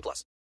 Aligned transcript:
plus. 0.00 0.24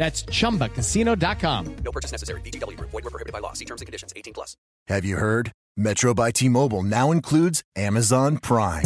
That's 0.00 0.22
chumbacasino.com. 0.22 1.76
No 1.84 1.92
purchase 1.92 2.10
necessary. 2.10 2.40
VGW 2.40 2.74
Group. 2.78 2.90
Void 2.90 3.04
were 3.04 3.10
prohibited 3.10 3.34
by 3.34 3.40
law. 3.40 3.52
See 3.52 3.66
terms 3.66 3.82
and 3.82 3.86
conditions. 3.86 4.14
18 4.16 4.32
plus. 4.32 4.56
Have 4.88 5.04
you 5.04 5.18
heard? 5.18 5.52
Metro 5.76 6.14
by 6.14 6.30
T 6.30 6.48
Mobile 6.48 6.82
now 6.82 7.10
includes 7.12 7.62
Amazon 7.76 8.38
Prime. 8.38 8.84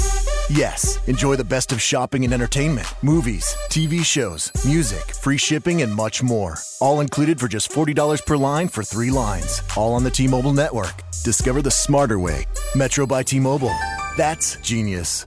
Yes, 0.51 0.99
enjoy 1.07 1.37
the 1.37 1.45
best 1.45 1.71
of 1.71 1.81
shopping 1.81 2.25
and 2.25 2.35
entertainment, 2.35 2.93
movies, 3.01 3.47
TV 3.71 4.05
shows, 4.05 4.51
music, 4.67 5.15
free 5.15 5.39
shipping, 5.39 5.83
and 5.83 5.95
much 5.95 6.21
more. 6.21 6.57
All 6.81 7.01
included 7.01 7.39
for 7.39 7.47
just 7.47 7.71
$40 7.71 8.27
per 8.27 8.37
line 8.37 8.69
for 8.69 8.83
three 8.83 9.11
lines. 9.13 9.63
All 9.77 9.95
on 9.95 10.03
the 10.03 10.11
T 10.11 10.27
Mobile 10.27 10.53
network. 10.53 10.95
Discover 11.23 11.63
the 11.63 11.71
smarter 11.71 12.19
way. 12.19 12.45
Metro 12.75 13.07
by 13.07 13.23
T 13.23 13.39
Mobile. 13.39 13.75
That's 14.17 14.57
genius. 14.57 15.27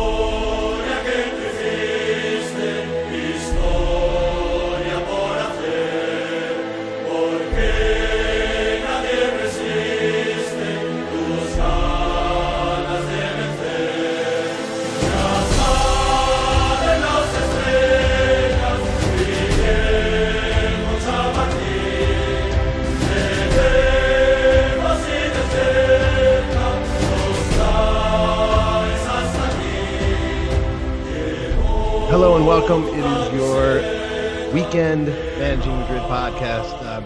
Welcome. 32.61 32.83
It 32.93 33.03
is 33.03 33.33
your 33.33 34.53
weekend 34.53 35.07
Managing 35.07 35.75
Madrid 35.79 36.03
podcast. 36.03 36.79
Um, 36.85 37.03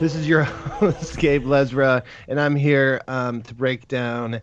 this 0.00 0.16
is 0.16 0.26
your 0.26 0.42
host, 0.42 1.16
Gabe 1.18 1.44
Lezra, 1.44 2.02
and 2.26 2.40
I'm 2.40 2.56
here 2.56 3.00
um, 3.06 3.42
to 3.42 3.54
break 3.54 3.86
down 3.86 4.40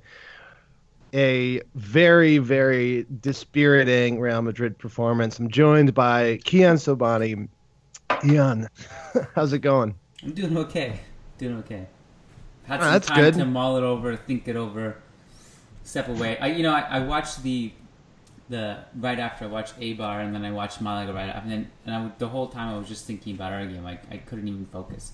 a 1.14 1.62
very, 1.76 2.38
very 2.38 3.06
dispiriting 3.20 4.22
Real 4.22 4.42
Madrid 4.42 4.78
performance. 4.78 5.38
I'm 5.38 5.50
joined 5.50 5.94
by 5.94 6.38
Kiyan 6.46 6.78
Sobhani. 6.78 7.50
Kiyan, 8.10 8.70
how's 9.36 9.52
it 9.52 9.60
going? 9.60 9.96
I'm 10.24 10.32
doing 10.32 10.58
okay. 10.60 10.98
Doing 11.38 11.58
okay. 11.58 11.88
Had 12.68 12.80
Oh, 12.80 12.84
some 12.84 12.92
that's 12.94 13.08
time 13.10 13.20
good. 13.20 13.34
to 13.34 13.46
mull 13.46 13.76
it 13.76 13.84
over, 13.84 14.16
think 14.16 14.48
it 14.48 14.56
over, 14.56 14.96
step 15.84 16.08
away. 16.08 16.38
I, 16.38 16.48
you 16.48 16.64
know, 16.64 16.72
I, 16.72 16.82
I 16.90 17.00
watched 17.02 17.44
the 17.44 17.74
the 18.50 18.86
right 18.96 19.20
after 19.20 19.46
I 19.46 19.48
watched 19.48 19.80
Eibar, 19.80 20.24
and 20.24 20.34
then 20.36 20.46
I 20.46 20.52
watched 20.52 20.82
Malaga 20.82 21.14
right 21.14 21.30
after, 21.30 21.42
and 21.44 21.52
then 21.52 21.72
and 21.86 21.96
I, 21.96 22.12
the 22.18 22.30
whole 22.30 22.48
time 22.48 22.74
I 22.74 22.78
was 22.78 22.88
just 22.88 23.06
thinking 23.06 23.36
about 23.36 23.54
our 23.54 23.66
game. 23.66 23.84
Like 23.84 24.04
I 24.12 24.18
couldn't 24.18 24.48
even 24.48 24.66
focus. 24.66 25.14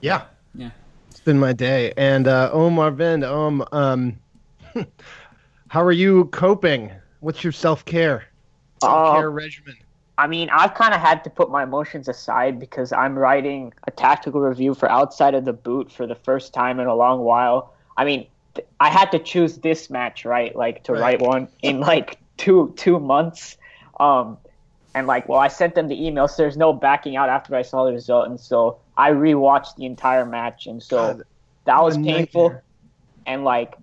Yeah, 0.00 0.26
Yeah. 0.54 0.70
it's 1.10 1.20
been 1.20 1.38
my 1.38 1.52
day. 1.52 1.92
And 1.96 2.26
uh, 2.28 2.50
Om 2.52 2.76
Arvind, 2.76 3.24
Om, 3.28 3.64
um, 3.72 4.18
how 5.68 5.82
are 5.82 5.92
you 5.92 6.26
coping? 6.26 6.92
What's 7.20 7.42
your 7.44 7.52
self 7.52 7.84
care? 7.84 8.24
Self 8.78 9.04
care 9.04 9.28
Uh, 9.28 9.30
regimen? 9.30 9.76
I 10.18 10.26
mean, 10.28 10.48
I've 10.50 10.74
kind 10.74 10.94
of 10.94 11.00
had 11.00 11.24
to 11.24 11.30
put 11.30 11.50
my 11.50 11.64
emotions 11.64 12.08
aside 12.08 12.60
because 12.60 12.92
I'm 12.92 13.18
writing 13.18 13.72
a 13.88 13.90
tactical 13.90 14.40
review 14.40 14.74
for 14.74 14.88
Outside 14.90 15.34
of 15.34 15.44
the 15.44 15.52
Boot 15.52 15.90
for 15.90 16.06
the 16.06 16.14
first 16.14 16.54
time 16.54 16.78
in 16.80 16.86
a 16.86 16.94
long 16.94 17.20
while. 17.20 17.74
I 17.96 18.04
mean, 18.04 18.20
th- 18.20 18.30
I 18.80 18.88
had 18.90 19.10
to 19.12 19.18
choose 19.18 19.58
this 19.58 19.90
match, 19.90 20.24
right? 20.24 20.54
Like 20.54 20.84
to 20.84 20.92
Right. 20.92 21.00
write 21.00 21.20
one 21.20 21.48
in 21.62 21.80
like 21.80 22.18
two 22.36 22.74
two 22.76 22.98
months. 22.98 23.56
Um, 24.00 24.38
and 24.94 25.06
like, 25.06 25.28
well, 25.28 25.38
I 25.40 25.48
sent 25.48 25.74
them 25.74 25.88
the 25.88 26.06
email, 26.06 26.28
so 26.28 26.42
there's 26.42 26.56
no 26.56 26.72
backing 26.72 27.16
out 27.16 27.28
after 27.28 27.54
I 27.56 27.62
saw 27.62 27.84
the 27.84 27.92
result, 27.92 28.28
and 28.28 28.38
so 28.38 28.78
I 28.96 29.10
rewatched 29.10 29.76
the 29.76 29.86
entire 29.86 30.24
match, 30.24 30.66
and 30.66 30.82
so 30.82 30.96
God, 30.96 31.24
that 31.66 31.82
was 31.82 31.96
painful. 31.98 32.50
nightmare. 32.50 32.64
And 33.26 33.44
like, 33.44 33.74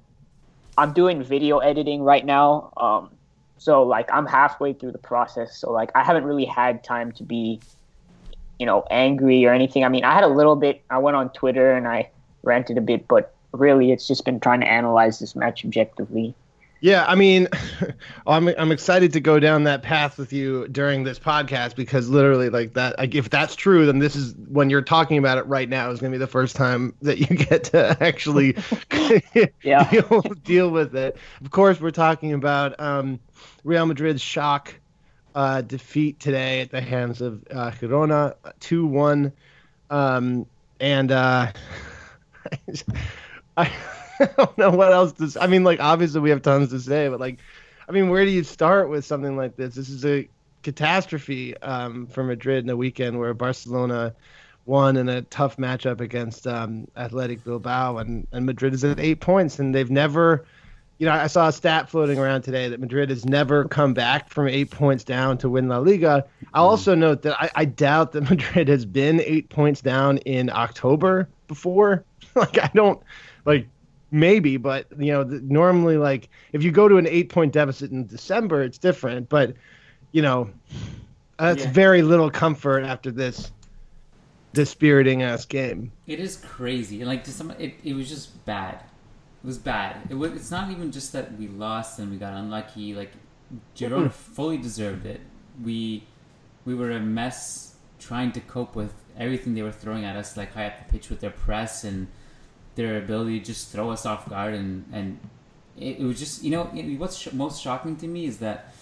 I'm 0.77 0.93
doing 0.93 1.23
video 1.23 1.59
editing 1.59 2.01
right 2.01 2.25
now. 2.25 2.71
Um, 2.77 3.11
so 3.57 3.83
like 3.83 4.09
I'm 4.11 4.25
halfway 4.25 4.73
through 4.73 4.93
the 4.93 4.97
process. 4.99 5.57
So 5.57 5.71
like 5.71 5.91
I 5.95 6.03
haven't 6.03 6.23
really 6.25 6.45
had 6.45 6.83
time 6.83 7.11
to 7.13 7.23
be, 7.23 7.61
you 8.59 8.65
know, 8.65 8.85
angry 8.89 9.45
or 9.45 9.53
anything. 9.53 9.83
I 9.83 9.89
mean, 9.89 10.03
I 10.03 10.13
had 10.13 10.23
a 10.23 10.27
little 10.27 10.55
bit. 10.55 10.83
I 10.89 10.97
went 10.99 11.17
on 11.17 11.29
Twitter 11.33 11.71
and 11.73 11.87
I 11.87 12.09
ranted 12.43 12.77
a 12.77 12.81
bit, 12.81 13.07
but 13.07 13.35
really, 13.53 13.91
it's 13.91 14.07
just 14.07 14.25
been 14.25 14.39
trying 14.39 14.61
to 14.61 14.67
analyze 14.67 15.19
this 15.19 15.35
match 15.35 15.65
objectively. 15.65 16.35
Yeah, 16.83 17.05
I 17.07 17.13
mean, 17.13 17.47
I'm 18.27 18.47
I'm 18.47 18.71
excited 18.71 19.13
to 19.13 19.19
go 19.19 19.39
down 19.39 19.65
that 19.65 19.83
path 19.83 20.17
with 20.17 20.33
you 20.33 20.67
during 20.67 21.03
this 21.03 21.19
podcast 21.19 21.75
because 21.75 22.09
literally, 22.09 22.49
like 22.49 22.73
that, 22.73 22.97
like 22.97 23.13
if 23.13 23.29
that's 23.29 23.55
true, 23.55 23.85
then 23.85 23.99
this 23.99 24.15
is 24.15 24.33
when 24.47 24.71
you're 24.71 24.81
talking 24.81 25.19
about 25.19 25.37
it 25.37 25.45
right 25.45 25.69
now 25.69 25.91
is 25.91 25.99
going 25.99 26.11
to 26.11 26.15
be 26.15 26.19
the 26.19 26.25
first 26.27 26.55
time 26.55 26.95
that 27.01 27.19
you 27.19 27.27
get 27.49 27.65
to 27.65 27.95
actually 28.01 28.57
Yeah. 29.63 29.89
deal, 29.91 30.21
deal 30.43 30.69
with 30.71 30.95
it. 30.95 31.17
Of 31.43 31.51
course, 31.51 31.79
we're 31.79 31.91
talking 31.91 32.33
about 32.33 32.79
um, 32.79 33.19
Real 33.63 33.85
Madrid's 33.85 34.21
shock 34.21 34.73
uh, 35.35 35.61
defeat 35.61 36.19
today 36.19 36.61
at 36.61 36.71
the 36.71 36.81
hands 36.81 37.21
of 37.21 37.43
uh, 37.51 37.71
Girona, 37.71 38.33
two 38.59 38.87
one, 38.87 39.33
um, 39.91 40.47
and 40.79 41.11
uh, 41.11 41.51
I, 43.57 43.71
don't 44.37 44.57
know 44.57 44.71
what 44.71 44.91
else 44.91 45.13
to. 45.13 45.29
Say. 45.29 45.39
I 45.39 45.47
mean, 45.47 45.63
like 45.63 45.79
obviously 45.79 46.21
we 46.21 46.29
have 46.29 46.41
tons 46.41 46.69
to 46.69 46.79
say, 46.79 47.09
but 47.09 47.19
like, 47.19 47.39
I 47.87 47.91
mean, 47.91 48.09
where 48.09 48.25
do 48.25 48.31
you 48.31 48.43
start 48.43 48.89
with 48.89 49.05
something 49.05 49.35
like 49.37 49.55
this? 49.55 49.75
This 49.75 49.89
is 49.89 50.05
a 50.05 50.27
catastrophe 50.63 51.57
um, 51.57 52.07
for 52.07 52.23
Madrid 52.23 52.63
in 52.63 52.69
a 52.69 52.77
weekend 52.77 53.19
where 53.19 53.33
Barcelona 53.33 54.13
won 54.65 54.95
in 54.97 55.09
a 55.09 55.23
tough 55.23 55.57
matchup 55.57 56.01
against 56.01 56.45
um, 56.45 56.87
Athletic 56.95 57.43
Bilbao, 57.43 57.97
and, 57.97 58.27
and 58.31 58.45
Madrid 58.45 58.73
is 58.73 58.83
at 58.83 58.99
eight 58.99 59.19
points, 59.19 59.59
and 59.59 59.73
they've 59.73 59.91
never. 59.91 60.45
You 60.99 61.07
know, 61.07 61.13
I 61.13 61.25
saw 61.25 61.47
a 61.47 61.51
stat 61.51 61.89
floating 61.89 62.19
around 62.19 62.43
today 62.43 62.69
that 62.69 62.79
Madrid 62.79 63.09
has 63.09 63.25
never 63.25 63.65
come 63.65 63.95
back 63.95 64.29
from 64.29 64.47
eight 64.47 64.69
points 64.69 65.03
down 65.03 65.39
to 65.39 65.49
win 65.49 65.67
La 65.67 65.79
Liga. 65.79 66.27
I'll 66.53 66.69
also 66.69 66.93
note 66.93 67.23
that 67.23 67.41
I, 67.41 67.49
I 67.55 67.65
doubt 67.65 68.11
that 68.11 68.21
Madrid 68.29 68.67
has 68.67 68.85
been 68.85 69.19
eight 69.21 69.49
points 69.49 69.81
down 69.81 70.19
in 70.19 70.51
October 70.51 71.27
before. 71.47 72.05
like, 72.35 72.59
I 72.59 72.69
don't 72.75 73.01
like 73.45 73.67
maybe, 74.11 74.57
but 74.57 74.87
you 74.97 75.11
know, 75.11 75.23
the, 75.23 75.39
normally 75.41 75.97
like 75.97 76.29
if 76.53 76.63
you 76.63 76.71
go 76.71 76.87
to 76.87 76.97
an 76.97 77.07
eight 77.07 77.29
point 77.29 77.53
deficit 77.53 77.91
in 77.91 78.05
December, 78.07 78.61
it's 78.63 78.77
different. 78.77 79.29
But 79.29 79.53
you 80.11 80.21
know, 80.21 80.49
that's 81.37 81.63
Yeah. 81.63 81.71
very 81.71 82.01
little 82.01 82.29
comfort 82.29 82.83
after 82.83 83.11
this 83.11 83.51
dispiriting 84.53 85.23
ass 85.23 85.45
game. 85.45 85.91
It 86.07 86.19
is 86.19 86.37
crazy. 86.37 87.05
Like 87.05 87.23
to 87.25 87.31
some, 87.31 87.51
it, 87.51 87.75
it 87.83 87.93
was 87.93 88.09
just 88.09 88.43
bad. 88.45 88.75
It 89.43 89.47
was 89.47 89.57
bad. 89.57 89.97
It 90.09 90.15
was. 90.15 90.33
It's 90.33 90.51
not 90.51 90.69
even 90.71 90.91
just 90.91 91.13
that 91.13 91.37
we 91.37 91.47
lost 91.47 91.99
and 91.99 92.11
we 92.11 92.17
got 92.17 92.33
unlucky. 92.33 92.93
Like 92.93 93.11
Girona 93.75 94.11
fully 94.11 94.57
deserved 94.57 95.05
it. 95.05 95.21
We 95.63 96.03
we 96.65 96.75
were 96.75 96.91
a 96.91 96.99
mess 96.99 97.75
trying 97.99 98.31
to 98.33 98.39
cope 98.41 98.75
with 98.75 98.93
everything 99.17 99.55
they 99.55 99.61
were 99.63 99.71
throwing 99.71 100.05
at 100.05 100.15
us, 100.15 100.37
like 100.37 100.53
high 100.53 100.67
up 100.67 100.85
the 100.85 100.91
pitch 100.91 101.09
with 101.09 101.21
their 101.21 101.31
press 101.31 101.83
and 101.83 102.07
their 102.75 102.97
ability 102.97 103.39
to 103.39 103.45
just 103.45 103.71
throw 103.71 103.89
us 103.91 104.05
off 104.05 104.29
guard. 104.29 104.53
And 104.53 104.85
and 104.91 105.19
it, 105.77 105.99
it 105.99 106.03
was 106.03 106.19
just 106.19 106.43
you 106.43 106.51
know 106.51 106.69
it- 106.75 106.97
what's 106.99 107.17
sh- 107.17 107.33
most 107.33 107.61
shocking 107.61 107.95
to 107.97 108.07
me 108.07 108.25
is 108.25 108.37
that 108.39 108.73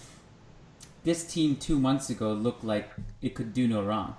this 1.04 1.24
team 1.24 1.56
two 1.56 1.78
months 1.78 2.10
ago 2.10 2.32
looked 2.32 2.62
like 2.64 2.90
it 3.22 3.34
could 3.34 3.52
do 3.54 3.66
no 3.66 3.82
wrong. 3.82 4.16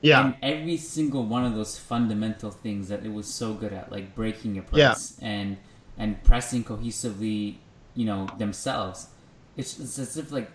Yeah, 0.00 0.22
And 0.26 0.34
every 0.42 0.76
single 0.76 1.24
one 1.24 1.46
of 1.46 1.54
those 1.54 1.78
fundamental 1.78 2.50
things 2.50 2.88
that 2.88 3.06
it 3.06 3.12
was 3.12 3.26
so 3.26 3.54
good 3.54 3.72
at, 3.72 3.90
like 3.90 4.14
breaking 4.14 4.54
your 4.54 4.64
Yeah. 4.72 4.90
press 4.90 5.18
and 5.22 5.56
and 5.96 6.22
pressing 6.24 6.62
cohesively, 6.64 7.56
you 7.94 8.04
know, 8.04 8.26
themselves. 8.38 9.08
It's, 9.56 9.78
it's 9.80 9.98
as 9.98 10.16
if 10.16 10.30
like 10.30 10.50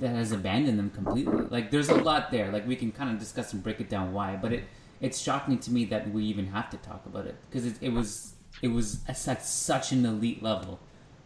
that 0.00 0.10
has 0.10 0.32
abandoned 0.32 0.78
them 0.78 0.90
completely. 0.90 1.46
Like 1.48 1.70
there's 1.70 1.88
a 1.88 1.94
lot 1.94 2.30
there. 2.30 2.50
Like 2.52 2.66
we 2.66 2.76
can 2.76 2.92
kind 2.92 3.10
of 3.10 3.18
discuss 3.18 3.52
and 3.52 3.62
break 3.62 3.80
it 3.80 3.88
down 3.88 4.12
why, 4.12 4.36
but 4.36 4.52
it 4.52 4.64
it's 5.00 5.20
shocking 5.20 5.58
to 5.58 5.70
me 5.70 5.84
that 5.86 6.10
we 6.10 6.24
even 6.24 6.46
have 6.46 6.70
to 6.70 6.76
talk 6.78 7.04
about 7.06 7.26
it 7.26 7.36
because 7.48 7.66
it, 7.66 7.76
it 7.80 7.92
was 7.92 8.34
it 8.62 8.68
was 8.68 9.00
at 9.08 9.44
such 9.44 9.92
an 9.92 10.04
elite 10.06 10.42
level 10.42 10.78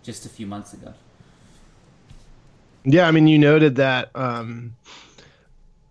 just 0.03 0.27
a 0.27 0.29
few 0.29 0.47
months 0.47 0.73
ago. 0.73 0.93
Yeah, 2.85 3.07
I 3.07 3.11
mean, 3.11 3.27
you 3.27 3.39
noted 3.39 3.77
that 3.77 4.11
um, 4.15 4.75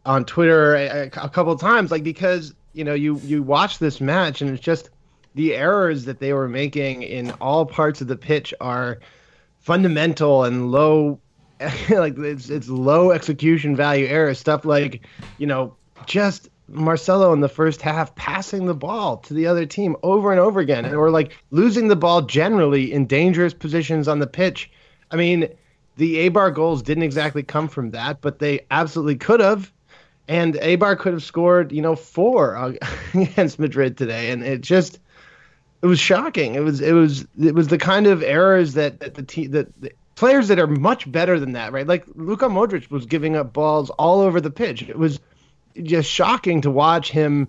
on 0.05 0.25
Twitter 0.25 0.75
a, 0.75 1.05
a 1.05 1.29
couple 1.29 1.51
of 1.51 1.61
times, 1.61 1.91
like 1.91 2.03
because 2.03 2.53
you 2.73 2.83
know 2.83 2.93
you 2.93 3.19
you 3.19 3.43
watch 3.43 3.79
this 3.79 4.01
match 4.01 4.41
and 4.41 4.49
it's 4.51 4.63
just 4.63 4.89
the 5.35 5.55
errors 5.55 6.05
that 6.05 6.19
they 6.19 6.33
were 6.33 6.49
making 6.49 7.03
in 7.03 7.31
all 7.33 7.65
parts 7.65 8.01
of 8.01 8.07
the 8.07 8.15
pitch 8.15 8.53
are 8.59 8.99
fundamental 9.59 10.43
and 10.43 10.71
low, 10.71 11.19
like 11.89 12.17
it's 12.17 12.49
it's 12.49 12.69
low 12.69 13.11
execution 13.11 13.75
value 13.75 14.07
errors. 14.07 14.39
Stuff 14.39 14.65
like 14.65 15.05
you 15.37 15.45
know 15.45 15.75
just 16.07 16.49
Marcelo 16.71 17.33
in 17.33 17.39
the 17.41 17.49
first 17.49 17.81
half 17.81 18.13
passing 18.15 18.65
the 18.65 18.73
ball 18.73 19.17
to 19.17 19.33
the 19.33 19.47
other 19.47 19.65
team 19.65 19.95
over 20.03 20.31
and 20.31 20.39
over 20.39 20.59
again, 20.59 20.85
and 20.85 20.95
or 20.95 21.09
like 21.09 21.37
losing 21.51 21.87
the 21.87 21.95
ball 21.95 22.21
generally 22.21 22.91
in 22.91 23.05
dangerous 23.05 23.53
positions 23.53 24.07
on 24.07 24.19
the 24.19 24.27
pitch. 24.27 24.71
I 25.11 25.15
mean, 25.15 25.49
the 25.97 26.29
Eibar 26.29 26.53
goals 26.53 26.81
didn't 26.81 27.03
exactly 27.03 27.43
come 27.43 27.67
from 27.67 27.91
that, 27.91 28.21
but 28.21 28.39
they 28.39 28.61
absolutely 28.71 29.15
could 29.15 29.39
have. 29.39 29.71
And 30.27 30.53
Eibar 30.55 30.97
could 30.97 31.13
have 31.13 31.23
scored, 31.23 31.71
you 31.71 31.81
know, 31.81 31.95
four 31.95 32.75
against 33.13 33.59
Madrid 33.59 33.97
today, 33.97 34.31
and 34.31 34.43
it 34.43 34.61
just 34.61 34.99
it 35.81 35.87
was 35.87 35.99
shocking. 35.99 36.55
It 36.55 36.61
was 36.61 36.81
it 36.81 36.93
was 36.93 37.27
it 37.41 37.55
was 37.55 37.67
the 37.67 37.77
kind 37.77 38.07
of 38.07 38.21
errors 38.21 38.73
that, 38.73 38.99
that 38.99 39.15
the 39.15 39.23
team 39.23 39.51
that 39.51 39.67
the 39.81 39.91
players 40.15 40.49
that 40.49 40.59
are 40.59 40.67
much 40.67 41.09
better 41.09 41.39
than 41.39 41.53
that, 41.53 41.71
right? 41.71 41.87
Like 41.87 42.03
Luka 42.15 42.45
Modric 42.45 42.91
was 42.91 43.05
giving 43.05 43.35
up 43.35 43.53
balls 43.53 43.89
all 43.91 44.19
over 44.19 44.41
the 44.41 44.51
pitch. 44.51 44.83
It 44.83 44.97
was 44.97 45.19
just 45.81 46.09
shocking 46.09 46.61
to 46.61 46.71
watch 46.71 47.11
him 47.11 47.47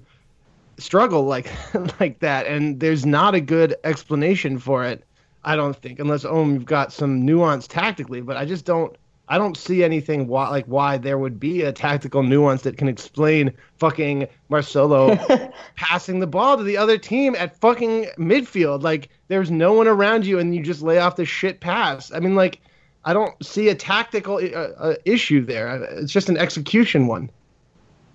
struggle 0.79 1.25
like 1.25 1.51
like 2.01 2.19
that, 2.21 2.47
and 2.47 2.81
there's 2.81 3.07
not 3.07 3.35
a 3.35 3.41
good 3.41 3.77
explanation 3.85 4.59
for 4.59 4.85
it. 4.85 5.05
I 5.45 5.57
don't 5.57 5.77
think, 5.77 5.99
unless 5.99 6.25
Om 6.25 6.55
you've 6.55 6.67
got 6.67 6.93
some 6.93 7.25
nuance 7.25 7.67
tactically, 7.67 8.21
but 8.21 8.37
I 8.37 8.45
just 8.45 8.65
don't. 8.65 8.95
I 9.29 9.39
don't 9.39 9.57
see 9.57 9.85
anything 9.85 10.27
why, 10.27 10.49
like 10.49 10.67
why 10.67 10.97
there 10.97 11.17
would 11.17 11.39
be 11.39 11.63
a 11.63 11.71
tactical 11.71 12.25
nuance 12.25 12.63
that 12.63 12.77
can 12.77 12.89
explain 12.89 13.53
fucking 13.79 14.27
Marcelo 14.49 15.15
passing 15.77 16.19
the 16.19 16.27
ball 16.27 16.57
to 16.57 16.65
the 16.65 16.77
other 16.77 16.99
team 16.99 17.37
at 17.37 17.57
fucking 17.61 18.07
midfield. 18.19 18.83
Like 18.83 19.09
there's 19.29 19.49
no 19.49 19.73
one 19.73 19.87
around 19.87 20.27
you, 20.27 20.41
and 20.41 20.55
you 20.55 20.63
just 20.63 20.83
lay 20.83 20.99
off 20.99 21.15
the 21.15 21.25
shit 21.25 21.61
pass. 21.61 22.13
I 22.13 22.19
mean, 22.19 22.35
like 22.35 22.61
I 23.05 23.13
don't 23.13 23.35
see 23.45 23.69
a 23.69 23.75
tactical 23.75 24.37
uh, 24.37 24.39
uh, 24.39 24.95
issue 25.05 25.45
there. 25.45 25.85
It's 25.85 26.13
just 26.13 26.29
an 26.29 26.37
execution 26.37 27.07
one. 27.07 27.31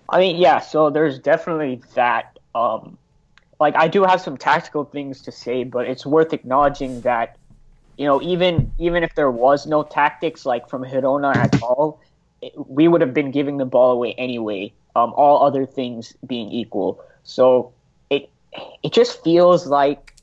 I 0.09 0.19
mean, 0.19 0.37
yeah. 0.37 0.59
So 0.59 0.89
there's 0.89 1.19
definitely 1.19 1.81
that. 1.95 2.37
Um, 2.53 2.97
like 3.59 3.75
I 3.75 3.87
do 3.87 4.03
have 4.03 4.21
some 4.21 4.37
tactical 4.37 4.85
things 4.85 5.21
to 5.23 5.31
say, 5.31 5.63
but 5.63 5.87
it's 5.87 6.05
worth 6.05 6.33
acknowledging 6.33 7.01
that, 7.01 7.37
you 7.97 8.05
know, 8.05 8.21
even 8.21 8.71
even 8.77 9.03
if 9.03 9.15
there 9.15 9.31
was 9.31 9.65
no 9.65 9.83
tactics 9.83 10.45
like 10.45 10.69
from 10.69 10.83
Girona 10.83 11.35
at 11.35 11.61
all, 11.61 11.99
it, 12.41 12.53
we 12.69 12.87
would 12.87 13.01
have 13.01 13.13
been 13.13 13.31
giving 13.31 13.57
the 13.57 13.65
ball 13.65 13.91
away 13.91 14.13
anyway. 14.13 14.73
Um, 14.95 15.13
all 15.15 15.45
other 15.45 15.65
things 15.65 16.13
being 16.25 16.49
equal, 16.51 17.03
so 17.23 17.73
it 18.09 18.29
it 18.83 18.93
just 18.93 19.21
feels 19.23 19.67
like 19.67 20.13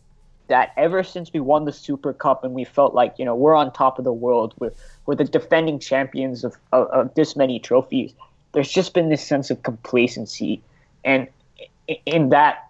that 0.49 0.73
ever 0.77 1.03
since 1.03 1.33
we 1.33 1.41
won 1.41 1.65
the 1.67 1.73
Super 1.73 2.13
Cup 2.13 2.45
and 2.45 2.55
we 2.55 2.65
felt 2.65 2.95
like 2.95 3.19
you 3.19 3.25
know 3.25 3.35
we're 3.35 3.55
on 3.55 3.73
top 3.73 3.99
of 3.99 4.05
the 4.05 4.13
world, 4.13 4.55
we're 4.59 4.73
we're 5.05 5.15
the 5.15 5.25
defending 5.25 5.79
champions 5.79 6.45
of 6.45 6.57
of, 6.73 6.87
of 6.89 7.15
this 7.15 7.37
many 7.37 7.59
trophies. 7.59 8.15
There's 8.53 8.71
just 8.71 8.95
been 8.95 9.09
this 9.09 9.25
sense 9.27 9.51
of 9.51 9.63
complacency, 9.63 10.63
and 11.05 11.29
in 12.07 12.29
that 12.31 12.69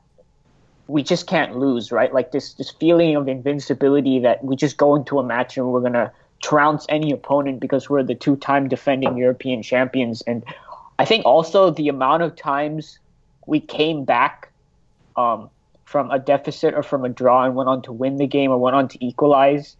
we 0.88 1.02
just 1.02 1.26
can't 1.26 1.56
lose, 1.56 1.93
right? 1.93 2.12
Like 2.12 2.32
this 2.32 2.55
this 2.55 2.70
feeling 2.70 3.17
of 3.17 3.29
invincibility 3.29 4.19
that 4.20 4.44
we 4.44 4.56
just 4.56 4.76
go 4.76 4.94
into 4.94 5.19
a 5.19 5.23
match 5.23 5.56
and 5.56 5.67
we're 5.67 5.81
gonna 5.81 6.12
trounce 6.43 6.84
any 6.88 7.12
opponent 7.12 7.61
because 7.61 7.88
we're 7.88 8.02
the 8.02 8.14
two 8.14 8.37
time 8.37 8.69
defending 8.69 9.17
European 9.17 9.62
champions. 9.62 10.23
And 10.23 10.44
I 10.99 11.05
think 11.05 11.25
also 11.25 11.70
the 11.70 11.88
amount 11.88 12.23
of 12.23 12.37
times 12.37 12.99
we 13.46 13.61
came 13.61 14.05
back 14.05 14.52
um, 15.17 15.49
from 15.84 16.11
a 16.11 16.19
deficit 16.19 16.75
or 16.75 16.82
from 16.82 17.05
a 17.05 17.08
draw 17.08 17.44
and 17.44 17.55
went 17.55 17.69
on 17.69 17.82
to 17.82 17.93
win 17.93 18.17
the 18.17 18.26
game 18.26 18.50
or 18.50 18.58
went 18.58 18.76
on 18.76 18.88
to 18.88 19.05
equalize. 19.05 19.76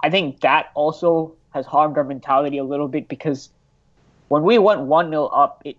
I 0.00 0.10
think 0.10 0.40
that 0.40 0.70
also 0.74 1.34
has 1.50 1.66
harmed 1.66 1.96
our 1.96 2.04
mentality 2.04 2.58
a 2.58 2.64
little 2.64 2.88
bit 2.88 3.08
because 3.08 3.50
when 4.28 4.42
we 4.42 4.58
went 4.58 4.82
one 4.82 5.10
0 5.10 5.26
up, 5.26 5.62
it 5.64 5.76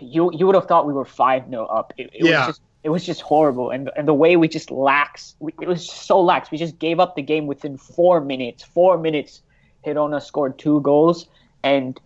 you 0.00 0.30
you 0.34 0.46
would 0.46 0.54
have 0.54 0.66
thought 0.66 0.86
we 0.86 0.92
were 0.92 1.04
five 1.04 1.48
0 1.48 1.64
up. 1.66 1.92
It, 1.96 2.10
it 2.12 2.24
Yeah. 2.24 2.38
was 2.38 2.46
just 2.48 2.60
it 2.82 2.88
was 2.90 3.04
just 3.04 3.20
horrible, 3.20 3.70
and 3.70 3.90
and 3.96 4.08
the 4.08 4.14
way 4.14 4.36
we 4.36 4.48
just 4.48 4.70
lax, 4.70 5.34
we, 5.38 5.52
it 5.60 5.68
was 5.68 5.90
so 5.90 6.20
lax. 6.20 6.50
We 6.50 6.58
just 6.58 6.78
gave 6.78 6.98
up 6.98 7.14
the 7.14 7.22
game 7.22 7.46
within 7.46 7.76
four 7.76 8.20
minutes. 8.20 8.62
Four 8.62 8.98
minutes, 8.98 9.42
Girona 9.84 10.22
scored 10.22 10.58
two 10.58 10.80
goals, 10.80 11.26
and 11.62 12.00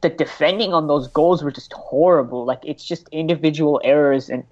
the 0.00 0.08
defending 0.08 0.72
on 0.72 0.86
those 0.86 1.08
goals 1.08 1.42
were 1.42 1.52
just 1.52 1.72
horrible. 1.72 2.44
Like 2.44 2.60
it's 2.64 2.84
just 2.84 3.08
individual 3.10 3.80
errors, 3.84 4.30
and 4.30 4.44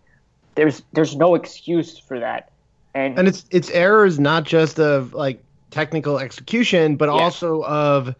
there's 0.54 0.82
there's 0.92 1.16
no 1.16 1.34
excuse 1.34 1.98
for 1.98 2.20
that. 2.20 2.50
And, 2.94 3.18
and 3.18 3.26
it's 3.26 3.46
it's 3.50 3.70
errors 3.70 4.20
not 4.20 4.44
just 4.44 4.78
of 4.78 5.14
like 5.14 5.42
technical 5.70 6.18
execution 6.18 6.96
but 6.96 7.08
also 7.08 7.64
of 7.64 8.14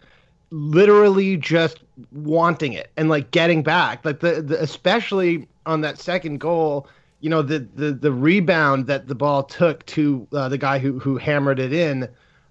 literally 0.52 1.36
just 1.36 1.78
wanting 2.12 2.74
it 2.74 2.90
and 2.96 3.08
like 3.08 3.30
getting 3.30 3.62
back 3.62 4.04
like 4.04 4.20
the, 4.20 4.42
the 4.42 4.62
especially 4.62 5.48
on 5.64 5.80
that 5.80 5.98
second 5.98 6.38
goal 6.40 6.86
you 7.20 7.30
know 7.30 7.40
the 7.40 7.60
the 7.74 7.92
the 7.92 8.12
rebound 8.12 8.86
that 8.86 9.08
the 9.08 9.14
ball 9.14 9.42
took 9.42 9.84
to 9.86 10.26
uh, 10.32 10.48
the 10.50 10.58
guy 10.58 10.78
who 10.78 10.98
who 10.98 11.16
hammered 11.16 11.58
it 11.58 11.72
in 11.72 12.06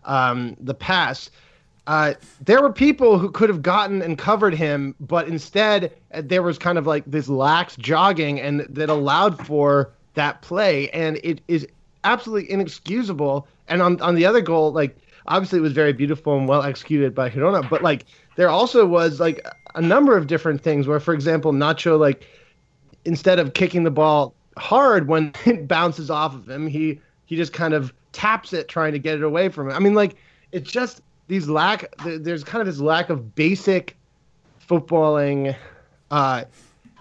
um 0.06 0.58
the 0.60 0.74
pass 0.74 1.30
uh, 1.88 2.14
there 2.40 2.62
were 2.62 2.72
people 2.72 3.18
who 3.18 3.30
could 3.32 3.50
have 3.50 3.62
gotten 3.64 4.02
and 4.02 4.18
covered 4.18 4.54
him, 4.54 4.96
but 5.00 5.28
instead 5.28 5.92
uh, 6.14 6.22
there 6.24 6.44
was 6.44 6.58
kind 6.60 6.78
of 6.78 6.86
like 6.86 7.04
this 7.08 7.28
lax 7.28 7.76
jogging 7.76 8.40
and 8.40 8.62
that 8.70 8.90
allowed 8.90 9.44
for 9.46 9.92
that 10.14 10.42
play, 10.44 10.90
and 10.92 11.20
it 11.24 11.42
is 11.48 11.68
absolutely 12.04 12.50
inexcusable. 12.52 13.48
And 13.68 13.82
on 13.82 14.00
on 14.00 14.14
the 14.16 14.26
other 14.26 14.42
goal, 14.42 14.72
like 14.72 14.96
obviously 15.28 15.60
it 15.60 15.62
was 15.62 15.74
very 15.74 15.94
beautiful 15.94 16.38
and 16.38 16.48
well 16.48 16.64
executed 16.64 17.16
by 17.16 17.30
Girona, 17.30 17.68
but 17.70 17.82
like 17.82 18.06
there 18.36 18.50
also 18.50 18.86
was 18.86 19.20
like 19.20 19.46
a 19.76 19.82
number 19.82 20.18
of 20.18 20.28
different 20.28 20.62
things 20.62 20.88
where, 20.88 21.00
for 21.00 21.14
example, 21.14 21.52
Nacho 21.52 22.00
like 22.00 22.28
instead 23.06 23.40
of 23.40 23.54
kicking 23.54 23.84
the 23.84 23.92
ball 23.92 24.34
hard 24.58 25.08
when 25.08 25.34
it 25.46 25.68
bounces 25.68 26.10
off 26.10 26.34
of 26.34 26.50
him, 26.50 26.68
he 26.68 27.00
he 27.26 27.36
just 27.36 27.54
kind 27.54 27.74
of 27.74 27.94
taps 28.12 28.54
it 28.54 28.68
trying 28.68 28.94
to 28.94 29.00
get 29.00 29.16
it 29.16 29.24
away 29.24 29.50
from 29.50 29.70
him. 29.70 29.76
I 29.76 29.80
mean, 29.80 29.94
like 29.94 30.16
it's 30.52 30.72
just 30.72 31.02
these 31.28 31.48
lack. 31.48 31.94
There's 32.04 32.44
kind 32.44 32.62
of 32.62 32.68
this 32.68 32.80
lack 32.80 33.10
of 33.10 33.36
basic 33.36 33.96
footballing 34.68 35.56
uh, 36.12 36.44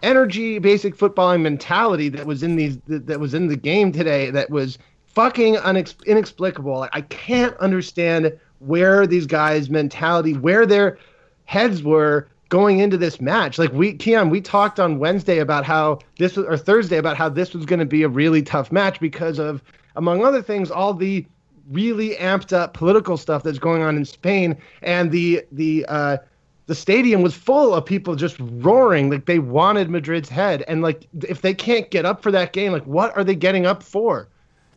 energy, 0.03 0.59
basic 0.59 0.97
footballing 0.97 1.43
mentality 1.43 2.09
that 2.11 2.27
was 2.27 2.43
in 2.43 2.57
these 2.57 2.79
that, 2.87 3.07
that 3.07 3.21
was 3.21 3.35
in 3.35 3.49
the 3.49 3.57
game 3.57 3.93
today. 3.93 4.31
That 4.31 4.51
was 4.51 4.79
fucking 5.15 5.57
unex- 5.57 6.05
inexplicable. 6.07 6.79
Like, 6.79 6.91
I 6.93 7.03
can't 7.03 7.57
understand 7.59 8.39
where 8.61 9.07
these 9.07 9.27
guys' 9.27 9.71
mentality, 9.71 10.35
where 10.35 10.67
their 10.67 10.99
heads 11.45 11.83
were 11.83 12.29
going 12.51 12.81
into 12.81 12.97
this 12.97 13.21
match. 13.21 13.59
Like 13.59 13.73
we, 13.73 13.95
Kiyan, 13.95 14.29
we 14.31 14.41
talked 14.41 14.79
on 14.79 14.99
Wednesday 14.99 15.39
about 15.39 15.65
how 15.65 16.01
this 16.19 16.37
was, 16.37 16.47
or 16.47 16.57
Thursday 16.57 16.99
about 16.99 17.17
how 17.17 17.29
this 17.29 17.55
was 17.55 17.65
going 17.65 17.79
to 17.79 17.87
be 17.87 18.03
a 18.03 18.09
really 18.09 18.43
tough 18.43 18.71
match 18.71 19.01
because 19.01 19.39
of 19.39 19.63
among 19.97 20.25
other 20.25 20.43
things, 20.43 20.71
all 20.71 20.93
the 20.93 21.25
really 21.71 22.17
amped 22.17 22.53
up 22.53 22.75
political 22.75 23.17
stuff 23.17 23.43
that's 23.43 23.59
going 23.59 23.83
on 23.83 23.97
in 23.97 24.05
Spain, 24.05 24.57
and 24.83 25.11
the 25.11 25.45
the 25.53 25.87
uh, 25.89 26.19
the 26.67 26.75
stadium 26.75 27.23
was 27.23 27.35
full 27.35 27.75
of 27.75 27.85
people 27.87 28.17
just 28.17 28.37
roaring 28.41 29.11
like 29.11 29.27
they 29.27 29.39
wanted 29.39 29.89
Madrid's 29.89 30.29
head, 30.29 30.65
and 30.69 30.83
like 30.83 31.07
if 31.23 31.43
they 31.43 31.55
can't 31.55 31.91
get 31.91 32.05
up 32.05 32.23
for 32.23 32.33
that 32.33 32.53
game, 32.53 32.73
like 32.73 32.85
what 32.85 33.17
are 33.17 33.25
they 33.25 33.35
getting 33.35 33.65
up 33.65 33.83
for? 33.83 34.29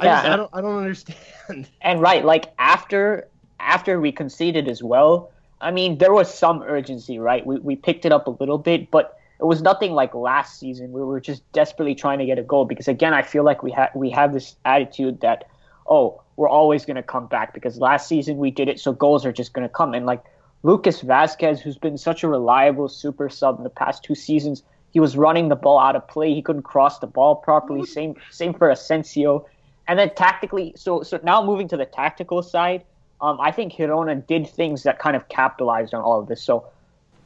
I, 0.03 0.05
Yeah, 0.05 0.15
just, 0.15 0.27
I 0.27 0.35
don't 0.35 0.49
I 0.53 0.61
don't 0.61 0.77
understand. 0.77 1.17
And 1.81 2.01
right, 2.01 2.23
like 2.23 2.53
after 2.57 3.27
after 3.59 3.99
we 3.99 4.11
conceded 4.11 4.67
as 4.67 4.83
well, 4.83 5.31
I 5.61 5.71
mean 5.71 5.97
there 5.97 6.13
was 6.13 6.33
some 6.33 6.61
urgency, 6.63 7.19
right? 7.19 7.45
We 7.45 7.59
we 7.59 7.75
picked 7.75 8.05
it 8.05 8.11
up 8.11 8.27
a 8.27 8.31
little 8.31 8.57
bit, 8.57 8.91
but 8.91 9.17
it 9.39 9.45
was 9.45 9.61
nothing 9.61 9.91
like 9.91 10.13
last 10.13 10.59
season. 10.59 10.91
We 10.91 11.01
were 11.01 11.19
just 11.19 11.49
desperately 11.51 11.95
trying 11.95 12.19
to 12.19 12.25
get 12.25 12.39
a 12.39 12.43
goal 12.43 12.65
because 12.65 12.87
again, 12.87 13.13
I 13.13 13.21
feel 13.21 13.43
like 13.43 13.63
we 13.63 13.71
had 13.71 13.89
we 13.95 14.09
have 14.11 14.33
this 14.33 14.55
attitude 14.65 15.21
that 15.21 15.45
oh, 15.89 16.21
we're 16.37 16.49
always 16.49 16.85
going 16.85 16.95
to 16.95 17.03
come 17.03 17.27
back 17.27 17.53
because 17.53 17.77
last 17.77 18.07
season 18.07 18.37
we 18.37 18.51
did 18.51 18.69
it, 18.69 18.79
so 18.79 18.93
goals 18.93 19.25
are 19.25 19.33
just 19.33 19.53
going 19.53 19.67
to 19.67 19.73
come. 19.73 19.93
And 19.93 20.05
like 20.05 20.23
Lucas 20.63 21.01
Vazquez, 21.01 21.59
who's 21.59 21.77
been 21.77 21.97
such 21.97 22.23
a 22.23 22.27
reliable 22.27 22.87
super 22.87 23.29
sub 23.29 23.57
in 23.57 23.63
the 23.63 23.69
past 23.69 24.03
two 24.03 24.15
seasons, 24.15 24.63
he 24.91 24.99
was 24.99 25.17
running 25.17 25.49
the 25.49 25.55
ball 25.55 25.79
out 25.79 25.95
of 25.95 26.07
play. 26.07 26.33
He 26.33 26.41
couldn't 26.41 26.63
cross 26.63 26.99
the 26.99 27.07
ball 27.07 27.35
properly. 27.35 27.85
Same 27.85 28.15
same 28.29 28.53
for 28.53 28.69
Asensio. 28.69 29.45
And 29.87 29.99
then 29.99 30.11
tactically, 30.15 30.73
so 30.75 31.03
so 31.03 31.19
now 31.23 31.43
moving 31.43 31.67
to 31.69 31.77
the 31.77 31.85
tactical 31.85 32.41
side, 32.41 32.83
um, 33.21 33.39
I 33.41 33.51
think 33.51 33.73
Girona 33.73 34.25
did 34.25 34.49
things 34.49 34.83
that 34.83 34.99
kind 34.99 35.15
of 35.15 35.27
capitalized 35.29 35.93
on 35.93 36.01
all 36.01 36.19
of 36.19 36.27
this. 36.27 36.41
So 36.43 36.67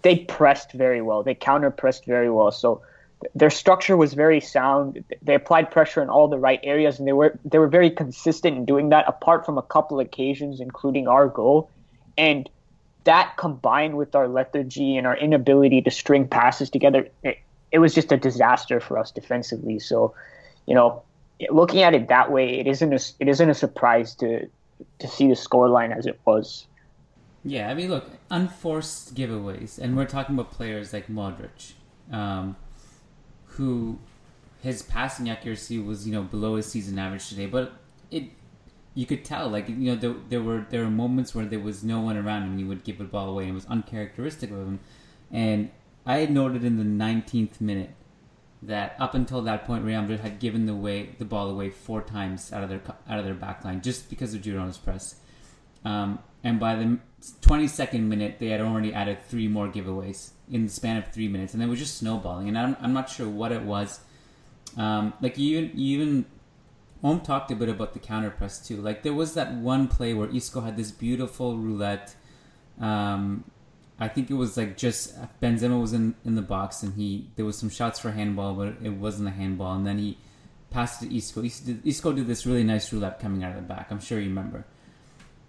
they 0.02 0.18
pressed 0.18 0.72
very 0.72 1.02
well. 1.02 1.24
They 1.24 1.36
counter 1.36 1.72
pressed 1.72 2.06
very 2.06 2.30
well. 2.30 2.52
So 2.52 2.82
th- 3.22 3.32
their 3.36 3.50
structure 3.50 3.98
was 3.98 4.14
very 4.14 4.40
sound. 4.40 5.04
They 5.22 5.36
applied 5.36 5.72
pressure 5.72 6.02
in 6.02 6.10
all 6.10 6.28
the 6.28 6.40
right 6.40 6.60
areas, 6.64 7.00
and 7.00 7.08
they 7.08 7.14
were 7.14 7.38
they 7.46 7.60
were 7.60 7.68
very 7.68 7.92
consistent 7.92 8.58
in 8.58 8.66
doing 8.66 8.90
that. 8.90 9.06
Apart 9.08 9.46
from 9.46 9.58
a 9.58 9.64
couple 9.64 10.00
occasions, 10.00 10.60
including 10.60 11.08
our 11.08 11.28
goal, 11.28 11.70
and 12.18 12.50
that 13.04 13.38
combined 13.38 13.96
with 13.98 14.16
our 14.16 14.28
lethargy 14.28 14.98
and 14.98 15.08
our 15.08 15.16
inability 15.16 15.82
to 15.82 15.92
string 15.92 16.28
passes 16.28 16.70
together, 16.70 17.08
it, 17.24 17.38
it 17.72 17.80
was 17.80 17.94
just 17.94 18.12
a 18.12 18.18
disaster 18.18 18.80
for 18.80 18.98
us 18.98 19.12
defensively. 19.12 19.80
So, 19.80 20.14
you 20.66 20.76
know, 20.76 21.04
looking 21.50 21.82
at 21.82 21.94
it 21.94 22.08
that 22.08 22.32
way, 22.32 22.60
it 22.60 22.68
isn't 22.68 22.94
a, 22.94 23.00
it 23.20 23.28
isn't 23.28 23.50
a 23.50 23.54
surprise 23.54 24.16
to 24.16 24.48
to 25.00 25.08
see 25.08 25.28
the 25.28 25.34
scoreline 25.34 25.96
as 25.96 26.06
it 26.06 26.20
was. 26.26 26.68
Yeah, 27.44 27.70
I 27.70 27.74
mean, 27.74 27.90
look, 27.90 28.10
unforced 28.30 29.16
giveaways, 29.16 29.80
and 29.80 29.96
we're 29.96 30.06
talking 30.06 30.36
about 30.36 30.52
players 30.52 30.94
like 30.94 31.08
Modric, 31.08 31.74
um, 32.12 32.56
who 33.46 34.00
his 34.62 34.82
passing 34.82 35.30
accuracy 35.30 35.80
was 35.80 36.08
you 36.08 36.14
know 36.14 36.24
below 36.24 36.56
his 36.56 36.66
season 36.66 37.00
average 37.00 37.30
today, 37.30 37.46
but 37.46 37.74
it 38.12 38.26
you 38.96 39.06
could 39.06 39.24
tell 39.24 39.48
like 39.48 39.70
you 39.70 39.76
know 39.76 39.96
there, 39.96 40.16
there 40.30 40.42
were 40.42 40.66
there 40.70 40.84
were 40.84 40.90
moments 40.90 41.34
where 41.36 41.46
there 41.46 41.60
was 41.60 41.84
no 41.84 42.00
one 42.00 42.18
around 42.18 42.44
and 42.44 42.60
he 42.60 42.66
would 42.66 42.84
give 42.84 42.98
the 42.98 43.04
ball 43.04 43.30
away 43.30 43.44
and 43.44 43.52
it 43.52 43.56
was 43.56 43.66
uncharacteristic 43.68 44.52
of 44.52 44.58
him, 44.58 44.80
and 45.32 45.70
I 46.06 46.18
had 46.18 46.32
noted 46.32 46.64
in 46.64 46.78
the 46.78 47.06
19th 47.06 47.62
minute 47.62 47.92
that 48.68 48.96
up 49.00 49.16
until 49.16 49.42
that 49.42 49.66
point 49.66 49.84
Real 49.84 50.02
Madrid 50.02 50.20
had 50.20 50.40
given 50.40 50.66
the 50.66 50.76
way 50.76 51.16
the 51.18 51.26
ball 51.26 51.50
away 51.50 51.70
four 51.70 52.02
times 52.02 52.54
out 52.54 52.64
of 52.64 52.70
their 52.70 52.82
out 53.10 53.20
of 53.20 53.26
their 53.26 53.34
back 53.34 53.64
line 53.66 53.82
just 53.82 54.10
because 54.10 54.34
of 54.34 54.42
Girona's 54.42 54.78
press. 54.78 55.16
Um, 55.84 56.20
and 56.44 56.60
by 56.60 56.76
the 56.76 57.00
22nd 57.42 58.02
minute, 58.02 58.40
they 58.40 58.48
had 58.48 58.62
already 58.62 58.94
added 58.94 59.20
three 59.28 59.48
more 59.48 59.68
giveaways 59.68 60.32
in 60.52 60.66
the 60.66 60.70
span 60.70 60.98
of 60.98 61.08
three 61.12 61.28
minutes, 61.28 61.54
and 61.54 61.64
it 61.64 61.68
was 61.68 61.80
just 61.80 61.98
snowballing. 61.98 62.48
And 62.48 62.58
I'm, 62.58 62.78
I'm 62.80 62.94
not 62.94 63.10
sure 63.10 63.28
what 63.28 63.52
it 63.52 63.64
was. 63.64 64.00
Um, 64.78 65.14
like 65.22 65.38
even 65.40 66.26
Om 67.04 67.22
talked 67.22 67.52
a 67.52 67.56
bit 67.56 67.70
about 67.70 67.94
the 67.94 68.00
counter 68.00 68.30
press 68.30 68.66
too. 68.66 68.78
Like 68.78 69.04
there 69.04 69.14
was 69.14 69.34
that 69.34 69.54
one 69.54 69.88
play 69.88 70.14
where 70.14 70.30
Isco 70.30 70.62
had 70.62 70.78
this 70.78 70.92
beautiful 70.92 71.58
roulette. 71.58 72.16
Um, 72.80 73.44
I 74.00 74.08
think 74.08 74.30
it 74.30 74.36
was 74.36 74.58
like 74.58 74.78
just 74.78 75.16
Benzema 75.42 75.80
was 75.82 75.94
in, 75.94 76.16
in 76.24 76.36
the 76.36 76.42
box 76.42 76.84
and 76.84 76.94
he 76.94 77.28
there 77.36 77.46
was 77.46 77.58
some 77.58 77.70
shots 77.70 78.00
for 78.00 78.12
handball, 78.12 78.54
but 78.54 78.76
it 78.84 78.94
wasn't 78.94 79.28
a 79.28 79.32
handball. 79.32 79.76
And 79.76 79.86
then 79.88 79.98
he 79.98 80.18
passed 80.70 81.02
it 81.02 81.10
to 81.10 81.18
Isco. 81.18 81.44
Isco 81.44 82.14
did, 82.14 82.28
this 82.28 82.46
really 82.46 82.64
nice 82.64 82.92
roulette 82.94 83.20
coming 83.20 83.44
out 83.44 83.52
of 83.52 83.56
the 83.56 83.64
back. 83.64 83.88
I'm 83.90 84.00
sure 84.00 84.20
you 84.20 84.30
remember. 84.30 84.66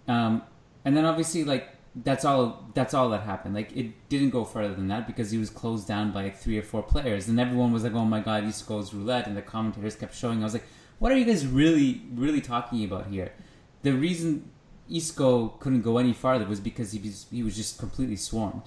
Um, 0.07 0.41
and 0.83 0.97
then 0.97 1.05
obviously 1.05 1.43
like 1.43 1.69
that's 1.95 2.25
all 2.25 2.65
that's 2.73 2.93
all 2.93 3.09
that 3.09 3.21
happened. 3.21 3.55
Like 3.55 3.75
it 3.75 4.09
didn't 4.09 4.31
go 4.31 4.45
further 4.45 4.73
than 4.73 4.87
that 4.87 5.07
because 5.07 5.31
he 5.31 5.37
was 5.37 5.49
closed 5.49 5.87
down 5.87 6.11
by 6.11 6.23
like 6.23 6.37
three 6.37 6.57
or 6.57 6.63
four 6.63 6.83
players, 6.83 7.27
and 7.27 7.39
everyone 7.39 7.71
was 7.71 7.83
like, 7.83 7.93
"Oh 7.93 8.05
my 8.05 8.19
god, 8.19 8.45
Isco's 8.45 8.93
roulette," 8.93 9.27
and 9.27 9.35
the 9.35 9.41
commentators 9.41 9.95
kept 9.95 10.15
showing. 10.15 10.41
I 10.41 10.43
was 10.43 10.53
like, 10.53 10.65
"What 10.99 11.11
are 11.11 11.17
you 11.17 11.25
guys 11.25 11.45
really 11.45 12.01
really 12.13 12.41
talking 12.41 12.83
about 12.83 13.07
here?" 13.07 13.31
The 13.81 13.93
reason 13.93 14.49
Isco 14.89 15.49
couldn't 15.59 15.81
go 15.81 15.97
any 15.97 16.13
farther 16.13 16.45
was 16.45 16.59
because 16.59 16.91
he 16.91 16.99
was 16.99 17.25
he 17.31 17.43
was 17.43 17.55
just 17.55 17.77
completely 17.77 18.15
swarmed. 18.15 18.63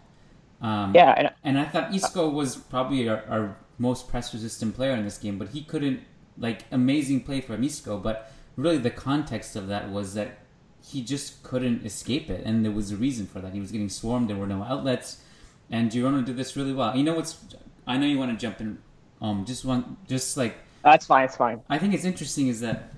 Um, 0.60 0.92
Yeah, 0.94 1.14
and 1.16 1.30
and 1.44 1.58
I 1.58 1.64
thought 1.64 1.94
Isco 1.94 2.28
was 2.28 2.56
probably 2.56 3.08
our, 3.08 3.24
our 3.28 3.56
most 3.78 4.08
press 4.08 4.32
resistant 4.32 4.76
player 4.76 4.92
in 4.92 5.04
this 5.04 5.18
game, 5.18 5.38
but 5.38 5.48
he 5.48 5.62
couldn't 5.62 6.00
like 6.38 6.64
amazing 6.70 7.20
play 7.22 7.40
from 7.40 7.64
Isco. 7.64 7.98
But 7.98 8.32
really, 8.56 8.78
the 8.78 8.90
context 8.90 9.56
of 9.56 9.66
that 9.68 9.90
was 9.90 10.14
that 10.14 10.38
he 10.84 11.02
just 11.02 11.42
couldn't 11.42 11.84
escape 11.84 12.30
it, 12.30 12.44
and 12.44 12.64
there 12.64 12.72
was 12.72 12.92
a 12.92 12.96
reason 12.96 13.26
for 13.26 13.40
that. 13.40 13.52
He 13.52 13.60
was 13.60 13.72
getting 13.72 13.88
swarmed. 13.88 14.30
There 14.30 14.36
were 14.36 14.46
no 14.46 14.62
outlets, 14.62 15.22
and 15.70 15.90
Girona 15.90 16.24
did 16.24 16.36
this 16.36 16.56
really 16.56 16.72
well. 16.72 16.96
You 16.96 17.02
know 17.04 17.14
what's? 17.14 17.38
I 17.86 17.98
know 17.98 18.06
you 18.06 18.18
want 18.18 18.30
to 18.30 18.36
jump 18.36 18.60
in. 18.60 18.78
Um, 19.20 19.44
just 19.44 19.64
one, 19.64 19.96
just 20.08 20.36
like 20.36 20.56
that's 20.82 21.06
fine. 21.06 21.24
It's 21.24 21.36
fine. 21.36 21.60
I 21.68 21.78
think 21.78 21.94
it's 21.94 22.04
interesting 22.04 22.48
is 22.48 22.60
that 22.60 22.92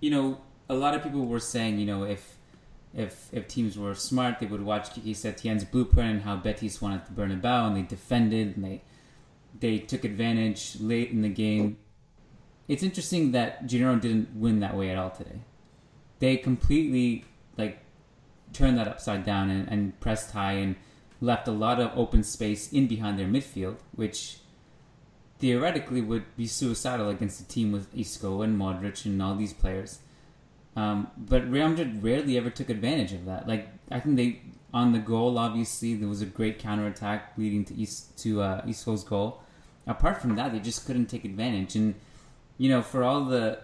you 0.00 0.10
know 0.10 0.40
a 0.68 0.74
lot 0.74 0.94
of 0.94 1.02
people 1.02 1.26
were 1.26 1.40
saying 1.40 1.78
you 1.78 1.86
know 1.86 2.04
if 2.04 2.36
if 2.94 3.28
if 3.32 3.48
teams 3.48 3.78
were 3.78 3.94
smart 3.94 4.38
they 4.38 4.46
would 4.46 4.62
watch 4.62 4.90
Quique 4.92 5.16
Setien's 5.16 5.64
blueprint 5.64 6.10
and 6.10 6.22
how 6.22 6.36
Betis 6.36 6.80
won 6.80 6.92
at 6.92 7.06
the 7.06 7.12
Bernabeu 7.12 7.66
and 7.66 7.76
they 7.76 7.82
defended 7.82 8.56
and 8.56 8.64
they 8.64 8.82
they 9.60 9.78
took 9.78 10.04
advantage 10.04 10.76
late 10.80 11.10
in 11.10 11.22
the 11.22 11.28
game. 11.28 11.78
It's 12.66 12.82
interesting 12.82 13.32
that 13.32 13.66
Girona 13.66 14.00
didn't 14.00 14.34
win 14.34 14.60
that 14.60 14.76
way 14.76 14.90
at 14.90 14.98
all 14.98 15.10
today. 15.10 15.40
They 16.18 16.36
completely 16.36 17.24
like 17.56 17.78
turned 18.52 18.78
that 18.78 18.88
upside 18.88 19.24
down 19.24 19.50
and, 19.50 19.68
and 19.68 19.98
pressed 20.00 20.32
high 20.32 20.52
and 20.52 20.76
left 21.20 21.48
a 21.48 21.52
lot 21.52 21.80
of 21.80 21.96
open 21.96 22.22
space 22.22 22.72
in 22.72 22.86
behind 22.86 23.18
their 23.18 23.26
midfield, 23.26 23.76
which 23.94 24.38
theoretically 25.38 26.00
would 26.00 26.24
be 26.36 26.46
suicidal 26.46 27.08
against 27.08 27.40
a 27.40 27.48
team 27.48 27.72
with 27.72 27.88
Isco 27.96 28.42
and 28.42 28.58
Modric 28.58 29.04
and 29.04 29.20
all 29.22 29.34
these 29.34 29.52
players. 29.52 29.98
Um, 30.76 31.08
but 31.16 31.48
Real 31.48 31.68
Madrid 31.68 32.02
rarely 32.02 32.36
ever 32.36 32.50
took 32.50 32.68
advantage 32.68 33.12
of 33.12 33.26
that. 33.26 33.46
Like 33.46 33.68
I 33.90 34.00
think 34.00 34.16
they 34.16 34.40
on 34.72 34.92
the 34.92 34.98
goal, 34.98 35.38
obviously 35.38 35.94
there 35.94 36.08
was 36.08 36.20
a 36.20 36.26
great 36.26 36.58
counterattack 36.58 37.32
leading 37.36 37.64
to 37.66 37.74
East 37.74 38.18
to 38.18 38.42
uh, 38.42 38.62
Isco's 38.66 39.04
goal. 39.04 39.40
Apart 39.86 40.20
from 40.20 40.34
that, 40.36 40.52
they 40.52 40.58
just 40.58 40.86
couldn't 40.86 41.06
take 41.06 41.24
advantage. 41.24 41.76
And 41.76 41.94
you 42.58 42.68
know, 42.68 42.82
for 42.82 43.04
all 43.04 43.24
the 43.24 43.60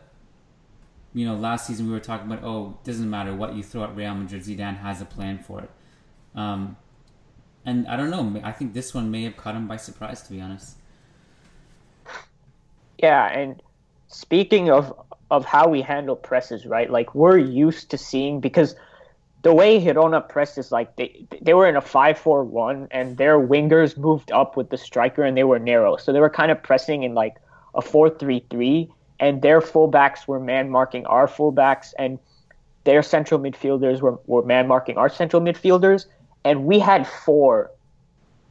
you 1.12 1.26
know, 1.26 1.35
last 1.35 1.67
season 1.67 1.87
we 1.87 1.93
were 1.93 2.00
talking 2.00 2.31
about, 2.31 2.45
oh, 2.45 2.79
doesn't 2.85 3.09
matter 3.09 3.35
what 3.35 3.55
you 3.55 3.62
throw 3.62 3.85
at 3.85 3.97
Real 3.97 4.14
Madrid, 4.14 4.43
Zidane 4.43 4.79
has 4.79 5.00
a 5.00 5.05
plan 5.05 5.38
for 5.38 5.61
it. 5.61 5.71
Um, 6.35 6.76
and 7.64 7.87
I 7.88 7.97
don't 7.97 8.11
know. 8.11 8.40
I 8.45 8.52
think 8.52 8.75
this 8.75 8.95
one 8.95 9.11
may 9.11 9.25
have 9.25 9.37
caught 9.37 9.55
him 9.55 9.67
by 9.67 9.76
surprise, 9.76 10.23
to 10.23 10.33
be 10.33 10.40
honest. 10.40 10.76
Yeah, 12.99 13.26
and 13.26 13.61
speaking 14.09 14.71
of 14.71 14.95
of 15.30 15.44
how 15.44 15.68
we 15.68 15.80
handle 15.80 16.16
presses, 16.16 16.66
right? 16.66 16.90
Like 16.90 17.14
we're 17.14 17.38
used 17.38 17.90
to 17.90 17.99
seeing 17.99 18.40
because 18.40 18.75
the 19.42 19.54
way 19.54 19.80
Girona 19.80 20.28
pressed 20.28 20.58
is 20.58 20.70
like 20.70 20.96
they 20.96 21.26
they 21.40 21.54
were 21.54 21.68
in 21.68 21.76
a 21.76 21.80
five 21.80 22.18
four 22.18 22.44
one 22.44 22.88
and 22.90 23.16
their 23.16 23.38
wingers 23.38 23.96
moved 23.96 24.30
up 24.32 24.56
with 24.56 24.70
the 24.70 24.76
striker 24.76 25.22
and 25.22 25.37
they 25.37 25.44
were 25.44 25.58
narrow. 25.58 25.96
So 25.96 26.12
they 26.12 26.20
were 26.20 26.30
kind 26.30 26.50
of 26.50 26.62
pressing 26.62 27.02
in 27.02 27.14
like 27.14 27.37
a 27.75 27.80
four 27.80 28.10
three 28.10 28.44
three 28.50 28.90
and 29.18 29.42
their 29.42 29.60
fullbacks 29.60 30.26
were 30.26 30.40
man 30.40 30.70
marking 30.70 31.06
our 31.06 31.26
fullbacks 31.26 31.92
and 31.99 32.18
their 32.84 33.02
central 33.02 33.38
midfielders 33.38 34.00
were, 34.00 34.18
were 34.26 34.42
man 34.42 34.66
marking 34.66 34.96
our 34.96 35.08
central 35.08 35.42
midfielders 35.42 36.06
and 36.44 36.64
we 36.64 36.78
had 36.78 37.06
four 37.06 37.70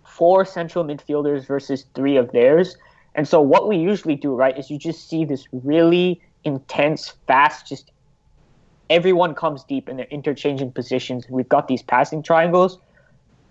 four 0.04 0.44
central 0.46 0.84
midfielders 0.84 1.46
versus 1.46 1.86
three 1.94 2.18
of 2.18 2.32
theirs. 2.32 2.76
And 3.16 3.28
so 3.28 3.42
what 3.42 3.68
we 3.68 3.78
usually 3.78 4.16
do, 4.16 4.36
right, 4.36 4.58
is 4.58 4.70
you 4.70 4.78
just 4.78 5.10
see 5.10 5.26
this 5.26 5.48
really 5.52 6.22
intense, 6.44 7.14
fast, 7.28 7.68
just 7.68 7.92
everyone 8.90 9.36
comes 9.36 9.64
deep 9.64 9.88
and 9.88 10.00
they're 10.00 10.08
interchanging 10.08 10.72
positions. 10.72 11.26
We've 11.30 11.50
got 11.50 11.68
these 11.68 11.84
passing 11.84 12.24
triangles. 12.24 12.80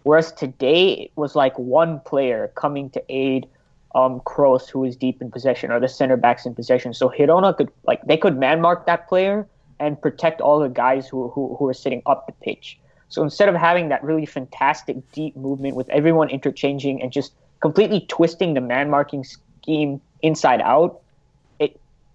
Whereas 0.03 0.33
today 0.33 0.93
it 0.93 1.11
was 1.17 1.35
like 1.35 1.59
one 1.59 2.01
player 2.01 2.51
coming 2.55 2.91
to 2.91 3.03
aid 3.09 3.47
um 3.95 4.21
Kroos 4.21 4.99
deep 4.99 5.23
in 5.23 5.31
possession 5.31 5.71
or 5.71 5.81
the 5.81 5.89
center 5.89 6.17
backs 6.17 6.47
in 6.47 6.55
possession. 6.55 6.95
So 6.95 7.09
Girona 7.11 7.57
could 7.57 7.71
like 7.87 8.03
they 8.05 8.17
could 8.17 8.39
man 8.39 8.61
mark 8.61 8.87
that 8.87 9.09
player 9.09 9.47
and 9.81 10.01
protect 10.01 10.41
all 10.41 10.59
the 10.59 10.69
guys 10.69 11.09
who 11.09 11.29
who, 11.29 11.57
who 11.57 11.69
are 11.69 11.75
sitting 11.75 12.03
up 12.07 12.27
the 12.27 12.33
pitch. 12.33 12.79
So 13.09 13.23
instead 13.23 13.49
of 13.49 13.55
having 13.55 13.89
that 13.89 14.05
really 14.05 14.27
fantastic 14.27 14.97
deep 15.13 15.37
movement 15.37 15.77
with 15.77 15.89
everyone 15.89 16.29
interchanging 16.29 17.03
and 17.03 17.11
just 17.11 17.33
completely 17.61 18.01
twisting 18.09 18.55
the 18.55 18.61
man 18.61 18.91
marking 18.91 19.25
scheme 19.25 20.01
inside 20.23 20.61
out, 20.61 21.01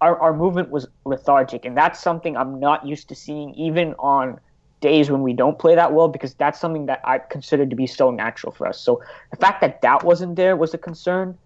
our, 0.00 0.18
our 0.18 0.34
movement 0.34 0.70
was 0.70 0.86
lethargic, 1.04 1.64
and 1.64 1.76
that's 1.76 2.00
something 2.00 2.36
I'm 2.36 2.60
not 2.60 2.86
used 2.86 3.08
to 3.08 3.14
seeing 3.14 3.54
even 3.54 3.94
on 3.98 4.40
days 4.80 5.10
when 5.10 5.22
we 5.22 5.32
don't 5.32 5.58
play 5.58 5.74
that 5.74 5.92
well 5.92 6.08
because 6.08 6.34
that's 6.34 6.60
something 6.60 6.86
that 6.86 7.00
I 7.04 7.18
consider 7.18 7.64
to 7.64 7.76
be 7.76 7.86
so 7.86 8.10
natural 8.10 8.52
for 8.52 8.66
us. 8.66 8.78
So 8.78 9.02
the 9.30 9.36
fact 9.36 9.60
that 9.62 9.80
that 9.82 10.04
wasn't 10.04 10.36
there 10.36 10.56
was 10.56 10.74
a 10.74 10.78
concern, 10.78 11.38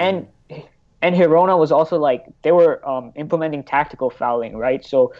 and 0.00 0.26
and 1.02 1.14
Girona 1.14 1.58
was 1.58 1.72
also 1.72 1.98
like 1.98 2.26
they 2.42 2.52
were 2.52 2.86
um, 2.88 3.12
implementing 3.16 3.62
tactical 3.62 4.10
fouling, 4.10 4.56
right? 4.56 4.84
So 4.84 5.12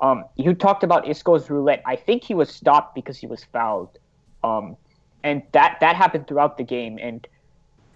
um, 0.00 0.24
you 0.36 0.54
talked 0.54 0.84
about 0.84 1.06
Isco's 1.06 1.50
roulette. 1.50 1.82
I 1.84 1.96
think 1.96 2.22
he 2.22 2.34
was 2.34 2.48
stopped 2.50 2.94
because 2.94 3.18
he 3.18 3.26
was 3.26 3.44
fouled, 3.44 3.98
um, 4.44 4.76
and 5.24 5.42
that 5.52 5.78
that 5.80 5.96
happened 5.96 6.28
throughout 6.28 6.56
the 6.58 6.64
game. 6.64 6.98
And 7.00 7.26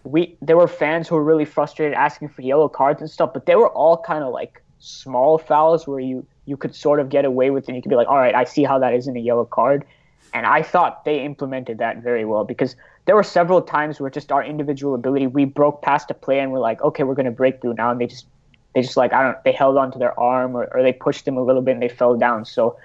we 0.04 0.37
there 0.40 0.57
were 0.57 0.69
fans 0.69 1.09
who 1.09 1.14
were 1.14 1.25
really 1.25 1.45
frustrated, 1.45 1.95
asking 1.95 2.28
for 2.30 2.42
yellow 2.42 2.69
cards 2.69 3.00
and 3.00 3.11
stuff. 3.11 3.33
But 3.33 3.47
they 3.47 3.57
were 3.57 3.69
all 3.71 3.97
kind 3.99 4.25
of 4.25 4.33
like 4.33 4.62
small 4.78 5.38
fouls 5.38 5.87
where 5.87 6.00
you 6.00 6.26
you 6.47 6.57
could 6.57 6.75
sort 6.75 7.00
of 7.00 7.09
get 7.11 7.25
away 7.25 7.50
with 7.50 7.64
it. 7.64 7.69
And 7.69 7.76
you 7.76 7.83
could 7.83 7.90
be 7.90 7.97
like, 7.97 8.09
all 8.09 8.16
right, 8.16 8.35
I 8.35 8.45
see 8.45 8.64
how 8.64 8.78
that 8.78 8.95
isn't 8.95 9.16
a 9.16 9.21
yellow 9.21 9.45
card. 9.45 9.85
And 10.33 10.47
I 10.47 10.62
thought 10.62 11.04
they 11.04 11.25
implemented 11.25 11.78
that 11.78 12.02
very 12.02 12.25
well 12.25 12.45
because 12.45 12.76
there 13.07 13.16
were 13.16 13.23
several 13.23 13.61
times 13.61 14.00
where 14.00 14.11
just 14.11 14.30
our 14.30 14.45
individual 14.45 14.95
ability, 14.95 15.26
we 15.26 15.45
broke 15.45 15.83
past 15.83 16.11
a 16.11 16.14
play 16.14 16.38
and 16.38 16.52
we're 16.52 16.61
like, 16.61 16.80
okay, 16.83 17.02
we're 17.02 17.14
going 17.16 17.26
to 17.26 17.33
break 17.33 17.61
through 17.61 17.75
now. 17.75 17.90
And 17.90 18.00
they 18.00 18.07
just, 18.07 18.26
they 18.75 18.83
just 18.83 18.97
like, 18.97 19.12
I 19.12 19.23
don't, 19.25 19.42
they 19.45 19.52
held 19.52 19.76
onto 19.76 19.99
their 19.99 20.19
arm 20.19 20.54
or, 20.57 20.69
or 20.73 20.83
they 20.83 20.92
pushed 20.92 21.26
him 21.26 21.37
a 21.37 21.42
little 21.42 21.62
bit 21.62 21.73
and 21.73 21.83
they 21.83 21.88
fell 21.88 22.16
down. 22.16 22.45
So 22.45 22.76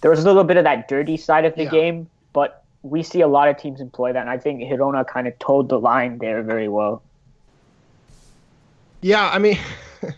there 0.00 0.10
was 0.10 0.20
a 0.20 0.24
little 0.26 0.44
bit 0.44 0.56
of 0.56 0.64
that 0.64 0.88
dirty 0.88 1.16
side 1.18 1.44
of 1.44 1.54
the 1.56 1.64
Yeah. 1.64 1.70
game, 1.70 2.08
but 2.32 2.63
we 2.84 3.02
see 3.02 3.22
a 3.22 3.28
lot 3.28 3.48
of 3.48 3.56
teams 3.56 3.80
employ 3.80 4.12
that. 4.12 4.20
And 4.20 4.30
I 4.30 4.36
think 4.38 4.60
Girona 4.60 5.06
kind 5.06 5.26
of 5.26 5.36
told 5.38 5.70
the 5.70 5.80
line 5.80 6.18
there 6.18 6.42
very 6.42 6.68
well. 6.68 7.02
Yeah, 9.00 9.28
I 9.32 9.38
mean, 9.38 9.58
it, 10.02 10.12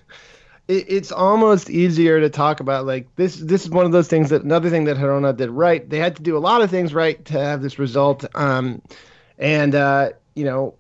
it's 0.69 1.13
almost 1.13 1.71
easier 1.71 2.21
to 2.21 2.29
talk 2.29 2.59
about 2.59 2.85
like 2.85 3.15
this. 3.15 3.37
This 3.37 3.65
is 3.65 3.71
one 3.71 3.87
of 3.87 3.93
those 3.93 4.09
things 4.09 4.31
that 4.31 4.43
another 4.43 4.69
thing 4.69 4.85
that 4.85 4.97
Girona 4.97 5.35
did 5.37 5.51
right. 5.51 5.89
They 5.89 5.99
had 5.99 6.17
to 6.17 6.23
do 6.23 6.37
a 6.37 6.41
lot 6.41 6.61
of 6.61 6.69
things 6.69 6.93
right 6.93 7.25
to 7.27 7.35
have 7.35 7.63
this 7.63 7.79
result, 7.79 8.25
um, 8.35 8.83
and 9.39 9.75
uh, 9.75 10.11
you 10.35 10.45
know 10.45 10.75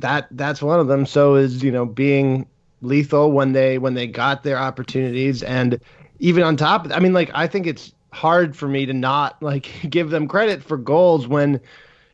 that 0.00 0.26
that's 0.32 0.62
one 0.62 0.80
of 0.80 0.88
them. 0.88 1.06
So 1.06 1.36
is 1.36 1.62
you 1.62 1.72
know 1.72 1.86
being 1.86 2.46
lethal 2.82 3.30
when 3.32 3.52
they 3.52 3.78
when 3.78 3.94
they 3.94 4.06
got 4.08 4.42
their 4.42 4.58
opportunities, 4.58 5.42
and 5.44 5.80
even 6.18 6.42
on 6.42 6.56
top. 6.56 6.86
of 6.86 6.92
I 6.92 6.98
mean, 6.98 7.12
like 7.12 7.30
I 7.34 7.46
think 7.46 7.66
it's 7.66 7.92
hard 8.14 8.56
for 8.56 8.68
me 8.68 8.86
to 8.86 8.92
not 8.92 9.42
like 9.42 9.70
give 9.90 10.10
them 10.10 10.28
credit 10.28 10.62
for 10.62 10.76
goals 10.76 11.26
when 11.26 11.60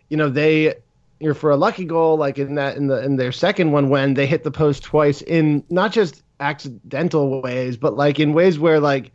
you 0.09 0.16
know 0.16 0.28
they 0.28 0.75
you're 1.21 1.35
for 1.35 1.50
a 1.50 1.57
lucky 1.57 1.85
goal 1.85 2.16
like 2.16 2.38
in 2.38 2.54
that 2.54 2.76
in 2.76 2.87
the 2.87 3.04
in 3.04 3.16
their 3.16 3.33
second 3.33 3.73
one 3.73 3.90
when 3.90 4.14
they 4.14 4.26
hit 4.26 4.42
the 4.42 4.50
post 4.50 4.83
twice 4.83 5.23
in 5.23 5.62
not 5.69 5.92
just 5.92 6.23
accidental 6.40 7.42
ways 7.42 7.76
but 7.76 7.95
like 7.97 8.19
in 8.19 8.33
ways 8.33 8.59
where 8.59 8.80
like 8.80 9.12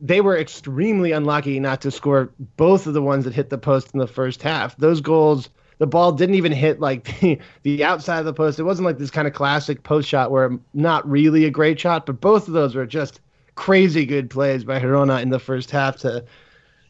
they 0.00 0.20
were 0.20 0.36
extremely 0.36 1.12
unlucky 1.12 1.58
not 1.60 1.80
to 1.82 1.90
score 1.90 2.30
both 2.56 2.86
of 2.86 2.94
the 2.94 3.02
ones 3.02 3.24
that 3.24 3.34
hit 3.34 3.50
the 3.50 3.58
post 3.58 3.92
in 3.94 4.00
the 4.00 4.06
first 4.06 4.42
half. 4.42 4.76
Those 4.76 5.00
goals 5.00 5.48
the 5.78 5.86
ball 5.86 6.12
didn't 6.12 6.36
even 6.36 6.52
hit 6.52 6.80
like 6.80 7.04
the, 7.20 7.38
the 7.62 7.84
outside 7.84 8.20
of 8.20 8.24
the 8.24 8.32
post. 8.32 8.58
It 8.58 8.64
wasn't 8.64 8.86
like 8.86 8.98
this 8.98 9.10
kind 9.10 9.28
of 9.28 9.34
classic 9.34 9.82
post 9.82 10.08
shot 10.08 10.30
where 10.30 10.58
not 10.74 11.08
really 11.08 11.44
a 11.44 11.50
great 11.50 11.78
shot 11.78 12.06
but 12.06 12.20
both 12.20 12.48
of 12.48 12.54
those 12.54 12.74
were 12.74 12.86
just 12.86 13.20
crazy 13.56 14.06
good 14.06 14.30
plays 14.30 14.62
by 14.62 14.78
Girona 14.78 15.20
in 15.20 15.30
the 15.30 15.40
first 15.40 15.72
half 15.72 15.96
to 15.98 16.24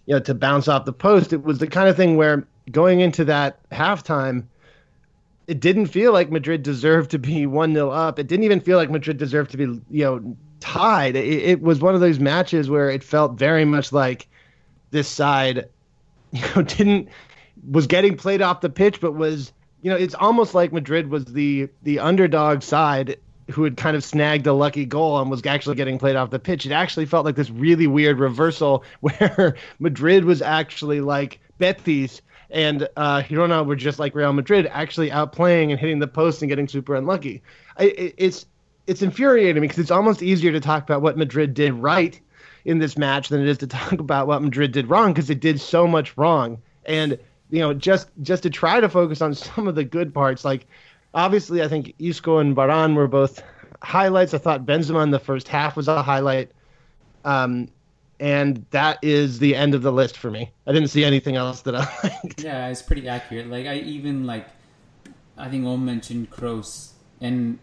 you 0.04 0.14
know 0.14 0.20
to 0.20 0.34
bounce 0.34 0.68
off 0.68 0.84
the 0.84 0.92
post. 0.92 1.32
It 1.32 1.42
was 1.42 1.58
the 1.58 1.66
kind 1.66 1.88
of 1.88 1.96
thing 1.96 2.16
where 2.16 2.46
going 2.70 3.00
into 3.00 3.24
that 3.24 3.58
halftime 3.70 4.44
it 5.46 5.60
didn't 5.60 5.86
feel 5.86 6.12
like 6.12 6.30
Madrid 6.30 6.64
deserved 6.64 7.12
to 7.12 7.18
be 7.18 7.46
1-0 7.46 7.96
up. 7.96 8.18
It 8.18 8.26
didn't 8.26 8.44
even 8.44 8.60
feel 8.60 8.76
like 8.76 8.90
Madrid 8.90 9.16
deserved 9.16 9.52
to 9.52 9.56
be 9.56 9.64
you 9.64 10.04
know 10.04 10.36
tied. 10.60 11.16
It, 11.16 11.26
it 11.26 11.62
was 11.62 11.80
one 11.80 11.94
of 11.94 12.00
those 12.00 12.18
matches 12.18 12.68
where 12.68 12.90
it 12.90 13.02
felt 13.02 13.38
very 13.38 13.64
much 13.64 13.92
like 13.92 14.28
this 14.90 15.08
side 15.08 15.68
you 16.32 16.42
know 16.54 16.62
didn't 16.62 17.08
was 17.70 17.86
getting 17.86 18.16
played 18.16 18.42
off 18.42 18.60
the 18.60 18.68
pitch 18.68 19.00
but 19.00 19.12
was 19.12 19.52
you 19.82 19.90
know 19.90 19.96
it's 19.96 20.14
almost 20.14 20.54
like 20.54 20.72
Madrid 20.72 21.08
was 21.08 21.24
the 21.26 21.68
the 21.82 22.00
underdog 22.00 22.62
side 22.62 23.18
who 23.50 23.64
had 23.64 23.76
kind 23.76 23.96
of 23.96 24.04
snagged 24.04 24.46
a 24.46 24.52
lucky 24.52 24.84
goal 24.84 25.20
and 25.20 25.30
was 25.30 25.44
actually 25.46 25.76
getting 25.76 25.98
played 25.98 26.16
off 26.16 26.30
the 26.30 26.38
pitch. 26.38 26.66
It 26.66 26.72
actually 26.72 27.06
felt 27.06 27.24
like 27.24 27.36
this 27.36 27.50
really 27.50 27.86
weird 27.86 28.18
reversal 28.18 28.84
where 29.00 29.56
Madrid 29.78 30.24
was 30.24 30.42
actually 30.42 31.00
like 31.00 31.38
Betis 31.58 32.22
and 32.50 32.88
uh, 32.96 33.22
were 33.30 33.76
just 33.76 33.98
like 33.98 34.14
Real 34.14 34.32
Madrid, 34.32 34.68
actually 34.70 35.10
outplaying 35.10 35.70
and 35.70 35.80
hitting 35.80 35.98
the 35.98 36.06
post 36.06 36.42
and 36.42 36.48
getting 36.48 36.68
super 36.68 36.94
unlucky. 36.94 37.42
It, 37.78 38.14
it's 38.16 38.46
it's 38.86 39.02
infuriating 39.02 39.60
because 39.60 39.78
it's 39.78 39.90
almost 39.90 40.22
easier 40.22 40.52
to 40.52 40.60
talk 40.60 40.84
about 40.84 41.02
what 41.02 41.18
Madrid 41.18 41.54
did 41.54 41.72
right 41.74 42.20
in 42.64 42.78
this 42.78 42.96
match 42.96 43.28
than 43.28 43.40
it 43.40 43.48
is 43.48 43.58
to 43.58 43.66
talk 43.66 43.94
about 43.94 44.26
what 44.26 44.42
Madrid 44.42 44.72
did 44.72 44.88
wrong 44.88 45.12
because 45.12 45.30
it 45.30 45.40
did 45.40 45.60
so 45.60 45.86
much 45.86 46.16
wrong. 46.16 46.58
And 46.84 47.18
you 47.50 47.60
know, 47.60 47.74
just 47.74 48.08
just 48.22 48.42
to 48.44 48.50
try 48.50 48.80
to 48.80 48.88
focus 48.88 49.20
on 49.20 49.34
some 49.34 49.68
of 49.68 49.74
the 49.74 49.84
good 49.84 50.14
parts, 50.14 50.44
like 50.44 50.66
obviously 51.16 51.62
I 51.62 51.68
think 51.68 51.94
Isco 51.98 52.38
and 52.38 52.54
Varane 52.54 52.94
were 52.94 53.08
both 53.08 53.42
highlights. 53.82 54.34
I 54.34 54.38
thought 54.38 54.64
Benzema 54.64 55.02
in 55.02 55.10
the 55.10 55.18
first 55.18 55.48
half 55.48 55.74
was 55.74 55.88
a 55.88 56.02
highlight. 56.02 56.52
Um, 57.24 57.68
and 58.20 58.64
that 58.70 58.98
is 59.02 59.40
the 59.40 59.56
end 59.56 59.74
of 59.74 59.82
the 59.82 59.92
list 59.92 60.16
for 60.16 60.30
me. 60.30 60.52
I 60.66 60.72
didn't 60.72 60.88
see 60.88 61.04
anything 61.04 61.36
else 61.36 61.62
that 61.62 61.74
I 61.74 61.80
liked. 62.04 62.42
Yeah, 62.42 62.68
it's 62.68 62.82
pretty 62.82 63.08
accurate. 63.08 63.48
Like 63.48 63.66
I 63.66 63.76
even 63.78 64.26
like, 64.26 64.46
I 65.36 65.48
think 65.48 65.66
Om 65.66 65.84
mentioned 65.84 66.30
Kroos, 66.30 66.92
and 67.20 67.58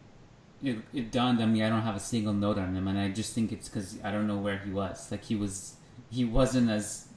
it, 0.61 0.77
it 0.93 1.11
dawned 1.11 1.41
on 1.41 1.53
me 1.53 1.63
I 1.63 1.69
don't 1.69 1.81
have 1.81 1.95
a 1.95 1.99
single 1.99 2.33
note 2.33 2.57
on 2.57 2.75
him, 2.75 2.87
and 2.87 2.99
I 2.99 3.09
just 3.09 3.33
think 3.33 3.51
it's 3.51 3.69
because 3.69 3.97
I 4.03 4.11
don't 4.11 4.27
know 4.27 4.37
where 4.37 4.57
he 4.59 4.71
was. 4.71 5.09
Like 5.09 5.23
he 5.23 5.35
was, 5.35 5.75
he 6.11 6.23
wasn't 6.23 6.69
as, 6.69 7.07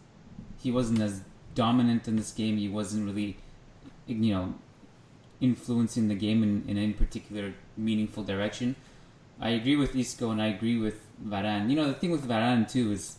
he 0.58 0.70
wasn't 0.70 1.00
as 1.00 1.22
dominant 1.54 2.08
in 2.08 2.16
this 2.16 2.32
game. 2.32 2.56
He 2.56 2.68
wasn't 2.68 3.06
really, 3.06 3.36
you 4.06 4.32
know, 4.32 4.54
influencing 5.40 6.08
the 6.08 6.14
game 6.14 6.42
in, 6.42 6.64
in 6.68 6.76
any 6.78 6.92
particular 6.92 7.54
meaningful 7.76 8.22
direction. 8.22 8.76
I 9.40 9.50
agree 9.50 9.76
with 9.76 9.94
Isco 9.94 10.30
and 10.30 10.40
I 10.40 10.46
agree 10.46 10.78
with 10.78 11.00
Varane. 11.24 11.68
You 11.68 11.76
know, 11.76 11.88
the 11.88 11.94
thing 11.94 12.10
with 12.10 12.26
Varane 12.26 12.70
too 12.70 12.92
is 12.92 13.16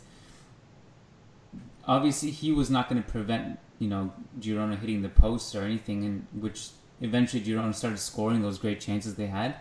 obviously 1.85 2.31
he 2.31 2.51
was 2.51 2.69
not 2.69 2.89
going 2.89 3.01
to 3.01 3.09
prevent 3.09 3.59
you 3.79 3.87
know 3.87 4.11
Girona 4.39 4.79
hitting 4.79 5.01
the 5.01 5.09
post 5.09 5.55
or 5.55 5.63
anything, 5.63 6.03
and 6.03 6.27
which 6.33 6.69
eventually 7.01 7.43
Girona 7.43 7.73
started 7.73 7.99
scoring 7.99 8.41
those 8.41 8.57
great 8.57 8.81
chances 8.81 9.15
they 9.15 9.27
had. 9.27 9.55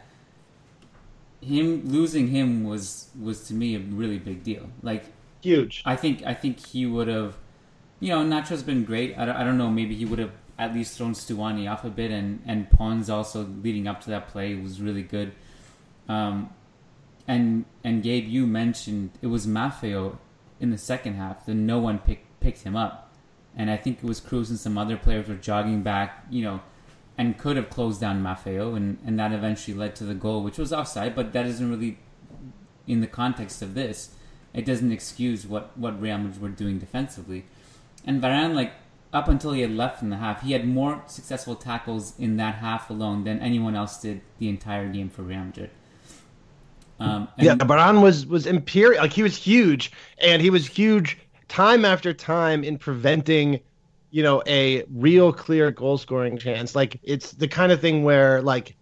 Him 1.42 1.83
losing 1.85 2.29
him 2.29 2.64
was 2.64 3.11
was 3.21 3.47
to 3.49 3.55
me 3.55 3.77
a 3.77 3.79
really 3.79 4.19
big 4.19 4.42
deal. 4.42 4.71
Like 4.83 5.05
Huge. 5.42 5.83
I 5.85 5.95
think 5.95 6.25
I 6.25 6.35
think 6.35 6.64
he 6.66 6.87
would 6.87 7.09
have, 7.09 7.37
you 8.01 8.09
know, 8.09 8.25
Nacho's 8.25 8.64
been 8.64 8.85
great. 8.85 9.16
I 9.16 9.27
don't, 9.27 9.37
I 9.37 9.45
don't 9.45 9.59
know. 9.59 9.71
Maybe 9.71 9.95
he 9.95 10.05
would 10.05 10.19
have 10.19 10.33
at 10.59 10.75
least 10.75 10.97
thrown 10.97 11.12
Stuani 11.12 11.71
off 11.71 11.85
a 11.85 11.90
bit, 11.90 12.11
and 12.11 12.42
and 12.47 12.71
Pons 12.71 13.11
also 13.11 13.47
leading 13.62 13.87
up 13.87 14.01
to 14.03 14.11
that 14.11 14.29
play 14.29 14.55
was 14.55 14.81
really 14.81 15.03
good. 15.03 15.33
Um, 16.09 16.51
and 17.29 17.64
and 17.85 18.03
Gabe, 18.03 18.27
you 18.27 18.47
mentioned 18.47 19.11
it 19.21 19.27
was 19.27 19.47
Maffeo 19.47 20.19
in 20.61 20.71
the 20.71 20.79
second 20.79 21.14
half 21.14 21.45
that 21.47 21.55
no 21.55 21.79
one 21.79 21.99
picked 21.99 22.40
picked 22.40 22.62
him 22.62 22.77
up, 22.77 23.12
and 23.57 23.71
I 23.71 23.77
think 23.77 23.99
it 23.99 24.05
was 24.05 24.21
Kroos 24.21 24.49
and 24.49 24.59
some 24.59 24.79
other 24.79 24.97
players 24.97 25.29
were 25.29 25.35
jogging 25.35 25.83
back, 25.83 26.25
you 26.31 26.42
know, 26.42 26.61
and 27.19 27.37
could 27.37 27.57
have 27.57 27.69
closed 27.69 28.01
down 28.01 28.23
Maffeo, 28.23 28.77
and 28.77 28.99
and 29.05 29.19
that 29.19 29.33
eventually 29.33 29.77
led 29.77 29.95
to 29.97 30.05
the 30.05 30.14
goal, 30.14 30.42
which 30.42 30.59
was 30.59 30.73
offside, 30.73 31.14
but 31.14 31.33
that 31.33 31.47
isn't 31.47 31.69
really 31.69 31.99
in 32.87 33.01
the 33.01 33.07
context 33.07 33.61
of 33.61 33.75
this. 33.75 34.14
It 34.55 34.64
doesn't 34.64 34.92
excuse 34.92 35.47
what 35.47 35.77
what 35.77 36.01
Real 36.01 36.16
Madrid 36.16 36.40
were 36.40 36.49
doing 36.49 36.79
defensively, 36.79 37.45
and 38.07 38.23
Varane 38.23 38.55
like. 38.55 38.73
Up 39.17 39.29
until 39.29 39.53
he 39.53 39.63
had 39.63 39.71
left 39.71 40.03
in 40.03 40.11
the 40.11 40.17
half, 40.17 40.43
he 40.43 40.53
had 40.53 40.69
more 40.69 41.03
successful 41.07 41.55
tackles 41.55 42.13
in 42.19 42.37
that 42.37 42.57
half 42.57 42.91
alone 42.91 43.25
than 43.25 43.41
anyone 43.41 43.75
else 43.75 43.99
did 43.99 44.21
the 44.39 44.47
entire 44.51 44.91
game 44.91 45.09
for 45.09 45.23
Real 45.23 45.39
Madrid. 45.39 45.71
Um, 47.01 47.27
yeah, 47.39 47.55
Varane 47.55 48.03
was 48.03 48.27
was 48.27 48.45
imperial. 48.45 49.01
Like 49.01 49.15
he 49.15 49.23
was 49.23 49.35
huge, 49.35 49.91
and 50.19 50.43
he 50.43 50.51
was 50.51 50.67
huge 50.67 51.17
time 51.49 51.87
after 51.87 52.13
time 52.13 52.63
in 52.63 52.77
preventing, 52.77 53.61
you 54.11 54.23
know, 54.23 54.43
a 54.47 54.85
real 54.93 55.33
clear 55.33 55.71
goal 55.71 55.97
scoring 55.97 56.37
chance. 56.37 56.77
Like 56.77 57.01
it's 57.03 57.33
the 57.33 57.49
kind 57.49 57.73
of 57.73 57.81
thing 57.81 58.05
where 58.05 58.43
like 58.43 58.77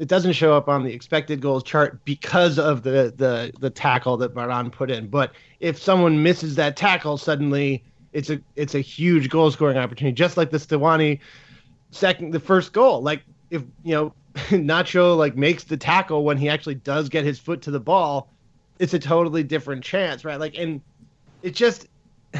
it 0.00 0.08
doesn't 0.08 0.32
show 0.32 0.52
up 0.52 0.68
on 0.68 0.82
the 0.82 0.92
expected 0.92 1.40
goals 1.40 1.62
chart 1.62 2.04
because 2.04 2.58
of 2.58 2.82
the 2.82 3.14
the 3.16 3.52
the 3.60 3.70
tackle 3.70 4.16
that 4.16 4.34
Varane 4.34 4.72
put 4.72 4.90
in. 4.90 5.06
But 5.06 5.30
if 5.60 5.80
someone 5.80 6.24
misses 6.24 6.56
that 6.56 6.76
tackle, 6.76 7.18
suddenly 7.18 7.84
it's 8.16 8.30
a 8.30 8.40
it's 8.56 8.74
a 8.74 8.80
huge 8.80 9.28
goal 9.28 9.50
scoring 9.50 9.76
opportunity. 9.76 10.14
Just 10.14 10.38
like 10.38 10.50
the 10.50 10.56
Stuani 10.56 11.20
second 11.90 12.32
the 12.32 12.40
first 12.40 12.72
goal. 12.72 13.02
Like 13.02 13.22
if 13.50 13.62
you 13.84 13.94
know 13.94 14.14
Nacho 14.34 15.18
like 15.18 15.36
makes 15.36 15.64
the 15.64 15.76
tackle 15.76 16.24
when 16.24 16.38
he 16.38 16.48
actually 16.48 16.76
does 16.76 17.10
get 17.10 17.24
his 17.24 17.38
foot 17.38 17.60
to 17.62 17.70
the 17.70 17.78
ball, 17.78 18.30
it's 18.78 18.94
a 18.94 18.98
totally 18.98 19.42
different 19.42 19.84
chance, 19.84 20.24
right? 20.24 20.40
Like 20.40 20.56
and 20.56 20.80
it 21.42 21.54
just 21.54 21.88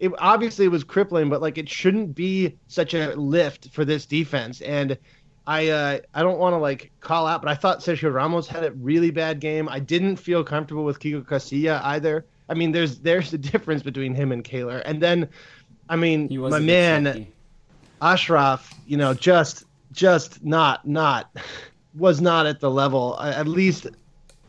it 0.00 0.12
obviously 0.18 0.66
was 0.66 0.82
crippling, 0.82 1.30
but 1.30 1.40
like 1.40 1.58
it 1.58 1.68
shouldn't 1.68 2.16
be 2.16 2.58
such 2.66 2.92
a 2.92 3.14
lift 3.14 3.70
for 3.70 3.84
this 3.84 4.04
defense. 4.04 4.62
And 4.62 4.98
I 5.46 5.68
uh, 5.68 5.98
I 6.12 6.22
don't 6.24 6.40
want 6.40 6.54
to 6.54 6.58
like 6.58 6.90
call 6.98 7.28
out, 7.28 7.40
but 7.40 7.52
I 7.52 7.54
thought 7.54 7.78
Sergio 7.78 8.12
Ramos 8.12 8.48
had 8.48 8.64
a 8.64 8.72
really 8.72 9.12
bad 9.12 9.38
game. 9.38 9.68
I 9.68 9.78
didn't 9.78 10.16
feel 10.16 10.42
comfortable 10.42 10.82
with 10.82 10.98
Kiko 10.98 11.24
Casilla 11.24 11.80
either. 11.84 12.26
I 12.52 12.54
mean, 12.54 12.70
there's 12.72 12.98
there's 12.98 13.32
a 13.32 13.38
difference 13.38 13.82
between 13.82 14.14
him 14.14 14.30
and 14.30 14.44
Keylor, 14.44 14.82
and 14.84 15.02
then, 15.02 15.26
I 15.88 15.96
mean, 15.96 16.28
my 16.30 16.58
man. 16.58 17.26
Achraf, 18.02 18.74
you 18.86 18.98
know, 18.98 19.14
just 19.14 19.64
just 19.92 20.44
not 20.44 20.86
not 20.86 21.34
was 21.94 22.20
not 22.20 22.44
at 22.44 22.60
the 22.60 22.70
level. 22.70 23.18
At 23.20 23.48
least 23.48 23.86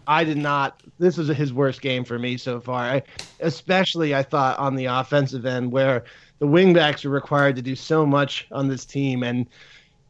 I 0.05 0.25
did 0.25 0.37
not. 0.37 0.83
This 0.99 1.15
was 1.15 1.29
his 1.29 1.53
worst 1.53 1.81
game 1.81 2.03
for 2.03 2.19
me 2.19 2.35
so 2.35 2.59
far. 2.59 2.83
I, 2.83 3.03
especially, 3.39 4.13
I 4.13 4.23
thought 4.23 4.59
on 4.59 4.75
the 4.75 4.85
offensive 4.85 5.45
end 5.45 5.71
where 5.71 6.03
the 6.39 6.47
wingbacks 6.47 7.05
are 7.05 7.09
required 7.09 7.55
to 7.55 7.61
do 7.61 7.73
so 7.73 8.05
much 8.05 8.47
on 8.51 8.67
this 8.67 8.83
team, 8.83 9.23
and 9.23 9.47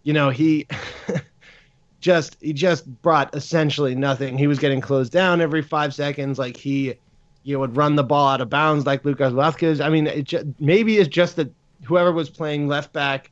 you 0.01 0.13
know 0.13 0.31
he 0.31 0.65
just 1.99 2.37
he 2.41 2.53
just 2.53 2.87
brought 3.03 3.35
essentially 3.35 3.93
nothing. 3.93 4.35
He 4.35 4.47
was 4.47 4.57
getting 4.57 4.81
closed 4.81 5.11
down 5.11 5.41
every 5.41 5.61
five 5.61 5.93
seconds. 5.93 6.39
Like 6.39 6.57
he, 6.57 6.95
you 7.43 7.59
would 7.59 7.75
run 7.75 7.95
the 7.95 8.03
ball 8.03 8.29
out 8.29 8.41
of 8.41 8.49
bounds 8.49 8.85
like 8.85 9.03
Lucas 9.05 9.33
Vazquez. 9.33 9.83
I 9.83 9.89
mean, 9.89 10.07
it 10.07 10.23
ju- 10.25 10.55
maybe 10.59 10.97
it's 10.97 11.09
just 11.09 11.35
that 11.35 11.51
whoever 11.83 12.11
was 12.11 12.29
playing 12.29 12.67
left 12.67 12.93
back 12.93 13.31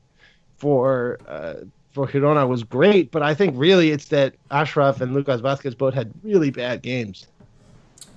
for 0.58 1.18
uh, 1.28 1.56
for 1.92 2.08
Girona 2.08 2.48
was 2.48 2.64
great, 2.64 3.12
but 3.12 3.22
I 3.22 3.34
think 3.34 3.54
really 3.58 3.92
it's 3.92 4.10
that 4.10 4.36
Achraf 4.50 5.02
and 5.02 5.14
Lucas 5.14 5.42
Vazquez 5.42 5.78
both 5.78 5.94
had 5.94 6.12
really 6.24 6.52
bad 6.52 6.82
games. 6.82 7.28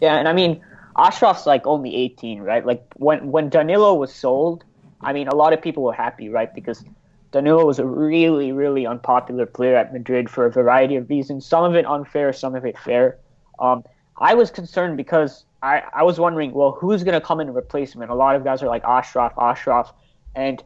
Yeah, 0.01 0.17
and 0.17 0.29
I 0.29 0.33
mean, 0.33 0.61
Achraf's 0.97 1.47
like 1.47 1.67
only 1.67 1.95
18, 1.95 2.41
right? 2.41 2.65
Like 2.65 2.85
when 2.97 3.31
when 3.31 3.49
Danilo 3.49 3.95
was 3.95 4.13
sold, 4.15 4.65
I 5.01 5.13
mean, 5.13 5.29
a 5.29 5.35
lot 5.35 5.53
of 5.53 5.63
people 5.63 5.83
were 5.83 5.93
happy, 5.93 6.29
right? 6.29 6.53
Because 6.55 6.85
Danilo 7.33 7.67
was 7.67 7.79
a 7.79 7.85
really, 7.85 8.53
really 8.53 8.87
unpopular 8.87 9.47
player 9.47 9.77
at 9.77 9.93
Madrid 9.93 10.31
for 10.31 10.47
a 10.47 10.51
variety 10.51 10.97
of 10.97 11.09
reasons. 11.11 11.45
Some 11.45 11.65
of 11.65 11.75
it 11.75 11.85
unfair, 11.85 12.33
some 12.33 12.55
of 12.55 12.65
it 12.65 12.79
fair. 12.79 13.19
Um, 13.59 13.85
I 14.19 14.35
was 14.35 14.51
concerned 14.51 14.97
because 14.97 15.45
I, 15.65 15.83
I 15.95 16.03
was 16.03 16.21
wondering, 16.21 16.53
well, 16.53 16.73
who's 16.73 17.03
going 17.05 17.19
to 17.19 17.27
come 17.27 17.41
in 17.41 17.49
and 17.49 17.57
replace 17.57 17.95
him? 17.95 18.03
And 18.03 18.11
a 18.11 18.15
lot 18.15 18.37
of 18.37 18.45
guys 18.45 18.63
are 18.63 18.69
like 18.69 18.83
Achraf, 18.83 19.35
Achraf, 19.35 19.93
and 20.35 20.63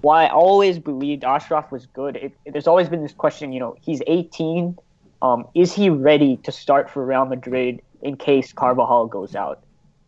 while 0.00 0.18
I 0.26 0.28
always 0.28 0.78
believed 0.78 1.22
Achraf 1.22 1.70
was 1.70 1.86
good, 1.86 2.16
it, 2.16 2.32
it- 2.44 2.52
there's 2.52 2.66
always 2.66 2.88
been 2.88 3.02
this 3.02 3.12
question. 3.12 3.52
You 3.52 3.60
know, 3.60 3.76
he's 3.80 4.02
18. 4.06 4.76
Um, 5.22 5.46
is 5.54 5.72
he 5.72 5.88
ready 5.90 6.36
to 6.38 6.52
start 6.52 6.90
for 6.90 7.04
Real 7.06 7.24
Madrid 7.24 7.80
in 8.02 8.16
case 8.16 8.52
Carvajal 8.52 9.06
goes 9.06 9.34
out? 9.34 9.62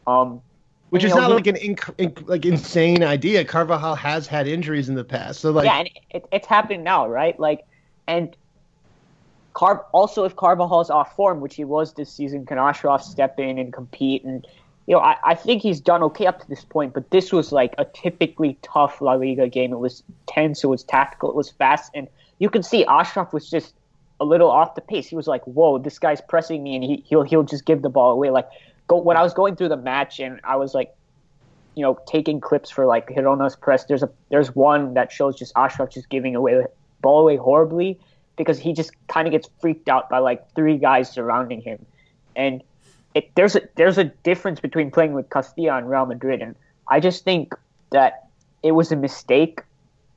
Um, 0.07 0.43
Which 0.91 1.05
is 1.05 1.15
know, 1.15 1.21
not 1.21 1.29
he- 1.29 1.35
like 1.35 1.47
an 1.47 1.57
inc- 1.57 1.97
inc- 1.97 2.29
like 2.29 2.45
insane 2.45 3.03
idea. 3.05 3.45
Carvajal 3.45 3.95
has 3.95 4.27
had 4.27 4.47
injuries 4.49 4.89
in 4.89 4.95
the 4.97 5.05
past, 5.05 5.41
so 5.41 5.51
like 5.53 5.65
yeah, 5.67 5.79
and 5.79 5.91
it, 6.11 6.27
it's 6.33 6.47
happening 6.47 6.83
now, 6.83 7.09
right? 7.09 7.39
Like, 7.39 7.61
and 8.07 8.37
Car 9.59 9.85
also 9.91 10.23
if 10.23 10.37
Carvajal's 10.37 10.89
off 10.89 11.17
form, 11.17 11.41
which 11.41 11.57
he 11.57 11.65
was 11.65 11.95
this 11.95 12.13
season, 12.13 12.47
can 12.47 12.59
Achraf 12.59 13.03
step 13.03 13.41
in 13.41 13.59
and 13.59 13.73
compete? 13.73 14.23
And 14.23 14.47
you 14.87 14.95
know, 14.95 15.01
I, 15.01 15.17
I 15.25 15.35
think 15.35 15.63
he's 15.63 15.81
done 15.81 16.01
okay 16.05 16.27
up 16.27 16.41
to 16.43 16.49
this 16.49 16.65
point, 16.65 16.95
but 16.95 17.11
this 17.11 17.33
was 17.33 17.51
like 17.51 17.75
a 17.77 17.85
typically 17.85 18.57
tough 18.63 19.01
La 19.01 19.15
Liga 19.15 19.49
game. 19.49 19.73
It 19.73 19.81
was 19.81 20.05
tense, 20.29 20.63
it 20.63 20.69
was 20.69 20.85
tactical, 20.85 21.29
it 21.29 21.35
was 21.35 21.51
fast, 21.51 21.91
and 21.93 22.07
you 22.39 22.49
can 22.49 22.63
see 22.63 22.85
Achraf 22.85 23.33
was 23.33 23.51
just 23.51 23.75
a 24.21 24.25
little 24.25 24.49
off 24.49 24.77
the 24.77 24.81
pace. 24.81 25.09
He 25.09 25.17
was 25.17 25.27
like, 25.27 25.43
"Whoa, 25.43 25.79
this 25.79 25.99
guy's 25.99 26.21
pressing 26.21 26.63
me," 26.63 26.77
and 26.77 26.85
he, 26.85 27.03
he'll 27.05 27.25
he'll 27.25 27.43
just 27.43 27.65
give 27.65 27.83
the 27.83 27.89
ball 27.89 28.13
away. 28.13 28.31
Like, 28.31 28.49
go 28.87 28.99
when 28.99 29.17
I 29.17 29.25
was 29.25 29.35
going 29.35 29.57
through 29.57 29.71
the 29.71 29.77
match, 29.77 30.21
and 30.21 30.41
I 30.45 30.55
was 30.55 30.73
like, 30.73 30.95
you 31.75 31.83
know, 31.83 31.99
taking 32.07 32.41
clips 32.41 32.71
for 32.71 32.87
like 32.87 33.09
Girona's 33.09 33.57
press. 33.57 33.87
There's 33.87 34.05
a 34.05 34.11
there's 34.29 34.55
one 34.55 34.95
that 34.95 35.11
shows 35.11 35.37
just 35.37 35.53
Achraf 35.55 35.91
just 35.91 36.09
giving 36.11 36.37
away 36.37 36.55
the 36.55 36.71
ball 37.01 37.23
away 37.23 37.35
horribly 37.35 37.99
because 38.39 38.59
he 38.59 38.73
just 38.73 38.93
kind 39.09 39.29
of 39.29 39.33
gets 39.33 39.49
freaked 39.61 39.89
out 39.89 40.09
by 40.09 40.19
like 40.19 40.51
three 40.55 40.79
guys 40.79 41.13
surrounding 41.13 41.61
him, 41.61 41.85
and 42.35 42.63
it, 43.15 43.31
there's 43.35 43.57
a 43.57 43.63
there's 43.75 43.99
a 43.99 44.05
difference 44.05 44.61
between 44.61 44.91
playing 44.91 45.13
with 45.13 45.29
Castilla 45.29 45.77
and 45.77 45.91
Real 45.91 46.07
Madrid, 46.07 46.41
and 46.41 46.55
I 46.89 47.01
just 47.01 47.25
think 47.25 47.55
that 47.91 48.29
it 48.63 48.73
was 48.73 48.93
a 48.93 48.97
mistake 48.97 49.61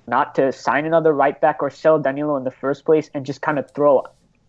not 0.07 0.35
to 0.35 0.51
sign 0.51 0.85
another 0.85 1.13
right 1.13 1.39
back 1.39 1.61
or 1.61 1.69
sell 1.69 1.99
Danilo 1.99 2.35
in 2.37 2.43
the 2.43 2.51
first 2.51 2.85
place 2.85 3.09
and 3.13 3.25
just 3.25 3.41
kind 3.41 3.59
of 3.59 3.69
throw 3.71 4.05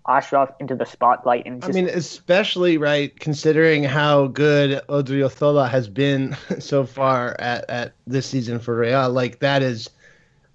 Achraf 0.06 0.52
into 0.58 0.74
the 0.74 0.84
spotlight 0.84 1.46
and 1.46 1.64
I 1.64 1.68
mean, 1.68 1.88
especially 1.88 2.76
right 2.76 3.18
considering 3.20 3.84
how 3.84 4.26
good 4.26 4.82
Odriozola 4.88 5.70
has 5.70 5.88
been 5.88 6.36
so 6.58 6.84
far 6.84 7.36
at, 7.38 7.68
at 7.70 7.92
this 8.06 8.26
season 8.26 8.58
for 8.58 8.76
Real. 8.76 9.10
Like 9.10 9.38
that 9.38 9.62
is, 9.62 9.88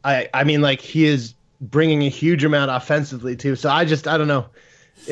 I 0.03 0.27
I 0.33 0.43
mean, 0.43 0.61
like 0.61 0.81
he 0.81 1.05
is 1.05 1.33
bringing 1.61 2.03
a 2.03 2.09
huge 2.09 2.43
amount 2.43 2.71
offensively 2.71 3.35
too. 3.35 3.55
So 3.55 3.69
I 3.69 3.85
just 3.85 4.07
I 4.07 4.17
don't 4.17 4.27
know. 4.27 4.47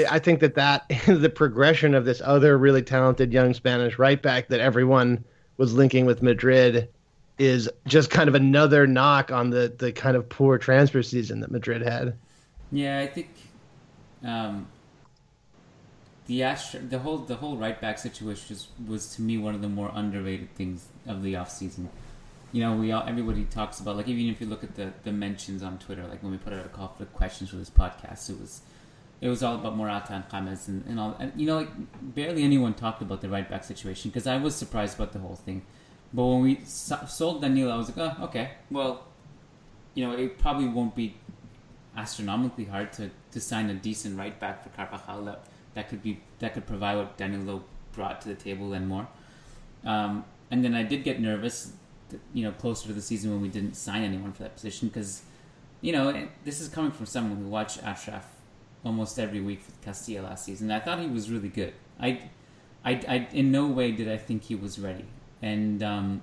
I 0.10 0.20
think 0.20 0.40
that 0.40 0.56
that 0.56 0.86
the 1.08 1.30
progression 1.30 1.94
of 1.94 2.06
this 2.06 2.22
other 2.24 2.58
really 2.58 2.82
talented 2.82 3.32
young 3.32 3.54
Spanish 3.54 3.98
right 3.98 4.22
back 4.22 4.48
that 4.50 4.60
everyone 4.60 5.24
was 5.58 5.74
linking 5.74 6.06
with 6.06 6.22
Madrid 6.22 6.90
is 7.38 7.70
just 7.86 8.10
kind 8.10 8.30
of 8.30 8.36
another 8.36 8.88
knock 8.88 9.32
on 9.32 9.50
the 9.50 9.74
the 9.78 9.92
kind 9.92 10.16
of 10.16 10.28
poor 10.30 10.58
transfer 10.58 11.04
season 11.04 11.40
that 11.42 11.52
Madrid 11.52 11.82
had. 11.82 12.16
Yeah, 12.72 13.00
I 13.00 13.08
think 13.08 13.30
um, 14.24 14.68
the 16.28 16.44
Astra, 16.44 16.80
the 16.80 17.00
whole 17.00 17.18
the 17.20 17.36
whole 17.36 17.58
right 17.58 17.80
back 17.80 18.00
situation 18.00 18.56
was, 18.56 18.68
was 18.88 19.16
to 19.16 19.22
me 19.22 19.38
one 19.38 19.56
of 19.56 19.62
the 19.62 19.70
more 19.70 19.92
underrated 19.94 20.54
things 20.56 20.88
of 21.06 21.24
the 21.24 21.36
off 21.36 21.52
season. 21.52 21.90
You 22.56 22.62
know, 22.62 22.74
we 22.74 22.94
all 22.94 23.04
everybody 23.06 23.44
talks 23.44 23.82
about 23.82 23.98
like 23.98 24.08
even 24.08 24.28
if 24.34 24.40
you 24.40 24.48
look 24.48 24.64
at 24.64 24.76
the, 24.76 24.94
the 25.04 25.12
mentions 25.12 25.62
on 25.62 25.78
Twitter, 25.78 26.08
like 26.08 26.24
when 26.24 26.32
we 26.32 26.38
put 26.38 26.54
out 26.54 26.66
a 26.66 26.70
call 26.70 26.88
for 26.88 27.04
questions 27.04 27.50
for 27.50 27.58
this 27.58 27.70
podcast, 27.70 28.30
it 28.30 28.40
was 28.40 28.62
it 29.20 29.28
was 29.28 29.44
all 29.44 29.56
about 29.56 29.76
Morata 29.76 30.14
and 30.14 30.24
James 30.32 30.70
and, 30.70 30.86
and 30.88 30.98
all. 30.98 31.18
And 31.20 31.34
you 31.36 31.48
know, 31.48 31.58
like 31.58 31.70
barely 32.02 32.44
anyone 32.44 32.74
talked 32.74 33.02
about 33.02 33.20
the 33.20 33.28
right 33.28 33.50
back 33.50 33.66
situation 33.66 34.10
because 34.10 34.26
I 34.26 34.38
was 34.38 34.56
surprised 34.56 34.96
about 34.96 35.12
the 35.12 35.20
whole 35.20 35.36
thing. 35.36 35.64
But 36.14 36.26
when 36.26 36.44
we 36.44 36.62
so- 36.64 37.06
sold 37.10 37.42
Danilo, 37.42 37.74
I 37.74 37.76
was 37.76 37.94
like, 37.94 38.16
oh, 38.18 38.24
okay, 38.28 38.52
well, 38.72 39.04
you 39.94 40.08
know, 40.08 40.16
it 40.16 40.38
probably 40.38 40.70
won't 40.70 40.96
be 40.96 41.18
astronomically 41.98 42.64
hard 42.64 42.94
to, 42.94 43.12
to 43.32 43.42
sign 43.42 43.70
a 43.70 43.74
decent 43.74 44.18
right 44.18 44.40
back 44.40 44.64
for 44.64 44.70
Carvajal 44.70 45.26
that, 45.26 45.46
that 45.74 45.90
could 45.90 46.02
be 46.02 46.22
that 46.40 46.54
could 46.54 46.66
provide 46.66 46.96
what 46.96 47.18
Danilo 47.18 47.66
brought 47.92 48.22
to 48.22 48.30
the 48.30 48.36
table 48.36 48.72
and 48.72 48.88
more. 48.88 49.10
Um, 49.84 50.24
and 50.50 50.64
then 50.64 50.74
I 50.74 50.84
did 50.84 51.04
get 51.04 51.20
nervous, 51.20 51.74
you 52.34 52.44
know, 52.44 52.52
closer 52.52 52.88
to 52.88 52.94
the 52.94 53.02
season 53.02 53.32
when 53.32 53.42
we 53.42 53.48
didn't 53.48 53.76
sign 53.76 54.04
anyone 54.04 54.34
for 54.34 54.44
that 54.44 54.56
position 54.56 54.88
because, 54.88 55.24
you 55.82 55.92
know, 55.92 56.28
this 56.44 56.62
is 56.62 56.70
coming 56.70 56.92
from 56.92 57.06
someone 57.06 57.38
who 57.38 57.48
watched 57.48 57.82
Achraf 57.84 58.24
almost 58.84 59.20
every 59.20 59.42
week 59.42 59.62
with 59.66 59.82
Castilla 59.82 60.24
last 60.24 60.46
season. 60.46 60.72
I 60.72 60.80
thought 60.80 61.00
he 61.00 61.08
was 61.08 61.30
really 61.30 61.50
good. 61.50 61.74
I, 62.00 62.30
I, 62.84 63.02
I 63.08 63.28
in 63.34 63.52
no 63.52 63.68
way 63.68 63.92
did 63.92 64.10
I 64.10 64.18
think 64.18 64.44
he 64.44 64.56
was 64.56 64.80
ready, 64.80 65.06
and 65.42 65.82
um, 65.82 66.22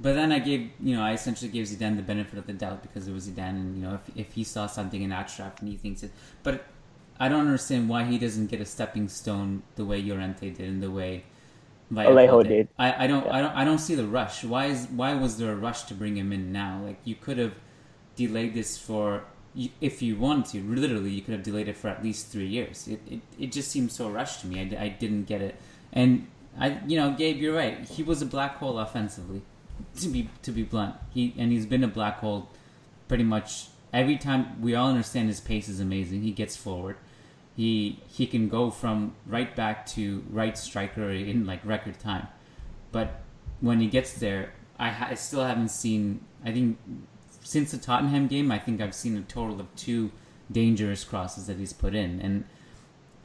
but 0.00 0.14
then 0.14 0.32
I 0.32 0.38
gave, 0.38 0.70
you 0.80 0.96
know, 0.96 1.02
I 1.02 1.12
essentially 1.12 1.50
gave 1.50 1.66
Zidane 1.66 1.96
the 1.96 2.02
benefit 2.02 2.38
of 2.38 2.46
the 2.46 2.52
doubt 2.52 2.82
because 2.82 3.06
it 3.06 3.12
was 3.12 3.28
Zidane, 3.28 3.50
and 3.50 3.76
you 3.76 3.82
know, 3.82 3.94
if 3.94 4.16
if 4.16 4.32
he 4.32 4.44
saw 4.44 4.66
something 4.66 5.02
in 5.02 5.10
Achraf 5.10 5.60
and 5.60 5.68
he 5.68 5.76
thinks 5.76 6.02
it, 6.02 6.10
but 6.42 6.64
I 7.20 7.28
don't 7.28 7.42
understand 7.42 7.88
why 7.88 8.04
he 8.04 8.18
doesn't 8.18 8.46
get 8.46 8.60
a 8.60 8.64
stepping 8.64 9.08
stone 9.08 9.62
the 9.76 9.84
way 9.84 10.02
Llorente 10.02 10.50
did 10.50 10.68
and 10.68 10.82
the 10.82 10.90
way 10.90 11.24
Alejo 11.94 12.46
did. 12.46 12.68
I, 12.78 13.04
I 13.04 13.06
don't, 13.06 13.26
I 13.28 13.40
don't, 13.40 13.54
I 13.54 13.64
don't 13.64 13.78
see 13.78 13.94
the 13.94 14.06
rush. 14.06 14.44
Why 14.44 14.66
is 14.66 14.86
why 14.88 15.14
was 15.14 15.36
there 15.38 15.52
a 15.52 15.56
rush 15.56 15.82
to 15.84 15.94
bring 15.94 16.16
him 16.16 16.32
in 16.32 16.52
now? 16.52 16.80
Like 16.84 16.98
you 17.04 17.14
could 17.14 17.38
have 17.38 17.54
delayed 18.16 18.54
this 18.54 18.78
for, 18.78 19.24
if 19.80 20.02
you 20.02 20.16
wanted 20.16 20.46
to, 20.46 20.62
literally, 20.62 21.10
you 21.10 21.22
could 21.22 21.34
have 21.34 21.42
delayed 21.42 21.68
it 21.68 21.76
for 21.76 21.88
at 21.88 22.02
least 22.02 22.28
three 22.28 22.46
years. 22.46 22.88
It 22.88 23.00
it, 23.10 23.20
it 23.38 23.52
just 23.52 23.70
seems 23.70 23.92
so 23.92 24.08
rushed 24.08 24.40
to 24.40 24.46
me. 24.46 24.60
I, 24.60 24.84
I 24.84 24.88
didn't 24.88 25.24
get 25.24 25.42
it, 25.42 25.56
and 25.92 26.26
I, 26.58 26.78
you 26.86 26.96
know, 26.96 27.12
Gabe, 27.12 27.36
you're 27.36 27.54
right. 27.54 27.86
He 27.88 28.02
was 28.02 28.22
a 28.22 28.26
black 28.26 28.56
hole 28.56 28.78
offensively 28.78 29.42
to 30.00 30.08
be 30.08 30.28
to 30.42 30.50
be 30.50 30.62
blunt. 30.62 30.96
He 31.12 31.34
and 31.38 31.52
he's 31.52 31.66
been 31.66 31.84
a 31.84 31.88
black 31.88 32.18
hole 32.18 32.48
pretty 33.08 33.24
much 33.24 33.68
every 33.92 34.16
time. 34.16 34.60
We 34.60 34.74
all 34.74 34.88
understand 34.88 35.28
his 35.28 35.40
pace 35.40 35.68
is 35.68 35.80
amazing. 35.80 36.22
He 36.22 36.30
gets 36.30 36.56
forward. 36.56 36.96
He 37.56 38.00
he 38.06 38.26
can 38.26 38.48
go 38.48 38.70
from 38.70 39.14
right 39.26 39.54
back 39.54 39.86
to 39.86 40.24
right 40.30 40.56
striker 40.56 41.10
in 41.10 41.46
like 41.46 41.64
record 41.64 41.98
time. 41.98 42.28
But 42.92 43.22
when 43.60 43.80
he 43.80 43.86
gets 43.86 44.14
there, 44.14 44.52
I, 44.78 44.88
ha- 44.88 45.08
I 45.10 45.14
still 45.14 45.44
haven't 45.44 45.68
seen. 45.68 46.20
I 46.44 46.52
think 46.52 46.78
since 47.42 47.70
the 47.72 47.78
Tottenham 47.78 48.26
game, 48.26 48.50
I 48.50 48.58
think 48.58 48.80
I've 48.80 48.94
seen 48.94 49.16
a 49.16 49.22
total 49.22 49.60
of 49.60 49.74
two 49.76 50.10
dangerous 50.50 51.04
crosses 51.04 51.46
that 51.46 51.58
he's 51.58 51.72
put 51.72 51.94
in, 51.94 52.20
and 52.20 52.44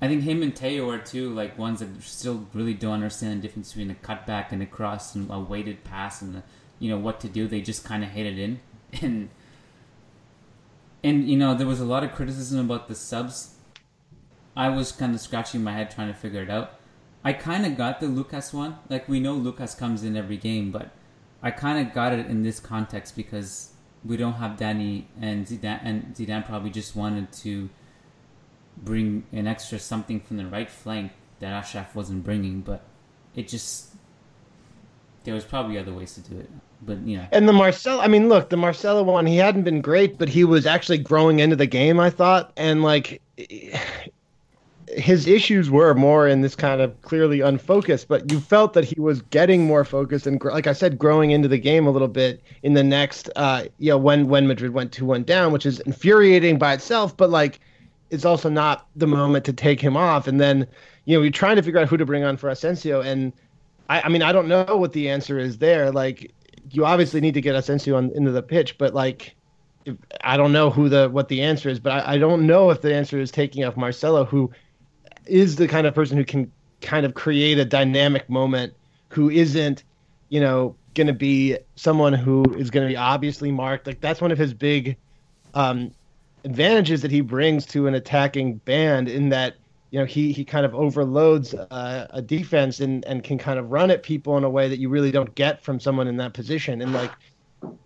I 0.01 0.07
think 0.07 0.23
him 0.23 0.43
and 0.43 0.55
Theo 0.55 0.89
are 0.89 0.99
two 0.99 1.33
like 1.33 1.57
ones 1.57 1.79
that 1.79 2.01
still 2.03 2.47
really 2.53 2.73
don't 2.73 2.93
understand 2.93 3.39
the 3.39 3.47
difference 3.47 3.73
between 3.73 3.91
a 3.91 3.95
cutback 3.95 4.51
and 4.51 4.61
a 4.61 4.65
cross 4.65 5.15
and 5.15 5.29
a 5.31 5.39
weighted 5.39 5.83
pass 5.83 6.21
and 6.21 6.35
the, 6.35 6.43
you 6.79 6.89
know 6.89 6.99
what 6.99 7.19
to 7.21 7.27
do. 7.27 7.47
They 7.47 7.61
just 7.61 7.83
kind 7.83 8.03
of 8.03 8.11
hit 8.11 8.25
it 8.25 8.37
in, 8.37 8.59
and 9.01 9.29
and 11.03 11.27
you 11.27 11.37
know 11.37 11.55
there 11.55 11.67
was 11.67 11.79
a 11.79 11.85
lot 11.85 12.03
of 12.03 12.13
criticism 12.13 12.59
about 12.59 12.87
the 12.87 12.95
subs. 12.95 13.55
I 14.57 14.69
was 14.69 14.91
kind 14.91 15.13
of 15.13 15.21
scratching 15.21 15.63
my 15.63 15.71
head 15.71 15.91
trying 15.91 16.07
to 16.07 16.15
figure 16.15 16.41
it 16.41 16.49
out. 16.49 16.79
I 17.23 17.33
kind 17.33 17.63
of 17.65 17.77
got 17.77 17.99
the 17.99 18.07
Lucas 18.07 18.51
one. 18.51 18.77
Like 18.89 19.07
we 19.07 19.19
know 19.19 19.33
Lucas 19.33 19.75
comes 19.75 20.03
in 20.03 20.17
every 20.17 20.37
game, 20.37 20.71
but 20.71 20.89
I 21.43 21.51
kind 21.51 21.85
of 21.87 21.93
got 21.93 22.11
it 22.11 22.25
in 22.25 22.41
this 22.41 22.59
context 22.59 23.15
because 23.15 23.73
we 24.03 24.17
don't 24.17 24.33
have 24.33 24.57
Danny 24.57 25.07
and 25.21 25.45
Zidane, 25.45 25.79
and 25.83 26.15
Zidane 26.15 26.43
probably 26.43 26.71
just 26.71 26.95
wanted 26.95 27.31
to 27.33 27.69
bring 28.77 29.25
an 29.31 29.45
extra 29.45 29.77
something 29.77 30.19
from 30.19 30.37
the 30.37 30.47
right 30.47 30.69
flank 30.69 31.11
that 31.39 31.63
Achraf 31.63 31.93
wasn't 31.93 32.23
bringing, 32.23 32.61
but 32.61 32.83
it 33.35 33.47
just 33.47 33.93
there 35.23 35.35
was 35.35 35.43
probably 35.43 35.77
other 35.77 35.93
ways 35.93 36.15
to 36.15 36.21
do 36.21 36.39
it. 36.39 36.49
But 36.81 36.99
you 36.99 37.17
know, 37.17 37.27
And 37.31 37.47
the 37.47 37.53
Marcelo, 37.53 38.01
I 38.01 38.07
mean, 38.07 38.27
look, 38.27 38.49
the 38.49 38.57
Marcelo 38.57 39.03
one, 39.03 39.27
he 39.27 39.37
hadn't 39.37 39.63
been 39.63 39.81
great, 39.81 40.17
but 40.17 40.29
he 40.29 40.43
was 40.43 40.65
actually 40.65 40.97
growing 40.97 41.39
into 41.39 41.55
the 41.55 41.67
game, 41.67 41.99
I 41.99 42.09
thought. 42.09 42.53
And 42.57 42.81
like 42.81 43.21
his 44.97 45.27
issues 45.27 45.69
were 45.69 45.93
more 45.93 46.27
in 46.27 46.41
this 46.41 46.55
kind 46.55 46.81
of 46.81 47.01
clearly 47.03 47.41
unfocused, 47.41 48.07
but 48.07 48.31
you 48.31 48.39
felt 48.39 48.73
that 48.73 48.83
he 48.83 48.99
was 48.99 49.21
getting 49.21 49.65
more 49.65 49.85
focused 49.85 50.25
and, 50.25 50.43
like 50.43 50.65
I 50.65 50.73
said, 50.73 50.97
growing 50.97 51.31
into 51.31 51.47
the 51.47 51.59
game 51.59 51.85
a 51.85 51.91
little 51.91 52.07
bit 52.07 52.41
in 52.63 52.73
the 52.73 52.83
next, 52.83 53.29
uh, 53.35 53.65
you 53.77 53.91
know, 53.91 53.97
when 53.97 54.27
when 54.27 54.47
Madrid 54.47 54.73
went 54.73 54.91
two 54.91 55.05
one 55.05 55.23
down, 55.23 55.53
which 55.53 55.65
is 55.65 55.79
infuriating 55.81 56.57
by 56.57 56.73
itself, 56.73 57.15
but 57.15 57.29
like 57.29 57.59
it's 58.09 58.25
also 58.25 58.49
not 58.49 58.87
the 58.95 59.07
moment 59.07 59.45
to 59.45 59.53
take 59.53 59.79
him 59.79 59.95
off. 59.95 60.27
And 60.27 60.41
then, 60.41 60.67
you 61.05 61.15
know, 61.15 61.21
you're 61.21 61.31
trying 61.31 61.57
to 61.57 61.61
figure 61.61 61.79
out 61.79 61.87
who 61.87 61.97
to 61.97 62.05
bring 62.05 62.23
on 62.23 62.35
for 62.35 62.49
Asensio, 62.49 63.01
and 63.01 63.33
I, 63.89 64.01
I 64.01 64.09
mean, 64.09 64.23
I 64.23 64.31
don't 64.31 64.47
know 64.47 64.77
what 64.77 64.93
the 64.93 65.09
answer 65.09 65.37
is 65.37 65.59
there. 65.59 65.91
Like, 65.91 66.33
you 66.71 66.85
obviously 66.85 67.21
need 67.21 67.35
to 67.35 67.41
get 67.41 67.55
Asensio 67.55 67.95
on, 67.95 68.11
into 68.15 68.31
the 68.31 68.41
pitch, 68.41 68.77
but 68.77 68.93
like, 68.93 69.35
I 70.21 70.37
don't 70.37 70.51
know 70.51 70.69
who 70.69 70.89
the 70.89 71.07
what 71.09 71.27
the 71.29 71.41
answer 71.43 71.69
is. 71.69 71.79
But 71.79 71.91
I, 71.93 72.13
I 72.13 72.17
don't 72.17 72.47
know 72.47 72.71
if 72.71 72.81
the 72.81 72.93
answer 72.93 73.19
is 73.19 73.31
taking 73.31 73.63
off 73.63 73.77
Marcelo, 73.77 74.25
who 74.25 74.51
is 75.29 75.55
the 75.55 75.67
kind 75.67 75.87
of 75.87 75.93
person 75.93 76.17
who 76.17 76.25
can 76.25 76.51
kind 76.81 77.05
of 77.05 77.13
create 77.13 77.57
a 77.57 77.65
dynamic 77.65 78.29
moment, 78.29 78.73
who 79.09 79.29
isn't, 79.29 79.83
you 80.29 80.39
know, 80.39 80.75
going 80.95 81.07
to 81.07 81.13
be 81.13 81.57
someone 81.75 82.13
who 82.13 82.43
is 82.55 82.69
going 82.71 82.85
to 82.85 82.91
be 82.91 82.97
obviously 82.97 83.51
marked. 83.51 83.87
Like 83.87 84.01
that's 84.01 84.21
one 84.21 84.31
of 84.31 84.37
his 84.37 84.53
big 84.53 84.97
um, 85.53 85.91
advantages 86.43 87.01
that 87.01 87.11
he 87.11 87.21
brings 87.21 87.65
to 87.67 87.87
an 87.87 87.95
attacking 87.95 88.55
band 88.57 89.09
in 89.09 89.29
that 89.29 89.55
you 89.91 89.99
know 89.99 90.05
he 90.05 90.31
he 90.31 90.43
kind 90.43 90.65
of 90.65 90.75
overloads 90.75 91.53
uh, 91.53 92.07
a 92.09 92.21
defense 92.21 92.79
and 92.79 93.05
and 93.05 93.23
can 93.23 93.37
kind 93.37 93.57
of 93.57 93.71
run 93.71 93.89
at 93.89 94.03
people 94.03 94.37
in 94.37 94.43
a 94.43 94.49
way 94.49 94.67
that 94.67 94.79
you 94.79 94.89
really 94.89 95.11
don't 95.11 95.33
get 95.35 95.61
from 95.61 95.79
someone 95.79 96.07
in 96.07 96.17
that 96.17 96.33
position 96.33 96.81
and 96.81 96.93
like 96.93 97.11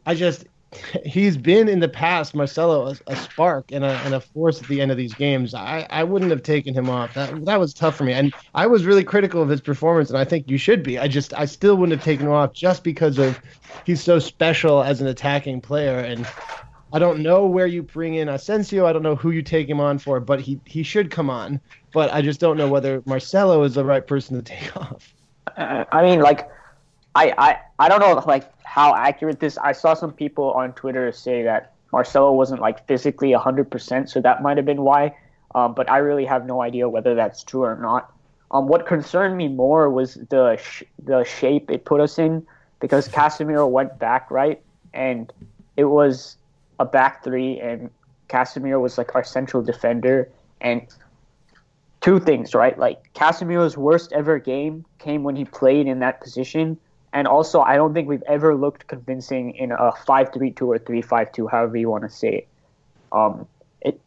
I 0.05 0.15
just 0.15 0.45
he's 1.05 1.37
been 1.37 1.67
in 1.67 1.79
the 1.79 1.89
past 1.89 2.33
Marcelo 2.33 2.87
a, 2.87 2.95
a 3.07 3.15
spark 3.15 3.71
and 3.71 3.83
a 3.83 3.89
and 4.05 4.13
a 4.13 4.21
force 4.21 4.61
at 4.61 4.67
the 4.67 4.81
end 4.81 4.91
of 4.91 4.97
these 4.97 5.13
games 5.13 5.53
I 5.53 5.85
I 5.89 6.03
wouldn't 6.03 6.31
have 6.31 6.43
taken 6.43 6.73
him 6.73 6.89
off 6.89 7.13
that 7.13 7.45
that 7.45 7.59
was 7.59 7.73
tough 7.73 7.95
for 7.97 8.03
me 8.03 8.13
and 8.13 8.33
I 8.55 8.67
was 8.67 8.85
really 8.85 9.03
critical 9.03 9.41
of 9.41 9.49
his 9.49 9.61
performance 9.61 10.09
and 10.09 10.17
I 10.17 10.25
think 10.25 10.49
you 10.49 10.57
should 10.57 10.83
be 10.83 10.97
I 10.97 11.07
just 11.07 11.33
I 11.33 11.45
still 11.45 11.75
wouldn't 11.75 11.97
have 11.97 12.05
taken 12.05 12.27
him 12.27 12.33
off 12.33 12.53
just 12.53 12.83
because 12.83 13.17
of 13.17 13.39
he's 13.85 14.01
so 14.01 14.19
special 14.19 14.81
as 14.81 15.01
an 15.01 15.07
attacking 15.07 15.61
player 15.61 15.99
and 15.99 16.25
I 16.93 16.99
don't 16.99 17.19
know 17.19 17.45
where 17.45 17.67
you 17.67 17.83
bring 17.83 18.15
in 18.15 18.27
Asensio. 18.27 18.85
I 18.85 18.91
don't 18.91 19.03
know 19.03 19.15
who 19.15 19.31
you 19.31 19.41
take 19.41 19.69
him 19.69 19.79
on 19.79 19.97
for, 19.97 20.19
but 20.19 20.41
he 20.41 20.59
he 20.65 20.83
should 20.83 21.09
come 21.09 21.29
on. 21.29 21.61
But 21.93 22.11
I 22.13 22.21
just 22.21 22.39
don't 22.39 22.57
know 22.57 22.67
whether 22.67 23.01
Marcelo 23.05 23.63
is 23.63 23.75
the 23.75 23.85
right 23.85 24.05
person 24.05 24.35
to 24.35 24.43
take 24.43 24.75
off. 24.81 25.13
Uh, 25.55 25.85
I 25.91 26.03
mean, 26.03 26.19
like, 26.19 26.49
I, 27.15 27.33
I 27.37 27.59
I 27.79 27.89
don't 27.89 27.99
know 27.99 28.23
like 28.25 28.49
how 28.63 28.95
accurate 28.95 29.39
this. 29.39 29.57
I 29.57 29.73
saw 29.73 29.93
some 29.93 30.13
people 30.13 30.51
on 30.51 30.73
Twitter 30.73 31.11
say 31.11 31.43
that 31.43 31.73
Marcelo 31.91 32.31
wasn't 32.31 32.61
like 32.61 32.87
physically 32.87 33.33
hundred 33.33 33.69
percent, 33.69 34.09
so 34.09 34.21
that 34.21 34.41
might 34.41 34.57
have 34.57 34.65
been 34.65 34.81
why. 34.81 35.15
Um, 35.53 35.73
but 35.73 35.89
I 35.91 35.97
really 35.97 36.25
have 36.25 36.45
no 36.45 36.61
idea 36.61 36.87
whether 36.87 37.13
that's 37.13 37.43
true 37.43 37.63
or 37.63 37.75
not. 37.75 38.13
Um, 38.51 38.67
what 38.67 38.85
concerned 38.85 39.37
me 39.37 39.47
more 39.47 39.89
was 39.89 40.15
the 40.29 40.57
sh- 40.57 40.83
the 41.03 41.23
shape 41.23 41.69
it 41.69 41.85
put 41.85 41.99
us 41.99 42.17
in 42.17 42.45
because 42.79 43.07
Casemiro 43.07 43.69
went 43.69 43.99
back 43.99 44.31
right, 44.31 44.61
and 44.93 45.31
it 45.75 45.85
was 45.85 46.37
a 46.79 46.85
back 46.85 47.23
three, 47.23 47.59
and 47.59 47.89
Casemiro 48.29 48.81
was 48.81 48.97
like 48.97 49.15
our 49.15 49.23
central 49.23 49.61
defender, 49.61 50.29
and 50.61 50.87
two 52.01 52.19
things, 52.19 52.53
right? 52.53 52.77
Like 52.77 53.13
Casemiro's 53.13 53.77
worst 53.77 54.11
ever 54.13 54.39
game 54.39 54.85
came 54.99 55.23
when 55.23 55.35
he 55.35 55.45
played 55.45 55.87
in 55.87 55.99
that 55.99 56.21
position, 56.21 56.77
and 57.13 57.27
also 57.27 57.61
I 57.61 57.75
don't 57.75 57.93
think 57.93 58.07
we've 58.07 58.23
ever 58.27 58.55
looked 58.55 58.87
convincing 58.87 59.55
in 59.55 59.71
a 59.71 59.91
five-three-two 60.05 60.69
or 60.71 60.77
three-five-two, 60.77 61.47
however 61.47 61.77
you 61.77 61.89
want 61.89 62.03
to 62.03 62.09
say 62.09 62.29
it. 62.29 62.47
Um, 63.11 63.47
it, 63.81 63.99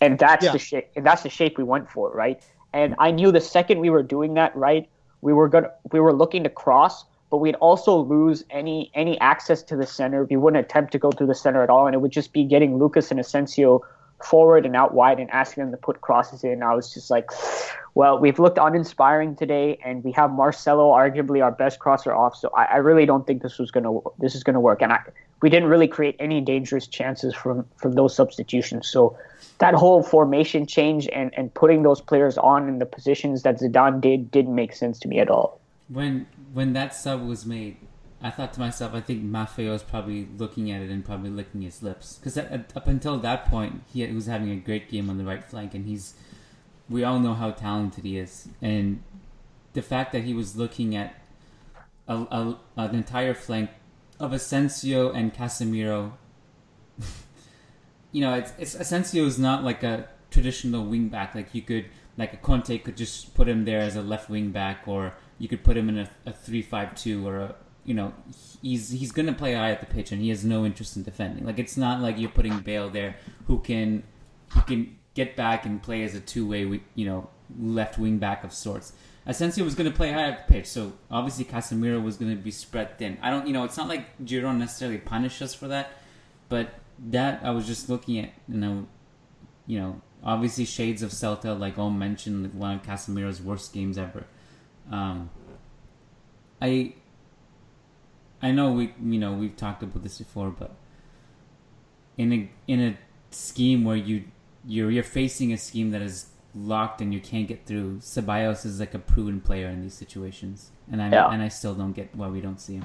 and 0.00 0.18
that's 0.18 0.44
Yeah. 0.44 0.52
the 0.52 0.58
shape, 0.58 0.90
and 0.96 1.06
that's 1.06 1.22
the 1.22 1.30
shape 1.30 1.56
we 1.58 1.64
went 1.64 1.88
for, 1.88 2.10
right? 2.10 2.42
And 2.72 2.94
I 2.98 3.12
knew 3.12 3.30
the 3.30 3.40
second 3.40 3.78
we 3.80 3.90
were 3.90 4.02
doing 4.02 4.34
that, 4.34 4.54
right, 4.56 4.88
we 5.22 5.32
were 5.32 5.48
gonna, 5.48 5.70
we 5.92 6.00
were 6.00 6.12
looking 6.12 6.42
to 6.44 6.50
cross, 6.50 7.04
but 7.30 7.38
we'd 7.38 7.54
also 7.56 7.96
lose 7.96 8.44
any 8.50 8.90
any 8.94 9.18
access 9.20 9.62
to 9.64 9.76
the 9.76 9.86
center. 9.86 10.24
We 10.24 10.36
wouldn't 10.36 10.64
attempt 10.64 10.92
to 10.92 10.98
go 10.98 11.10
through 11.10 11.28
the 11.28 11.34
center 11.34 11.62
at 11.62 11.70
all, 11.70 11.86
and 11.86 11.94
it 11.94 11.98
would 11.98 12.12
just 12.12 12.32
be 12.32 12.44
getting 12.44 12.78
Lucas 12.78 13.10
and 13.10 13.18
Asensio 13.20 13.82
forward 14.24 14.66
and 14.66 14.74
out 14.74 14.94
wide 14.94 15.20
and 15.20 15.30
asking 15.30 15.64
them 15.64 15.70
to 15.72 15.76
put 15.76 16.00
crosses 16.00 16.44
in. 16.44 16.62
I 16.62 16.74
was 16.74 16.92
just 16.92 17.10
like, 17.10 17.30
well, 17.94 18.18
we've 18.18 18.38
looked 18.38 18.58
uninspiring 18.58 19.36
today, 19.36 19.78
and 19.84 20.02
we 20.02 20.12
have 20.12 20.32
Marcelo, 20.32 20.90
arguably 20.90 21.42
our 21.42 21.52
best 21.52 21.78
crosser 21.78 22.12
off. 22.12 22.36
So 22.36 22.50
I, 22.56 22.64
I 22.64 22.76
really 22.76 23.06
don't 23.06 23.26
think 23.26 23.42
this 23.42 23.58
was 23.58 23.70
gonna 23.70 23.98
this 24.18 24.34
is 24.34 24.42
gonna 24.42 24.60
work. 24.60 24.82
And 24.82 24.92
I, 24.92 25.00
we 25.42 25.50
didn't 25.50 25.68
really 25.68 25.88
create 25.88 26.16
any 26.18 26.40
dangerous 26.40 26.86
chances 26.86 27.34
from 27.34 27.66
from 27.76 27.92
those 27.92 28.14
substitutions. 28.14 28.88
So 28.88 29.16
that 29.58 29.74
whole 29.74 30.02
formation 30.02 30.66
change 30.66 31.08
and 31.08 31.32
and 31.36 31.52
putting 31.54 31.82
those 31.82 32.00
players 32.00 32.36
on 32.38 32.68
in 32.68 32.78
the 32.78 32.86
positions 32.86 33.42
that 33.42 33.60
Zidane 33.60 34.00
did 34.00 34.30
didn't 34.30 34.54
make 34.54 34.72
sense 34.72 34.98
to 35.00 35.08
me 35.08 35.20
at 35.20 35.30
all. 35.30 35.60
when 35.88 36.26
when 36.52 36.72
that 36.72 36.94
sub 36.94 37.22
was 37.26 37.44
made, 37.44 37.76
I 38.24 38.30
thought 38.30 38.54
to 38.54 38.60
myself, 38.60 38.94
I 38.94 39.02
think 39.02 39.22
Maffeo 39.22 39.72
was 39.72 39.82
probably 39.82 40.26
looking 40.38 40.70
at 40.70 40.80
it 40.80 40.88
and 40.88 41.04
probably 41.04 41.28
licking 41.28 41.60
his 41.60 41.82
lips 41.82 42.16
because 42.16 42.38
up 42.38 42.88
until 42.88 43.18
that 43.18 43.44
point, 43.44 43.82
he 43.92 44.06
was 44.06 44.24
having 44.24 44.50
a 44.50 44.56
great 44.56 44.90
game 44.90 45.10
on 45.10 45.18
the 45.18 45.24
right 45.24 45.44
flank, 45.44 45.74
and 45.74 45.84
he's 45.84 46.14
we 46.88 47.04
all 47.04 47.18
know 47.18 47.34
how 47.34 47.50
talented 47.50 48.02
he 48.02 48.16
is, 48.16 48.48
and 48.62 49.02
the 49.74 49.82
fact 49.82 50.12
that 50.12 50.24
he 50.24 50.32
was 50.32 50.56
looking 50.56 50.96
at 50.96 51.14
a, 52.08 52.14
a, 52.14 52.58
an 52.78 52.94
entire 52.94 53.34
flank 53.34 53.68
of 54.18 54.32
Asensio 54.32 55.12
and 55.12 55.34
Casemiro. 55.34 56.12
you 58.12 58.22
know, 58.22 58.32
it's, 58.32 58.54
it's 58.58 58.74
Asensio 58.74 59.26
is 59.26 59.38
not 59.38 59.64
like 59.64 59.82
a 59.82 60.08
traditional 60.30 60.86
wing 60.86 61.08
back. 61.08 61.34
Like 61.34 61.54
you 61.54 61.60
could, 61.60 61.86
like 62.16 62.32
a 62.32 62.38
Conte 62.38 62.78
could 62.78 62.96
just 62.96 63.34
put 63.34 63.48
him 63.48 63.66
there 63.66 63.80
as 63.80 63.96
a 63.96 64.02
left 64.02 64.30
wing 64.30 64.50
back, 64.50 64.84
or 64.86 65.12
you 65.38 65.46
could 65.46 65.62
put 65.62 65.76
him 65.76 65.90
in 65.90 65.98
a, 65.98 66.08
a 66.24 66.32
three-five-two, 66.32 67.26
or 67.26 67.36
a 67.38 67.54
you 67.84 67.94
know, 67.94 68.12
he's 68.62 68.90
he's 68.90 69.12
gonna 69.12 69.32
play 69.32 69.54
high 69.54 69.70
at 69.70 69.80
the 69.80 69.86
pitch, 69.86 70.12
and 70.12 70.20
he 70.20 70.28
has 70.30 70.44
no 70.44 70.64
interest 70.64 70.96
in 70.96 71.02
defending. 71.02 71.44
Like 71.44 71.58
it's 71.58 71.76
not 71.76 72.00
like 72.00 72.18
you're 72.18 72.30
putting 72.30 72.58
Bale 72.60 72.90
there, 72.90 73.16
who 73.46 73.58
can 73.60 74.02
who 74.48 74.60
can 74.62 74.96
get 75.14 75.36
back 75.36 75.64
and 75.64 75.82
play 75.82 76.02
as 76.02 76.14
a 76.14 76.20
two-way, 76.20 76.80
you 76.94 77.06
know, 77.06 77.28
left 77.58 77.98
wing 77.98 78.18
back 78.18 78.44
of 78.44 78.52
sorts. 78.52 78.92
Asensio 79.26 79.64
was 79.64 79.74
going 79.74 79.90
to 79.90 79.96
play 79.96 80.12
high 80.12 80.28
at 80.28 80.46
the 80.46 80.52
pitch, 80.52 80.66
so 80.66 80.92
obviously 81.10 81.44
Casemiro 81.44 82.02
was 82.02 82.16
going 82.16 82.36
to 82.36 82.42
be 82.42 82.50
spread 82.50 82.98
thin. 82.98 83.16
I 83.22 83.30
don't, 83.30 83.46
you 83.46 83.52
know, 83.52 83.64
it's 83.64 83.76
not 83.76 83.88
like 83.88 84.18
Giron 84.24 84.58
necessarily 84.58 84.98
punished 84.98 85.40
us 85.40 85.54
for 85.54 85.68
that, 85.68 85.92
but 86.48 86.74
that 87.10 87.40
I 87.42 87.50
was 87.50 87.66
just 87.66 87.88
looking 87.88 88.18
at, 88.18 88.32
you 88.48 88.58
know, 88.58 88.86
you 89.66 89.78
know, 89.78 90.02
obviously 90.22 90.66
shades 90.66 91.02
of 91.02 91.10
Celta, 91.10 91.58
like 91.58 91.78
Om 91.78 91.98
mentioned, 91.98 92.52
one 92.54 92.74
of 92.74 92.82
Casemiro's 92.82 93.40
worst 93.40 93.72
games 93.72 93.96
ever. 93.96 94.24
Um, 94.90 95.30
I, 96.60 96.94
I 98.44 98.50
know 98.50 98.72
we, 98.72 98.92
you 99.02 99.18
know, 99.18 99.32
we've 99.32 99.56
talked 99.56 99.82
about 99.82 100.02
this 100.02 100.18
before, 100.18 100.50
but 100.50 100.72
in 102.18 102.30
a 102.32 102.50
in 102.68 102.80
a 102.88 102.96
scheme 103.30 103.84
where 103.84 103.96
you 103.96 104.24
you're 104.66 104.90
you're 104.90 105.02
facing 105.20 105.52
a 105.52 105.56
scheme 105.56 105.90
that 105.92 106.02
is 106.02 106.26
locked 106.54 107.00
and 107.00 107.12
you 107.14 107.20
can't 107.20 107.48
get 107.48 107.64
through. 107.64 107.96
Ceballos 108.00 108.66
is 108.66 108.78
like 108.80 108.92
a 108.92 108.98
proven 108.98 109.40
player 109.40 109.68
in 109.68 109.80
these 109.80 109.94
situations, 109.94 110.70
and 110.92 111.00
I 111.00 111.08
Yeah. 111.10 111.30
and 111.32 111.40
I 111.42 111.48
still 111.48 111.74
don't 111.74 111.92
get 111.94 112.14
why 112.14 112.28
we 112.28 112.42
don't 112.42 112.60
see 112.60 112.74
him. 112.74 112.84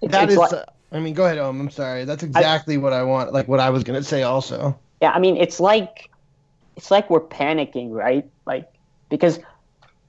It's, 0.00 0.12
That 0.12 0.24
it's 0.24 0.32
is, 0.32 0.38
like- 0.38 0.52
uh, 0.54 0.64
I 0.92 0.98
mean, 0.98 1.12
go 1.14 1.26
ahead, 1.26 1.38
Om. 1.38 1.60
I'm 1.60 1.70
sorry. 1.70 2.04
That's 2.06 2.22
exactly 2.22 2.78
what 2.78 2.92
I 2.94 3.02
want. 3.02 3.32
Like 3.34 3.46
what 3.48 3.60
I 3.60 3.68
was 3.70 3.84
gonna 3.84 4.02
say 4.02 4.22
also. 4.22 4.78
Yeah, 5.02 5.10
I 5.12 5.18
mean, 5.18 5.36
it's 5.36 5.60
like 5.60 6.10
it's 6.76 6.90
like 6.90 7.10
we're 7.10 7.20
panicking, 7.20 7.90
right? 7.92 8.26
Like 8.46 8.72
because 9.10 9.40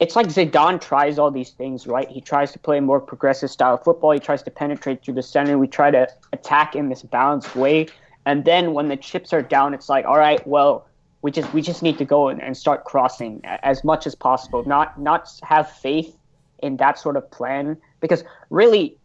it's 0.01 0.15
like 0.15 0.27
Zidane 0.27 0.81
tries 0.81 1.19
all 1.19 1.29
these 1.29 1.51
things, 1.51 1.85
right? 1.85 2.09
He 2.09 2.21
tries 2.21 2.51
to 2.53 2.59
play 2.59 2.79
more 2.79 2.99
progressive 2.99 3.51
style 3.51 3.77
football. 3.77 4.11
He 4.11 4.19
tries 4.19 4.41
to 4.43 4.51
penetrate 4.51 5.05
through 5.05 5.13
the 5.13 5.21
center. 5.21 5.59
We 5.59 5.67
try 5.67 5.91
to 5.91 6.07
attack 6.33 6.75
in 6.75 6.89
this 6.89 7.03
balanced 7.03 7.55
way, 7.55 7.87
and 8.25 8.43
then 8.43 8.73
when 8.73 8.89
the 8.89 8.97
chips 8.97 9.31
are 9.31 9.43
down, 9.43 9.75
it's 9.75 9.89
like, 9.89 10.05
all 10.05 10.17
right, 10.17 10.45
well, 10.47 10.87
we 11.21 11.29
just 11.29 11.53
we 11.53 11.61
just 11.61 11.83
need 11.83 11.99
to 11.99 12.05
go 12.05 12.29
and, 12.29 12.41
and 12.41 12.57
start 12.57 12.83
crossing 12.83 13.41
as 13.45 13.83
much 13.83 14.07
as 14.07 14.15
possible. 14.15 14.63
Not 14.65 14.99
not 14.99 15.29
have 15.43 15.71
faith 15.71 16.17
in 16.63 16.77
that 16.77 16.97
sort 16.97 17.15
of 17.15 17.29
plan 17.29 17.77
because 17.99 18.23
really 18.49 18.97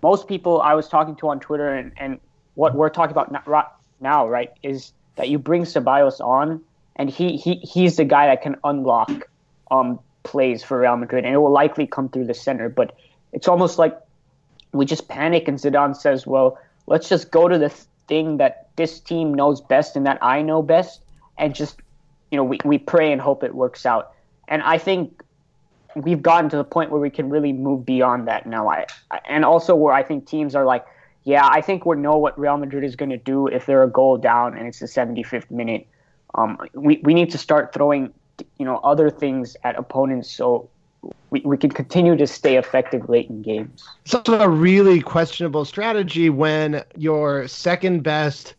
most 0.00 0.28
people 0.28 0.60
I 0.60 0.74
was 0.74 0.88
talking 0.88 1.16
to 1.16 1.28
on 1.28 1.40
Twitter 1.40 1.74
and, 1.74 1.90
and 1.96 2.20
what 2.54 2.76
we're 2.76 2.88
talking 2.88 3.10
about 3.10 3.32
now, 4.00 4.28
right, 4.28 4.50
is 4.62 4.92
that 5.16 5.28
you 5.28 5.40
bring 5.40 5.64
Ceballos 5.64 6.20
on 6.20 6.62
and 6.94 7.10
he, 7.10 7.36
he 7.36 7.56
he's 7.56 7.96
the 7.96 8.04
guy 8.04 8.26
that 8.26 8.42
can 8.42 8.54
unlock 8.62 9.28
um 9.72 9.98
plays 10.26 10.62
for 10.62 10.80
Real 10.80 10.96
Madrid 10.96 11.24
and 11.24 11.32
it 11.32 11.38
will 11.38 11.52
likely 11.52 11.86
come 11.86 12.08
through 12.08 12.26
the 12.26 12.34
center. 12.34 12.68
But 12.68 12.94
it's 13.32 13.48
almost 13.48 13.78
like 13.78 13.98
we 14.72 14.84
just 14.84 15.08
panic 15.08 15.48
and 15.48 15.58
Zidane 15.58 15.96
says, 15.96 16.26
"Well, 16.26 16.58
let's 16.86 17.08
just 17.08 17.30
go 17.30 17.48
to 17.48 17.58
the 17.58 17.70
thing 18.08 18.36
that 18.36 18.68
this 18.76 19.00
team 19.00 19.32
knows 19.32 19.60
best 19.60 19.96
and 19.96 20.04
that 20.06 20.18
I 20.20 20.42
know 20.42 20.62
best, 20.62 21.00
and 21.38 21.54
just 21.54 21.80
you 22.30 22.36
know 22.36 22.44
we 22.44 22.58
we 22.64 22.78
pray 22.78 23.12
and 23.12 23.20
hope 23.20 23.42
it 23.42 23.54
works 23.54 23.86
out." 23.86 24.12
And 24.48 24.62
I 24.62 24.78
think 24.78 25.22
we've 25.96 26.22
gotten 26.22 26.50
to 26.50 26.56
the 26.56 26.64
point 26.64 26.90
where 26.90 27.00
we 27.00 27.10
can 27.10 27.30
really 27.30 27.52
move 27.52 27.86
beyond 27.86 28.28
that 28.28 28.46
now. 28.46 28.68
I 28.68 28.86
and 29.26 29.44
also 29.44 29.74
where 29.74 29.94
I 29.94 30.02
think 30.02 30.26
teams 30.26 30.54
are 30.54 30.64
like, 30.64 30.84
yeah, 31.24 31.48
I 31.50 31.60
think 31.60 31.86
we 31.86 31.96
know 31.96 32.16
what 32.16 32.38
Real 32.38 32.56
Madrid 32.56 32.84
is 32.84 32.94
going 32.94 33.10
to 33.10 33.16
do 33.16 33.48
if 33.48 33.66
they're 33.66 33.82
a 33.82 33.90
goal 33.90 34.16
down 34.18 34.56
and 34.56 34.68
it's 34.68 34.78
the 34.78 34.86
75th 34.86 35.50
minute. 35.50 35.86
Um, 36.34 36.58
we 36.74 37.00
we 37.02 37.14
need 37.14 37.30
to 37.30 37.38
start 37.38 37.72
throwing, 37.72 38.12
you 38.58 38.64
know, 38.64 38.78
other 38.78 39.10
things 39.10 39.56
at 39.64 39.78
opponents 39.78 40.30
so 40.30 40.68
we, 41.30 41.40
we 41.40 41.56
can 41.56 41.70
continue 41.70 42.16
to 42.16 42.26
stay 42.26 42.56
effective 42.56 43.08
late 43.08 43.28
in 43.28 43.42
games. 43.42 43.88
It's 44.04 44.14
also 44.14 44.40
a 44.40 44.48
really 44.48 45.00
questionable 45.00 45.64
strategy 45.64 46.30
when 46.30 46.82
your 46.96 47.48
second 47.48 48.02
best 48.02 48.54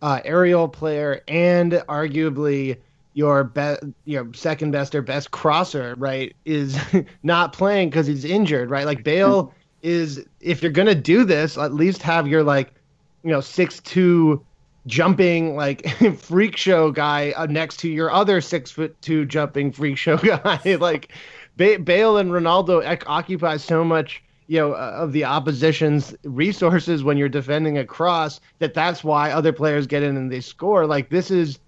uh, 0.00 0.20
aerial 0.24 0.68
player 0.68 1.22
and 1.28 1.72
arguably 1.88 2.76
your 3.14 3.44
best, 3.44 3.82
your 4.04 4.32
second 4.34 4.70
best 4.70 4.94
or 4.94 5.02
best 5.02 5.30
crosser, 5.30 5.94
right, 5.98 6.34
is 6.44 6.78
not 7.22 7.52
playing 7.52 7.90
because 7.90 8.06
he's 8.06 8.24
injured, 8.24 8.70
right? 8.70 8.86
Like 8.86 9.04
Bale 9.04 9.52
is, 9.82 10.24
if 10.40 10.62
you're 10.62 10.72
gonna 10.72 10.94
do 10.94 11.24
this, 11.24 11.58
at 11.58 11.74
least 11.74 12.02
have 12.02 12.26
your 12.26 12.42
like, 12.42 12.72
you 13.22 13.30
know, 13.30 13.40
six 13.40 13.80
two 13.80 14.44
jumping 14.86 15.54
like 15.56 15.86
freak 16.18 16.56
show 16.56 16.90
guy 16.90 17.32
uh, 17.36 17.46
next 17.46 17.78
to 17.78 17.88
your 17.88 18.10
other 18.10 18.40
six 18.40 18.70
foot 18.70 19.00
two 19.00 19.24
jumping 19.24 19.72
freak 19.72 19.96
show 19.96 20.16
guy. 20.18 20.76
like 20.80 21.12
ba- 21.56 21.78
Bale 21.78 22.16
and 22.18 22.30
Ronaldo 22.32 22.84
ec- 22.84 23.08
occupy 23.08 23.56
so 23.56 23.84
much 23.84 24.22
you 24.48 24.58
know 24.58 24.72
uh, 24.72 24.94
of 24.96 25.12
the 25.12 25.24
opposition's 25.24 26.14
resources 26.24 27.04
when 27.04 27.16
you're 27.16 27.28
defending 27.28 27.78
a 27.78 27.84
cross 27.84 28.40
that 28.58 28.74
that's 28.74 29.04
why 29.04 29.30
other 29.30 29.52
players 29.52 29.86
get 29.86 30.02
in 30.02 30.16
and 30.16 30.32
they 30.32 30.40
score. 30.40 30.86
Like 30.86 31.10
this 31.10 31.30
is, 31.30 31.58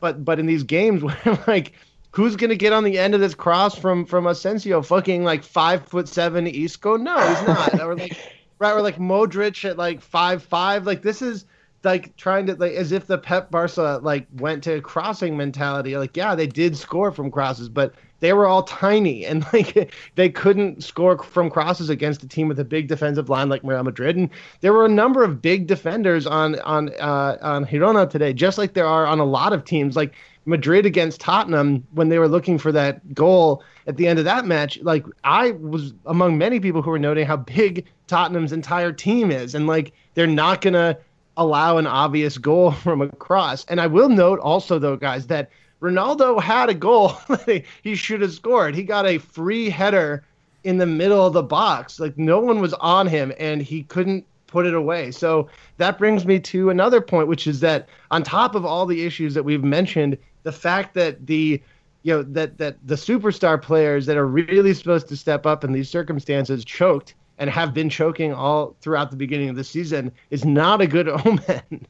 but 0.00 0.24
but 0.24 0.38
in 0.38 0.46
these 0.46 0.62
games 0.62 1.02
where 1.04 1.18
like. 1.46 1.72
Who's 2.12 2.36
gonna 2.36 2.56
get 2.56 2.72
on 2.72 2.84
the 2.84 2.98
end 2.98 3.14
of 3.14 3.20
this 3.20 3.34
cross 3.34 3.78
from 3.78 4.06
from 4.06 4.26
Asensio? 4.26 4.80
Fucking 4.80 5.24
like 5.24 5.44
five 5.44 5.86
foot 5.86 6.08
seven 6.08 6.46
Isco? 6.46 6.96
No, 6.96 7.14
he's 7.18 7.46
not. 7.46 7.80
or 7.82 7.94
like 7.94 8.16
right, 8.58 8.72
or 8.72 8.80
like 8.80 8.96
Modric 8.96 9.68
at 9.68 9.76
like 9.76 10.00
five 10.00 10.42
five. 10.42 10.86
Like 10.86 11.02
this 11.02 11.20
is 11.20 11.44
like 11.84 12.16
trying 12.16 12.46
to 12.46 12.54
like 12.54 12.72
as 12.72 12.92
if 12.92 13.06
the 13.06 13.18
Pep 13.18 13.50
Barca 13.50 14.00
like 14.02 14.26
went 14.36 14.64
to 14.64 14.80
crossing 14.80 15.36
mentality. 15.36 15.96
Like 15.96 16.16
yeah, 16.16 16.34
they 16.34 16.46
did 16.46 16.76
score 16.76 17.12
from 17.12 17.30
crosses, 17.30 17.68
but 17.68 17.94
they 18.20 18.32
were 18.32 18.46
all 18.46 18.64
tiny 18.64 19.24
and 19.26 19.46
like 19.52 19.92
they 20.16 20.28
couldn't 20.28 20.82
score 20.82 21.22
from 21.22 21.50
crosses 21.50 21.88
against 21.88 22.22
a 22.22 22.28
team 22.28 22.48
with 22.48 22.58
a 22.58 22.64
big 22.64 22.88
defensive 22.88 23.28
line 23.28 23.48
like 23.48 23.62
Real 23.62 23.82
Madrid. 23.82 24.16
And 24.16 24.30
there 24.60 24.72
were 24.72 24.84
a 24.84 24.90
number 24.90 25.22
of 25.22 25.40
big 25.40 25.66
defenders 25.66 26.26
on 26.26 26.58
on 26.60 26.90
uh, 27.00 27.38
on 27.40 27.64
Girona 27.66 28.08
today, 28.08 28.32
just 28.32 28.58
like 28.58 28.74
there 28.74 28.86
are 28.86 29.06
on 29.06 29.20
a 29.20 29.24
lot 29.24 29.52
of 29.52 29.64
teams. 29.64 29.96
Like 29.96 30.14
Madrid 30.48 30.86
against 30.86 31.20
Tottenham 31.20 31.86
when 31.92 32.08
they 32.08 32.18
were 32.18 32.28
looking 32.28 32.58
for 32.58 32.72
that 32.72 33.14
goal 33.14 33.62
at 33.86 33.98
the 33.98 34.08
end 34.08 34.18
of 34.18 34.24
that 34.24 34.46
match. 34.46 34.80
Like 34.82 35.04
I 35.22 35.52
was 35.52 35.92
among 36.06 36.38
many 36.38 36.58
people 36.58 36.82
who 36.82 36.90
were 36.90 36.98
noting 36.98 37.26
how 37.26 37.36
big 37.36 37.86
Tottenham's 38.06 38.52
entire 38.52 38.92
team 38.92 39.30
is, 39.30 39.54
and 39.54 39.66
like 39.66 39.92
they're 40.14 40.26
not 40.26 40.62
gonna 40.62 40.98
allow 41.38 41.78
an 41.78 41.86
obvious 41.86 42.36
goal 42.36 42.70
from 42.84 43.00
a 43.00 43.08
cross. 43.08 43.64
And 43.66 43.80
I 43.80 43.86
will 43.86 44.10
note 44.10 44.38
also, 44.40 44.78
though, 44.78 44.96
guys, 44.96 45.26
that 45.28 45.50
Ronaldo 45.80 46.42
had 46.42 46.68
a 46.68 46.74
goal 46.74 47.16
he 47.82 47.94
should 47.94 48.20
have 48.20 48.32
scored. 48.32 48.74
He 48.74 48.82
got 48.82 49.06
a 49.06 49.18
free 49.18 49.70
header 49.70 50.24
in 50.64 50.78
the 50.78 50.86
middle 50.86 51.24
of 51.26 51.32
the 51.32 51.42
box. 51.42 52.00
Like 52.00 52.18
no 52.18 52.40
one 52.40 52.60
was 52.60 52.74
on 52.74 53.06
him, 53.06 53.32
and 53.38 53.62
he 53.62 53.84
couldn't 53.84 54.26
put 54.48 54.66
it 54.66 54.74
away. 54.74 55.12
So 55.12 55.48
that 55.76 55.98
brings 55.98 56.26
me 56.26 56.40
to 56.40 56.70
another 56.70 57.00
point, 57.00 57.28
which 57.28 57.46
is 57.46 57.60
that 57.60 57.88
on 58.10 58.22
top 58.22 58.54
of 58.54 58.66
all 58.66 58.86
the 58.86 59.06
issues 59.06 59.34
that 59.34 59.44
we've 59.44 59.62
mentioned, 59.62 60.18
the 60.42 60.52
fact 60.52 60.94
that 60.94 61.26
the 61.26 61.62
you 62.02 62.12
know 62.14 62.22
that 62.22 62.58
that 62.58 62.76
the 62.86 62.94
superstar 62.94 63.60
players 63.60 64.06
that 64.06 64.16
are 64.16 64.26
really 64.26 64.74
supposed 64.74 65.08
to 65.08 65.16
step 65.16 65.46
up 65.46 65.64
in 65.64 65.72
these 65.72 65.90
circumstances 65.90 66.64
choked 66.64 67.14
and 67.38 67.48
have 67.48 67.72
been 67.72 67.88
choking 67.88 68.32
all 68.32 68.76
throughout 68.80 69.10
the 69.10 69.16
beginning 69.16 69.48
of 69.48 69.56
the 69.56 69.64
season 69.64 70.12
is 70.30 70.44
not 70.44 70.80
a 70.80 70.86
good 70.86 71.08
omen. 71.26 71.86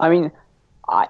I 0.00 0.08
mean, 0.08 0.30
I 0.88 1.08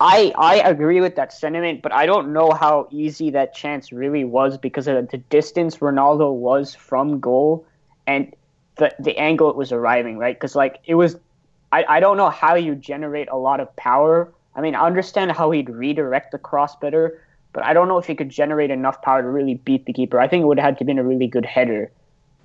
I 0.00 0.32
I 0.36 0.56
agree 0.56 1.00
with 1.00 1.16
that 1.16 1.32
sentiment, 1.32 1.82
but 1.82 1.92
I 1.92 2.06
don't 2.06 2.32
know 2.32 2.50
how 2.52 2.88
easy 2.90 3.30
that 3.30 3.54
chance 3.54 3.92
really 3.92 4.24
was 4.24 4.58
because 4.58 4.88
of 4.88 5.08
the 5.08 5.18
distance 5.18 5.78
Ronaldo 5.78 6.32
was 6.32 6.74
from 6.74 7.20
goal 7.20 7.66
and 8.06 8.34
the 8.76 8.94
the 8.98 9.16
angle 9.18 9.50
it 9.50 9.56
was 9.56 9.72
arriving, 9.72 10.18
right? 10.18 10.34
Because 10.34 10.56
like 10.56 10.80
it 10.84 10.94
was, 10.94 11.16
I 11.72 11.84
I 11.88 12.00
don't 12.00 12.16
know 12.16 12.30
how 12.30 12.54
you 12.54 12.74
generate 12.74 13.28
a 13.28 13.36
lot 13.36 13.60
of 13.60 13.74
power. 13.76 14.32
I 14.56 14.60
mean, 14.60 14.74
I 14.74 14.86
understand 14.86 15.32
how 15.32 15.50
he'd 15.50 15.68
redirect 15.68 16.32
the 16.32 16.38
cross 16.38 16.76
better, 16.76 17.20
but 17.52 17.64
I 17.64 17.72
don't 17.72 17.88
know 17.88 17.98
if 17.98 18.06
he 18.06 18.14
could 18.14 18.30
generate 18.30 18.70
enough 18.70 19.02
power 19.02 19.22
to 19.22 19.28
really 19.28 19.54
beat 19.54 19.86
the 19.86 19.92
keeper. 19.92 20.20
I 20.20 20.28
think 20.28 20.42
it 20.42 20.46
would 20.46 20.58
have 20.58 20.64
had 20.64 20.78
to 20.78 20.84
been 20.84 20.98
a 20.98 21.04
really 21.04 21.26
good 21.26 21.44
header. 21.44 21.90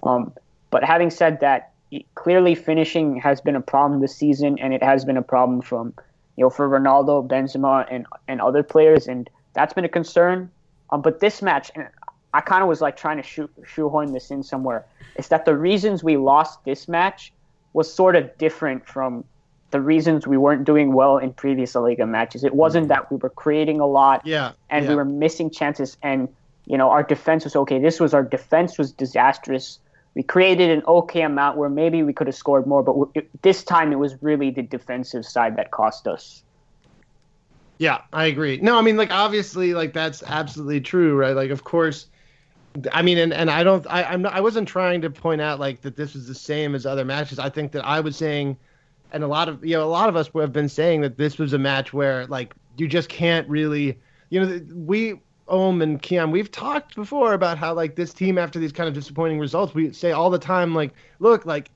Um, 0.03 0.33
but 0.71 0.83
having 0.83 1.09
said 1.09 1.39
that, 1.41 1.71
clearly 2.15 2.55
finishing 2.55 3.19
has 3.19 3.41
been 3.41 3.55
a 3.55 3.61
problem 3.61 4.01
this 4.01 4.15
season, 4.15 4.59
and 4.59 4.73
it 4.73 4.83
has 4.83 5.05
been 5.05 5.17
a 5.17 5.21
problem 5.21 5.61
from 5.61 5.93
you 6.35 6.45
know 6.45 6.49
for 6.49 6.69
Ronaldo, 6.69 7.27
Benzema, 7.27 7.87
and 7.89 8.05
and 8.27 8.41
other 8.41 8.63
players, 8.63 9.07
and 9.07 9.29
that's 9.53 9.73
been 9.73 9.85
a 9.85 9.89
concern. 9.89 10.51
Um, 10.91 11.01
but 11.01 11.19
this 11.19 11.41
match, 11.41 11.71
and 11.75 11.87
I 12.33 12.41
kind 12.41 12.61
of 12.61 12.69
was 12.69 12.81
like 12.81 12.97
trying 12.97 13.17
to 13.17 13.23
shoe, 13.23 13.49
shoehorn 13.65 14.13
this 14.13 14.31
in 14.31 14.43
somewhere, 14.43 14.85
is 15.17 15.27
that 15.29 15.45
the 15.45 15.55
reasons 15.55 16.03
we 16.03 16.17
lost 16.17 16.63
this 16.65 16.87
match 16.87 17.33
was 17.73 17.91
sort 17.91 18.15
of 18.15 18.35
different 18.37 18.87
from 18.87 19.23
the 19.71 19.81
reasons 19.81 20.25
we 20.25 20.37
weren't 20.37 20.63
doing 20.65 20.93
well 20.93 21.17
in 21.17 21.31
previous 21.33 21.75
La 21.75 21.81
Liga 21.81 22.05
matches. 22.05 22.43
It 22.43 22.55
wasn't 22.55 22.87
that 22.87 23.11
we 23.11 23.17
were 23.17 23.29
creating 23.29 23.79
a 23.79 23.85
lot, 23.85 24.25
Yeah, 24.25 24.53
and 24.69 24.85
yeah. 24.85 24.89
we 24.89 24.95
were 24.95 25.05
missing 25.05 25.49
chances, 25.51 25.97
and 26.01 26.27
you 26.65 26.77
know 26.77 26.89
our 26.89 27.03
defense 27.03 27.43
was 27.43 27.55
okay. 27.55 27.79
This 27.79 27.99
was 27.99 28.13
our 28.13 28.23
defense 28.23 28.77
was 28.77 28.91
disastrous. 28.91 29.79
We 30.15 30.23
created 30.23 30.71
an 30.71 30.83
okay 30.87 31.21
amount 31.21 31.57
where 31.57 31.69
maybe 31.69 32.03
we 32.03 32.13
could 32.13 32.27
have 32.27 32.35
scored 32.35 32.65
more, 32.65 32.83
but 32.83 33.23
this 33.41 33.63
time 33.63 33.91
it 33.91 33.99
was 33.99 34.21
really 34.21 34.49
the 34.49 34.63
defensive 34.63 35.25
side 35.25 35.55
that 35.57 35.71
cost 35.71 36.07
us. 36.07 36.43
Yeah, 37.77 38.01
I 38.11 38.25
agree. 38.25 38.59
No, 38.61 38.77
I 38.77 38.81
mean, 38.81 38.97
like 38.97 39.11
obviously, 39.11 39.73
like 39.73 39.93
that's 39.93 40.21
absolutely 40.23 40.81
true, 40.81 41.15
right? 41.15 41.35
Like, 41.35 41.51
of 41.51 41.63
course, 41.63 42.07
I 42.91 43.01
mean, 43.01 43.17
and, 43.17 43.33
and 43.33 43.49
I 43.49 43.63
don't, 43.63 43.85
I, 43.89 44.03
I'm 44.03 44.21
not, 44.21 44.33
I 44.33 44.41
wasn't 44.41 44.67
trying 44.67 45.01
to 45.01 45.09
point 45.09 45.41
out 45.41 45.59
like 45.59 45.81
that 45.81 45.95
this 45.95 46.13
was 46.13 46.27
the 46.27 46.35
same 46.35 46.75
as 46.75 46.85
other 46.85 47.05
matches. 47.05 47.39
I 47.39 47.49
think 47.49 47.71
that 47.71 47.85
I 47.85 48.01
was 48.01 48.17
saying, 48.17 48.57
and 49.13 49.23
a 49.23 49.27
lot 49.27 49.47
of 49.47 49.63
you 49.63 49.77
know, 49.77 49.83
a 49.83 49.89
lot 49.89 50.09
of 50.09 50.15
us 50.15 50.29
have 50.35 50.51
been 50.51 50.69
saying 50.69 51.01
that 51.01 51.17
this 51.17 51.37
was 51.37 51.53
a 51.53 51.57
match 51.57 51.93
where 51.93 52.27
like 52.27 52.53
you 52.77 52.87
just 52.87 53.09
can't 53.09 53.47
really, 53.47 53.97
you 54.29 54.45
know, 54.45 54.61
we. 54.73 55.21
Om 55.49 55.81
and 55.81 56.01
Kiyan, 56.01 56.31
we've 56.31 56.51
talked 56.51 56.95
before 56.95 57.33
about 57.33 57.57
how 57.57 57.73
like 57.73 57.95
this 57.95 58.13
team 58.13 58.37
after 58.37 58.59
these 58.59 58.71
kind 58.71 58.87
of 58.87 58.93
disappointing 58.93 59.39
results, 59.39 59.73
we 59.73 59.91
say 59.93 60.11
all 60.11 60.29
the 60.29 60.39
time 60.39 60.73
like, 60.75 60.93
look, 61.19 61.45
like 61.45 61.69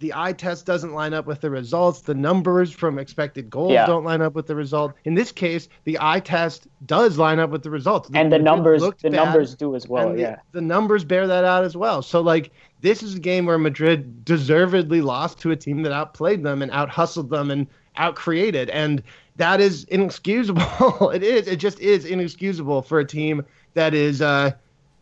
the 0.00 0.12
eye 0.16 0.32
test 0.32 0.64
doesn't 0.64 0.94
line 0.94 1.12
up 1.12 1.26
with 1.26 1.42
the 1.42 1.50
results. 1.50 2.00
The 2.00 2.14
numbers 2.14 2.72
from 2.72 2.98
expected 2.98 3.50
goals 3.50 3.72
Yeah. 3.72 3.86
don't 3.86 4.02
line 4.02 4.22
up 4.22 4.34
with 4.34 4.46
the 4.46 4.56
result. 4.56 4.94
In 5.04 5.14
this 5.14 5.30
case, 5.30 5.68
the 5.84 5.98
eye 6.00 6.20
test 6.20 6.66
does 6.86 7.18
line 7.18 7.38
up 7.38 7.50
with 7.50 7.62
the 7.62 7.70
results. 7.70 8.08
And 8.14 8.32
the 8.32 8.38
numbers, 8.38 8.80
the 8.80 8.92
bad, 9.02 9.12
numbers 9.12 9.54
do 9.54 9.76
as 9.76 9.86
well. 9.86 10.08
and 10.08 10.16
the, 10.18 10.22
yeah. 10.22 10.36
the 10.52 10.62
numbers 10.62 11.04
bear 11.04 11.26
that 11.26 11.44
out 11.44 11.64
as 11.64 11.76
well. 11.76 12.00
So 12.00 12.22
like 12.22 12.50
this 12.80 13.02
is 13.02 13.16
a 13.16 13.20
game 13.20 13.44
where 13.44 13.58
Madrid 13.58 14.24
deservedly 14.24 15.02
lost 15.02 15.38
to 15.40 15.50
a 15.50 15.56
team 15.56 15.82
that 15.82 15.92
outplayed 15.92 16.42
them 16.42 16.62
and 16.62 16.70
out 16.72 16.88
hustled 16.88 17.28
them 17.28 17.50
and 17.50 17.66
out 17.96 18.14
created, 18.14 18.70
and 18.70 19.02
that 19.40 19.60
is 19.60 19.84
inexcusable. 19.84 21.10
it 21.14 21.22
is. 21.22 21.48
It 21.48 21.56
just 21.56 21.80
is 21.80 22.04
inexcusable 22.04 22.82
for 22.82 23.00
a 23.00 23.06
team 23.06 23.44
that 23.74 23.94
is 23.94 24.20
uh, 24.20 24.52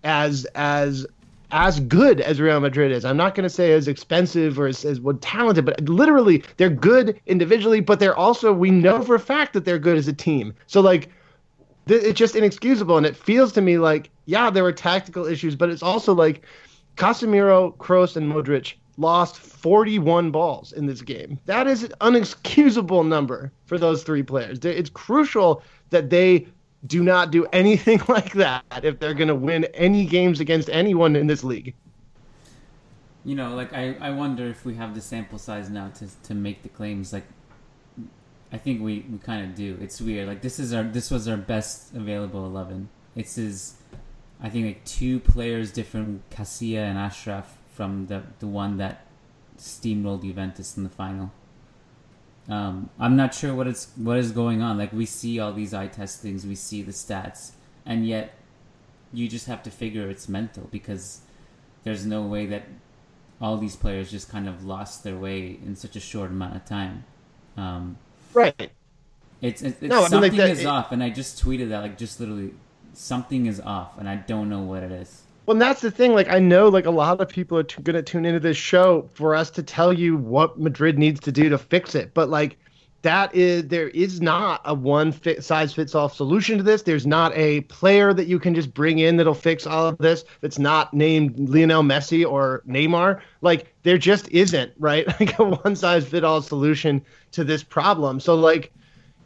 as 0.05 0.47
as 0.55 1.07
as 1.51 1.81
good 1.81 2.21
as 2.21 2.41
Real 2.41 2.61
Madrid 2.61 2.93
is. 2.93 3.05
I'm 3.05 3.17
not 3.17 3.35
going 3.35 3.43
to 3.45 3.51
say 3.51 3.73
as 3.73 3.89
expensive 3.89 4.61
or 4.61 4.67
as, 4.67 4.85
as 4.85 5.01
well, 5.01 5.17
talented, 5.21 5.65
but 5.65 5.81
literally 5.89 6.45
they're 6.57 6.71
good 6.71 7.21
individually, 7.27 7.81
but 7.81 7.99
they're 7.99 8.17
also 8.17 8.53
we 8.53 8.71
know 8.71 9.03
for 9.03 9.17
a 9.17 9.21
fact 9.21 9.55
that 9.55 9.65
they're 9.65 9.79
good 9.79 9.97
as 9.97 10.07
a 10.07 10.13
team. 10.13 10.55
So 10.69 10.81
like 10.81 11.09
th- 11.89 12.03
it's 12.05 12.19
just 12.19 12.37
inexcusable 12.37 12.97
and 12.97 13.07
it 13.07 13.17
feels 13.17 13.53
to 13.55 13.61
me 13.61 13.79
like 13.79 14.11
yeah 14.27 14.51
there 14.51 14.63
were 14.63 14.73
tactical 14.73 15.27
issues 15.27 15.57
but 15.57 15.69
it's 15.69 15.83
also 15.83 16.15
like 16.15 16.45
Casemiro, 16.97 17.77
Kroos 17.77 18.17
and 18.17 18.33
Modric 18.33 18.75
lost 18.99 19.37
41 19.37 20.31
balls 20.31 20.73
in 20.73 20.87
this 20.87 21.01
game. 21.01 21.39
That 21.47 21.67
is 21.67 21.85
an 21.85 21.93
unexcusable 22.01 23.07
number 23.07 23.53
for 23.65 23.79
those 23.79 24.03
three 24.03 24.23
players. 24.23 24.59
It's 24.65 24.91
crucial 24.91 25.63
that 25.91 26.11
they 26.11 26.49
do 26.87 27.03
not 27.03 27.31
do 27.31 27.47
anything 27.53 28.03
like 28.09 28.33
that 28.33 28.65
if 28.83 28.99
they're 28.99 29.15
going 29.15 29.29
to 29.29 29.35
win 29.35 29.65
any 29.67 30.05
games 30.05 30.41
against 30.41 30.69
anyone 30.69 31.17
in 31.17 31.29
this 31.29 31.43
league. 31.43 31.75
You 33.25 33.35
know, 33.35 33.55
like 33.55 33.73
I, 33.73 33.97
I 34.01 34.11
wonder 34.11 34.47
if 34.47 34.65
we 34.65 34.75
have 34.75 34.95
the 34.95 35.01
sample 35.01 35.39
size 35.39 35.71
now 35.71 35.89
to 35.97 36.07
to 36.25 36.35
make 36.35 36.63
the 36.63 36.69
claims. 36.69 37.13
Like, 37.13 37.25
I 38.53 38.57
think 38.57 38.81
we, 38.81 39.05
we 39.11 39.19
kind 39.19 39.45
of 39.45 39.55
do. 39.55 39.77
It's 39.83 40.01
weird. 40.01 40.29
Like 40.29 40.41
this 40.41 40.59
is 40.59 40.73
our 40.73 40.85
this 40.85 41.11
was 41.11 41.29
our 41.29 41.37
best 41.37 41.95
available 41.95 42.47
eleven. 42.47 42.89
It's 43.15 43.37
is, 43.37 43.75
I 44.41 44.49
think 44.49 44.67
like 44.67 44.85
two 44.85 45.19
players 45.21 45.73
different, 45.73 46.31
Casilla 46.31 46.85
and 46.85 46.97
Achraf 46.97 47.58
from 47.79 48.09
the 48.09 48.23
the 48.41 48.47
one 48.49 48.77
that 48.79 49.07
steamrolled 49.57 50.23
Juventus 50.23 50.77
in 50.77 50.83
the 50.83 50.91
final. 50.91 51.31
Um, 52.49 52.91
I'm 52.99 53.15
not 53.15 53.35
sure 53.35 53.55
what 53.55 53.69
it's 53.69 53.93
what 53.97 54.17
is 54.19 54.33
going 54.33 54.61
on. 54.63 54.77
Like 54.77 54.93
we 54.93 55.07
see 55.07 55.39
all 55.39 55.53
these 55.53 55.73
eye 55.73 55.87
testings, 55.87 56.45
we 56.45 56.57
see 56.57 56.83
the 56.83 56.91
stats, 56.93 57.53
and 57.87 58.05
yet 58.05 58.35
you 59.13 59.29
just 59.29 59.47
have 59.47 59.63
to 59.63 59.71
figure 59.71 60.11
it's 60.11 60.29
mental 60.29 60.67
because 60.73 61.21
there's 61.85 62.05
no 62.05 62.23
way 62.23 62.47
that 62.47 62.65
all 63.41 63.57
these 63.59 63.77
players 63.77 64.11
just 64.11 64.29
kind 64.29 64.49
of 64.49 64.65
lost 64.65 65.05
their 65.05 65.17
way 65.17 65.59
in 65.65 65.77
such 65.77 65.95
a 65.95 66.01
short 66.01 66.31
amount 66.31 66.57
of 66.57 66.65
time. 66.65 67.05
Um, 67.57 67.97
Right. 68.35 68.71
it's, 69.41 69.63
it's, 69.63 69.81
it's 69.81 69.83
No, 69.83 69.99
I 69.99 70.01
mean, 70.01 70.09
something 70.11 70.33
like 70.33 70.39
that- 70.39 70.51
is 70.51 70.61
it- 70.61 70.67
off, 70.67 70.91
and 70.91 71.01
I 71.03 71.11
just 71.11 71.43
tweeted 71.45 71.69
that 71.69 71.81
like 71.83 71.97
just 71.97 72.19
literally 72.19 72.51
something 72.95 73.47
is 73.47 73.61
off, 73.61 73.97
and 73.99 74.09
I 74.09 74.17
don't 74.17 74.49
know 74.49 74.63
what 74.63 74.83
it 74.83 74.91
is. 74.91 75.23
Well, 75.49 75.55
and 75.55 75.63
that's 75.63 75.81
the 75.81 75.91
thing. 75.91 76.13
Like, 76.13 76.29
I 76.29 76.41
know, 76.41 76.69
like, 76.69 76.85
a 76.85 76.91
lot 76.91 77.23
of 77.23 77.29
people 77.31 77.57
are 77.57 77.63
t- 77.63 77.81
going 77.83 77.97
to 77.97 78.03
tune 78.03 78.27
into 78.27 78.39
this 78.39 78.59
show 78.59 79.09
for 79.15 79.35
us 79.35 79.49
to 79.53 79.63
tell 79.63 79.95
you 79.95 80.15
what 80.19 80.61
Madrid 80.61 80.99
needs 80.99 81.21
to 81.21 81.33
do 81.33 81.49
to 81.49 81.57
fix 81.57 81.95
it. 81.95 82.13
But, 82.13 82.29
like, 82.29 82.59
that 83.01 83.35
is, 83.35 83.67
there 83.69 83.89
is 83.89 84.21
not 84.21 84.61
a 84.67 84.75
one 84.75 85.11
fit, 85.11 85.43
size 85.43 85.73
fits 85.73 85.95
all 85.95 86.11
solution 86.11 86.59
to 86.59 86.63
this. 86.63 86.83
There's 86.83 87.07
not 87.07 87.33
a 87.35 87.63
player 87.63 88.13
that 88.13 88.27
you 88.27 88.39
can 88.39 88.55
just 88.55 88.75
bring 88.75 88.99
in 88.99 89.17
that'll 89.17 89.33
fix 89.33 89.67
all 89.67 89.87
of 89.87 89.97
this 89.97 90.23
that's 90.43 90.59
not 90.59 90.93
named 90.93 91.39
Lionel 91.39 91.83
Messi 91.83 92.31
or 92.31 92.63
Neymar. 92.69 93.19
Like, 93.41 93.75
there 93.85 93.97
just 93.97 94.29
isn't, 94.29 94.73
right? 94.79 95.07
Like, 95.19 95.39
a 95.39 95.45
one 95.45 95.77
size 95.77 96.07
fit 96.07 96.25
all 96.25 96.43
solution 96.43 97.03
to 97.33 97.43
this 97.43 97.63
problem. 97.63 98.21
So, 98.21 98.35
like, 98.35 98.71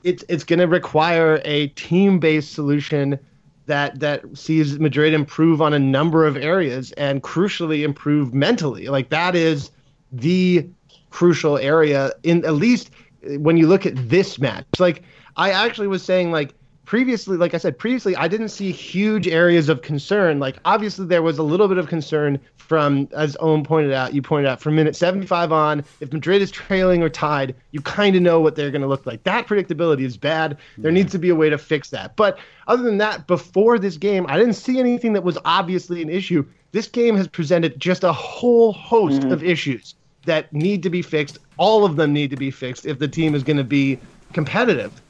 it's 0.05 0.23
it's 0.29 0.45
going 0.45 0.61
to 0.61 0.69
require 0.69 1.41
a 1.45 1.67
team 1.69 2.21
based 2.21 2.53
solution 2.53 3.19
that 3.67 4.01
that 4.01 4.23
sees 4.37 4.79
Madrid 4.79 5.15
improve 5.15 5.63
on 5.63 5.73
a 5.73 5.79
number 5.79 6.27
of 6.27 6.37
areas 6.37 6.93
and 6.93 7.23
crucially 7.23 7.85
improve 7.85 8.35
mentally. 8.35 8.89
Like 8.89 9.11
that 9.11 9.35
is 9.37 9.71
the 10.11 10.69
crucial 11.11 11.59
area 11.59 12.13
in 12.23 12.45
at 12.45 12.55
least 12.55 12.91
when 13.39 13.57
you 13.57 13.69
look 13.69 13.87
at 13.87 13.95
this 14.09 14.39
match. 14.39 14.67
Like 14.79 15.03
I 15.37 15.51
actually 15.51 15.87
was 15.87 16.03
saying 16.03 16.33
like 16.33 16.55
previously 16.85 17.37
like 17.37 17.55
I 17.55 17.59
said 17.59 17.79
previously 17.79 18.17
I 18.17 18.29
didn't 18.29 18.49
see 18.49 18.73
huge 18.73 19.29
areas 19.29 19.69
of 19.69 19.83
concern. 19.83 20.39
Like 20.41 20.57
obviously 20.65 21.07
there 21.07 21.23
was 21.23 21.39
a 21.39 21.43
little 21.43 21.69
bit 21.69 21.79
of 21.79 21.89
concern 21.89 22.41
from 22.57 23.09
as 23.13 23.37
Om 23.39 23.65
pointed 23.65 23.93
out, 23.93 24.15
you 24.15 24.23
pointed 24.23 24.49
out 24.49 24.61
from 24.61 24.77
minute 24.77 24.97
75 24.97 25.53
on, 25.53 25.85
if 26.01 26.13
Madrid 26.13 26.41
is 26.41 26.51
trailing 26.51 27.03
or 27.03 27.09
tied, 27.09 27.55
you 27.73 27.81
kind 27.81 28.17
of 28.17 28.23
know 28.23 28.41
what 28.41 28.57
they're 28.57 28.71
going 28.71 28.83
to 28.83 28.89
look 28.89 29.05
like. 29.05 29.23
That 29.25 29.47
predictability 29.47 30.03
is 30.03 30.17
bad. 30.17 30.57
There 30.79 30.93
needs 30.93 31.13
to 31.13 31.19
be 31.19 31.29
a 31.29 31.35
way 31.35 31.51
to 31.51 31.59
fix 31.59 31.91
that. 31.91 32.17
But 32.17 32.39
other 32.69 32.83
than 32.83 32.99
that, 32.99 33.27
before 33.27 33.79
this 33.79 33.97
game, 33.97 34.25
I 34.29 34.39
didn't 34.39 34.55
see 34.55 34.79
anything 34.79 35.13
that 35.13 35.23
was 35.23 35.37
obviously 35.45 36.01
an 36.03 36.09
issue. 36.09 36.47
This 36.71 36.89
game 36.89 37.17
has 37.17 37.29
presented 37.29 37.79
just 37.79 38.05
a 38.05 38.13
whole 38.13 38.73
host 38.73 39.21
mm-hmm. 39.21 39.33
of 39.33 39.45
issues 39.45 39.95
that 40.25 40.53
need 40.53 40.83
to 40.85 40.91
be 40.91 41.03
fixed. 41.03 41.39
All 41.59 41.85
of 41.85 41.97
them 41.97 42.13
need 42.13 42.31
to 42.31 42.37
be 42.37 42.51
fixed 42.51 42.87
if 42.87 42.99
the 42.99 43.09
team 43.09 43.35
is 43.35 43.43
going 43.43 43.59
to 43.59 43.65
be 43.65 43.99
competitive. 44.33 45.03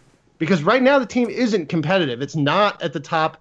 Because 0.42 0.64
right 0.64 0.82
now 0.82 0.98
the 0.98 1.06
team 1.06 1.30
isn't 1.30 1.68
competitive. 1.68 2.20
It's 2.20 2.34
not 2.34 2.82
at 2.82 2.92
the 2.92 2.98
top 2.98 3.40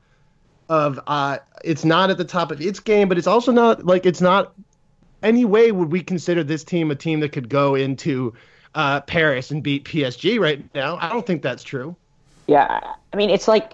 of 0.70 1.00
uh 1.08 1.40
it's 1.66 1.84
not 1.84 2.12
at 2.12 2.20
the 2.20 2.24
top 2.24 2.52
of 2.52 2.62
its 2.62 2.80
game, 2.80 3.10
but 3.10 3.18
it's 3.18 3.26
also 3.26 3.52
not 3.52 3.84
like 3.84 4.06
it's 4.06 4.22
not 4.22 4.54
any 5.24 5.44
way 5.44 5.72
would 5.72 5.92
we 5.92 6.04
consider 6.04 6.44
this 6.44 6.64
team 6.64 6.92
a 6.92 6.96
team 6.96 7.22
that 7.22 7.30
could 7.32 7.50
go 7.50 7.74
into 7.74 8.36
uh, 8.76 9.02
Paris 9.02 9.50
and 9.50 9.64
beat 9.64 9.84
PSG 9.84 10.40
right 10.40 10.64
now. 10.76 11.00
I 11.02 11.10
don't 11.10 11.26
think 11.26 11.42
that's 11.42 11.64
true. 11.64 11.96
Yeah, 12.46 12.94
I 13.12 13.18
mean, 13.18 13.32
it's 13.32 13.48
like 13.48 13.74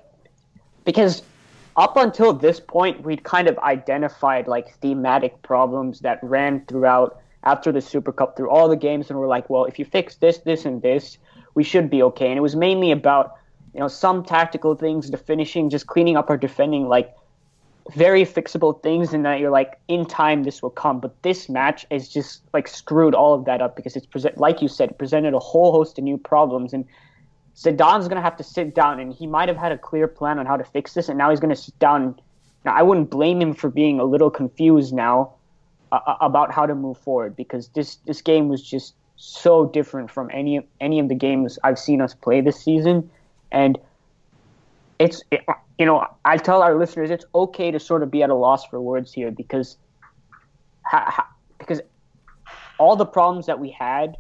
because 0.86 1.22
up 1.76 1.98
until 1.98 2.32
this 2.32 2.62
point, 2.62 3.04
we'd 3.04 3.26
kind 3.26 3.50
of 3.50 3.60
identified 3.60 4.48
like 4.48 4.74
thematic 4.80 5.42
problems 5.42 6.00
that 6.00 6.20
ran 6.24 6.64
throughout 6.66 7.20
after 7.44 7.74
the 7.74 7.82
Super 7.82 8.14
Cup 8.14 8.38
through 8.38 8.52
all 8.52 8.70
the 8.70 8.78
games, 8.78 9.10
and 9.10 9.20
we're 9.20 9.28
like, 9.28 9.50
well, 9.50 9.66
if 9.66 9.80
you 9.80 9.84
fix 9.84 10.16
this, 10.16 10.38
this, 10.38 10.64
and 10.64 10.82
this, 10.82 11.18
we 11.58 11.64
should 11.64 11.90
be 11.90 12.04
okay. 12.04 12.28
And 12.30 12.38
it 12.38 12.42
was 12.42 12.56
mainly 12.56 12.92
about 12.92 13.36
you 13.74 13.80
know 13.80 13.88
some 13.88 14.24
tactical 14.24 14.76
things, 14.76 15.10
the 15.10 15.18
finishing, 15.18 15.72
just 15.72 15.88
cleaning 15.88 16.16
up 16.16 16.30
our 16.30 16.38
defending, 16.38 16.88
like 16.88 17.14
very 17.96 18.26
fixable 18.26 18.74
things, 18.84 19.12
and 19.12 19.26
that 19.26 19.40
you're 19.40 19.56
like, 19.62 19.80
in 19.88 20.06
time, 20.06 20.44
this 20.44 20.62
will 20.62 20.76
come. 20.84 21.00
But 21.00 21.20
this 21.24 21.50
match 21.50 21.88
is 21.90 22.08
just 22.08 22.44
like 22.54 22.68
screwed 22.68 23.16
all 23.16 23.34
of 23.34 23.46
that 23.46 23.60
up 23.60 23.76
because 23.76 23.96
it's 23.96 24.06
present, 24.06 24.38
like 24.38 24.62
you 24.62 24.68
said, 24.68 24.96
presented 25.00 25.34
a 25.34 25.40
whole 25.40 25.72
host 25.72 25.98
of 25.98 26.06
new 26.06 26.18
problems 26.18 26.74
and. 26.74 26.86
Zidane's 27.66 28.08
going 28.08 28.18
to 28.18 28.22
have 28.22 28.38
to 28.38 28.44
sit 28.44 28.76
down, 28.76 29.00
and 29.00 29.12
he 29.12 29.26
might 29.26 29.50
have 29.50 29.58
had 29.58 29.72
a 29.72 29.80
clear 29.80 30.08
plan 30.08 30.38
on 30.38 30.46
how 30.46 30.58
to 30.58 30.64
fix 30.64 30.94
this, 30.94 31.10
and 31.10 31.18
now 31.18 31.32
he's 31.32 31.40
going 31.40 31.50
to 31.50 31.60
sit 31.60 31.80
down. 31.80 32.14
Now, 32.64 32.76
I 32.76 32.84
wouldn't 32.84 33.10
blame 33.10 33.42
him 33.42 33.56
for 33.56 33.72
being 33.72 34.00
a 34.00 34.04
little 34.04 34.30
confused 34.30 34.94
now 34.94 35.34
uh, 35.92 36.18
about 36.22 36.52
how 36.52 36.68
to 36.68 36.76
move 36.76 37.00
forward 37.00 37.36
because 37.36 37.70
this 37.70 37.96
this 38.06 38.22
game 38.22 38.48
was 38.48 38.62
just 38.62 38.94
so 39.18 39.66
different 39.66 40.10
from 40.12 40.30
any 40.34 40.66
any 40.80 41.00
of 41.00 41.10
the 41.10 41.16
games 41.16 41.60
I've 41.64 41.80
seen 41.80 42.02
us 42.02 42.14
play 42.14 42.42
this 42.42 42.64
season, 42.64 43.10
and 43.52 43.78
it's 45.00 45.24
it, 45.32 45.44
you 45.78 45.86
know 45.86 46.08
I 46.24 46.38
tell 46.38 46.62
our 46.62 46.76
listeners 46.76 47.12
it's 47.12 47.26
okay 47.36 47.72
to 47.72 47.80
sort 47.80 48.04
of 48.04 48.12
be 48.12 48.24
at 48.24 48.30
a 48.30 48.36
loss 48.36 48.66
for 48.66 48.80
words 48.80 49.12
here 49.12 49.32
because 49.32 49.78
ha, 50.84 51.06
ha, 51.10 51.28
because 51.58 51.82
all 52.78 52.96
the 52.96 53.06
problems 53.06 53.48
that 53.48 53.60
we 53.60 53.72
had 53.72 54.18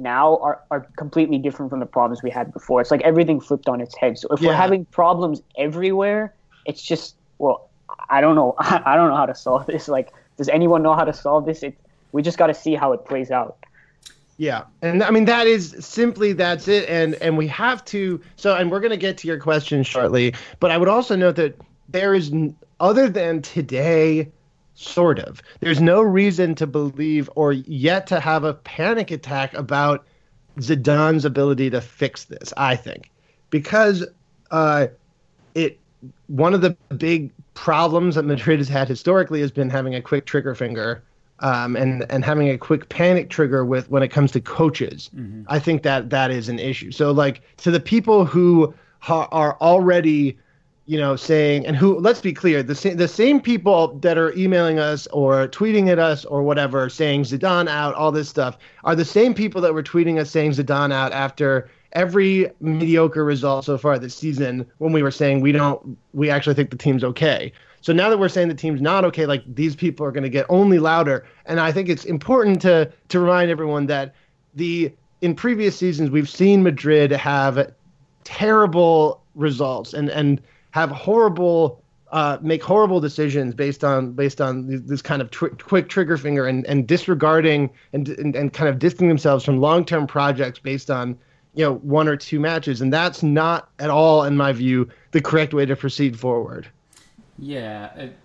now 0.00 0.36
are, 0.38 0.62
are 0.70 0.86
completely 0.96 1.38
different 1.38 1.70
from 1.70 1.80
the 1.80 1.86
problems 1.86 2.22
we 2.22 2.30
had 2.30 2.52
before. 2.52 2.80
It's 2.80 2.92
like 2.92 3.02
everything 3.02 3.40
flipped 3.40 3.68
on 3.68 3.80
its 3.80 3.96
head. 3.96 4.18
So 4.18 4.28
if 4.30 4.40
we're 4.40 4.54
having 4.54 4.84
problems 4.86 5.42
everywhere, 5.56 6.32
it's 6.64 6.82
just 6.82 7.16
well, 7.38 7.68
I 8.08 8.20
don't 8.20 8.36
know. 8.36 8.54
I 8.58 8.96
don't 8.96 9.10
know 9.10 9.16
how 9.16 9.26
to 9.26 9.34
solve 9.34 9.66
this. 9.66 9.88
Like, 9.88 10.12
does 10.36 10.48
anyone 10.48 10.82
know 10.82 10.94
how 10.94 11.04
to 11.04 11.12
solve 11.12 11.46
this? 11.46 11.62
It 11.62 11.76
we 12.12 12.22
just 12.22 12.38
got 12.38 12.46
to 12.46 12.54
see 12.54 12.74
how 12.74 12.92
it 12.92 13.04
plays 13.04 13.30
out. 13.30 13.58
Yeah, 14.38 14.62
and 14.82 15.02
I 15.02 15.10
mean 15.10 15.24
that 15.24 15.48
is 15.48 15.74
simply 15.80 16.32
that's 16.32 16.68
it, 16.68 16.88
and 16.88 17.16
and 17.16 17.36
we 17.36 17.48
have 17.48 17.84
to. 17.86 18.20
So, 18.36 18.54
and 18.54 18.70
we're 18.70 18.78
going 18.78 18.92
to 18.92 18.96
get 18.96 19.18
to 19.18 19.28
your 19.28 19.38
question 19.38 19.82
shortly, 19.82 20.32
but 20.60 20.70
I 20.70 20.78
would 20.78 20.88
also 20.88 21.16
note 21.16 21.34
that 21.36 21.60
there 21.88 22.14
is 22.14 22.32
other 22.78 23.08
than 23.08 23.42
today, 23.42 24.30
sort 24.76 25.18
of. 25.18 25.42
There's 25.58 25.80
no 25.80 26.00
reason 26.02 26.54
to 26.54 26.68
believe 26.68 27.28
or 27.34 27.52
yet 27.52 28.06
to 28.06 28.20
have 28.20 28.44
a 28.44 28.54
panic 28.54 29.10
attack 29.10 29.54
about 29.54 30.06
Zidane's 30.60 31.24
ability 31.24 31.70
to 31.70 31.80
fix 31.80 32.26
this. 32.26 32.54
I 32.56 32.76
think 32.76 33.10
because 33.50 34.06
uh, 34.52 34.86
it 35.56 35.80
one 36.28 36.54
of 36.54 36.60
the 36.60 36.76
big 36.96 37.32
problems 37.54 38.14
that 38.14 38.22
Madrid 38.22 38.60
has 38.60 38.68
had 38.68 38.86
historically 38.86 39.40
has 39.40 39.50
been 39.50 39.68
having 39.68 39.96
a 39.96 40.00
quick 40.00 40.26
trigger 40.26 40.54
finger 40.54 41.02
um, 41.40 41.76
and 41.76 42.04
and 42.10 42.24
having 42.24 42.48
a 42.48 42.58
quick 42.58 42.88
panic 42.88 43.30
trigger 43.30 43.64
with 43.64 43.90
when 43.90 44.02
it 44.02 44.08
comes 44.08 44.32
to 44.32 44.40
coaches. 44.40 45.10
I 45.48 45.58
think 45.58 45.82
that 45.82 46.10
that 46.10 46.30
is 46.30 46.48
an 46.48 46.58
issue. 46.58 46.90
So 46.90 47.10
like 47.12 47.42
to 47.58 47.70
the 47.70 47.80
people 47.80 48.24
who 48.24 48.74
ha- 49.00 49.28
are 49.30 49.56
already 49.60 50.38
you 50.88 50.96
know, 50.96 51.16
saying, 51.16 51.66
and 51.66 51.76
who, 51.76 51.98
let's 52.00 52.22
be 52.22 52.32
clear, 52.32 52.62
the 52.62 52.74
same, 52.74 52.96
the 52.96 53.06
same 53.06 53.42
people 53.42 53.88
that 53.98 54.16
are 54.16 54.32
emailing 54.32 54.78
us 54.78 55.06
or 55.08 55.46
tweeting 55.48 55.90
at 55.90 55.98
us 55.98 56.24
or 56.24 56.42
whatever, 56.42 56.88
saying 56.88 57.24
Zidane 57.24 57.68
out, 57.68 57.94
all 57.94 58.10
this 58.10 58.26
stuff, 58.26 58.56
are 58.84 58.96
the 58.96 59.04
same 59.04 59.34
people 59.34 59.60
that 59.60 59.74
were 59.74 59.82
tweeting 59.82 60.18
us 60.18 60.30
saying 60.30 60.52
Zidane 60.52 60.90
out 60.90 61.12
after 61.12 61.68
every 61.92 62.50
mediocre 62.60 63.22
result 63.22 63.66
so 63.66 63.76
far 63.76 63.98
this 63.98 64.14
season 64.14 64.64
when 64.78 64.92
we 64.92 65.02
were 65.02 65.10
saying 65.10 65.42
we 65.42 65.52
don't, 65.52 65.98
we 66.14 66.30
actually 66.30 66.54
think 66.54 66.70
the 66.70 66.76
team's 66.76 67.04
okay. 67.04 67.52
So 67.80 67.92
now 67.92 68.10
that 68.10 68.18
we're 68.18 68.28
saying 68.28 68.48
the 68.48 68.54
team's 68.54 68.80
not 68.80 69.04
okay, 69.06 69.26
like 69.26 69.42
these 69.54 69.76
people 69.76 70.04
are 70.04 70.12
going 70.12 70.24
to 70.24 70.28
get 70.28 70.46
only 70.48 70.78
louder. 70.78 71.26
And 71.46 71.60
I 71.60 71.72
think 71.72 71.88
it's 71.88 72.04
important 72.04 72.60
to 72.62 72.90
to 73.08 73.20
remind 73.20 73.50
everyone 73.50 73.86
that 73.86 74.14
the 74.54 74.92
in 75.20 75.34
previous 75.34 75.76
seasons 75.76 76.10
we've 76.10 76.28
seen 76.28 76.62
Madrid 76.62 77.10
have 77.12 77.72
terrible 78.24 79.22
results 79.34 79.94
and 79.94 80.10
and 80.10 80.40
have 80.72 80.90
horrible 80.90 81.82
uh, 82.10 82.38
make 82.40 82.62
horrible 82.62 83.00
decisions 83.00 83.54
based 83.54 83.84
on 83.84 84.12
based 84.12 84.40
on 84.40 84.66
this 84.86 85.02
kind 85.02 85.20
of 85.20 85.30
tw- 85.30 85.62
quick 85.62 85.88
trigger 85.88 86.16
finger 86.16 86.46
and, 86.46 86.66
and 86.66 86.86
disregarding 86.86 87.70
and, 87.92 88.08
and 88.08 88.34
and 88.34 88.52
kind 88.52 88.68
of 88.68 88.78
distancing 88.78 89.08
themselves 89.08 89.44
from 89.44 89.60
long 89.60 89.84
term 89.84 90.06
projects 90.06 90.58
based 90.58 90.90
on 90.90 91.18
you 91.54 91.64
know 91.64 91.74
one 91.76 92.08
or 92.08 92.16
two 92.16 92.40
matches 92.40 92.80
and 92.80 92.92
that's 92.92 93.22
not 93.22 93.68
at 93.78 93.90
all 93.90 94.24
in 94.24 94.36
my 94.36 94.52
view 94.52 94.88
the 95.10 95.20
correct 95.20 95.52
way 95.52 95.66
to 95.66 95.76
proceed 95.76 96.18
forward. 96.18 96.68
Yeah, 97.38 97.94
it, 97.94 98.16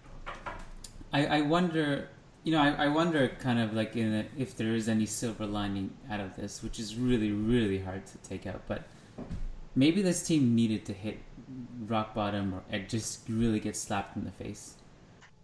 I 1.12 1.26
I 1.26 1.42
wonder. 1.42 2.10
You 2.44 2.52
know, 2.52 2.62
I, 2.62 2.86
I 2.86 2.88
wonder 2.90 3.30
kind 3.40 3.58
of 3.60 3.74
like 3.74 3.96
in 3.96 4.14
a, 4.14 4.26
if 4.38 4.58
there 4.58 4.74
is 4.76 4.90
any 4.90 5.06
silver 5.06 5.46
lining 5.46 5.92
out 6.12 6.20
of 6.20 6.36
this, 6.36 6.62
which 6.62 6.78
is 6.80 6.96
really 6.96 7.32
really 7.32 7.80
hard 7.80 8.06
to 8.08 8.18
take 8.18 8.46
out. 8.46 8.62
But 8.68 8.84
maybe 9.76 10.02
this 10.02 10.24
team 10.28 10.54
needed 10.56 10.86
to 10.88 10.94
hit 10.94 11.20
rock 11.88 12.14
bottom 12.14 12.54
or 12.54 12.64
it 12.72 12.90
just 12.90 13.22
really 13.30 13.60
get 13.62 13.78
slapped 13.78 14.18
in 14.18 14.26
the 14.26 14.32
face, 14.32 14.74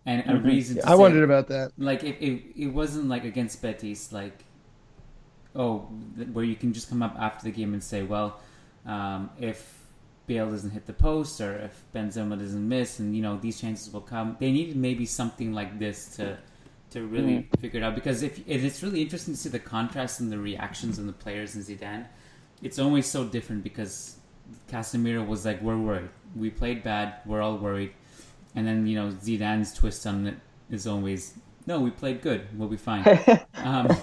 and 0.06 0.30
a 0.30 0.36
reason. 0.38 0.78
To 0.78 0.88
I 0.88 0.92
say- 0.92 0.98
wondered 0.98 1.24
about 1.24 1.48
that. 1.48 1.72
like 1.78 2.04
it, 2.04 2.18
it, 2.20 2.44
it 2.58 2.68
wasn't 2.68 3.08
like 3.08 3.24
against 3.24 3.62
Betis 3.62 4.12
like 4.12 4.44
oh 5.56 5.80
where 6.34 6.44
you 6.46 6.56
can 6.56 6.74
just 6.74 6.90
come 6.90 7.02
up 7.02 7.16
after 7.18 7.44
the 7.46 7.52
game 7.52 7.74
and 7.74 7.84
say 7.84 8.04
well 8.04 8.40
um, 8.86 9.30
if 9.40 9.79
Bale 10.30 10.50
doesn't 10.50 10.70
hit 10.70 10.86
the 10.86 10.94
post 10.94 11.42
or 11.42 11.58
if 11.58 11.84
Benzema 11.94 12.38
doesn't 12.40 12.68
miss 12.76 13.00
and 13.00 13.16
you 13.16 13.24
know 13.24 13.36
these 13.38 13.60
chances 13.60 13.92
will 13.92 14.08
come 14.16 14.38
they 14.40 14.52
needed 14.52 14.76
maybe 14.78 15.06
something 15.06 15.54
like 15.54 15.80
this 15.80 16.16
to 16.18 16.38
to 16.92 17.06
really 17.06 17.48
figure 17.60 17.80
it 17.80 17.84
out 17.84 17.96
because 17.96 18.24
if 18.24 18.38
and 18.38 18.66
it's 18.66 18.82
really 18.82 19.02
interesting 19.02 19.34
to 19.34 19.40
see 19.40 19.50
the 19.50 19.60
contrast 19.60 20.20
in 20.20 20.30
the 20.30 20.38
reactions 20.38 20.98
and 20.98 21.08
the 21.08 21.14
players 21.14 21.56
in 21.56 21.62
Zidane. 21.62 22.06
It's 22.62 22.80
always 22.80 23.06
so 23.06 23.24
different 23.26 23.64
because 23.64 24.18
Casemiro 24.70 25.26
was 25.26 25.46
like, 25.46 25.62
"We're 25.62 25.78
worried. 25.78 26.10
We 26.36 26.50
played 26.50 26.84
bad. 26.84 27.22
We're 27.26 27.42
all 27.42 27.58
worried," 27.58 27.94
and 28.56 28.68
then 28.68 28.88
you 28.88 28.96
know 28.96 29.10
Zidane's 29.12 29.74
twist 29.74 30.06
on 30.08 30.28
it 30.28 30.38
is 30.70 30.88
always, 30.88 31.36
"No, 31.68 31.80
we 31.80 31.92
played 31.92 32.22
good. 32.22 32.48
We'll 32.58 32.68
be 32.68 32.78
fine." 32.78 33.06
um, 33.56 33.96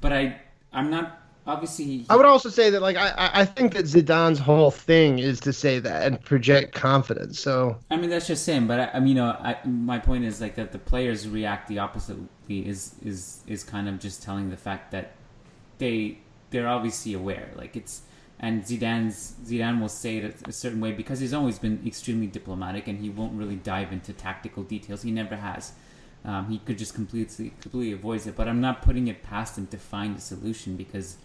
but 0.00 0.12
I, 0.12 0.40
I'm 0.72 0.90
not 0.90 1.20
obviously. 1.46 2.06
I 2.08 2.16
would 2.16 2.26
also 2.26 2.48
say 2.48 2.70
that 2.70 2.80
like 2.80 2.96
I 2.96 3.08
I- 3.10 3.40
I 3.40 3.44
think 3.44 3.74
that 3.74 3.84
Zidane's 3.86 4.38
whole 4.38 4.70
thing 4.70 5.18
is 5.18 5.40
to 5.40 5.52
say 5.52 5.78
that 5.78 6.06
and 6.06 6.20
project 6.22 6.74
confidence. 6.74 7.38
So 7.40 7.76
I 7.90 7.96
mean, 7.96 8.10
that's 8.10 8.26
just 8.26 8.46
him. 8.46 8.66
But 8.66 8.80
I, 8.80 8.90
I 8.94 9.00
mean, 9.00 9.08
you 9.08 9.14
know, 9.16 9.30
I, 9.30 9.56
my 9.66 9.98
point 9.98 10.24
is 10.24 10.40
like 10.40 10.54
that 10.56 10.72
the 10.72 10.78
players 10.78 11.28
react 11.28 11.68
the 11.68 11.78
oppositely 11.78 12.28
is 12.48 12.94
is 13.04 13.42
is 13.46 13.64
kind 13.64 13.88
of 13.88 13.98
just 14.00 14.22
telling 14.22 14.50
the 14.50 14.56
fact 14.56 14.90
that 14.92 15.12
they 15.78 16.18
they're 16.50 16.68
obviously 16.68 17.14
aware. 17.14 17.50
Like 17.56 17.76
it's 17.76 18.02
and 18.40 18.62
Zidane's 18.64 19.34
Zidane 19.44 19.80
will 19.80 19.88
say 19.88 20.18
it 20.18 20.36
a 20.46 20.52
certain 20.52 20.80
way 20.80 20.92
because 20.92 21.20
he's 21.20 21.32
always 21.32 21.58
been 21.58 21.80
extremely 21.86 22.26
diplomatic 22.26 22.88
and 22.88 22.98
he 23.00 23.08
won't 23.08 23.32
really 23.32 23.56
dive 23.56 23.92
into 23.92 24.12
tactical 24.12 24.62
details. 24.62 25.02
He 25.02 25.10
never 25.12 25.36
has. 25.36 25.72
Um, 26.24 26.48
he 26.48 26.58
could 26.58 26.78
just 26.78 26.94
completely 26.94 27.52
completely 27.60 27.92
avoid 27.92 28.26
it. 28.26 28.34
But 28.34 28.48
I'm 28.48 28.60
not 28.60 28.82
putting 28.82 29.08
it 29.08 29.22
past 29.22 29.56
him 29.58 29.66
to 29.68 29.78
find 29.78 30.16
a 30.16 30.20
solution 30.20 30.76
because 30.76 31.16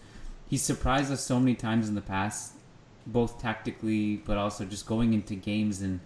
he's 0.50 0.62
surprised 0.62 1.12
us 1.12 1.22
so 1.22 1.38
many 1.38 1.54
times 1.54 1.88
in 1.88 1.94
the 1.94 2.00
past, 2.00 2.54
both 3.06 3.40
tactically 3.40 4.16
but 4.16 4.36
also 4.36 4.64
just 4.64 4.84
going 4.84 5.14
into 5.14 5.34
games 5.34 5.80
and 5.80 6.00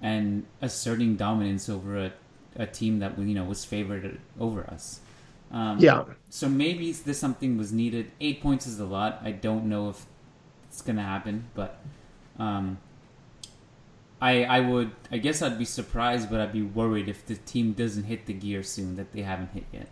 and 0.00 0.46
asserting 0.62 1.16
dominance 1.16 1.68
over 1.68 1.98
a, 1.98 2.12
a 2.56 2.66
team 2.66 3.00
that 3.00 3.18
you 3.18 3.34
know 3.34 3.44
was 3.44 3.64
favored 3.64 4.20
over 4.38 4.64
us. 4.70 5.00
Um, 5.50 5.78
Yeah. 5.78 6.04
So 6.30 6.48
maybe 6.48 6.92
this 6.92 7.18
something 7.18 7.58
was 7.58 7.72
needed. 7.72 8.12
Eight 8.20 8.40
points 8.40 8.66
is 8.66 8.78
a 8.80 8.84
lot. 8.84 9.20
I 9.22 9.32
don't 9.32 9.64
know 9.66 9.90
if 9.90 10.06
it's 10.68 10.80
gonna 10.80 11.02
happen, 11.02 11.46
but 11.54 11.80
um, 12.38 12.78
I 14.20 14.44
I 14.44 14.60
would 14.60 14.92
I 15.10 15.18
guess 15.18 15.42
I'd 15.42 15.58
be 15.58 15.64
surprised, 15.64 16.30
but 16.30 16.40
I'd 16.40 16.52
be 16.52 16.62
worried 16.62 17.08
if 17.08 17.26
the 17.26 17.34
team 17.34 17.72
doesn't 17.72 18.04
hit 18.04 18.26
the 18.26 18.34
gear 18.34 18.62
soon 18.62 18.94
that 18.96 19.12
they 19.12 19.22
haven't 19.22 19.50
hit 19.52 19.64
yet. 19.72 19.88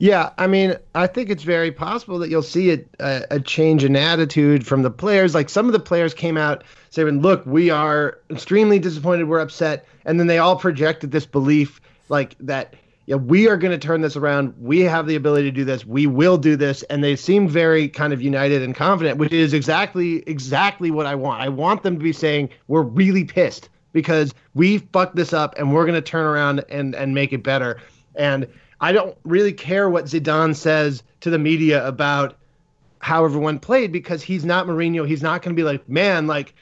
Yeah, 0.00 0.30
I 0.38 0.46
mean, 0.46 0.76
I 0.94 1.06
think 1.06 1.28
it's 1.28 1.42
very 1.42 1.70
possible 1.70 2.18
that 2.20 2.30
you'll 2.30 2.42
see 2.42 2.72
a, 2.72 3.26
a, 3.30 3.38
change 3.38 3.84
in 3.84 3.94
attitude 3.96 4.66
from 4.66 4.80
the 4.80 4.90
players. 4.90 5.34
Like 5.34 5.50
some 5.50 5.66
of 5.66 5.74
the 5.74 5.78
players 5.78 6.14
came 6.14 6.38
out 6.38 6.64
saying, 6.88 7.20
"Look, 7.20 7.44
we 7.44 7.68
are 7.68 8.18
extremely 8.30 8.78
disappointed. 8.78 9.28
We're 9.28 9.40
upset," 9.40 9.84
and 10.06 10.18
then 10.18 10.26
they 10.26 10.38
all 10.38 10.56
projected 10.56 11.10
this 11.10 11.26
belief, 11.26 11.82
like 12.08 12.34
that, 12.40 12.76
yeah, 13.04 13.16
we 13.16 13.46
are 13.46 13.58
going 13.58 13.78
to 13.78 13.86
turn 13.86 14.00
this 14.00 14.16
around. 14.16 14.54
We 14.58 14.80
have 14.80 15.06
the 15.06 15.16
ability 15.16 15.50
to 15.50 15.54
do 15.54 15.66
this. 15.66 15.84
We 15.84 16.06
will 16.06 16.38
do 16.38 16.56
this, 16.56 16.82
and 16.84 17.04
they 17.04 17.14
seem 17.14 17.46
very 17.46 17.86
kind 17.86 18.14
of 18.14 18.22
united 18.22 18.62
and 18.62 18.74
confident, 18.74 19.18
which 19.18 19.34
is 19.34 19.52
exactly 19.52 20.22
exactly 20.26 20.90
what 20.90 21.04
I 21.04 21.14
want. 21.14 21.42
I 21.42 21.50
want 21.50 21.82
them 21.82 21.98
to 21.98 22.02
be 22.02 22.14
saying, 22.14 22.48
"We're 22.68 22.80
really 22.80 23.24
pissed 23.24 23.68
because 23.92 24.32
we 24.54 24.78
fucked 24.78 25.16
this 25.16 25.34
up, 25.34 25.58
and 25.58 25.74
we're 25.74 25.84
going 25.84 25.94
to 25.94 26.00
turn 26.00 26.24
around 26.24 26.64
and 26.70 26.94
and 26.94 27.14
make 27.14 27.34
it 27.34 27.42
better." 27.42 27.76
And 28.14 28.46
I 28.80 28.92
don't 28.92 29.16
really 29.24 29.52
care 29.52 29.90
what 29.90 30.06
Zidane 30.06 30.56
says 30.56 31.02
to 31.20 31.30
the 31.30 31.38
media 31.38 31.86
about 31.86 32.36
how 33.00 33.24
everyone 33.24 33.58
played 33.58 33.92
because 33.92 34.22
he's 34.22 34.44
not 34.44 34.66
Mourinho. 34.66 35.06
He's 35.06 35.22
not 35.22 35.42
going 35.42 35.54
to 35.54 35.60
be 35.60 35.64
like, 35.64 35.88
man, 35.88 36.26
like, 36.26 36.54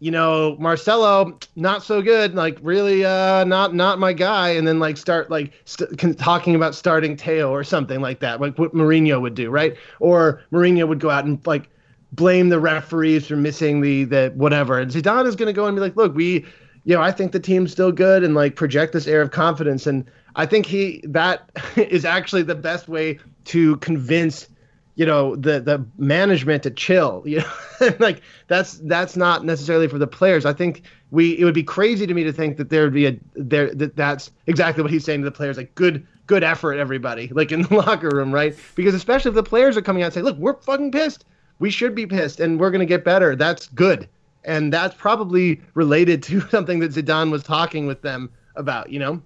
you 0.00 0.10
know, 0.10 0.56
Marcelo, 0.58 1.38
not 1.56 1.82
so 1.82 2.02
good. 2.02 2.34
Like, 2.34 2.58
really, 2.60 3.04
uh, 3.04 3.44
not 3.44 3.74
not 3.74 3.98
my 3.98 4.12
guy. 4.12 4.50
And 4.50 4.66
then 4.66 4.78
like 4.78 4.96
start 4.96 5.30
like 5.30 5.52
st- 5.64 6.18
talking 6.18 6.54
about 6.54 6.74
starting 6.74 7.16
Theo 7.16 7.50
or 7.50 7.64
something 7.64 8.00
like 8.00 8.20
that, 8.20 8.40
like 8.40 8.58
what 8.58 8.74
Mourinho 8.74 9.20
would 9.20 9.34
do, 9.34 9.50
right? 9.50 9.76
Or 10.00 10.42
Mourinho 10.52 10.86
would 10.88 11.00
go 11.00 11.10
out 11.10 11.24
and 11.24 11.44
like 11.46 11.70
blame 12.12 12.48
the 12.48 12.60
referees 12.60 13.26
for 13.26 13.36
missing 13.36 13.80
the 13.80 14.04
the 14.04 14.32
whatever. 14.34 14.78
And 14.78 14.90
Zidane 14.90 15.26
is 15.26 15.36
going 15.36 15.46
to 15.46 15.52
go 15.52 15.66
and 15.66 15.76
be 15.76 15.80
like, 15.80 15.96
look, 15.96 16.14
we, 16.14 16.44
you 16.84 16.94
know, 16.94 17.00
I 17.00 17.10
think 17.10 17.32
the 17.32 17.40
team's 17.40 17.72
still 17.72 17.92
good, 17.92 18.22
and 18.24 18.34
like 18.34 18.56
project 18.56 18.92
this 18.92 19.06
air 19.06 19.22
of 19.22 19.30
confidence. 19.30 19.86
And 19.86 20.04
I 20.36 20.46
think 20.46 20.66
he 20.66 21.02
that 21.04 21.50
is 21.76 22.04
actually 22.04 22.42
the 22.42 22.54
best 22.54 22.88
way 22.88 23.18
to 23.46 23.76
convince 23.76 24.48
you 24.96 25.04
know 25.04 25.34
the 25.36 25.60
the 25.60 25.84
management 25.98 26.62
to 26.62 26.70
chill 26.70 27.22
you 27.26 27.38
know? 27.38 27.90
Like 27.98 28.22
that's 28.46 28.78
that's 28.84 29.16
not 29.16 29.44
necessarily 29.44 29.88
for 29.88 29.98
the 29.98 30.06
players. 30.06 30.46
I 30.46 30.52
think 30.52 30.82
we 31.10 31.38
it 31.38 31.44
would 31.44 31.54
be 31.54 31.62
crazy 31.62 32.06
to 32.06 32.14
me 32.14 32.24
to 32.24 32.32
think 32.32 32.56
that 32.56 32.70
there 32.70 32.84
would 32.84 32.94
be 32.94 33.06
a 33.06 33.18
there 33.34 33.74
that 33.74 33.96
that's 33.96 34.30
exactly 34.46 34.82
what 34.82 34.92
he's 34.92 35.04
saying 35.04 35.20
to 35.20 35.24
the 35.24 35.32
players 35.32 35.56
like 35.56 35.74
good 35.74 36.06
good 36.26 36.42
effort 36.42 36.74
everybody 36.74 37.28
like 37.28 37.52
in 37.52 37.62
the 37.62 37.74
locker 37.74 38.08
room 38.08 38.32
right? 38.32 38.56
Because 38.74 38.94
especially 38.94 39.30
if 39.30 39.34
the 39.34 39.42
players 39.42 39.76
are 39.76 39.82
coming 39.82 40.02
out 40.02 40.06
and 40.06 40.14
saying 40.14 40.24
look 40.24 40.38
we're 40.38 40.60
fucking 40.62 40.92
pissed. 40.92 41.24
We 41.60 41.70
should 41.70 41.94
be 41.94 42.06
pissed 42.06 42.40
and 42.40 42.58
we're 42.58 42.70
going 42.70 42.80
to 42.80 42.86
get 42.86 43.04
better. 43.04 43.36
That's 43.36 43.68
good. 43.68 44.08
And 44.44 44.72
that's 44.72 44.94
probably 44.96 45.60
related 45.74 46.22
to 46.24 46.40
something 46.48 46.80
that 46.80 46.90
Zidane 46.90 47.30
was 47.30 47.44
talking 47.44 47.86
with 47.86 48.02
them 48.02 48.30
about 48.56 48.90
you 48.90 48.98
know 48.98 49.22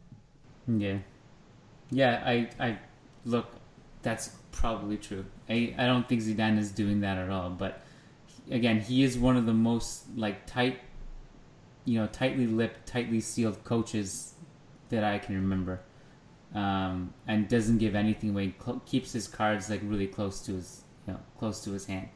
Yeah, 0.68 0.98
yeah. 1.90 2.22
I 2.24 2.50
I 2.60 2.78
look. 3.24 3.46
That's 4.02 4.28
probably 4.52 4.96
true. 4.98 5.24
I 5.48 5.74
I 5.78 5.86
don't 5.86 6.08
think 6.08 6.22
Zidane 6.22 6.58
is 6.58 6.70
doing 6.70 7.00
that 7.00 7.16
at 7.18 7.30
all. 7.30 7.50
But 7.50 7.82
again, 8.50 8.80
he 8.80 9.02
is 9.02 9.18
one 9.18 9.36
of 9.36 9.46
the 9.46 9.54
most 9.54 10.04
like 10.14 10.46
tight, 10.46 10.80
you 11.84 11.98
know, 11.98 12.06
tightly 12.06 12.46
lipped, 12.46 12.86
tightly 12.86 13.20
sealed 13.20 13.64
coaches 13.64 14.34
that 14.90 15.04
I 15.04 15.18
can 15.18 15.34
remember. 15.34 15.80
Um, 16.54 17.12
and 17.26 17.46
doesn't 17.46 17.76
give 17.76 17.94
anything 17.94 18.30
away. 18.30 18.54
Cl- 18.64 18.80
keeps 18.86 19.12
his 19.12 19.28
cards 19.28 19.68
like 19.68 19.80
really 19.84 20.06
close 20.06 20.40
to 20.46 20.52
his, 20.52 20.82
you 21.06 21.12
know, 21.12 21.20
close 21.38 21.62
to 21.64 21.72
his 21.72 21.84
hand. 21.84 22.08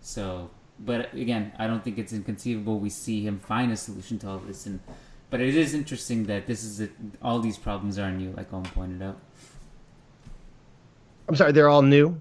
So, 0.00 0.50
but 0.78 1.12
again, 1.12 1.52
I 1.58 1.66
don't 1.66 1.84
think 1.84 1.98
it's 1.98 2.14
inconceivable 2.14 2.78
we 2.78 2.88
see 2.88 3.22
him 3.26 3.38
find 3.38 3.70
a 3.70 3.76
solution 3.76 4.18
to 4.20 4.30
all 4.30 4.38
this. 4.38 4.64
And 4.64 4.80
but 5.30 5.40
it 5.40 5.54
is 5.54 5.74
interesting 5.74 6.24
that 6.26 6.46
this 6.46 6.64
is 6.64 6.80
a, 6.80 6.88
all 7.22 7.40
these 7.40 7.58
problems 7.58 7.98
are 7.98 8.10
new, 8.10 8.32
like 8.32 8.52
Om 8.52 8.64
pointed 8.64 9.02
out. 9.02 9.18
i'm 11.28 11.34
sorry 11.34 11.52
they're 11.52 11.68
all 11.68 11.82
new 11.82 12.20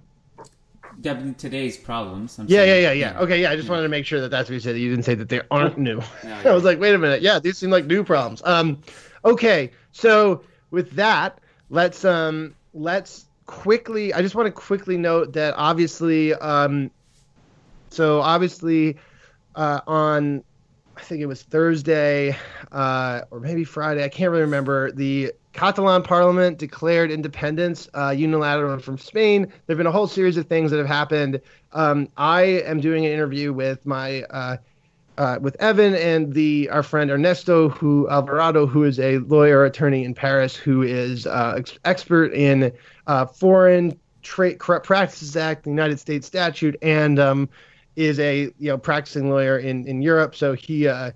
Definitely 1.01 1.33
today's 1.33 1.77
problems. 1.77 2.39
I'm 2.39 2.47
Yeah, 2.47 2.63
yeah, 2.63 2.77
yeah, 2.77 2.91
yeah. 2.91 3.19
Okay, 3.19 3.41
yeah. 3.41 3.51
I 3.51 3.55
just 3.55 3.69
wanted 3.69 3.83
to 3.83 3.89
make 3.89 4.05
sure 4.05 4.21
that 4.21 4.29
that's 4.29 4.49
what 4.49 4.53
you 4.53 4.59
said. 4.59 4.75
That 4.75 4.79
You 4.79 4.89
didn't 4.89 5.03
say 5.03 5.15
that 5.15 5.29
they 5.29 5.41
aren't 5.51 5.77
new. 5.77 6.01
No, 6.23 6.41
I 6.45 6.53
was 6.53 6.63
like, 6.63 6.79
wait 6.79 6.93
a 6.93 6.97
minute. 6.97 7.21
Yeah, 7.21 7.39
these 7.39 7.57
seem 7.57 7.69
like 7.69 7.85
new 7.85 8.03
problems. 8.03 8.41
Um, 8.45 8.81
okay. 9.25 9.71
So 9.91 10.43
with 10.71 10.91
that, 10.91 11.39
let's 11.69 12.05
um, 12.05 12.55
let's 12.73 13.25
quickly. 13.45 14.13
I 14.13 14.21
just 14.21 14.35
want 14.35 14.47
to 14.47 14.51
quickly 14.51 14.97
note 14.97 15.33
that 15.33 15.53
obviously, 15.57 16.33
um, 16.35 16.89
so 17.89 18.21
obviously, 18.21 18.97
uh, 19.55 19.81
on 19.85 20.43
I 20.97 21.01
think 21.01 21.21
it 21.21 21.25
was 21.25 21.43
Thursday 21.43 22.35
uh, 22.71 23.21
or 23.31 23.39
maybe 23.39 23.63
Friday. 23.63 24.03
I 24.03 24.09
can't 24.09 24.31
really 24.31 24.43
remember. 24.43 24.91
The 24.91 25.33
Catalan 25.53 26.03
Parliament 26.03 26.57
declared 26.57 27.11
independence 27.11 27.89
uh, 27.93 28.09
unilaterally 28.09 28.81
from 28.81 28.97
Spain. 28.97 29.43
There 29.43 29.75
have 29.75 29.77
been 29.77 29.87
a 29.87 29.91
whole 29.91 30.07
series 30.07 30.37
of 30.37 30.47
things 30.47 30.71
that 30.71 30.77
have 30.77 30.87
happened. 30.87 31.41
Um, 31.73 32.07
I 32.17 32.41
am 32.41 32.79
doing 32.79 33.05
an 33.05 33.11
interview 33.11 33.51
with 33.53 33.85
my 33.85 34.23
uh, 34.23 34.57
uh, 35.17 35.39
with 35.41 35.55
Evan 35.61 35.95
and 35.95 36.33
the 36.33 36.69
our 36.69 36.83
friend 36.83 37.09
Ernesto, 37.09 37.69
who 37.69 38.09
Alvarado, 38.09 38.65
who 38.65 38.83
is 38.83 38.99
a 38.99 39.19
lawyer 39.19 39.63
attorney 39.63 40.03
in 40.03 40.13
Paris, 40.13 40.55
who 40.55 40.81
is 40.81 41.25
uh, 41.25 41.55
ex- 41.57 41.77
expert 41.85 42.33
in 42.33 42.71
uh, 43.07 43.25
foreign 43.25 43.97
trade 44.23 44.59
corrupt 44.59 44.85
practices 44.85 45.37
act, 45.37 45.63
the 45.63 45.69
United 45.69 45.99
States 45.99 46.27
statute, 46.27 46.75
and 46.81 47.19
um, 47.19 47.49
is 47.95 48.19
a 48.19 48.51
you 48.59 48.69
know 48.69 48.77
practicing 48.77 49.29
lawyer 49.29 49.57
in 49.57 49.87
in 49.87 50.01
Europe. 50.01 50.35
So 50.35 50.53
he 50.53 50.87
uh, 50.87 51.11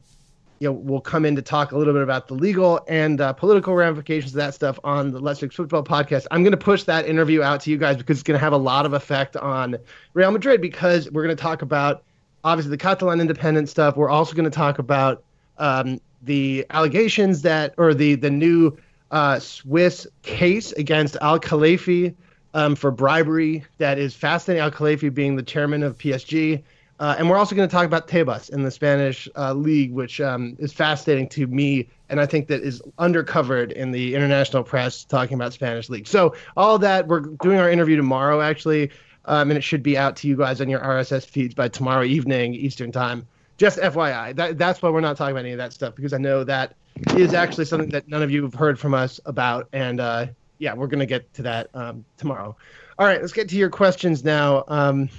you 0.59 0.67
know 0.69 0.73
will 0.73 1.01
come 1.01 1.25
in 1.25 1.35
to 1.35 1.41
talk 1.41 1.71
a 1.71 1.77
little 1.77 1.93
bit 1.93 2.03
about 2.03 2.27
the 2.27 2.33
legal 2.33 2.81
and 2.87 3.19
uh, 3.19 3.33
political 3.33 3.75
ramifications 3.75 4.33
of 4.33 4.37
that 4.37 4.53
stuff 4.53 4.79
on 4.83 5.11
the 5.11 5.19
Let's 5.19 5.39
Fix 5.39 5.55
Football 5.55 5.83
podcast. 5.83 6.27
I'm 6.31 6.43
going 6.43 6.51
to 6.51 6.57
push 6.57 6.83
that 6.83 7.05
interview 7.07 7.41
out 7.41 7.61
to 7.61 7.71
you 7.71 7.77
guys 7.77 7.97
because 7.97 8.17
it's 8.17 8.23
going 8.23 8.37
to 8.37 8.43
have 8.43 8.53
a 8.53 8.57
lot 8.57 8.85
of 8.85 8.93
effect 8.93 9.35
on 9.37 9.77
Real 10.13 10.31
Madrid 10.31 10.61
because 10.61 11.09
we're 11.11 11.23
going 11.23 11.35
to 11.35 11.41
talk 11.41 11.61
about 11.61 12.03
obviously 12.43 12.71
the 12.71 12.77
Catalan 12.77 13.21
independent 13.21 13.69
stuff. 13.69 13.95
We're 13.95 14.09
also 14.09 14.33
going 14.33 14.49
to 14.49 14.55
talk 14.55 14.79
about 14.79 15.23
um, 15.57 15.99
the 16.21 16.65
allegations 16.69 17.41
that 17.43 17.73
or 17.77 17.93
the 17.93 18.15
the 18.15 18.29
new 18.29 18.77
uh, 19.11 19.39
Swiss 19.39 20.07
case 20.21 20.71
against 20.73 21.17
Al 21.21 21.39
Khelaifi 21.39 22.15
um, 22.53 22.75
for 22.75 22.91
bribery 22.91 23.63
that 23.77 23.97
is 23.97 24.15
fascinating. 24.15 24.61
Al 24.61 24.71
Khelaifi 24.71 25.13
being 25.13 25.35
the 25.35 25.43
chairman 25.43 25.83
of 25.83 25.97
PSG. 25.97 26.63
Uh, 26.99 27.15
and 27.17 27.29
we're 27.29 27.37
also 27.37 27.55
going 27.55 27.67
to 27.67 27.71
talk 27.71 27.85
about 27.85 28.09
Tebas 28.09 28.49
in 28.49 28.63
the 28.63 28.71
Spanish 28.71 29.29
uh, 29.37 29.53
league, 29.53 29.93
which 29.93 30.19
um, 30.19 30.57
is 30.59 30.73
fascinating 30.73 31.29
to 31.29 31.47
me, 31.47 31.87
and 32.09 32.19
I 32.19 32.25
think 32.25 32.47
that 32.49 32.61
is 32.61 32.81
undercovered 32.99 33.71
in 33.71 33.91
the 33.91 34.15
international 34.15 34.63
press 34.63 35.05
talking 35.05 35.35
about 35.35 35.53
Spanish 35.53 35.87
league. 35.87 36.07
So 36.07 36.35
all 36.57 36.77
that 36.79 37.07
we're 37.07 37.21
doing 37.21 37.57
our 37.57 37.69
interview 37.69 37.95
tomorrow, 37.95 38.41
actually, 38.41 38.91
um, 39.25 39.49
and 39.49 39.57
it 39.57 39.61
should 39.61 39.81
be 39.81 39.97
out 39.97 40.17
to 40.17 40.27
you 40.27 40.35
guys 40.35 40.59
on 40.59 40.67
your 40.67 40.81
RSS 40.81 41.25
feeds 41.25 41.55
by 41.55 41.69
tomorrow 41.69 42.03
evening 42.03 42.53
Eastern 42.53 42.91
time. 42.91 43.25
Just 43.57 43.79
FYI, 43.79 44.35
that, 44.35 44.57
that's 44.57 44.81
why 44.81 44.89
we're 44.89 44.99
not 44.99 45.15
talking 45.15 45.31
about 45.31 45.45
any 45.45 45.51
of 45.51 45.57
that 45.57 45.71
stuff 45.71 45.95
because 45.95 46.11
I 46.11 46.17
know 46.17 46.43
that 46.43 46.75
is 47.15 47.33
actually 47.33 47.65
something 47.65 47.89
that 47.89 48.09
none 48.09 48.23
of 48.23 48.31
you 48.31 48.43
have 48.43 48.53
heard 48.53 48.77
from 48.77 48.93
us 48.93 49.21
about, 49.25 49.69
and 49.71 50.01
uh, 50.01 50.27
yeah, 50.59 50.73
we're 50.73 50.87
gonna 50.87 51.05
get 51.05 51.33
to 51.35 51.41
that 51.43 51.69
um, 51.73 52.05
tomorrow. 52.17 52.55
All 52.97 53.05
right, 53.05 53.19
let's 53.21 53.33
get 53.33 53.49
to 53.49 53.55
your 53.55 53.69
questions 53.69 54.23
now. 54.23 54.63
Um, 54.67 55.09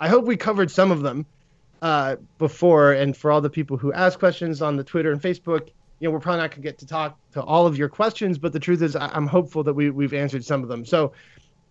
I 0.00 0.08
hope 0.08 0.24
we 0.24 0.36
covered 0.36 0.70
some 0.70 0.90
of 0.90 1.02
them 1.02 1.26
uh, 1.82 2.16
before, 2.38 2.92
and 2.92 3.16
for 3.16 3.30
all 3.30 3.40
the 3.40 3.50
people 3.50 3.76
who 3.76 3.92
ask 3.92 4.18
questions 4.18 4.62
on 4.62 4.76
the 4.76 4.84
Twitter 4.84 5.12
and 5.12 5.20
Facebook, 5.20 5.68
you 6.00 6.08
know, 6.08 6.10
we're 6.12 6.20
probably 6.20 6.40
not 6.40 6.50
gonna 6.50 6.62
get 6.62 6.78
to 6.78 6.86
talk 6.86 7.18
to 7.32 7.42
all 7.42 7.66
of 7.66 7.76
your 7.76 7.88
questions, 7.88 8.38
but 8.38 8.52
the 8.52 8.60
truth 8.60 8.82
is, 8.82 8.96
I- 8.96 9.08
I'm 9.08 9.26
hopeful 9.26 9.62
that 9.64 9.74
we 9.74 9.90
we've 9.90 10.14
answered 10.14 10.44
some 10.44 10.62
of 10.62 10.68
them. 10.68 10.84
So. 10.84 11.12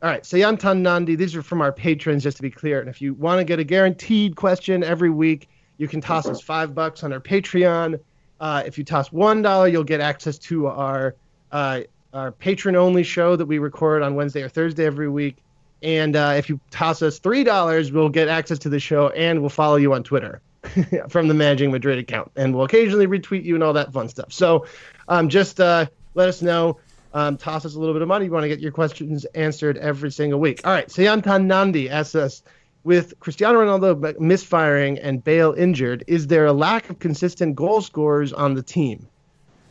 All 0.02 0.10
right, 0.10 0.24
Sayantan 0.24 0.80
Nandi, 0.80 1.16
these 1.16 1.34
are 1.34 1.42
from 1.42 1.62
our 1.62 1.72
patrons, 1.72 2.24
just 2.24 2.36
to 2.36 2.44
be 2.44 2.50
clear. 2.52 2.82
And 2.82 2.90
if 2.90 3.02
you 3.02 3.14
want 3.14 3.40
to 3.40 3.46
get 3.46 3.60
a 3.60 3.64
guaranteed 3.64 4.36
question 4.36 4.84
every 4.84 5.10
week, 5.10 5.48
you 5.78 5.88
can 5.88 6.02
toss 6.02 6.28
us 6.28 6.42
five 6.42 6.76
bucks 6.76 7.06
on 7.06 7.14
our 7.14 7.22
Patreon. 7.22 7.98
Uh, 8.42 8.64
if 8.66 8.78
you 8.78 8.84
toss 8.84 9.14
one 9.14 9.42
dollar, 9.42 9.70
you'll 9.70 9.86
get 9.86 10.02
access 10.02 10.38
to 10.40 10.68
our 10.68 11.16
uh, 11.54 11.84
our 12.14 12.32
patron 12.32 12.76
only 12.76 13.04
show 13.04 13.36
that 13.36 13.46
we 13.46 13.60
record 13.60 14.02
on 14.04 14.16
Wednesday 14.16 14.44
or 14.44 14.50
Thursday 14.50 14.86
every 14.86 15.10
week. 15.10 15.38
And 15.82 16.16
uh, 16.16 16.36
if 16.38 16.48
you 16.48 16.60
toss 16.72 17.02
us 17.02 17.20
three 17.20 17.44
dollars, 17.44 17.92
we'll 17.92 18.10
get 18.10 18.28
access 18.28 18.60
to 18.60 18.70
the 18.70 18.80
show 18.80 19.10
and 19.10 19.42
we'll 19.42 19.50
follow 19.50 19.76
you 19.76 19.94
on 19.94 20.04
Twitter 20.04 20.42
from 21.10 21.28
the 21.28 21.34
Managing 21.34 21.72
Madrid 21.72 22.00
account, 22.00 22.32
and 22.36 22.56
we'll 22.56 22.64
occasionally 22.64 23.08
retweet 23.08 23.44
you 23.44 23.56
and 23.56 23.64
all 23.64 23.74
that 23.74 23.92
fun 23.92 24.08
stuff. 24.08 24.32
So 24.32 24.66
um, 25.08 25.28
just 25.28 25.60
uh, 25.60 25.88
let 26.14 26.30
us 26.30 26.42
know. 26.42 26.80
Um, 27.16 27.38
toss 27.38 27.64
us 27.64 27.76
a 27.76 27.80
little 27.80 27.94
bit 27.94 28.02
of 28.02 28.08
money. 28.08 28.26
You 28.26 28.32
want 28.32 28.44
to 28.44 28.48
get 28.48 28.60
your 28.60 28.72
questions 28.72 29.26
answered 29.36 29.78
every 29.78 30.12
single 30.12 30.40
week. 30.40 30.62
All 30.66 30.74
right. 30.74 30.88
Sayantan 30.88 31.46
Nandi 31.46 31.88
asks 31.88 32.16
us 32.16 32.42
with 32.84 33.20
Cristiano 33.20 33.60
Ronaldo 33.60 34.20
misfiring 34.20 34.98
and 35.00 35.24
Bale 35.24 35.54
injured, 35.54 36.04
is 36.08 36.28
there 36.28 36.46
a 36.46 36.54
lack 36.54 36.90
of 36.90 37.00
consistent 37.00 37.56
goal 37.56 37.82
scorers 37.82 38.34
on 38.34 38.56
the 38.56 38.64
team? 38.64 39.08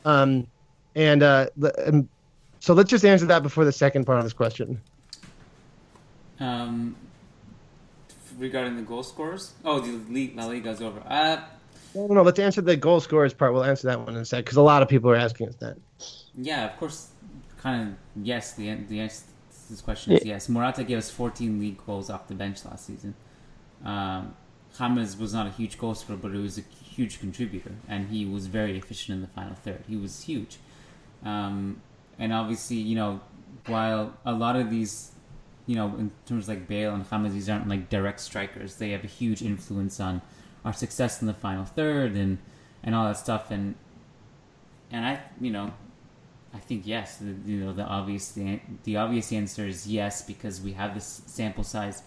Um, 0.04 0.46
and 0.94 1.22
uh, 1.22 1.48
um, 1.84 2.08
so 2.62 2.74
let's 2.74 2.88
just 2.88 3.04
answer 3.04 3.26
that 3.26 3.42
before 3.42 3.64
the 3.64 3.72
second 3.72 4.04
part 4.04 4.18
of 4.18 4.24
this 4.24 4.32
question. 4.32 4.80
Um, 6.38 6.94
regarding 8.38 8.76
the 8.76 8.82
goal 8.82 9.02
scorers, 9.02 9.54
oh, 9.64 9.80
the 9.80 9.90
league, 10.12 10.36
La 10.36 10.46
Liga's 10.46 10.80
over. 10.80 11.02
Uh, 11.04 11.42
No, 11.92 12.06
no, 12.06 12.14
no, 12.14 12.22
let's 12.22 12.38
answer 12.38 12.60
the 12.60 12.76
goal 12.76 13.00
scorers 13.00 13.34
part. 13.34 13.52
We'll 13.52 13.64
answer 13.64 13.88
that 13.88 13.98
one 13.98 14.10
in 14.10 14.20
a 14.20 14.24
sec 14.24 14.44
because 14.44 14.58
a 14.58 14.62
lot 14.62 14.80
of 14.80 14.88
people 14.88 15.10
are 15.10 15.16
asking 15.16 15.48
us 15.48 15.56
that. 15.56 15.76
yeah, 16.36 16.70
of 16.70 16.78
course, 16.78 17.08
kind 17.58 17.88
of 17.88 18.24
yes. 18.24 18.52
The 18.52 18.72
the 18.74 18.94
yes, 18.94 19.24
this 19.68 19.80
question 19.80 20.12
is 20.12 20.24
yes. 20.24 20.48
Morata 20.48 20.84
gave 20.84 20.98
us 20.98 21.10
14 21.10 21.58
league 21.58 21.84
goals 21.84 22.10
off 22.10 22.28
the 22.28 22.34
bench 22.34 22.64
last 22.64 22.86
season. 22.86 23.14
Um, 23.84 24.36
James 24.78 25.16
was 25.16 25.34
not 25.34 25.48
a 25.48 25.50
huge 25.50 25.78
goal 25.78 25.96
scorer, 25.96 26.16
but 26.16 26.30
he 26.30 26.38
was 26.38 26.58
a 26.58 26.62
huge 26.62 27.18
contributor, 27.18 27.72
and 27.88 28.08
he 28.08 28.24
was 28.24 28.46
very 28.46 28.78
efficient 28.78 29.16
in 29.16 29.20
the 29.20 29.26
final 29.26 29.56
third. 29.56 29.82
He 29.88 29.96
was 29.96 30.22
huge, 30.22 30.58
um, 31.24 31.82
and 32.18 32.32
obviously, 32.32 32.76
you 32.76 32.96
know, 32.96 33.20
while 33.66 34.14
a 34.24 34.32
lot 34.32 34.56
of 34.56 34.70
these, 34.70 35.12
you 35.66 35.76
know, 35.76 35.88
in 35.96 36.10
terms 36.26 36.48
like 36.48 36.66
Bale 36.66 36.94
and 36.94 37.08
James, 37.08 37.32
these 37.32 37.48
aren't 37.48 37.68
like 37.68 37.88
direct 37.88 38.20
strikers. 38.20 38.76
They 38.76 38.90
have 38.90 39.04
a 39.04 39.08
huge 39.08 39.42
influence 39.42 40.00
on 40.00 40.22
our 40.64 40.72
success 40.72 41.20
in 41.20 41.26
the 41.26 41.34
final 41.34 41.64
third 41.64 42.12
and 42.12 42.38
and 42.82 42.94
all 42.94 43.06
that 43.06 43.16
stuff. 43.16 43.50
And 43.50 43.74
and 44.90 45.04
I, 45.04 45.20
you 45.40 45.50
know, 45.50 45.72
I 46.54 46.58
think 46.58 46.86
yes. 46.86 47.16
The, 47.16 47.34
you 47.46 47.64
know, 47.64 47.72
the 47.72 47.84
obvious 47.84 48.32
the, 48.32 48.60
the 48.84 48.96
obvious 48.96 49.32
answer 49.32 49.66
is 49.66 49.86
yes 49.86 50.22
because 50.22 50.60
we 50.60 50.72
have 50.72 50.94
this 50.94 51.22
sample 51.26 51.64
size. 51.64 52.02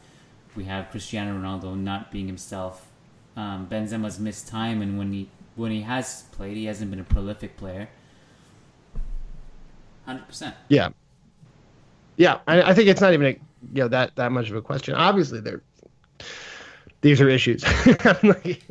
We 0.55 0.65
have 0.65 0.89
Cristiano 0.89 1.37
Ronaldo 1.37 1.77
not 1.77 2.11
being 2.11 2.27
himself. 2.27 2.87
Um, 3.35 3.67
Benzema's 3.69 4.19
missed 4.19 4.47
time, 4.47 4.81
and 4.81 4.97
when 4.97 5.11
he 5.11 5.29
when 5.55 5.71
he 5.71 5.81
has 5.81 6.23
played, 6.31 6.55
he 6.57 6.65
hasn't 6.65 6.91
been 6.91 6.99
a 6.99 7.03
prolific 7.03 7.57
player. 7.57 7.89
Hundred 10.05 10.27
percent. 10.27 10.55
Yeah, 10.69 10.89
yeah. 12.17 12.39
I, 12.47 12.61
I 12.61 12.73
think 12.73 12.89
it's 12.89 13.01
not 13.01 13.13
even 13.13 13.27
a, 13.27 13.29
you 13.73 13.83
know 13.83 13.87
that 13.87 14.15
that 14.15 14.31
much 14.31 14.49
of 14.49 14.55
a 14.55 14.61
question. 14.61 14.93
Obviously, 14.93 15.39
they're 15.39 15.61
these 17.01 17.21
are 17.21 17.29
issues. 17.29 17.63
Like, 18.23 18.63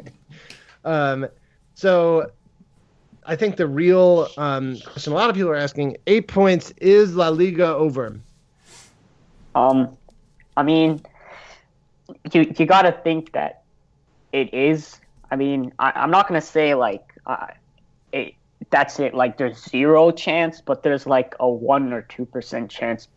um, 0.85 1.29
so 1.75 2.31
I 3.27 3.37
think 3.37 3.57
the 3.57 3.67
real 3.67 4.29
um, 4.37 4.79
question 4.81 5.13
a 5.13 5.17
lot 5.17 5.31
of 5.31 5.37
people 5.37 5.51
are 5.51 5.57
asking: 5.57 5.97
eight 6.07 6.29
points 6.29 6.73
is 6.79 7.15
La 7.15 7.29
Liga 7.29 7.67
over? 7.67 8.19
Um, 9.55 9.97
I 10.57 10.63
mean, 10.63 11.01
you 12.33 12.53
you 12.59 12.67
got 12.67 12.83
to 12.83 12.93
think 12.93 13.33
that 13.33 13.63
it 14.33 14.53
is. 14.53 15.01
I 15.31 15.37
mean, 15.37 15.73
I, 15.79 15.93
I'm 15.95 16.11
not 16.11 16.29
gonna 16.29 16.41
say 16.41 16.75
like 16.75 17.15
it. 17.27 17.55
That's 18.71 19.01
it. 19.01 19.15
Like 19.15 19.39
there's 19.39 19.59
zero 19.59 20.11
chance, 20.11 20.61
but 20.61 20.83
there's 20.83 21.07
like 21.07 21.35
a 21.41 21.49
one 21.49 21.93
or 21.93 22.03
two 22.03 22.25
percent 22.25 22.71
chance. 22.71 23.09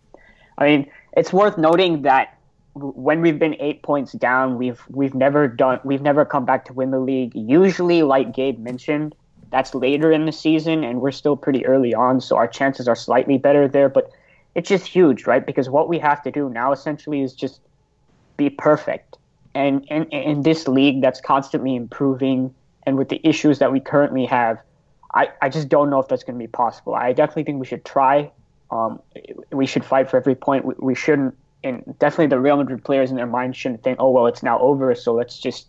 I 0.58 0.66
mean, 0.68 0.91
it's 1.16 1.32
worth 1.32 1.58
noting 1.58 2.04
that 2.04 2.38
when 2.74 3.22
we've 3.22 3.39
been 3.39 3.56
eight 3.60 3.84
points 3.84 4.14
down, 4.14 4.58
we've 4.58 4.82
we've 4.89 5.14
never 5.14 5.48
done 5.48 5.80
we've 5.84 6.02
never 6.02 6.26
come 6.26 6.45
back 6.45 6.66
to 6.66 6.74
win 6.74 6.91
the 6.91 7.00
league. 7.00 7.34
Usually, 7.36 8.04
like 8.04 8.34
Gabe 8.34 8.60
mentioned, 8.60 9.16
that's 9.52 9.74
later 9.74 10.12
in 10.12 10.26
the 10.26 10.32
season, 10.32 10.84
and 10.84 11.02
we're 11.02 11.12
still 11.12 11.38
pretty 11.38 11.66
early 11.66 11.93
on, 11.93 12.22
so 12.22 12.36
our 12.36 12.48
chances 12.48 12.88
are 12.88 12.95
slightly 12.95 13.38
better 13.38 13.68
there. 13.68 13.89
But 13.89 14.12
it's 14.56 14.70
just 14.70 14.88
huge, 14.88 15.28
right? 15.28 15.45
Because 15.45 15.70
what 15.70 15.88
we 15.88 16.00
have 16.00 16.24
to 16.24 16.32
do 16.32 16.50
now 16.50 16.72
essentially 16.72 17.22
is 17.22 17.34
just 17.34 17.62
be 18.38 18.50
perfect. 18.50 19.18
And 19.54 19.86
in, 19.86 20.06
in 20.06 20.43
this 20.43 20.68
league 20.68 21.02
that's 21.02 21.20
constantly 21.22 21.76
improving 21.76 22.54
and 22.86 22.98
with 22.98 23.10
the 23.10 23.20
issues 23.28 23.60
that 23.60 23.72
we 23.72 23.80
currently 23.80 24.26
have, 24.26 24.60
I, 25.18 25.30
I 25.41 25.49
just 25.49 25.68
don't 25.68 25.89
know 25.89 25.99
if 25.99 26.07
that's 26.07 26.24
going 26.24 26.38
to 26.38 26.43
be 26.43 26.47
possible. 26.47 26.93
I 26.93 27.11
definitely 27.11 27.45
think 27.45 27.59
we 27.59 27.65
should 27.65 27.84
try. 27.84 28.32
Um, 28.70 29.01
we 29.51 29.65
should 29.65 29.84
fight 29.84 30.09
for 30.11 30.18
every 30.18 30.36
point. 30.36 30.63
We, 30.63 30.76
we 30.78 30.95
shouldn't, 30.95 31.36
and 31.63 31.95
definitely 31.97 32.28
the 32.28 32.39
Real 32.39 32.57
Madrid 32.57 32.84
players 32.84 33.09
in 33.09 33.15
their 33.18 33.26
minds 33.26 33.57
shouldn't 33.57 33.82
think, 33.84 33.97
oh, 33.99 34.11
well, 34.11 34.28
it's 34.28 34.43
now 34.43 34.59
over, 34.59 34.93
so 34.93 35.13
let's 35.15 35.39
just, 35.39 35.68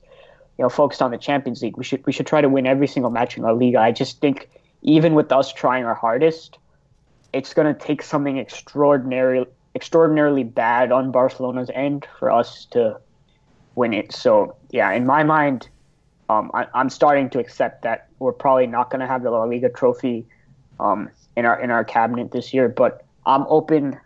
you 0.58 0.64
know, 0.64 0.68
focus 0.68 1.00
on 1.00 1.10
the 1.10 1.18
Champions 1.18 1.62
League. 1.62 1.78
We 1.78 1.84
should, 1.84 2.04
we 2.06 2.12
should 2.12 2.26
try 2.26 2.42
to 2.42 2.48
win 2.48 2.66
every 2.66 2.86
single 2.86 3.10
match 3.10 3.38
in 3.38 3.42
La 3.42 3.52
Liga. 3.52 3.78
I 3.78 3.90
just 3.90 4.20
think 4.20 4.50
even 4.82 5.14
with 5.14 5.32
us 5.32 5.50
trying 5.52 5.84
our 5.84 5.94
hardest, 5.94 6.58
it's 7.32 7.54
going 7.54 7.74
to 7.74 7.86
take 7.86 8.02
something 8.02 8.36
extraordinary, 8.36 9.46
extraordinarily 9.74 10.44
bad 10.44 10.92
on 10.92 11.10
Barcelona's 11.10 11.70
end 11.72 12.06
for 12.18 12.30
us 12.30 12.66
to 12.72 13.00
win 13.74 13.94
it. 13.94 14.12
So 14.12 14.56
yeah, 14.70 14.92
in 14.92 15.06
my 15.06 15.22
mind, 15.24 15.68
um, 16.28 16.50
I, 16.54 16.66
I'm 16.74 16.90
starting 16.90 17.30
to 17.30 17.38
accept 17.38 17.82
that 17.82 18.08
we're 18.18 18.32
probably 18.32 18.66
not 18.66 18.90
going 18.90 19.00
to 19.00 19.06
have 19.06 19.22
the 19.22 19.30
La 19.30 19.44
Liga 19.44 19.68
trophy 19.68 20.26
um, 20.78 21.08
in 21.36 21.44
our 21.46 21.60
in 21.60 21.70
our 21.70 21.84
cabinet 21.84 22.30
this 22.30 22.52
year. 22.52 22.68
But 22.68 23.04
I'm 23.26 23.44
open. 23.48 23.98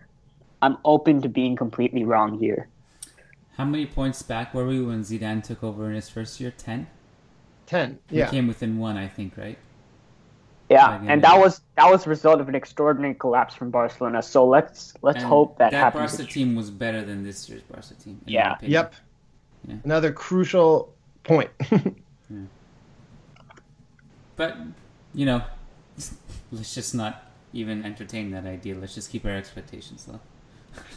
I'm 0.61 0.79
open 0.85 1.21
to 1.23 1.29
being 1.29 1.57
completely 1.57 2.05
wrong 2.05 2.39
here. 2.39 2.69
How 3.57 3.65
many 3.65 3.87
points 3.87 4.23
back 4.23 4.55
were 4.55 4.67
we 4.67 4.81
when 4.83 5.03
Zidane 5.03 5.43
took 5.43 5.63
over 5.63 5.89
in 5.89 5.95
his 5.95 6.09
first 6.09 6.41
year? 6.41 6.53
Ten. 6.57 6.87
Ten. 7.67 7.99
We 8.11 8.19
Yeah. 8.19 8.31
came 8.31 8.47
within 8.47 8.79
one, 8.79 8.97
I 8.97 9.09
think, 9.09 9.37
right? 9.37 9.59
Yeah, 10.71 11.01
and 11.07 11.23
that 11.23 11.39
was 11.39 11.61
that 11.77 11.91
was 11.91 12.05
the 12.05 12.11
result 12.11 12.41
of 12.41 12.49
an 12.49 12.55
extraordinary 12.55 13.15
collapse 13.15 13.55
from 13.55 13.71
Barcelona. 13.71 14.23
So 14.23 14.47
let's 14.47 14.95
let's 15.03 15.19
And 15.19 15.27
hope 15.27 15.59
that, 15.59 15.73
that 15.73 15.77
happens. 15.77 16.17
Barca 16.17 16.33
team 16.33 16.55
was 16.55 16.71
better 16.71 17.05
than 17.05 17.25
this 17.25 17.47
year's 17.49 17.63
Barca 17.63 17.95
team. 17.95 18.21
Yeah. 18.25 18.57
Yep. 18.63 18.95
Yeah. 19.69 19.75
Another 19.85 20.13
crucial 20.13 20.95
point. 21.25 21.51
But 24.37 24.57
you 25.15 25.27
know, 25.27 25.43
let's 26.53 26.75
just 26.75 26.95
not 26.95 27.23
even 27.53 27.85
entertain 27.85 28.31
that 28.33 28.47
idea. 28.47 28.75
Let's 28.77 28.95
just 28.95 29.11
keep 29.11 29.25
our 29.25 29.33
expectations 29.33 30.07
low. 30.09 30.21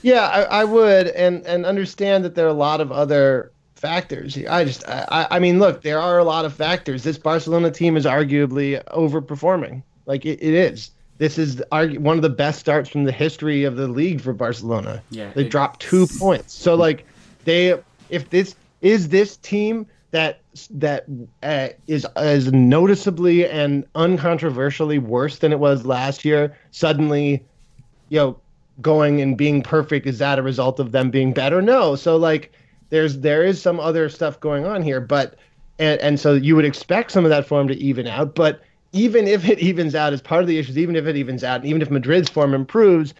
Yeah, 0.01 0.21
I, 0.27 0.61
I 0.61 0.63
would, 0.63 1.07
and 1.07 1.45
and 1.45 1.65
understand 1.65 2.23
that 2.25 2.35
there 2.35 2.45
are 2.45 2.49
a 2.49 2.53
lot 2.53 2.79
of 2.81 2.91
other 2.91 3.51
factors. 3.75 4.37
I 4.49 4.63
just, 4.63 4.87
I, 4.87 5.05
I- 5.11 5.35
I 5.35 5.39
mean, 5.39 5.59
look, 5.59 5.81
there 5.81 5.99
are 5.99 6.17
a 6.17 6.23
lot 6.23 6.45
of 6.45 6.53
factors. 6.53 7.03
This 7.03 7.17
Barcelona 7.17 7.71
team 7.71 7.97
is 7.97 8.05
arguably 8.05 8.81
overperforming. 8.85 9.83
Like 10.05 10.25
it, 10.25 10.41
it 10.41 10.53
is. 10.53 10.91
This 11.17 11.37
is 11.37 11.57
argu- 11.71 11.99
one 11.99 12.15
of 12.17 12.21
the 12.21 12.29
best 12.29 12.59
starts 12.59 12.89
from 12.89 13.03
the 13.03 13.11
history 13.11 13.63
of 13.65 13.75
the 13.75 13.87
league 13.87 14.21
for 14.21 14.31
Barcelona. 14.33 15.01
Yeah, 15.09 15.31
they 15.33 15.43
it- 15.45 15.49
dropped 15.51 15.81
two 15.81 16.07
points. 16.07 16.53
So 16.53 16.75
like, 16.75 17.05
they, 17.43 17.77
if 18.09 18.29
this 18.29 18.55
is 18.81 19.09
this 19.09 19.35
team 19.37 19.87
that 20.15 20.39
that 20.71 21.05
uh, 21.43 21.67
is 21.87 22.07
is 22.15 22.49
noticeably 22.53 23.45
and 23.45 23.85
uncontroversially 23.95 24.97
worse 24.97 25.39
than 25.39 25.51
it 25.51 25.59
was 25.59 25.85
last 25.85 26.23
year, 26.23 26.55
suddenly 26.71 27.43
you 28.07 28.17
know 28.17 28.39
going 28.81 29.19
and 29.19 29.37
being 29.37 29.61
perfect 29.61 30.07
is 30.07 30.19
that 30.19 30.39
a 30.39 30.41
result 30.41 30.79
of 30.79 30.93
them 30.93 31.11
being 31.11 31.33
better? 31.33 31.61
No. 31.61 31.97
So 31.97 32.15
like 32.15 32.53
there's 32.91 33.19
there 33.19 33.43
is 33.43 33.61
some 33.61 33.77
other 33.77 34.07
stuff 34.07 34.39
going 34.39 34.65
on 34.65 34.81
here 34.81 35.01
but 35.01 35.35
and 35.79 35.99
and 35.99 36.17
so 36.17 36.33
you 36.33 36.55
would 36.55 36.63
expect 36.63 37.11
some 37.11 37.25
of 37.25 37.29
that 37.29 37.45
form 37.45 37.67
to 37.67 37.75
even 37.75 38.07
out 38.07 38.35
but 38.35 38.61
even 38.93 39.27
if 39.27 39.49
it 39.49 39.59
evens 39.59 39.95
out 39.95 40.13
as 40.13 40.21
part 40.21 40.41
of 40.41 40.47
the 40.47 40.57
issues 40.57 40.77
even 40.77 40.95
if 40.95 41.05
it 41.05 41.17
evens 41.17 41.43
out 41.43 41.59
and 41.59 41.65
even 41.65 41.81
if 41.81 41.89
madrid's 41.89 42.29
form 42.29 42.53
improves 42.53 43.13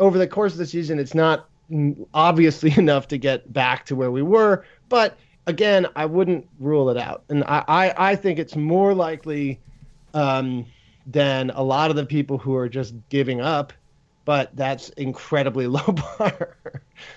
over 0.00 0.18
the 0.18 0.26
course 0.26 0.52
of 0.52 0.58
the 0.58 0.66
season 0.66 0.98
it's 0.98 1.14
not 1.14 1.48
mm, 1.70 1.94
obviously 2.14 2.72
enough 2.76 3.06
to 3.06 3.18
get 3.18 3.52
back 3.52 3.86
to 3.86 3.94
where 3.94 4.10
we 4.10 4.22
were 4.22 4.64
but 4.88 5.16
again 5.46 5.86
i 5.96 6.04
wouldn't 6.04 6.46
rule 6.58 6.90
it 6.90 6.96
out 6.96 7.24
and 7.28 7.44
i 7.44 7.64
i, 7.68 8.10
I 8.10 8.16
think 8.16 8.38
it's 8.38 8.56
more 8.56 8.94
likely 8.94 9.60
um, 10.12 10.66
than 11.06 11.50
a 11.50 11.62
lot 11.62 11.90
of 11.90 11.96
the 11.96 12.04
people 12.04 12.36
who 12.36 12.56
are 12.56 12.68
just 12.68 12.94
giving 13.08 13.40
up 13.40 13.72
but 14.24 14.54
that's 14.54 14.90
incredibly 14.90 15.66
low 15.76 15.84
bar. 15.86 16.56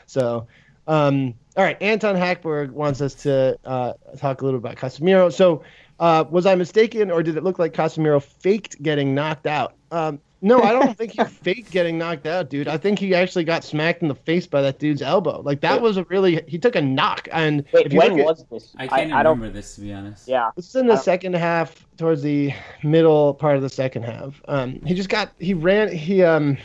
so, 0.07 0.47
um, 0.87 1.33
all 1.55 1.63
right, 1.63 1.79
Anton 1.81 2.15
Hackberg 2.15 2.71
wants 2.71 3.01
us 3.01 3.13
to 3.15 3.57
uh, 3.65 3.93
talk 4.17 4.41
a 4.41 4.45
little 4.45 4.57
about 4.57 4.77
Casemiro. 4.77 5.31
So, 5.31 5.63
uh, 5.99 6.25
was 6.29 6.47
I 6.47 6.55
mistaken, 6.55 7.11
or 7.11 7.21
did 7.21 7.37
it 7.37 7.43
look 7.43 7.59
like 7.59 7.73
Casemiro 7.73 8.21
faked 8.21 8.81
getting 8.81 9.13
knocked 9.13 9.45
out? 9.45 9.75
Um, 9.91 10.19
no, 10.43 10.61
I 10.61 10.73
don't 10.73 10.95
think 10.97 11.13
he 11.13 11.23
faked 11.43 11.71
getting 11.71 11.97
knocked 11.97 12.27
out, 12.27 12.49
dude. 12.49 12.67
I 12.67 12.77
think 12.77 12.99
he 12.99 13.15
actually 13.15 13.45
got 13.45 13.63
smacked 13.63 14.01
in 14.01 14.09
the 14.09 14.15
face 14.15 14.45
by 14.45 14.61
that 14.61 14.77
dude's 14.77 15.01
elbow. 15.01 15.41
Like 15.41 15.61
that 15.61 15.81
was 15.81 15.97
a 15.97 16.03
really 16.03 16.43
he 16.47 16.59
took 16.59 16.75
a 16.75 16.81
knock. 16.81 17.27
And 17.31 17.63
Wait, 17.73 17.87
if 17.87 17.93
you 17.93 17.99
when 17.99 18.11
look 18.11 18.19
at- 18.19 18.25
was 18.25 18.45
this? 18.51 18.75
I 18.77 18.87
can't 18.87 19.13
I, 19.13 19.23
don't. 19.23 19.39
remember 19.39 19.53
this 19.53 19.75
to 19.75 19.81
be 19.81 19.93
honest. 19.93 20.27
Yeah. 20.27 20.51
This 20.55 20.67
is 20.67 20.75
in 20.75 20.87
the 20.87 20.97
second 20.97 21.35
half, 21.35 21.87
towards 21.97 22.21
the 22.21 22.53
middle 22.83 23.33
part 23.33 23.55
of 23.55 23.61
the 23.61 23.69
second 23.69 24.03
half. 24.03 24.41
Um, 24.47 24.81
he 24.85 24.93
just 24.93 25.09
got 25.09 25.31
he 25.39 25.53
ran 25.53 25.91
he 25.95 26.21
um 26.23 26.57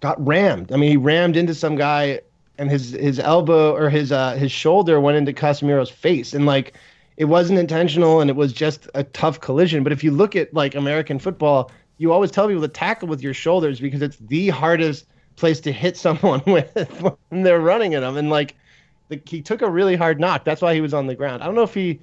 got 0.00 0.24
rammed. 0.24 0.72
I 0.72 0.76
mean, 0.76 0.90
he 0.90 0.96
rammed 0.96 1.36
into 1.36 1.54
some 1.54 1.76
guy, 1.76 2.20
and 2.58 2.70
his 2.70 2.92
his 2.92 3.18
elbow 3.18 3.74
or 3.74 3.90
his 3.90 4.12
uh 4.12 4.34
his 4.36 4.52
shoulder 4.52 5.00
went 5.00 5.16
into 5.16 5.32
Casemiro's 5.32 5.90
face, 5.90 6.32
and 6.34 6.46
like 6.46 6.74
it 7.16 7.24
wasn't 7.26 7.58
intentional, 7.58 8.20
and 8.20 8.30
it 8.30 8.36
was 8.36 8.52
just 8.52 8.88
a 8.94 9.04
tough 9.04 9.40
collision. 9.40 9.82
But 9.82 9.92
if 9.92 10.02
you 10.02 10.10
look 10.10 10.36
at 10.36 10.54
like 10.54 10.74
American 10.74 11.18
football, 11.18 11.70
you 12.00 12.12
always 12.12 12.30
tell 12.30 12.48
people 12.48 12.62
to 12.62 12.68
tackle 12.68 13.08
with 13.08 13.22
your 13.22 13.34
shoulders 13.34 13.78
because 13.78 14.02
it's 14.02 14.16
the 14.16 14.48
hardest 14.48 15.06
place 15.36 15.60
to 15.60 15.72
hit 15.72 15.96
someone 16.06 16.42
with 16.46 17.00
when 17.28 17.42
they're 17.42 17.60
running 17.60 17.94
at 17.94 18.00
them, 18.00 18.16
and 18.16 18.30
like. 18.30 18.56
The, 19.08 19.20
he 19.26 19.42
took 19.42 19.60
a 19.60 19.68
really 19.68 19.96
hard 19.96 20.20
knock. 20.20 20.44
That's 20.44 20.62
why 20.62 20.72
he 20.72 20.80
was 20.80 20.94
on 20.94 21.08
the 21.08 21.16
ground. 21.16 21.42
I 21.42 21.46
don't 21.46 21.56
know 21.56 21.64
if 21.64 21.74
he 21.74 21.98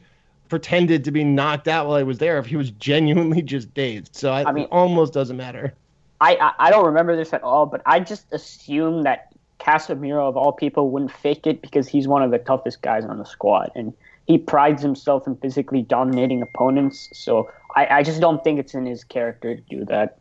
pretended 0.50 1.04
to 1.06 1.12
be 1.12 1.24
knocked 1.24 1.68
out 1.68 1.88
while 1.88 1.98
he 1.98 2.04
was 2.04 2.18
there 2.18 2.38
if 2.38 2.46
he 2.46 2.56
was 2.56 2.72
genuinely 2.72 3.42
just 3.42 3.74
dazed. 3.74 4.16
So 4.16 4.32
I, 4.32 4.44
I 4.44 4.52
mean- 4.52 4.66
it 4.66 4.72
almost 4.72 5.14
doesn't 5.14 5.38
matter. 5.38 5.74
I, 6.20 6.36
I 6.36 6.68
I 6.68 6.70
don't 6.72 6.86
remember 6.86 7.16
this 7.16 7.32
at 7.32 7.44
all, 7.44 7.66
but 7.66 7.82
I 7.86 8.00
just 8.00 8.26
assume 8.34 9.04
that 9.04 9.34
Casemiro 9.60 10.28
of 10.28 10.36
all 10.36 10.52
people 10.52 10.90
wouldn't 10.90 11.12
fake 11.12 11.46
it 11.46 11.62
because 11.62 11.88
he's 11.88 12.08
one 12.08 12.24
of 12.24 12.32
the 12.32 12.40
toughest 12.40 12.82
guys 12.82 13.06
on 13.06 13.20
the 13.20 13.24
squad, 13.26 13.72
and 13.76 13.94
he 14.26 14.38
prides 14.40 14.82
himself 14.82 15.28
in 15.28 15.36
physically 15.36 15.84
dominating 15.84 16.42
opponents. 16.42 17.10
So 17.14 17.52
I, 17.76 18.00
I 18.00 18.04
just 18.04 18.20
don't 18.22 18.44
think 18.44 18.60
it's 18.60 18.74
in 18.74 18.86
his 18.86 19.04
character 19.04 19.56
to 19.56 19.62
do 19.70 19.86
that. 19.86 20.20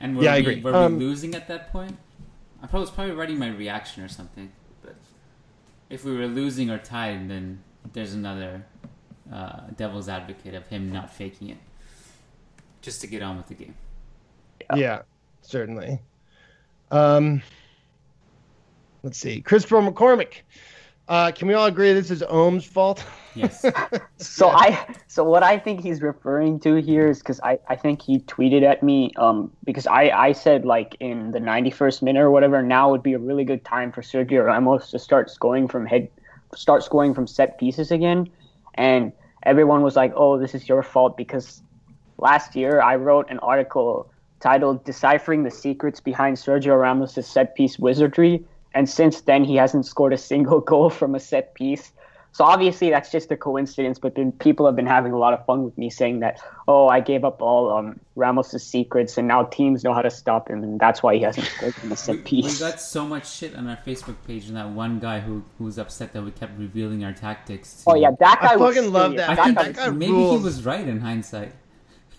And 0.00 0.16
were 0.16 0.24
Yeah, 0.24 0.32
I 0.32 0.36
we, 0.36 0.40
agree. 0.40 0.60
Were 0.62 0.74
Um, 0.74 0.98
we 0.98 1.04
losing 1.04 1.34
at 1.34 1.48
that 1.48 1.72
point? 1.72 1.96
I 2.62 2.66
probably 2.66 2.80
was 2.80 2.90
probably 2.90 3.14
writing 3.14 3.38
my 3.38 3.48
reaction 3.48 4.02
or 4.02 4.08
something. 4.08 4.50
But 4.82 4.96
if 5.88 6.04
we 6.04 6.16
were 6.16 6.26
losing 6.26 6.70
or 6.70 6.78
tied, 6.78 7.28
then 7.28 7.62
there's 7.92 8.14
another 8.14 8.64
uh, 9.32 9.60
devil's 9.76 10.08
advocate 10.08 10.54
of 10.54 10.66
him 10.68 10.92
not 10.92 11.12
faking 11.12 11.48
it, 11.50 11.58
just 12.82 13.00
to 13.00 13.06
get 13.06 13.22
on 13.22 13.36
with 13.36 13.46
the 13.46 13.54
game. 13.54 13.74
Yeah, 14.76 15.02
certainly. 15.42 16.00
Um, 16.90 17.42
let's 19.02 19.18
see. 19.18 19.40
Christopher 19.40 19.76
McCormick. 19.80 20.42
Uh, 21.10 21.32
can 21.32 21.48
we 21.48 21.54
all 21.54 21.66
agree 21.66 21.92
this 21.92 22.08
is 22.12 22.22
Om's 22.22 22.64
fault? 22.64 23.04
Yes. 23.34 23.66
So 24.18 24.48
I 24.48 24.86
so 25.08 25.24
what 25.24 25.42
I 25.42 25.58
think 25.58 25.80
he's 25.80 26.02
referring 26.02 26.60
to 26.60 26.74
here 26.76 27.08
is 27.08 27.18
because 27.18 27.40
I, 27.40 27.58
I 27.68 27.74
think 27.74 28.02
he 28.02 28.18
tweeted 28.20 28.62
at 28.62 28.82
me 28.82 29.12
um 29.16 29.50
because 29.64 29.86
I, 29.86 30.10
I 30.10 30.32
said 30.32 30.64
like 30.64 30.96
in 31.00 31.30
the 31.32 31.38
91st 31.38 32.02
minute 32.02 32.20
or 32.20 32.30
whatever 32.30 32.62
now 32.62 32.90
would 32.90 33.02
be 33.02 33.14
a 33.14 33.18
really 33.18 33.44
good 33.44 33.64
time 33.64 33.92
for 33.92 34.02
Sergio 34.02 34.44
Ramos 34.46 34.90
to 34.90 34.98
start 34.98 35.30
scoring 35.30 35.66
from 35.68 35.86
head 35.86 36.08
start 36.54 36.84
scoring 36.84 37.14
from 37.14 37.26
set 37.26 37.58
pieces 37.58 37.90
again 37.90 38.28
and 38.74 39.12
everyone 39.44 39.82
was 39.82 39.96
like 39.96 40.12
oh 40.14 40.38
this 40.38 40.54
is 40.54 40.68
your 40.68 40.82
fault 40.82 41.16
because 41.16 41.62
last 42.18 42.54
year 42.54 42.82
I 42.82 42.96
wrote 42.96 43.30
an 43.30 43.38
article 43.38 44.10
titled 44.40 44.84
Deciphering 44.84 45.42
the 45.44 45.50
Secrets 45.50 46.00
Behind 46.00 46.36
Sergio 46.36 46.80
Ramos' 46.80 47.26
Set 47.26 47.54
Piece 47.54 47.78
Wizardry 47.78 48.44
and 48.74 48.88
since 48.88 49.22
then 49.22 49.44
he 49.44 49.56
hasn't 49.56 49.86
scored 49.86 50.12
a 50.12 50.18
single 50.18 50.60
goal 50.72 50.90
from 50.90 51.14
a 51.14 51.20
set 51.20 51.54
piece 51.54 51.92
so 52.32 52.44
obviously 52.44 52.90
that's 52.90 53.10
just 53.10 53.30
a 53.32 53.36
coincidence, 53.36 53.98
but 53.98 54.14
then 54.14 54.30
people 54.30 54.64
have 54.66 54.76
been 54.76 54.86
having 54.86 55.12
a 55.12 55.18
lot 55.18 55.34
of 55.34 55.44
fun 55.46 55.64
with 55.64 55.76
me 55.76 55.90
saying 55.90 56.20
that, 56.20 56.40
oh, 56.68 56.86
I 56.86 57.00
gave 57.00 57.24
up 57.24 57.42
all 57.42 57.76
um, 57.76 57.98
Ramos' 58.14 58.62
secrets, 58.62 59.18
and 59.18 59.26
now 59.26 59.44
teams 59.44 59.82
know 59.82 59.92
how 59.92 60.02
to 60.02 60.10
stop 60.10 60.48
him, 60.48 60.62
and 60.62 60.78
that's 60.78 61.02
why 61.02 61.16
he 61.16 61.22
hasn't 61.22 61.46
scored 61.46 61.74
from 61.74 61.90
a 61.90 61.96
set 61.96 62.24
piece. 62.24 62.44
we 62.44 62.50
piece. 62.50 62.60
got 62.60 62.80
so 62.80 63.04
much 63.04 63.28
shit 63.28 63.56
on 63.56 63.66
our 63.66 63.78
Facebook 63.84 64.16
page, 64.26 64.46
and 64.46 64.56
that 64.56 64.70
one 64.70 65.00
guy 65.00 65.20
who 65.20 65.42
who 65.58 65.64
was 65.64 65.78
upset 65.78 66.12
that 66.12 66.22
we 66.22 66.30
kept 66.30 66.56
revealing 66.58 67.04
our 67.04 67.12
tactics. 67.12 67.82
To, 67.82 67.90
Oh 67.90 67.94
yeah, 67.96 68.12
that 68.20 68.38
I 68.40 68.46
guy 68.46 68.56
was 68.56 68.76
fucking 68.76 68.92
love 68.92 69.12
serious. 69.12 69.26
that. 69.26 69.38
I 69.38 69.44
think 69.44 69.58
that 69.58 69.74
guy 69.74 69.90
maybe 69.90 70.12
rules. 70.12 70.38
he 70.38 70.44
was 70.44 70.64
right 70.64 70.86
in 70.86 71.00
hindsight. 71.00 71.52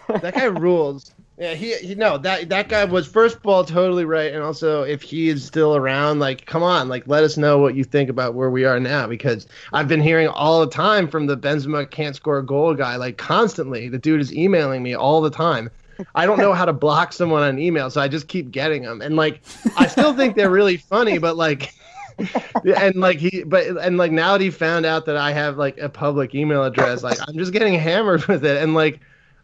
that 0.10 0.34
guy 0.34 0.46
rules. 0.46 1.14
Yeah, 1.38 1.54
he 1.56 1.76
he 1.78 1.96
no 1.96 2.18
that 2.20 2.50
that 2.50 2.70
guy 2.70 2.86
was 2.86 3.08
first 3.08 3.38
of 3.38 3.46
all 3.48 3.64
totally 3.64 4.06
right, 4.06 4.34
and 4.34 4.44
also 4.44 4.84
if 4.84 5.02
he 5.02 5.30
is 5.30 5.44
still 5.44 5.76
around, 5.76 6.20
like 6.20 6.46
come 6.46 6.62
on, 6.62 6.90
like 6.90 7.08
let 7.08 7.24
us 7.24 7.38
know 7.38 7.58
what 7.58 7.74
you 7.74 7.84
think 7.84 8.10
about 8.10 8.36
where 8.36 8.50
we 8.50 8.66
are 8.66 8.80
now 8.80 9.08
because 9.08 9.48
I've 9.74 9.88
been 9.88 10.02
hearing 10.02 10.28
all 10.28 10.60
the 10.60 10.70
time 10.70 11.08
from 11.08 11.26
the 11.26 11.38
Benzema 11.38 11.90
can't 11.90 12.16
score 12.16 12.40
a 12.40 12.46
goal 12.46 12.74
guy, 12.76 12.98
like 12.98 13.18
constantly. 13.18 13.90
The 13.90 13.98
dude 13.98 14.22
is 14.22 14.34
emailing 14.34 14.84
me 14.84 14.94
all 14.94 15.22
the 15.22 15.32
time. 15.32 15.72
I 16.16 16.26
don't 16.26 16.38
know 16.38 16.54
how 16.54 16.66
to 16.66 16.74
block 16.74 17.14
someone 17.14 17.44
on 17.44 17.60
email, 17.60 17.90
so 17.90 18.02
I 18.02 18.08
just 18.08 18.28
keep 18.28 18.52
getting 18.52 18.84
them, 18.84 19.02
and 19.02 19.16
like 19.16 19.42
I 19.78 19.88
still 19.88 20.14
think 20.14 20.36
they're 20.36 20.52
really 20.52 20.78
funny, 20.78 21.18
but 21.18 21.38
like. 21.38 21.74
and 22.78 22.98
like 22.98 23.18
he 23.18 23.44
but 23.44 23.66
and 23.78 23.98
like 23.98 24.12
now 24.12 24.34
that 24.34 24.42
he 24.42 24.52
found 24.52 24.86
out 24.86 25.06
that 25.06 25.18
i 25.18 25.32
have 25.32 25.58
like 25.58 25.80
a 25.80 25.90
public 25.90 26.36
email 26.36 26.64
address 26.64 27.02
like 27.02 27.18
i'm 27.28 27.36
just 27.36 27.54
getting 27.54 27.74
hammered 27.74 28.24
with 28.26 28.46
it 28.46 28.62
and 28.62 28.76
like 28.76 29.00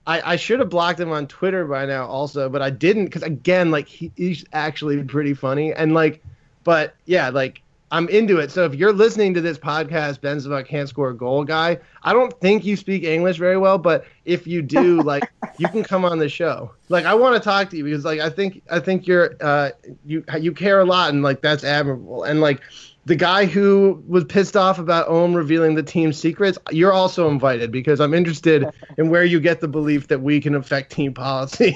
I, 0.08 0.34
I 0.34 0.36
should 0.38 0.60
have 0.60 0.70
blocked 0.70 1.00
him 1.00 1.12
on 1.12 1.28
Twitter 1.28 1.66
by 1.66 1.86
now 1.86 2.08
also, 2.08 2.48
but 2.48 2.62
I 2.62 2.70
didn't 2.70 3.06
because 3.06 3.24
again, 3.24 3.72
like 3.72 3.88
he, 3.88 4.10
he's 4.16 4.46
actually 4.54 5.04
pretty 5.04 5.34
funny 5.34 5.74
and 5.74 5.94
like, 5.94 6.24
but 6.64 6.96
yeah, 7.06 7.30
like 7.30 7.62
I'm 7.92 8.08
into 8.08 8.40
it. 8.40 8.50
So 8.52 8.66
if 8.66 8.74
you're 8.74 8.94
listening 8.94 9.34
to 9.34 9.42
this 9.42 9.58
podcast, 9.58 10.20
Benzema 10.20 10.66
can't 10.66 10.88
score 10.88 11.10
a 11.10 11.16
goal 11.16 11.44
guy. 11.44 11.78
I 12.04 12.14
don't 12.14 12.38
think 12.40 12.64
you 12.66 12.78
speak 12.78 13.04
English 13.04 13.38
very 13.38 13.58
well, 13.58 13.78
but 13.78 14.06
if 14.24 14.48
you 14.48 14.62
do, 14.62 15.02
like 15.04 15.30
you 15.58 15.68
can 15.68 15.84
come 15.84 16.06
on 16.06 16.20
the 16.20 16.30
show. 16.30 16.72
Like 16.88 17.04
I 17.04 17.14
want 17.14 17.36
to 17.36 17.42
talk 17.42 17.70
to 17.72 17.78
you 17.78 17.84
because 17.84 18.06
like 18.06 18.22
I 18.22 18.30
think 18.30 18.64
I 18.72 18.80
think 18.80 19.08
you're 19.08 19.36
uh 19.42 19.72
you 20.06 20.24
you 20.40 20.54
care 20.54 20.80
a 20.80 20.86
lot 20.86 21.10
and 21.10 21.22
like 21.22 21.42
that's 21.42 21.66
admirable 21.66 22.24
and 22.24 22.40
like 22.40 22.62
the 23.08 23.16
guy 23.16 23.46
who 23.46 24.04
was 24.06 24.26
pissed 24.26 24.58
off 24.58 24.80
about 24.80 25.08
Om 25.08 25.34
revealing 25.34 25.76
the 25.76 25.84
team's 25.84 26.20
secrets, 26.20 26.58
you're 26.72 26.92
also 26.92 27.30
invited 27.30 27.72
because 27.72 28.02
I'm 28.02 28.14
interested 28.14 28.68
in 28.98 29.10
where 29.10 29.24
you 29.24 29.40
get 29.40 29.62
the 29.62 29.68
belief 29.70 30.10
that 30.10 30.22
we 30.22 30.42
can 30.42 30.54
affect 30.56 30.92
team 30.92 31.14
policy. 31.14 31.74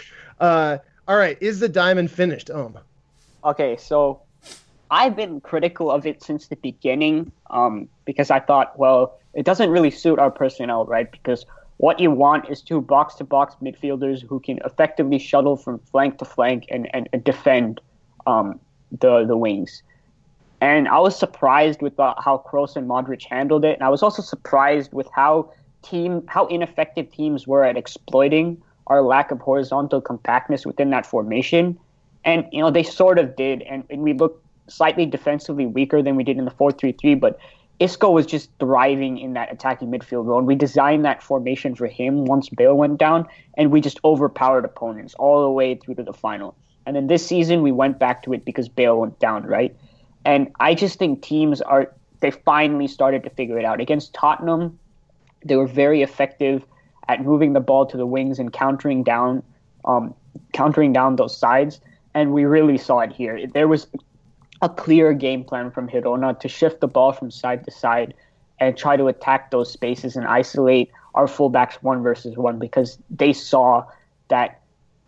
uh, 0.40 0.78
all 1.06 1.16
right, 1.16 1.38
is 1.40 1.60
the 1.60 1.68
diamond 1.68 2.10
finished, 2.10 2.50
Om? 2.50 2.76
Okay, 3.44 3.76
so 3.76 4.22
I've 4.90 5.14
been 5.14 5.40
critical 5.40 5.88
of 5.88 6.04
it 6.04 6.20
since 6.20 6.48
the 6.48 6.56
beginning 6.56 7.30
um, 7.50 7.88
because 8.04 8.32
I 8.32 8.40
thought, 8.40 8.76
well, 8.76 9.20
it 9.34 9.44
doesn't 9.44 9.70
really 9.70 9.92
suit 9.92 10.18
our 10.18 10.32
personnel, 10.32 10.84
right? 10.84 11.08
Because 11.08 11.46
what 11.76 12.00
you 12.00 12.10
want 12.10 12.50
is 12.50 12.60
two 12.60 12.80
box 12.80 13.14
to 13.16 13.24
box 13.24 13.54
midfielders 13.62 14.20
who 14.26 14.40
can 14.40 14.58
effectively 14.64 15.20
shuttle 15.20 15.56
from 15.56 15.78
flank 15.78 16.18
to 16.18 16.24
flank 16.24 16.66
and, 16.72 16.92
and, 16.92 17.08
and 17.12 17.22
defend 17.22 17.80
um, 18.26 18.58
the, 18.90 19.24
the 19.26 19.36
wings. 19.36 19.84
And 20.64 20.88
I 20.88 20.98
was 20.98 21.14
surprised 21.14 21.82
with 21.82 22.00
uh, 22.00 22.14
how 22.16 22.42
Kroos 22.46 22.74
and 22.74 22.88
Modric 22.88 23.22
handled 23.26 23.66
it. 23.66 23.74
And 23.74 23.82
I 23.82 23.90
was 23.90 24.02
also 24.02 24.22
surprised 24.22 24.94
with 24.94 25.06
how 25.14 25.52
team 25.82 26.24
how 26.26 26.46
ineffective 26.46 27.12
teams 27.12 27.46
were 27.46 27.64
at 27.64 27.76
exploiting 27.76 28.62
our 28.86 29.02
lack 29.02 29.30
of 29.30 29.42
horizontal 29.42 30.00
compactness 30.00 30.64
within 30.64 30.88
that 30.88 31.04
formation. 31.04 31.78
And 32.24 32.46
you 32.50 32.62
know 32.62 32.70
they 32.70 32.82
sort 32.82 33.18
of 33.18 33.36
did, 33.36 33.60
and, 33.60 33.84
and 33.90 34.00
we 34.00 34.14
looked 34.14 34.42
slightly 34.68 35.04
defensively 35.04 35.66
weaker 35.66 36.00
than 36.00 36.16
we 36.16 36.24
did 36.24 36.38
in 36.38 36.46
the 36.46 36.50
four 36.50 36.72
three 36.72 36.92
three. 36.92 37.14
But 37.14 37.38
Isco 37.78 38.10
was 38.10 38.24
just 38.24 38.48
thriving 38.58 39.18
in 39.18 39.34
that 39.34 39.52
attacking 39.52 39.90
midfield 39.90 40.24
role, 40.24 40.38
and 40.38 40.46
we 40.46 40.54
designed 40.54 41.04
that 41.04 41.22
formation 41.22 41.74
for 41.74 41.88
him 41.88 42.24
once 42.24 42.48
Bale 42.48 42.74
went 42.74 42.96
down, 42.96 43.26
and 43.58 43.70
we 43.70 43.82
just 43.82 44.00
overpowered 44.02 44.64
opponents 44.64 45.12
all 45.18 45.42
the 45.42 45.50
way 45.50 45.74
through 45.74 45.96
to 45.96 46.02
the 46.02 46.14
final. 46.14 46.56
And 46.86 46.96
then 46.96 47.06
this 47.08 47.26
season 47.26 47.62
we 47.62 47.72
went 47.72 47.98
back 47.98 48.22
to 48.22 48.32
it 48.32 48.46
because 48.46 48.70
Bale 48.70 48.98
went 48.98 49.18
down, 49.18 49.42
right? 49.44 49.76
And 50.24 50.50
I 50.60 50.74
just 50.74 50.98
think 50.98 51.22
teams 51.22 51.60
are 51.60 51.92
they 52.20 52.30
finally 52.30 52.88
started 52.88 53.22
to 53.24 53.30
figure 53.30 53.58
it 53.58 53.64
out. 53.64 53.80
Against 53.80 54.14
Tottenham, 54.14 54.78
they 55.44 55.56
were 55.56 55.66
very 55.66 56.02
effective 56.02 56.64
at 57.08 57.22
moving 57.22 57.52
the 57.52 57.60
ball 57.60 57.84
to 57.86 57.96
the 57.96 58.06
wings 58.06 58.38
and 58.38 58.52
countering 58.52 59.02
down 59.02 59.42
um, 59.84 60.14
countering 60.52 60.92
down 60.92 61.16
those 61.16 61.36
sides. 61.36 61.80
And 62.14 62.32
we 62.32 62.44
really 62.44 62.78
saw 62.78 63.00
it 63.00 63.12
here. 63.12 63.46
There 63.46 63.68
was 63.68 63.86
a 64.62 64.68
clear 64.68 65.12
game 65.12 65.44
plan 65.44 65.70
from 65.70 65.88
Girona 65.88 66.38
to 66.40 66.48
shift 66.48 66.80
the 66.80 66.88
ball 66.88 67.12
from 67.12 67.30
side 67.30 67.64
to 67.64 67.70
side 67.70 68.14
and 68.60 68.76
try 68.76 68.96
to 68.96 69.08
attack 69.08 69.50
those 69.50 69.70
spaces 69.70 70.16
and 70.16 70.26
isolate 70.26 70.90
our 71.14 71.26
fullbacks 71.26 71.74
one 71.82 72.02
versus 72.02 72.36
one 72.36 72.58
because 72.58 72.98
they 73.10 73.32
saw 73.32 73.84
that 74.28 74.60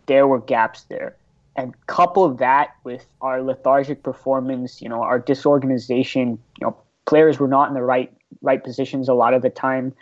there 0.05 0.27
were 0.27 0.39
gaps 0.39 0.83
there. 0.83 1.15
And 1.57 1.73
couple 1.87 2.29
that 2.35 2.75
with 2.83 3.07
our 3.21 3.41
lethargic 3.41 4.03
performance, 4.03 4.81
you 4.81 4.87
know, 4.87 5.01
our 5.01 5.19
disorganization, 5.19 6.37
you 6.59 6.67
know, 6.67 6.77
players 7.07 7.39
were 7.39 7.47
not 7.47 7.67
in 7.67 7.73
the 7.73 7.81
right 7.81 8.13
right 8.41 8.63
positions 8.63 9.09
a 9.09 9.13
lot 9.13 9.33
of 9.33 9.41
the 9.41 9.49
time. 9.49 9.93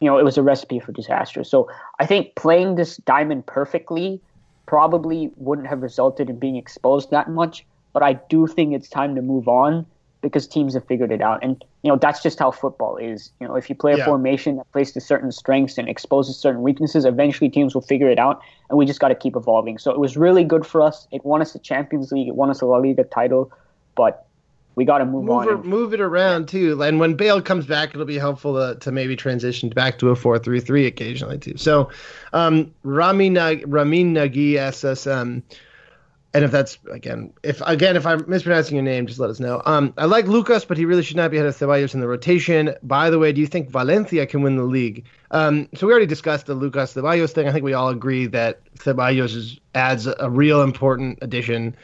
You 0.00 0.08
know, 0.08 0.18
it 0.18 0.24
was 0.24 0.38
a 0.38 0.42
recipe 0.42 0.78
for 0.78 0.92
disaster. 0.92 1.42
So 1.42 1.68
I 1.98 2.06
think 2.06 2.34
playing 2.36 2.76
this 2.76 2.96
diamond 2.98 3.46
perfectly 3.46 4.20
probably 4.66 5.30
wouldn't 5.36 5.66
have 5.66 5.82
resulted 5.82 6.30
in 6.30 6.38
being 6.38 6.56
exposed 6.56 7.10
that 7.10 7.28
much. 7.28 7.66
But 7.92 8.02
I 8.02 8.14
do 8.14 8.46
think 8.46 8.74
it's 8.74 8.88
time 8.88 9.14
to 9.16 9.22
move 9.22 9.48
on 9.48 9.84
because 10.22 10.46
teams 10.46 10.72
have 10.74 10.86
figured 10.86 11.10
it 11.12 11.20
out. 11.20 11.40
And, 11.42 11.62
you 11.82 11.90
know, 11.90 11.98
that's 11.98 12.22
just 12.22 12.38
how 12.38 12.50
football 12.52 12.96
is. 12.96 13.30
You 13.40 13.48
know, 13.48 13.56
if 13.56 13.68
you 13.68 13.74
play 13.74 13.92
a 13.92 13.98
Yeah. 13.98 14.04
formation 14.04 14.56
that 14.56 14.70
plays 14.72 14.92
to 14.92 15.00
certain 15.00 15.32
strengths 15.32 15.76
and 15.78 15.88
exposes 15.88 16.36
certain 16.36 16.62
weaknesses, 16.62 17.04
eventually 17.04 17.50
teams 17.50 17.74
will 17.74 17.82
figure 17.82 18.08
it 18.08 18.18
out. 18.20 18.40
And 18.70 18.78
we 18.78 18.86
just 18.86 19.00
got 19.00 19.08
to 19.08 19.14
keep 19.16 19.34
evolving. 19.36 19.78
So 19.78 19.90
it 19.90 19.98
was 19.98 20.16
really 20.16 20.44
good 20.44 20.64
for 20.64 20.80
us. 20.80 21.08
It 21.10 21.24
won 21.24 21.42
us 21.42 21.52
the 21.52 21.58
Champions 21.58 22.12
League, 22.12 22.28
it 22.28 22.36
won 22.36 22.50
us 22.50 22.60
a 22.60 22.66
La 22.66 22.76
Liga 22.78 23.04
title. 23.04 23.50
But 23.96 24.24
we 24.74 24.84
got 24.84 24.98
to 24.98 25.04
move, 25.04 25.24
move 25.24 25.30
on. 25.30 25.48
it, 25.48 25.54
and- 25.54 25.64
move 25.64 25.92
it 25.92 26.00
around 26.00 26.48
too. 26.48 26.80
And 26.82 27.00
when 27.00 27.14
Bale 27.14 27.42
comes 27.42 27.66
back, 27.66 27.90
it'll 27.92 28.06
be 28.06 28.16
helpful 28.16 28.54
to, 28.54 28.78
to 28.78 28.92
maybe 28.92 29.16
transition 29.16 29.68
back 29.70 29.98
to 29.98 30.10
a 30.10 30.16
four 30.16 30.38
three 30.38 30.60
three 30.60 30.86
occasionally 30.86 31.36
too. 31.38 31.56
So, 31.56 31.90
um, 32.32 32.72
Rami 32.84 33.28
Nag, 33.28 33.64
Ramin 33.66 34.12
Nagy 34.14 34.56
asks 34.58 34.84
us, 34.84 35.06
um, 35.06 35.42
and 36.34 36.44
if 36.44 36.50
that's 36.50 36.78
again, 36.90 37.32
if 37.42 37.60
again, 37.66 37.96
if 37.96 38.06
I'm 38.06 38.24
mispronouncing 38.26 38.74
your 38.74 38.84
name, 38.84 39.06
just 39.06 39.20
let 39.20 39.28
us 39.28 39.38
know. 39.38 39.60
Um, 39.66 39.92
I 39.98 40.06
like 40.06 40.26
Lucas, 40.26 40.64
but 40.64 40.78
he 40.78 40.84
really 40.86 41.02
should 41.02 41.16
not 41.16 41.30
be 41.30 41.36
ahead 41.36 41.46
of 41.46 41.56
Ceballos 41.56 41.92
in 41.92 42.00
the 42.00 42.08
rotation. 42.08 42.74
By 42.82 43.10
the 43.10 43.18
way, 43.18 43.32
do 43.32 43.40
you 43.40 43.46
think 43.46 43.70
Valencia 43.70 44.26
can 44.26 44.42
win 44.42 44.56
the 44.56 44.64
league? 44.64 45.04
Um, 45.30 45.68
so 45.74 45.86
we 45.86 45.92
already 45.92 46.06
discussed 46.06 46.46
the 46.46 46.54
Lucas 46.54 46.94
Ceballos 46.94 47.32
thing. 47.32 47.48
I 47.48 47.52
think 47.52 47.64
we 47.64 47.74
all 47.74 47.90
agree 47.90 48.26
that 48.26 48.60
Ceballos 48.76 49.36
is, 49.36 49.60
adds 49.74 50.06
a 50.06 50.30
real 50.30 50.62
important 50.62 51.18
addition 51.20 51.76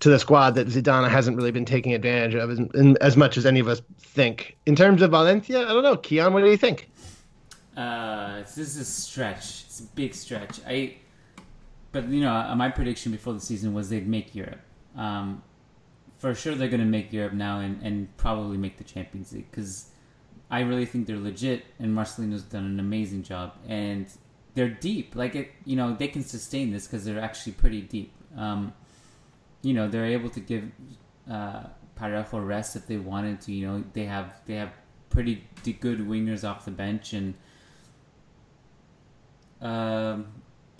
to 0.00 0.08
the 0.08 0.18
squad 0.18 0.56
that 0.56 0.66
Zidane 0.66 1.08
hasn't 1.08 1.36
really 1.36 1.52
been 1.52 1.64
taking 1.64 1.94
advantage 1.94 2.34
of 2.34 2.50
as, 2.50 2.58
in, 2.58 2.96
as 3.00 3.16
much 3.16 3.36
as 3.36 3.46
any 3.46 3.60
of 3.60 3.68
us 3.68 3.80
think. 4.00 4.56
In 4.66 4.74
terms 4.74 5.00
of 5.00 5.12
Valencia, 5.12 5.60
I 5.60 5.68
don't 5.68 5.84
know. 5.84 5.96
Kiyan, 5.96 6.32
what 6.32 6.40
do 6.42 6.50
you 6.50 6.56
think? 6.56 6.90
Uh, 7.76 8.40
this 8.40 8.58
is 8.58 8.76
a 8.78 8.84
stretch. 8.84 9.62
It's 9.66 9.78
a 9.78 9.84
big 9.84 10.12
stretch. 10.12 10.58
I, 10.66 10.96
but 11.92 12.08
you 12.08 12.22
know, 12.22 12.54
my 12.56 12.70
prediction 12.70 13.12
before 13.12 13.34
the 13.34 13.40
season 13.40 13.74
was 13.74 13.90
they'd 13.90 14.08
make 14.08 14.34
Europe. 14.34 14.60
Um, 14.96 15.42
for 16.16 16.34
sure, 16.34 16.54
they're 16.54 16.68
going 16.68 16.80
to 16.80 16.86
make 16.86 17.12
Europe 17.12 17.32
now 17.32 17.60
and, 17.60 17.82
and 17.82 18.16
probably 18.16 18.56
make 18.56 18.78
the 18.78 18.84
Champions 18.84 19.32
League 19.32 19.50
because 19.50 19.86
I 20.50 20.60
really 20.60 20.86
think 20.86 21.06
they're 21.06 21.18
legit 21.18 21.64
and 21.78 21.94
Marcelino's 21.94 22.42
done 22.42 22.64
an 22.64 22.78
amazing 22.78 23.22
job 23.22 23.54
and 23.68 24.06
they're 24.54 24.68
deep. 24.68 25.16
Like 25.16 25.34
it, 25.34 25.50
you 25.64 25.76
know, 25.76 25.94
they 25.94 26.08
can 26.08 26.22
sustain 26.22 26.72
this 26.72 26.86
because 26.86 27.04
they're 27.04 27.20
actually 27.20 27.52
pretty 27.52 27.82
deep. 27.82 28.12
Um, 28.36 28.72
you 29.62 29.74
know, 29.74 29.88
they're 29.88 30.06
able 30.06 30.30
to 30.30 30.40
give 30.40 30.70
uh, 31.30 31.64
Parejo 31.98 32.46
rest 32.46 32.76
if 32.76 32.86
they 32.86 32.96
wanted 32.96 33.40
to. 33.42 33.52
You 33.52 33.66
know, 33.66 33.84
they 33.92 34.04
have 34.04 34.40
they 34.46 34.54
have 34.54 34.72
pretty 35.10 35.44
good 35.80 36.00
wingers 36.00 36.48
off 36.48 36.64
the 36.64 36.70
bench 36.70 37.12
and 37.12 37.34
um, 39.60 40.26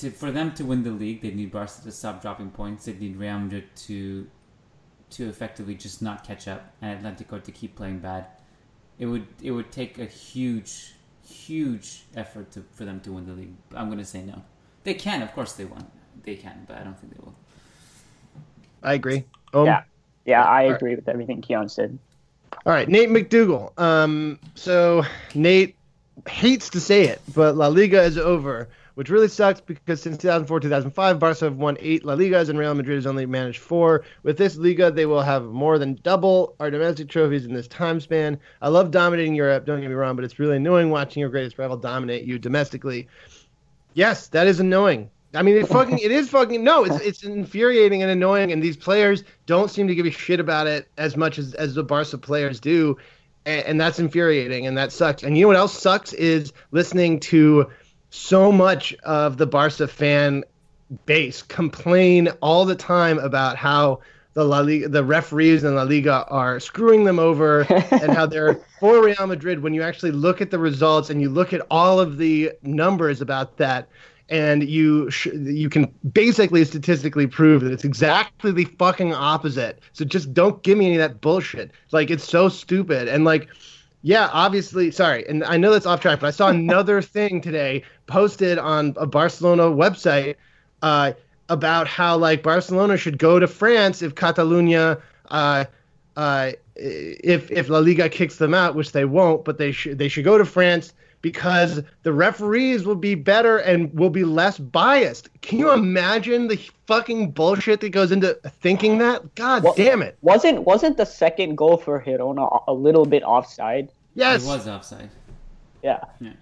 to, 0.03 0.11
for 0.11 0.30
them 0.30 0.53
to 0.55 0.64
win 0.64 0.82
the 0.82 0.90
league, 0.90 1.22
they 1.22 1.30
need 1.30 1.50
Barca 1.50 1.82
to 1.84 1.92
stop 1.92 2.20
dropping 2.22 2.50
points. 2.50 2.84
They 2.84 2.92
need 2.92 3.16
Real 3.16 3.38
Madrid 3.38 3.64
to 3.86 4.26
to 5.11 5.28
effectively 5.28 5.74
just 5.74 6.00
not 6.00 6.24
catch 6.26 6.48
up, 6.48 6.72
and 6.80 7.05
Atletico 7.05 7.42
to 7.42 7.53
keep 7.53 7.76
playing 7.76 7.98
bad. 7.98 8.26
It 8.98 9.07
would 9.07 9.26
it 9.42 9.50
would 9.53 9.70
take 9.72 9.98
a 9.98 10.05
huge 10.07 10.94
huge 11.26 12.03
effort 12.16 12.50
to, 12.53 12.64
for 12.72 12.84
them 12.84 13.00
to 13.00 13.12
win 13.12 13.26
the 13.26 13.32
league. 13.32 13.55
I'm 13.74 13.86
going 13.86 13.98
to 13.98 14.05
say 14.05 14.22
no. 14.22 14.42
They 14.84 14.94
can, 14.94 15.22
of 15.22 15.32
course, 15.32 15.53
they 15.55 15.64
won. 15.64 15.86
They 16.24 16.34
can, 16.36 16.64
but 16.66 16.76
I 16.78 16.84
don't 16.84 16.98
think 16.98 17.14
they 17.14 17.20
will. 17.24 17.34
I 18.82 18.94
agree. 18.94 19.24
Um, 19.55 19.66
Yeah. 19.66 19.82
Yeah, 20.24 20.42
I 20.42 20.64
Alright. 20.64 20.76
agree 20.76 20.94
with 20.94 21.09
everything 21.09 21.42
Kiyan 21.42 21.70
said. 21.70 21.98
All 22.64 22.72
right, 22.72 22.88
Nate 22.88 23.09
McDougal. 23.09 23.76
Um, 23.78 24.38
so 24.55 25.05
Nate 25.34 25.74
hates 26.28 26.70
to 26.70 26.80
say 26.80 27.05
it, 27.05 27.20
but 27.34 27.57
La 27.57 27.66
Liga 27.68 28.03
is 28.03 28.16
over, 28.18 28.68
which 28.95 29.11
really 29.11 29.28
sucks 29.28 29.61
because 29.61 30.03
since 30.03 30.16
2004 30.18 30.61
2005, 30.61 31.18
Barca 31.18 31.45
have 31.45 31.57
won 31.57 31.76
eight 31.80 32.05
La 32.05 32.14
Ligas 32.14 32.49
and 32.49 32.59
Real 32.59 32.74
Madrid 32.74 32.97
has 32.97 33.07
only 33.07 33.26
managed 33.26 33.61
four. 33.61 34.05
With 34.22 34.38
this 34.38 34.57
Liga, 34.57 34.90
they 34.90 35.07
will 35.07 35.22
have 35.22 35.45
more 35.45 35.78
than 35.78 35.99
double 36.03 36.55
our 36.61 36.70
domestic 36.70 37.09
trophies 37.09 37.45
in 37.45 37.55
this 37.55 37.68
time 37.68 38.01
span. 38.01 38.38
I 38.61 38.68
love 38.68 38.90
dominating 38.90 39.34
Europe, 39.34 39.66
don't 39.66 39.80
get 39.80 39.88
me 39.88 39.95
wrong, 39.95 40.16
but 40.16 40.24
it's 40.24 40.38
really 40.38 40.57
annoying 40.57 40.90
watching 40.90 41.20
your 41.20 41.30
greatest 41.30 41.59
rival 41.59 41.76
dominate 41.76 42.24
you 42.24 42.38
domestically. 42.38 43.09
Yes, 43.95 44.28
that 44.28 44.47
is 44.47 44.61
annoying. 44.61 45.11
I 45.34 45.43
mean, 45.43 45.57
it 45.57 45.66
fucking 45.66 45.99
it 45.99 46.11
is 46.11 46.28
fucking 46.28 46.62
no. 46.62 46.84
It's 46.84 47.01
it's 47.01 47.22
infuriating 47.22 48.03
and 48.03 48.11
annoying, 48.11 48.53
and 48.53 48.62
these 48.62 48.76
players 48.76 49.24
don't 49.47 49.70
seem 49.70 49.88
to 49.88 49.95
give 49.95 50.05
a 50.05 50.11
shit 50.11 50.40
about 50.40 50.66
it 50.66 50.88
as 50.99 51.16
much 51.16 51.38
as 51.38 51.55
as 51.55 51.74
the 51.74 51.82
Barca 51.82 52.18
players 52.18 52.61
do, 52.61 52.99
and, 53.47 53.64
and 53.64 53.80
that's 53.80 53.99
infuriating 53.99 54.66
and 54.66 54.76
that 54.76 54.93
sucks. 54.93 55.22
And 55.22 55.36
you 55.36 55.45
know 55.45 55.49
what 55.49 55.57
else 55.57 55.78
sucks 55.78 56.12
is 56.12 56.53
listening 56.70 57.20
to 57.20 57.70
so 58.13 58.53
much 58.53 58.95
of 59.05 59.39
the 59.39 59.47
Barca 59.47 59.89
fan 59.89 60.45
base 61.07 61.41
complain 61.41 62.29
all 62.43 62.67
the 62.67 62.75
time 62.75 63.19
about 63.19 63.57
how 63.57 64.01
the 64.35 64.45
La 64.45 64.61
Liga, 64.61 64.89
the 64.89 65.03
referees 65.03 65.65
in 65.65 65.75
La 65.75 65.83
Liga 65.83 66.27
are 66.29 66.61
screwing 66.61 67.05
them 67.05 67.19
over, 67.19 67.63
and 67.91 68.13
how 68.13 68.27
they're 68.27 68.61
for 68.81 69.03
Real 69.03 69.27
Madrid. 69.27 69.63
When 69.63 69.73
you 69.73 69.83
actually 69.83 70.11
look 70.11 70.43
at 70.43 70.51
the 70.51 70.59
results 70.59 71.09
and 71.09 71.23
you 71.23 71.31
look 71.31 71.55
at 71.55 71.63
all 71.71 72.01
of 72.01 72.19
the 72.19 72.53
numbers 72.63 73.23
about 73.23 73.57
that, 73.57 73.89
and 74.29 74.69
you 74.69 75.11
sh- 75.11 75.29
you 75.33 75.71
can 75.71 75.87
basically 76.13 76.65
statistically 76.67 77.27
prove 77.27 77.63
that 77.63 77.73
it's 77.73 77.85
exactly 77.85 78.53
the 78.53 78.65
fucking 78.79 79.15
opposite. 79.15 79.81
So 79.95 80.05
just 80.05 80.35
don't 80.35 80.63
give 80.63 80.77
me 80.77 80.87
any 80.87 80.97
of 80.97 81.01
that 81.01 81.23
bullshit. 81.23 81.71
Like 81.93 82.11
it's 82.11 82.25
so 82.25 82.51
stupid 82.51 83.09
and 83.09 83.25
like. 83.25 83.49
Yeah, 84.03 84.28
obviously. 84.32 84.90
Sorry, 84.90 85.26
and 85.28 85.44
I 85.44 85.57
know 85.57 85.70
that's 85.70 85.86
off 85.86 86.00
track, 86.00 86.20
but 86.20 86.26
I 86.26 86.30
saw 86.30 86.48
another 86.50 87.00
thing 87.00 87.40
today 87.40 87.84
posted 88.07 88.59
on 88.59 88.94
a 88.96 89.07
Barcelona 89.07 89.64
website 89.64 90.36
uh, 90.82 91.12
about 91.48 91.86
how 91.86 92.16
like 92.16 92.42
Barcelona 92.42 92.96
should 92.96 93.18
go 93.18 93.38
to 93.38 93.46
France 93.46 94.03
if 94.03 94.14
Catalunya, 94.14 95.00
uh, 95.30 95.64
uh, 96.16 96.53
if 96.74 97.50
if 97.50 97.68
La 97.68 97.78
Liga 97.78 98.09
kicks 98.09 98.36
them 98.36 98.55
out, 98.55 98.74
which 98.74 98.92
they 98.92 99.05
won't, 99.05 99.44
but 99.44 99.59
they 99.59 99.72
should 99.72 99.98
they 99.98 100.09
should 100.09 100.24
go 100.24 100.36
to 100.36 100.44
France 100.44 100.92
because 101.23 101.81
the 102.03 102.12
referees 102.12 102.85
will 102.85 102.97
be 102.97 103.14
better 103.14 103.59
and 103.59 103.93
will 103.95 104.11
be 104.11 104.25
less 104.25 104.59
biased. 104.59 105.29
Can 105.41 105.59
you 105.59 105.73
imagine 105.73 106.49
the 106.49 106.57
fucking 106.87 107.31
bullshit 107.31 107.81
that 107.81 107.91
goes 107.91 108.12
into 108.12 108.35
thinking 108.61 108.99
that? 108.99 109.35
God 109.35 109.62
Well- 109.62 109.75
damn 109.75 110.03
it! 110.03 110.18
Wasn't 110.20 110.64
wasn't 110.64 110.97
the 110.97 111.07
second 111.07 111.57
goal 111.57 111.77
for 111.77 112.03
Girona 112.03 112.64
a 112.66 112.73
little 112.75 113.07
bit 113.07 113.23
offside? 113.23 113.91
Yes, 114.14 114.45
It 114.45 114.49
was 114.49 114.68
offside. 114.68 115.09
Yeah. 115.83 116.01
Yeah. 116.20 116.33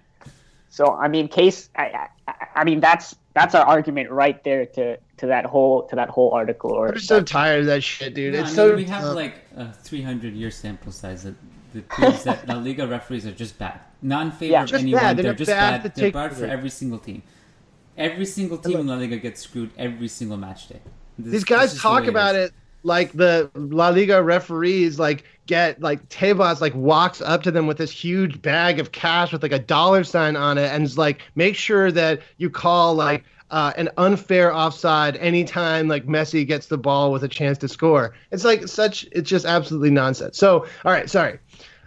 So 0.69 0.95
I 0.95 1.07
mean, 1.07 1.27
case. 1.27 1.69
I, 1.75 2.07
I, 2.27 2.33
I 2.55 2.63
mean, 2.63 2.79
that's 2.79 3.15
that's 3.33 3.55
our 3.55 3.65
argument 3.65 4.09
right 4.09 4.43
there 4.43 4.65
to 4.65 4.97
to 5.17 5.27
that 5.27 5.45
whole 5.45 5.83
to 5.87 5.95
that 5.95 6.09
whole 6.09 6.31
article. 6.31 6.71
Or 6.71 6.89
I'm 6.89 6.99
so 6.99 7.21
tired 7.21 7.61
of 7.61 7.65
that 7.67 7.83
shit, 7.83 8.13
dude. 8.13 8.33
No, 8.33 8.39
it's 8.39 8.57
I 8.57 8.65
mean, 8.65 8.71
so 8.71 8.75
we 8.75 8.83
have 8.85 9.03
uh, 9.05 9.13
like 9.13 9.45
a 9.55 9.71
300 9.71 10.33
year 10.33 10.49
sample 10.51 10.91
size 10.91 11.23
that, 11.23 11.35
that 11.73 11.87
proves 11.89 12.23
that 12.23 12.47
La 12.47 12.55
Liga 12.55 12.87
referees 12.87 13.25
are 13.25 13.31
just 13.31 13.57
bad. 13.57 13.79
Not 14.01 14.25
in 14.25 14.31
favor 14.31 14.51
Yeah. 14.53 14.63
of 14.63 14.73
anyone. 14.73 15.01
bad. 15.01 15.17
They're 15.17 15.23
They're 15.23 15.33
just 15.33 15.49
bad 15.51 15.83
bad. 15.83 15.95
They're 15.95 16.11
bad 16.11 16.35
for 16.35 16.45
every 16.45 16.69
single 16.69 16.99
team. 16.99 17.23
Every 17.97 18.25
single 18.25 18.57
team 18.57 18.79
in 18.79 18.87
La 18.87 18.95
Liga 18.95 19.17
gets 19.17 19.41
screwed 19.41 19.71
every 19.77 20.07
single 20.07 20.37
match 20.37 20.69
day. 20.69 20.79
This- 21.19 21.31
these 21.33 21.43
guys 21.43 21.71
is 21.71 21.75
the 21.75 21.81
talk 21.81 22.07
about 22.07 22.35
is. 22.35 22.49
it 22.49 22.53
like 22.83 23.11
the 23.11 23.49
La 23.53 23.89
Liga 23.89 24.23
referees 24.23 24.97
like 24.97 25.23
get 25.45 25.79
like 25.81 26.07
Tebas 26.09 26.61
like 26.61 26.73
walks 26.73 27.21
up 27.21 27.43
to 27.43 27.51
them 27.51 27.67
with 27.67 27.77
this 27.77 27.91
huge 27.91 28.41
bag 28.41 28.79
of 28.79 28.91
cash 28.91 29.31
with 29.31 29.43
like 29.43 29.51
a 29.51 29.59
dollar 29.59 30.03
sign 30.03 30.35
on 30.35 30.57
it 30.57 30.71
and 30.71 30.83
is 30.83 30.97
like 30.97 31.21
make 31.35 31.55
sure 31.55 31.91
that 31.91 32.21
you 32.37 32.49
call 32.49 32.95
like 32.95 33.23
uh, 33.51 33.73
an 33.75 33.89
unfair 33.97 34.55
offside 34.55 35.17
anytime 35.17 35.89
like 35.89 36.05
Messi 36.07 36.47
gets 36.47 36.67
the 36.67 36.77
ball 36.77 37.11
with 37.11 37.21
a 37.23 37.27
chance 37.27 37.57
to 37.59 37.67
score. 37.67 38.15
It's 38.31 38.45
like 38.45 38.67
such 38.67 39.05
it's 39.11 39.29
just 39.29 39.45
absolutely 39.45 39.89
nonsense. 39.91 40.37
So 40.37 40.65
all 40.85 40.91
right, 40.91 41.09
sorry. 41.09 41.37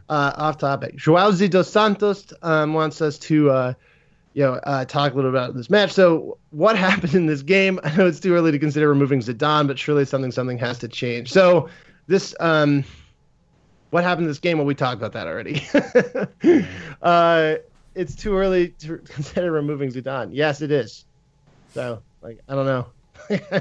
Uh, 0.08 0.32
off 0.36 0.58
topic. 0.58 0.96
Joao 0.96 1.32
Dos 1.32 1.70
Santos 1.70 2.30
um, 2.42 2.74
wants 2.74 3.00
us 3.00 3.18
to 3.20 3.50
uh, 3.50 3.74
you 4.34 4.42
know, 4.42 4.54
uh, 4.64 4.84
talk 4.84 5.12
a 5.12 5.16
little 5.16 5.30
about 5.30 5.54
this 5.54 5.70
match. 5.70 5.92
So, 5.92 6.38
what 6.50 6.76
happened 6.88 7.14
in 7.14 7.26
this 7.26 7.42
game? 7.42 7.80
I 7.82 7.96
know 7.96 8.06
it's 8.06 8.20
too 8.20 8.34
early 8.34 8.52
to 8.52 8.58
consider 8.58 8.88
removing 8.88 9.20
Zidane, 9.20 9.66
but 9.66 9.78
surely 9.78 10.04
something 10.04 10.32
something 10.32 10.58
has 10.58 10.78
to 10.80 10.88
change. 10.88 11.32
So, 11.32 11.68
this 12.06 12.34
um, 12.40 12.84
what 13.90 14.04
happened 14.04 14.24
in 14.24 14.30
this 14.30 14.40
game? 14.40 14.58
Well, 14.58 14.66
we 14.66 14.74
talked 14.74 15.00
about 15.00 15.12
that 15.12 15.26
already. 15.26 15.64
uh, 17.02 17.54
it's 17.94 18.16
too 18.16 18.36
early 18.36 18.70
to 18.80 18.98
consider 19.04 19.52
removing 19.52 19.90
Zidane. 19.90 20.30
Yes, 20.32 20.60
it 20.60 20.72
is. 20.72 21.04
So, 21.72 22.02
like, 22.20 22.40
I 22.48 22.54
don't 22.54 22.66
know. 22.66 22.86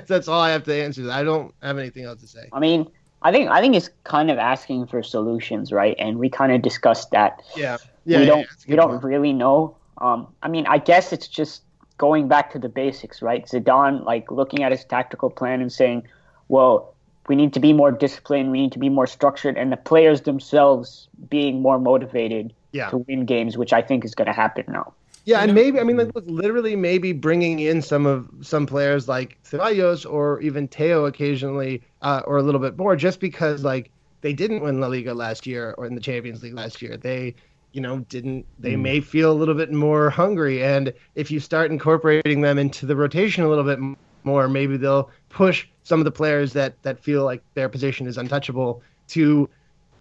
That's 0.08 0.28
all 0.28 0.42
I 0.42 0.50
have 0.50 0.64
to 0.64 0.74
answer. 0.74 1.10
I 1.10 1.24
don't 1.24 1.54
have 1.62 1.78
anything 1.78 2.06
else 2.06 2.22
to 2.22 2.28
say. 2.28 2.50
I 2.52 2.60
mean, 2.60 2.88
I 3.24 3.32
think 3.32 3.50
I 3.50 3.62
think 3.62 3.76
it's 3.76 3.90
kind 4.04 4.30
of 4.30 4.38
asking 4.38 4.88
for 4.88 5.02
solutions, 5.04 5.72
right? 5.72 5.96
And 5.98 6.20
we 6.20 6.30
kind 6.30 6.52
of 6.52 6.62
discussed 6.62 7.12
that. 7.12 7.42
Yeah, 7.56 7.78
yeah. 8.06 8.20
we 8.20 8.26
don't 8.26 8.40
yeah, 8.42 8.66
we 8.68 8.76
don't 8.76 8.90
point. 8.92 9.04
really 9.04 9.34
know. 9.34 9.78
Um, 10.00 10.28
I 10.44 10.48
mean, 10.50 10.66
I 10.68 10.78
guess 10.78 11.14
it's 11.14 11.28
just 11.28 11.64
going 11.98 12.28
back 12.28 12.52
to 12.52 12.60
the 12.60 12.70
basics, 12.70 13.22
right? 13.22 13.46
Zidane 13.46 14.04
like 14.04 14.32
looking 14.32 14.64
at 14.64 14.72
his 14.72 14.84
tactical 14.84 15.30
plan 15.30 15.62
and 15.62 15.72
saying, 15.72 16.08
"Well, 16.50 16.94
we 17.28 17.36
need 17.36 17.54
to 17.54 17.60
be 17.60 17.72
more 17.72 17.92
disciplined. 17.92 18.52
We 18.52 18.60
need 18.62 18.74
to 18.74 18.80
be 18.80 18.90
more 18.90 19.08
structured," 19.08 19.58
and 19.58 19.72
the 19.72 19.78
players 19.78 20.22
themselves 20.22 21.08
being 21.30 21.62
more 21.62 21.80
motivated 21.80 22.54
Yeah. 22.74 22.90
to 22.90 22.98
win 22.98 23.26
games, 23.26 23.58
which 23.58 23.72
I 23.72 23.82
think 23.82 24.04
is 24.04 24.16
going 24.16 24.28
to 24.28 24.34
happen 24.34 24.66
now. 24.68 24.94
Yeah, 25.26 25.38
You 25.38 25.44
and 25.44 25.48
know- 25.50 25.62
maybe 25.62 25.80
I 25.80 25.84
mean, 25.84 25.98
like, 25.98 26.14
look, 26.14 26.26
literally, 26.28 26.76
maybe 26.76 27.14
bringing 27.14 27.60
in 27.60 27.82
some 27.82 28.06
of 28.06 28.30
some 28.42 28.66
players 28.66 29.08
like 29.08 29.38
Ceballos 29.44 30.10
or 30.10 30.42
even 30.42 30.68
Theo 30.68 31.06
occasionally, 31.06 31.82
uh, 32.02 32.22
or 32.26 32.38
a 32.38 32.44
little 32.44 32.60
bit 32.60 32.78
more, 32.78 32.96
just 32.96 33.20
because 33.20 33.64
like 33.64 33.90
they 34.22 34.34
didn't 34.34 34.62
win 34.62 34.80
La 34.80 34.88
Liga 34.88 35.14
last 35.14 35.48
year 35.48 35.76
or 35.78 35.86
in 35.86 35.96
the 35.96 36.02
Champions 36.02 36.44
League 36.44 36.54
last 36.54 36.82
year. 36.82 36.98
They, 36.98 37.36
you 37.72 37.82
know, 37.82 38.00
didn't. 38.10 38.46
They 38.60 38.76
may 38.76 39.00
feel 39.00 39.32
a 39.32 39.34
little 39.34 39.56
bit 39.56 39.72
more 39.72 40.10
hungry, 40.10 40.62
and 40.64 40.94
if 41.16 41.32
you 41.32 41.40
start 41.40 41.72
incorporating 41.72 42.42
them 42.42 42.58
into 42.60 42.86
the 42.86 42.96
rotation 42.96 43.44
a 43.44 43.50
little 43.50 43.64
bit 43.64 43.80
more, 44.26 44.48
maybe 44.50 44.78
they'll 44.78 45.10
push 45.30 45.68
some 45.84 46.00
of 46.00 46.06
the 46.06 46.12
players 46.12 46.54
that 46.54 46.82
that 46.84 47.00
feel 47.00 47.24
like 47.24 47.42
their 47.54 47.70
position 47.70 48.08
is 48.08 48.18
untouchable 48.18 48.82
to 49.10 49.50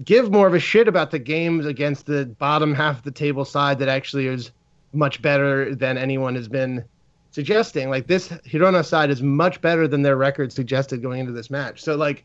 give 0.04 0.32
more 0.32 0.46
of 0.48 0.54
a 0.54 0.58
shit 0.60 0.88
about 0.88 1.10
the 1.12 1.18
games 1.18 1.64
against 1.66 2.06
the 2.06 2.26
bottom 2.26 2.74
half 2.74 2.98
of 2.98 3.02
the 3.04 3.10
table 3.10 3.44
side 3.44 3.78
that 3.78 3.88
actually 3.88 4.26
is 4.26 4.50
much 4.92 5.22
better 5.22 5.74
than 5.74 5.96
anyone 5.98 6.34
has 6.34 6.48
been 6.48 6.84
suggesting. 7.30 7.90
Like 7.90 8.06
this 8.06 8.28
Girona 8.28 8.84
side 8.84 9.10
is 9.10 9.22
much 9.22 9.60
better 9.60 9.88
than 9.88 10.02
their 10.02 10.16
record 10.16 10.52
suggested 10.52 11.02
going 11.02 11.20
into 11.20 11.32
this 11.32 11.50
match. 11.50 11.82
So 11.82 11.96
like 11.96 12.24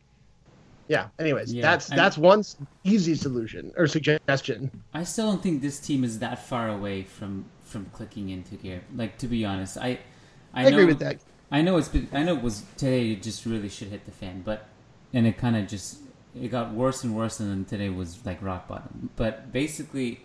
yeah, 0.88 1.08
anyways, 1.18 1.52
Yeah, 1.52 1.62
that's 1.62 1.92
I- 1.92 1.96
that's 1.96 2.16
one 2.16 2.42
easy 2.84 3.14
solution 3.14 3.72
or 3.76 3.86
suggestion. 3.86 4.70
I 4.94 5.04
still 5.04 5.30
don't 5.30 5.42
think 5.42 5.60
this 5.60 5.78
team 5.80 6.02
is 6.04 6.18
that 6.20 6.46
far 6.46 6.68
away 6.68 7.02
from 7.02 7.44
from 7.62 7.86
clicking 7.92 8.30
into 8.30 8.56
gear. 8.56 8.82
Like 8.96 9.18
to 9.18 9.26
be 9.26 9.44
honest, 9.44 9.76
I 9.76 9.98
I, 10.54 10.62
I 10.62 10.62
know, 10.64 10.68
agree 10.70 10.84
with 10.86 10.98
that. 11.00 11.18
I 11.50 11.60
know 11.62 11.76
it's 11.76 11.88
been, 11.88 12.08
I 12.12 12.22
know 12.22 12.36
it 12.36 12.42
was 12.42 12.64
today. 12.76 13.12
It 13.12 13.22
just 13.22 13.44
really 13.44 13.68
should 13.68 13.88
hit 13.88 14.04
the 14.06 14.12
fan, 14.12 14.42
but 14.44 14.66
and 15.12 15.26
it 15.26 15.36
kind 15.38 15.56
of 15.56 15.66
just 15.68 15.98
it 16.34 16.48
got 16.50 16.72
worse 16.72 17.04
and 17.04 17.14
worse, 17.14 17.38
and 17.40 17.50
then 17.50 17.64
today 17.66 17.90
was 17.90 18.24
like 18.24 18.40
rock 18.42 18.66
bottom. 18.68 19.10
But 19.16 19.52
basically, 19.52 20.20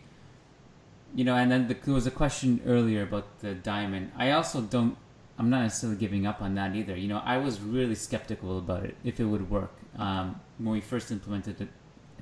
you 1.15 1.23
know, 1.23 1.35
and 1.35 1.51
then 1.51 1.67
the, 1.67 1.75
there 1.75 1.93
was 1.93 2.07
a 2.07 2.11
question 2.11 2.61
earlier 2.65 3.03
about 3.03 3.39
the 3.39 3.53
diamond. 3.53 4.11
I 4.17 4.31
also 4.31 4.61
don't. 4.61 4.97
I'm 5.37 5.49
not 5.49 5.63
necessarily 5.63 5.97
giving 5.97 6.27
up 6.27 6.41
on 6.41 6.55
that 6.55 6.75
either. 6.75 6.95
You 6.95 7.07
know, 7.07 7.21
I 7.23 7.37
was 7.37 7.59
really 7.59 7.95
skeptical 7.95 8.59
about 8.59 8.83
it 8.83 8.95
if 9.03 9.19
it 9.19 9.25
would 9.25 9.49
work 9.49 9.71
um, 9.97 10.39
when 10.59 10.73
we 10.73 10.81
first 10.81 11.11
implemented 11.11 11.59
it 11.59 11.69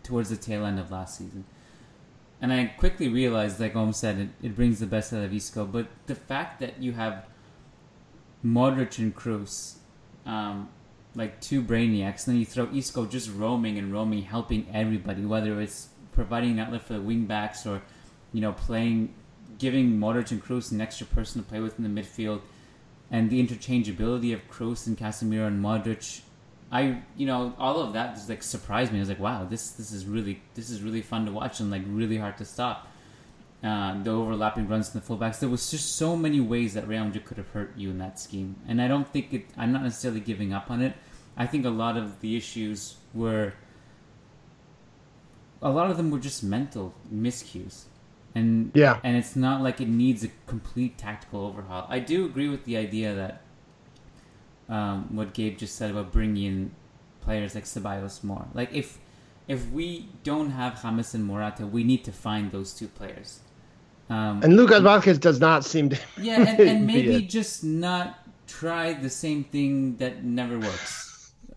towards 0.03 0.29
the 0.29 0.37
tail 0.37 0.65
end 0.65 0.79
of 0.79 0.91
last 0.91 1.17
season. 1.17 1.45
And 2.41 2.51
I 2.51 2.65
quickly 2.65 3.07
realized, 3.07 3.59
like 3.59 3.75
Om 3.75 3.93
said, 3.93 4.17
it, 4.17 4.29
it 4.41 4.55
brings 4.55 4.79
the 4.79 4.87
best 4.87 5.13
out 5.13 5.23
of 5.23 5.33
Isco. 5.33 5.65
But 5.65 5.87
the 6.07 6.15
fact 6.15 6.59
that 6.61 6.81
you 6.81 6.93
have 6.93 7.25
Modric 8.43 8.97
and 8.97 9.15
Kroos, 9.15 9.75
um, 10.25 10.69
like 11.13 11.39
two 11.39 11.61
brainiacs, 11.61 12.25
and 12.25 12.33
then 12.33 12.37
you 12.37 12.45
throw 12.45 12.67
Isco 12.73 13.05
just 13.05 13.29
roaming 13.31 13.77
and 13.77 13.93
roaming, 13.93 14.23
helping 14.23 14.67
everybody, 14.73 15.23
whether 15.23 15.61
it's 15.61 15.89
providing 16.13 16.51
an 16.51 16.59
outlet 16.59 16.81
for 16.81 16.93
the 16.93 17.01
wing 17.01 17.25
backs 17.25 17.65
or, 17.67 17.83
you 18.33 18.41
know, 18.41 18.53
playing, 18.53 19.13
giving 19.57 19.99
Modric 19.99 20.31
and 20.31 20.43
Kroos 20.43 20.71
an 20.71 20.81
extra 20.81 21.05
person 21.07 21.41
to 21.41 21.47
play 21.47 21.59
with 21.59 21.77
in 21.79 21.83
the 21.83 22.01
midfield, 22.01 22.41
and 23.09 23.29
the 23.29 23.45
interchangeability 23.45 24.33
of 24.33 24.49
Kroos 24.49 24.87
and 24.87 24.97
Casemiro 24.97 25.47
and 25.47 25.63
Modric. 25.63 26.21
I, 26.71 27.01
you 27.17 27.25
know, 27.25 27.53
all 27.59 27.81
of 27.81 27.93
that 27.93 28.15
just 28.15 28.29
like 28.29 28.41
surprised 28.41 28.93
me. 28.93 28.99
I 28.99 29.01
was 29.01 29.09
like, 29.09 29.19
wow, 29.19 29.43
this 29.43 29.71
this 29.71 29.91
is 29.91 30.05
really 30.05 30.41
this 30.55 30.69
is 30.69 30.81
really 30.81 31.01
fun 31.01 31.25
to 31.25 31.31
watch 31.31 31.59
and 31.59 31.69
like 31.69 31.83
really 31.87 32.17
hard 32.17 32.37
to 32.37 32.45
stop. 32.45 32.87
Uh, 33.61 34.01
the 34.01 34.09
overlapping 34.09 34.67
runs 34.67 34.89
to 34.89 34.99
the 34.99 35.05
fullbacks. 35.05 35.39
There 35.39 35.49
was 35.49 35.69
just 35.69 35.97
so 35.97 36.15
many 36.15 36.39
ways 36.39 36.73
that 36.73 36.87
Real 36.87 37.05
Madrid 37.05 37.25
could 37.25 37.37
have 37.37 37.49
hurt 37.49 37.73
you 37.77 37.91
in 37.91 37.99
that 37.99 38.19
scheme, 38.19 38.55
and 38.67 38.81
I 38.81 38.87
don't 38.87 39.07
think 39.07 39.33
it. 39.33 39.45
I'm 39.57 39.71
not 39.71 39.83
necessarily 39.83 40.21
giving 40.21 40.53
up 40.53 40.71
on 40.71 40.81
it. 40.81 40.93
I 41.37 41.45
think 41.45 41.65
a 41.65 41.69
lot 41.69 41.97
of 41.97 42.21
the 42.21 42.35
issues 42.35 42.95
were. 43.13 43.53
A 45.61 45.69
lot 45.69 45.91
of 45.91 45.97
them 45.97 46.09
were 46.09 46.17
just 46.17 46.41
mental 46.41 46.95
miscues, 47.13 47.83
and 48.35 48.71
Yeah. 48.73 48.99
and 49.03 49.17
it's 49.17 49.35
not 49.35 49.61
like 49.61 49.81
it 49.81 49.87
needs 49.87 50.23
a 50.23 50.29
complete 50.47 50.97
tactical 50.97 51.45
overhaul. 51.45 51.85
I 51.89 51.99
do 51.99 52.25
agree 52.25 52.49
with 52.49 52.65
the 52.65 52.77
idea 52.77 53.13
that 53.15 53.41
um, 54.69 55.15
what 55.15 55.33
Gabe 55.33 55.57
just 55.57 55.75
said 55.75 55.91
about 55.91 56.11
bringing 56.11 56.43
in 56.45 56.71
players 57.21 57.55
like 57.55 57.65
Ceballos 57.65 58.23
more. 58.23 58.47
Like 58.53 58.73
if 58.73 58.97
if 59.47 59.69
we 59.71 60.07
don't 60.23 60.51
have 60.51 60.81
James 60.81 61.13
and 61.13 61.25
Morata, 61.25 61.65
we 61.67 61.83
need 61.83 62.03
to 62.05 62.11
find 62.11 62.51
those 62.51 62.73
two 62.73 62.87
players. 62.87 63.39
Um, 64.09 64.41
And 64.43 64.55
Lucas 64.55 64.79
Vazquez 64.81 65.19
does 65.19 65.39
not 65.39 65.63
seem 65.65 65.89
to 65.89 65.99
yeah, 66.21 66.41
and, 66.41 66.59
and 66.59 66.87
maybe 66.93 67.21
just 67.23 67.63
not 67.63 68.19
try 68.47 68.93
the 68.93 69.09
same 69.09 69.43
thing 69.45 69.97
that 69.97 70.23
never 70.23 70.59
works. 70.59 71.10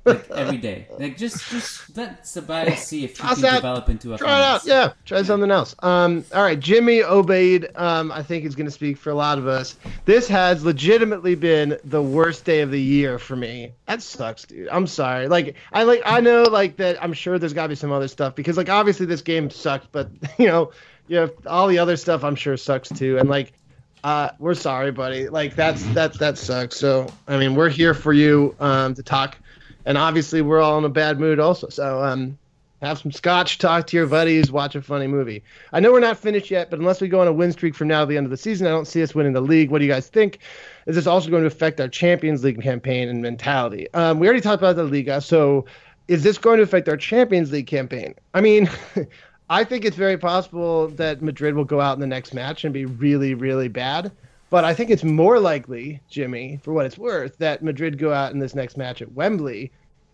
Like 0.05 0.31
every 0.31 0.59
day, 0.59 0.87
like 0.99 1.17
just 1.17 1.49
just 1.49 1.97
let 1.97 2.25
Ceballos 2.25 2.77
see 2.77 3.05
if 3.05 3.13
you 3.13 3.25
Toss 3.25 3.37
can 3.37 3.47
out. 3.47 3.55
develop 3.57 3.89
into 3.89 4.13
a. 4.13 4.19
Try 4.19 4.39
it 4.39 4.43
out. 4.43 4.65
Yeah, 4.67 4.93
try 5.07 5.23
something 5.23 5.51
else. 5.51 5.75
Um, 5.79 6.25
all 6.35 6.43
right, 6.43 6.61
Jimmy 6.61 6.99
Obaid. 7.01 7.79
Um, 7.79 8.13
I 8.13 8.23
think 8.23 8.45
is 8.45 8.55
going 8.55 8.67
to 8.67 8.71
speak 8.71 8.99
for 8.99 9.09
a 9.11 9.15
lot 9.15 9.39
of 9.39 9.47
us. 9.47 9.77
This 10.05 10.29
has 10.29 10.63
legitimately 10.65 11.37
been 11.37 11.79
the 11.85 12.03
worst 12.03 12.45
day 12.45 12.61
of 12.61 12.71
the 12.71 12.81
year 12.81 13.19
for 13.19 13.35
me. 13.35 13.73
That 13.87 14.03
sucks, 14.03 14.45
dude. 14.45 14.69
I'm 14.69 14.87
sorry. 14.87 15.29
Like, 15.29 15.57
I 15.73 15.85
like, 15.85 16.03
I 16.05 16.21
know, 16.21 16.43
like 16.43 16.77
that. 16.77 17.03
I'm 17.03 17.15
sure 17.15 17.39
there's 17.39 17.55
got 17.55 17.63
to 17.65 17.69
be 17.71 17.75
some 17.75 17.91
other 17.93 18.09
stuff 18.09 18.35
because, 18.35 18.59
like, 18.59 18.69
obviously 18.69 19.07
this 19.07 19.23
game 19.23 19.49
sucked, 19.49 19.91
but 19.91 20.11
you 20.39 20.47
know, 20.47 20.73
you 21.09 21.17
know, 21.17 21.31
all 21.47 21.67
the 21.67 21.79
other 21.79 21.97
stuff 21.97 22.25
I'm 22.25 22.37
sure 22.37 22.57
sucks 22.59 22.91
too. 22.91 23.17
And 23.19 23.29
like, 23.31 23.55
uh, 24.03 24.31
we're 24.39 24.55
sorry, 24.55 24.91
buddy. 24.93 25.29
Like, 25.31 25.55
that's 25.57 25.83
that 25.95 26.19
that 26.19 26.37
sucks. 26.37 26.77
So, 26.77 27.07
I 27.27 27.39
mean, 27.39 27.55
we're 27.55 27.71
here 27.71 27.95
for 27.95 28.13
you 28.13 28.55
um, 28.61 28.95
to 28.95 29.03
talk, 29.03 29.39
and 29.85 29.99
obviously 29.99 30.43
we're 30.43 30.61
all 30.61 30.79
in 30.79 30.85
a 30.85 30.89
bad 30.89 31.21
mood 31.21 31.39
also. 31.39 31.69
So, 31.69 32.03
um, 32.03 32.39
have 32.85 32.99
some 32.99 33.13
scotch, 33.13 33.59
talk 33.59 33.87
to 33.87 33.97
your 33.97 34.07
buddies, 34.07 34.53
watch 34.53 34.75
a 34.75 34.83
funny 34.83 35.07
movie. 35.07 35.43
I 35.73 35.81
know 35.81 35.93
we're 35.93 36.01
not 36.01 36.19
finished 36.19 36.51
yet, 36.51 36.71
but 36.71 36.79
unless 36.79 37.01
we 37.01 37.09
go 37.09 37.21
on 37.21 37.29
a 37.29 37.33
win 37.33 37.53
streak 37.53 37.75
from 37.75 37.89
now 37.89 38.01
to 38.01 38.07
the 38.07 38.17
end 38.17 38.27
of 38.27 38.31
the 38.31 38.37
season, 38.37 38.67
I 38.67 38.71
don't 38.71 38.87
see 38.87 39.03
us 39.03 39.15
winning 39.15 39.33
the 39.33 39.41
league. 39.41 39.71
What 39.71 39.79
do 39.79 39.85
you 39.85 39.91
guys 39.91 40.09
think? 40.09 40.41
Is 40.87 40.97
this 40.97 41.07
also 41.07 41.31
going 41.31 41.43
to 41.43 41.47
affect 41.47 41.81
our 41.81 41.89
Champions 41.89 42.45
League 42.45 42.61
campaign 42.61 43.09
and 43.09 43.23
mentality? 43.23 43.89
Um, 43.95 44.19
we 44.19 44.27
already 44.27 44.43
talked 44.43 44.63
about 44.63 44.77
the 44.77 44.85
Liga, 44.85 45.21
so 45.21 45.65
is 46.09 46.23
this 46.23 46.37
going 46.37 46.59
to 46.59 46.63
affect 46.63 46.89
our 46.89 46.97
Champions 46.97 47.53
League 47.53 47.67
campaign? 47.67 48.15
I 48.35 48.41
mean, 48.41 48.69
I 49.51 49.65
think 49.65 49.85
it's 49.85 49.97
very 49.97 50.19
possible 50.19 50.89
that 50.89 51.23
Madrid 51.23 51.55
will 51.55 51.65
go 51.65 51.81
out 51.81 51.95
in 51.95 52.01
the 52.01 52.07
next 52.07 52.35
match 52.35 52.65
and 52.65 52.75
be 52.75 52.87
really, 52.87 53.35
really 53.35 53.69
bad. 53.69 54.13
But 54.55 54.63
I 54.63 54.73
think 54.73 54.91
it's 54.91 55.03
more 55.03 55.41
likely, 55.41 56.01
Jimmy, 56.09 56.61
for 56.63 56.73
what 56.73 56.87
it's 56.87 56.97
worth, 56.97 57.37
that 57.39 57.65
Madrid 57.65 57.99
go 57.99 58.13
out 58.13 58.31
in 58.31 58.39
this 58.39 58.55
next 58.55 58.77
match 58.77 59.03
at 59.03 59.11
Wembley 59.11 59.73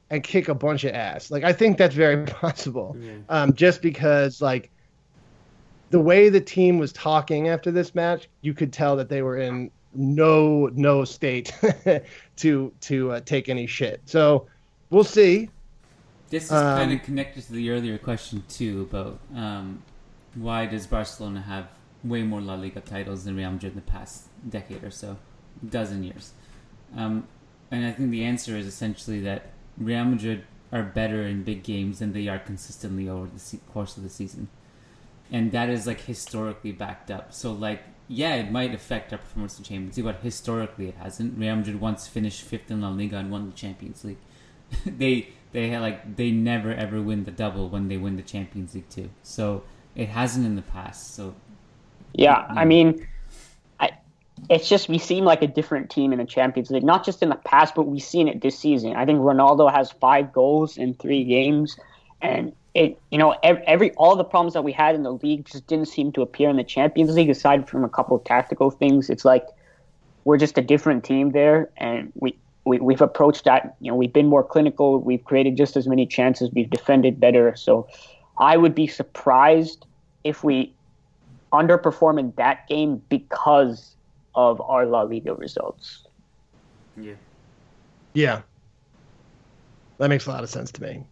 and 0.09 0.23
kick 0.25 0.49
a 0.49 0.55
bunch 0.55 0.85
of 0.85 0.95
ass. 0.95 1.31
Like 1.31 1.45
I 1.45 1.53
think 1.53 1.77
that's 1.77 1.95
very 1.95 2.25
possible. 2.45 2.97
Um, 3.29 3.53
just 3.53 3.83
because 3.83 4.41
like 4.41 4.71
the 5.91 6.01
way 6.01 6.31
the 6.31 6.41
team 6.41 6.79
was 6.79 6.91
talking 6.91 7.49
after 7.49 7.71
this 7.71 7.95
match, 7.95 8.31
you 8.41 8.55
could 8.55 8.73
tell 8.73 8.97
that 8.97 9.11
they 9.11 9.21
were 9.21 9.37
in 9.37 9.71
no 9.93 10.71
no 10.73 11.05
state 11.05 11.53
to 12.37 12.73
to 12.81 13.13
uh, 13.13 13.21
take 13.21 13.51
any 13.51 13.67
shit. 13.67 14.01
So 14.07 14.47
we'll 14.89 15.05
see. 15.05 15.51
This 16.31 16.45
is 16.45 16.49
kind 16.49 16.91
Um, 16.91 16.97
of 16.97 17.03
connected 17.03 17.43
to 17.43 17.53
the 17.53 17.69
earlier 17.69 17.99
question 17.99 18.43
too 18.49 18.89
about 18.91 19.21
um, 19.37 19.83
why 20.35 20.65
does 20.65 20.87
Barcelona 20.87 21.43
have 21.43 21.69
way 22.03 22.23
more 22.23 22.41
La 22.41 22.55
Liga 22.55 22.81
titles 22.81 23.25
than 23.25 23.37
Real 23.37 23.51
Madrid 23.51 23.73
in 23.73 23.77
the 23.77 23.83
past 23.83 24.30
decade 24.49 24.85
or 24.85 24.91
so, 24.91 25.17
dozen 25.69 26.03
years, 26.03 26.33
um, 26.97 27.27
and 27.71 27.85
I 27.85 27.93
think 27.93 28.11
the 28.11 28.25
answer 28.25 28.57
is 28.57 28.67
essentially 28.67 29.21
that 29.21 29.51
Real 29.79 30.05
Madrid 30.05 30.45
are 30.73 30.83
better 30.83 31.23
in 31.23 31.43
big 31.43 31.63
games 31.63 31.99
than 31.99 32.13
they 32.13 32.29
are 32.29 32.39
consistently 32.39 33.09
over 33.09 33.27
the 33.27 33.39
se- 33.39 33.61
course 33.73 33.97
of 33.97 34.03
the 34.03 34.09
season, 34.09 34.49
and 35.31 35.53
that 35.53 35.69
is 35.69 35.87
like 35.87 36.01
historically 36.03 36.73
backed 36.73 37.11
up. 37.11 37.33
So 37.33 37.53
like. 37.53 37.83
Yeah, 38.13 38.35
it 38.35 38.51
might 38.51 38.75
affect 38.75 39.13
our 39.13 39.21
performance 39.21 39.57
in 39.57 39.63
Champions 39.63 39.97
League, 39.97 40.05
but 40.05 40.17
historically 40.17 40.89
it 40.89 40.97
hasn't. 40.97 41.39
Real 41.39 41.55
Madrid 41.55 41.81
once 41.81 42.09
finished 42.09 42.43
fifth 42.43 42.69
in 42.69 42.81
La 42.81 42.89
Liga 42.89 43.19
and 43.19 43.31
won 43.31 43.47
the 43.49 43.55
Champions 43.55 44.03
League. 44.05 44.19
they 44.85 45.29
they 45.53 45.69
had 45.69 45.81
like 45.81 46.17
they 46.17 46.31
never 46.31 46.73
ever 46.73 47.01
win 47.01 47.25
the 47.25 47.31
double 47.31 47.69
when 47.69 47.89
they 47.89 47.97
win 47.97 48.17
the 48.17 48.23
Champions 48.23 48.75
League 48.75 48.89
too. 48.89 49.11
So 49.23 49.63
it 49.95 50.09
hasn't 50.09 50.47
in 50.47 50.57
the 50.57 50.63
past. 50.63 51.15
So 51.15 51.35
Yeah, 52.13 52.47
I 52.49 52.65
mean, 52.65 53.07
it's 54.49 54.69
just 54.69 54.89
we 54.89 54.99
seem 54.99 55.25
like 55.25 55.43
a 55.43 55.47
different 55.47 55.91
team 55.91 56.13
in 56.13 56.19
the 56.19 56.25
Champions 56.25 56.71
League. 56.71 56.85
Not 56.85 57.05
just 57.05 57.23
in 57.23 57.29
the 57.29 57.37
past, 57.37 57.75
but 57.75 57.83
we've 57.83 58.03
seen 58.03 58.29
it 58.29 58.41
this 58.41 58.59
season. 58.59 58.97
I 58.97 59.05
think 59.05 59.21
Ronaldo 59.21 59.73
has 59.73 59.91
five 59.91 60.33
goals 60.33 60.77
in 60.77 60.95
three 60.95 61.25
games, 61.25 61.77
and 62.23 62.53
it 62.75 62.99
you 63.11 63.19
know 63.19 63.35
every, 63.43 63.63
every 63.67 63.91
all 63.93 64.17
the 64.17 64.25
problems 64.25 64.55
that 64.55 64.63
we 64.63 64.73
had 64.73 64.95
in 64.95 65.03
the 65.03 65.13
league 65.13 65.47
just 65.47 65.67
didn't 65.67 65.87
seem 65.87 66.13
to 66.13 66.23
appear 66.23 66.49
in 66.49 66.57
the 66.57 66.65
Champions 66.65 67.11
League. 67.11 67.31
Aside 67.31 67.69
from 67.69 67.85
a 67.85 67.89
couple 67.89 68.17
of 68.17 68.25
tactical 68.25 68.71
things, 68.71 69.11
it's 69.11 69.25
like 69.25 69.47
we're 70.25 70.39
just 70.39 70.57
a 70.59 70.63
different 70.63 71.05
team 71.05 71.31
there, 71.31 71.71
and 71.77 72.13
we. 72.15 72.37
We, 72.67 72.79
we've 72.79 73.01
approached 73.01 73.45
that, 73.45 73.75
you 73.81 73.91
know, 73.91 73.97
we've 73.97 74.13
been 74.13 74.27
more 74.27 74.45
clinical. 74.45 75.01
We've 75.01 75.25
created 75.25 75.57
just 75.57 75.79
as 75.79 75.89
many 75.89 76.05
chances. 76.05 76.51
We've 76.53 76.69
defended 76.69 77.19
better. 77.19 77.57
So 77.57 77.89
I 78.37 78.59
would 78.59 78.75
be 78.75 78.87
surprised 78.87 79.87
if 80.25 80.45
we 80.45 80.75
underperform 81.53 82.21
in 82.21 82.33
that 82.37 82.69
game 82.69 83.03
because 83.09 83.97
of 84.35 84.61
our 84.61 84.87
La 84.87 85.03
Liga 85.03 85.35
results. 85.35 86.07
yeah, 86.97 87.15
Yeah. 88.15 88.43
That 89.99 90.09
makes 90.09 90.27
a 90.27 90.31
lot 90.31 90.43
of 90.43 90.49
sense 90.49 90.73
to 90.73 90.83
me. 90.83 91.05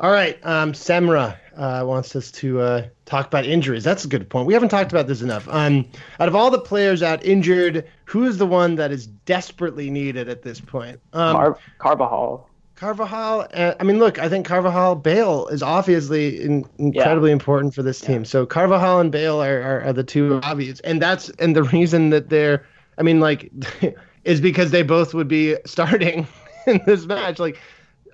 All 0.00 0.10
right, 0.10 0.36
um, 0.44 0.72
Semra, 0.72 1.36
uh, 1.56 1.84
wants 1.86 2.16
us 2.16 2.32
to 2.32 2.60
uh, 2.60 2.88
talk 3.04 3.26
about 3.26 3.44
injuries. 3.44 3.84
That's 3.84 4.04
a 4.04 4.08
good 4.08 4.28
point. 4.28 4.46
We 4.46 4.54
haven't 4.54 4.70
talked 4.70 4.90
about 4.90 5.06
this 5.06 5.22
enough. 5.22 5.46
Um, 5.48 5.88
out 6.18 6.26
of 6.26 6.34
all 6.34 6.50
the 6.50 6.58
players 6.58 7.02
out 7.02 7.24
injured, 7.24 7.86
who 8.06 8.24
is 8.24 8.38
the 8.38 8.46
one 8.46 8.74
that 8.76 8.90
is 8.90 9.06
desperately 9.06 9.90
needed 9.90 10.28
at 10.28 10.42
this 10.42 10.60
point? 10.60 10.98
Um, 11.12 11.36
Car- 11.36 11.58
Carvajal. 11.78 12.48
Carvajal. 12.82 13.46
Uh, 13.54 13.74
I 13.78 13.84
mean, 13.84 14.00
look, 14.00 14.18
I 14.18 14.28
think 14.28 14.44
Carvajal 14.44 14.96
Bale 14.96 15.46
is 15.46 15.62
obviously 15.62 16.42
in, 16.42 16.64
incredibly 16.78 17.30
important 17.30 17.76
for 17.76 17.82
this 17.84 18.00
team. 18.00 18.24
So 18.24 18.44
Carvajal 18.44 18.98
and 18.98 19.12
Bale 19.12 19.40
are, 19.40 19.62
are, 19.62 19.82
are 19.82 19.92
the 19.92 20.02
two 20.02 20.40
obvious, 20.42 20.80
and 20.80 21.00
that's 21.00 21.28
and 21.38 21.54
the 21.54 21.62
reason 21.62 22.10
that 22.10 22.28
they're. 22.28 22.66
I 22.98 23.02
mean, 23.02 23.20
like, 23.20 23.52
is 24.24 24.40
because 24.40 24.72
they 24.72 24.82
both 24.82 25.14
would 25.14 25.28
be 25.28 25.56
starting 25.64 26.26
in 26.66 26.80
this 26.84 27.06
match. 27.06 27.38
Like, 27.38 27.56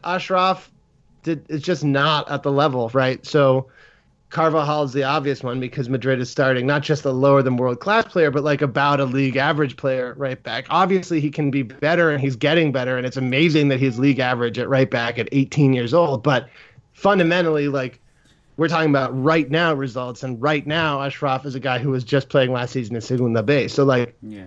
Achraf 0.04 0.68
did 1.22 1.46
is 1.48 1.62
just 1.62 1.82
not 1.82 2.30
at 2.30 2.42
the 2.42 2.52
level, 2.52 2.90
right? 2.90 3.24
So. 3.24 3.68
Carvajal 4.30 4.82
is 4.82 4.92
the 4.92 5.04
obvious 5.04 5.42
one 5.42 5.58
because 5.58 5.88
Madrid 5.88 6.20
is 6.20 6.28
starting 6.28 6.66
not 6.66 6.82
just 6.82 7.04
a 7.06 7.10
lower 7.10 7.42
than 7.42 7.56
world 7.56 7.80
class 7.80 8.04
player, 8.04 8.30
but 8.30 8.44
like 8.44 8.60
about 8.60 9.00
a 9.00 9.04
league 9.04 9.36
average 9.36 9.76
player 9.76 10.14
right 10.18 10.42
back. 10.42 10.66
Obviously, 10.68 11.18
he 11.20 11.30
can 11.30 11.50
be 11.50 11.62
better 11.62 12.10
and 12.10 12.20
he's 12.20 12.36
getting 12.36 12.70
better, 12.70 12.98
and 12.98 13.06
it's 13.06 13.16
amazing 13.16 13.68
that 13.68 13.80
he's 13.80 13.98
league 13.98 14.18
average 14.18 14.58
at 14.58 14.68
right 14.68 14.90
back 14.90 15.18
at 15.18 15.28
18 15.32 15.72
years 15.72 15.94
old. 15.94 16.22
But 16.22 16.48
fundamentally, 16.92 17.68
like 17.68 18.00
we're 18.58 18.68
talking 18.68 18.90
about 18.90 19.18
right 19.18 19.50
now 19.50 19.72
results, 19.72 20.22
and 20.22 20.40
right 20.42 20.66
now 20.66 20.98
Achraf 20.98 21.46
is 21.46 21.54
a 21.54 21.60
guy 21.60 21.78
who 21.78 21.90
was 21.90 22.04
just 22.04 22.28
playing 22.28 22.52
last 22.52 22.72
season 22.72 22.96
in 22.96 23.00
Segunda 23.00 23.42
B. 23.42 23.68
So 23.68 23.84
like 23.84 24.14
Yeah. 24.22 24.46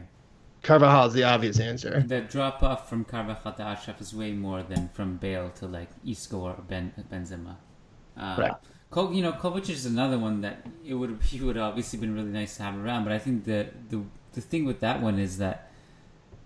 Carvajal 0.62 1.08
is 1.08 1.14
the 1.14 1.24
obvious 1.24 1.60
answer. 1.60 2.04
The 2.06 2.22
drop 2.22 2.62
off 2.62 2.88
from 2.88 3.04
Carvajal 3.04 3.54
to 3.54 3.64
Achraf 3.64 4.00
is 4.00 4.14
way 4.14 4.32
more 4.34 4.62
than 4.62 4.90
from 4.90 5.18
Bale 5.18 5.50
to 5.56 5.66
like 5.66 5.90
Isco 6.06 6.38
or 6.40 6.56
Ben 6.68 6.94
Benzema. 7.12 7.56
Uh, 8.16 8.36
Right. 8.38 8.54
Ko- 8.92 9.12
you 9.12 9.24
know, 9.24 9.32
Kovacic 9.32 9.70
is 9.70 9.86
another 9.86 10.20
one 10.20 10.42
that 10.42 10.68
it 10.86 10.94
would 10.94 11.18
he 11.24 11.39
would 11.39 11.58
obviously 11.58 11.98
been 11.98 12.14
really 12.14 12.30
nice 12.30 12.58
to 12.58 12.64
have 12.64 12.78
around, 12.78 13.06
but 13.06 13.14
I 13.14 13.20
think 13.20 13.46
the 13.46 13.68
the 13.89 14.02
the 14.34 14.42
thing 14.42 14.66
with 14.66 14.82
that 14.82 15.02
one 15.02 15.18
is 15.18 15.38
that 15.38 15.72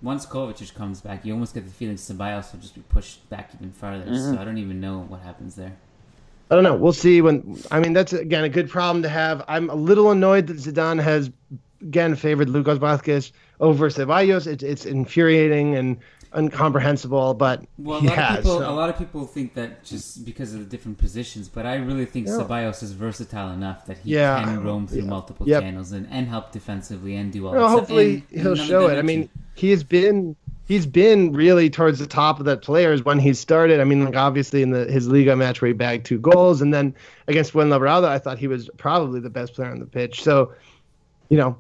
once 0.02 0.26
Kovacic 0.28 0.74
comes 0.76 1.02
back, 1.02 1.26
you 1.26 1.34
almost 1.34 1.56
get 1.56 1.66
the 1.66 1.72
feeling 1.72 1.96
Ceballos 1.96 2.54
will 2.54 2.60
just 2.60 2.76
be 2.76 2.82
pushed 2.82 3.28
back 3.30 3.50
even 3.56 3.72
farther. 3.72 4.06
Mm-hmm. 4.06 4.36
So 4.36 4.39
I 4.39 4.46
don't 4.46 4.60
even 4.60 4.80
know 4.80 5.00
what 5.00 5.22
happens 5.22 5.56
there. 5.56 5.76
I 6.52 6.56
don't 6.56 6.64
know. 6.64 6.76
We'll 6.76 6.93
see 6.93 7.22
when. 7.22 7.60
I 7.72 7.80
mean, 7.80 7.93
that's 7.93 8.14
again 8.14 8.43
a 8.43 8.50
good 8.50 8.70
problem 8.70 9.02
to 9.02 9.10
have. 9.10 9.43
I'm 9.48 9.70
a 9.72 9.76
little 9.76 10.12
annoyed 10.12 10.46
that 10.48 10.58
Zidane 10.58 11.02
has 11.02 11.32
again 11.82 12.16
favored 12.16 12.50
Lucas 12.50 12.78
Vazquez 12.78 13.32
over 13.60 13.89
Ceballos. 13.89 14.46
It's 14.46 14.64
it's 14.64 14.86
infuriating 14.86 15.76
and 15.76 15.98
incomprehensible, 16.38 17.34
but 17.34 17.64
Well, 17.78 18.00
a 18.00 18.02
lot 18.02 18.14
has. 18.16 18.38
of 18.38 18.44
people, 18.44 18.60
so. 18.60 18.70
a 18.70 18.74
lot 18.74 18.90
of 18.90 18.98
people 18.98 19.26
think 19.26 19.54
that 19.56 19.84
just 19.84 20.26
because 20.26 20.54
of 20.54 20.60
the 20.60 20.66
different 20.66 20.98
positions, 20.98 21.48
but 21.50 21.66
I 21.66 21.76
really 21.76 22.06
think 22.06 22.28
Yeah. 22.28 22.34
Ceballos 22.34 22.84
is 22.84 22.92
versatile 22.94 23.52
enough 23.52 23.86
that 23.88 23.98
he 24.00 24.12
Yeah. 24.16 24.44
can 24.44 24.64
roam 24.64 24.88
through 24.88 25.02
Yeah. 25.04 25.10
multiple 25.10 25.48
Yep. 25.48 25.62
channels 25.62 25.92
and, 25.92 26.08
and 26.12 26.28
help 26.28 26.52
defensively 26.52 27.16
and 27.16 27.32
do 27.32 27.48
all. 27.48 27.54
Well, 27.54 27.70
hopefully 27.70 28.24
And 28.32 28.42
he'll 28.42 28.54
another 28.54 28.68
show 28.68 28.88
it. 28.88 28.98
I 28.98 29.02
mean, 29.02 29.30
he 29.56 29.70
has 29.72 29.84
been 29.84 30.36
he's 30.68 30.88
been 30.88 31.32
really 31.32 31.70
towards 31.70 32.00
the 32.00 32.08
top 32.08 32.40
of 32.40 32.46
that 32.46 32.64
players 32.64 33.06
when 33.06 33.20
he 33.20 33.34
started. 33.36 33.80
I 33.80 33.84
mean, 33.84 34.04
like 34.04 34.16
obviously 34.16 34.64
in 34.64 34.72
the 34.72 34.86
his 34.86 35.08
Liga 35.08 35.36
match 35.36 35.62
where 35.62 35.68
he 35.68 35.74
bagged 35.74 36.06
two 36.08 36.18
goals, 36.18 36.60
and 36.62 36.74
then 36.74 36.94
against 37.28 37.54
Fuenlabrada, 37.54 38.06
I 38.08 38.18
thought 38.18 38.40
he 38.40 38.48
was 38.48 38.68
probably 38.78 39.20
the 39.20 39.30
best 39.30 39.54
player 39.54 39.70
on 39.70 39.80
the 39.80 39.86
pitch. 39.86 40.24
So, 40.24 40.52
you 41.30 41.38
know, 41.38 41.56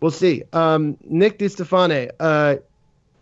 we'll 0.00 0.12
see. 0.12 0.44
Um, 0.52 0.96
Nick 1.02 1.38
Di 1.38 1.46
Stefane, 1.46 2.10
uh, 2.20 2.56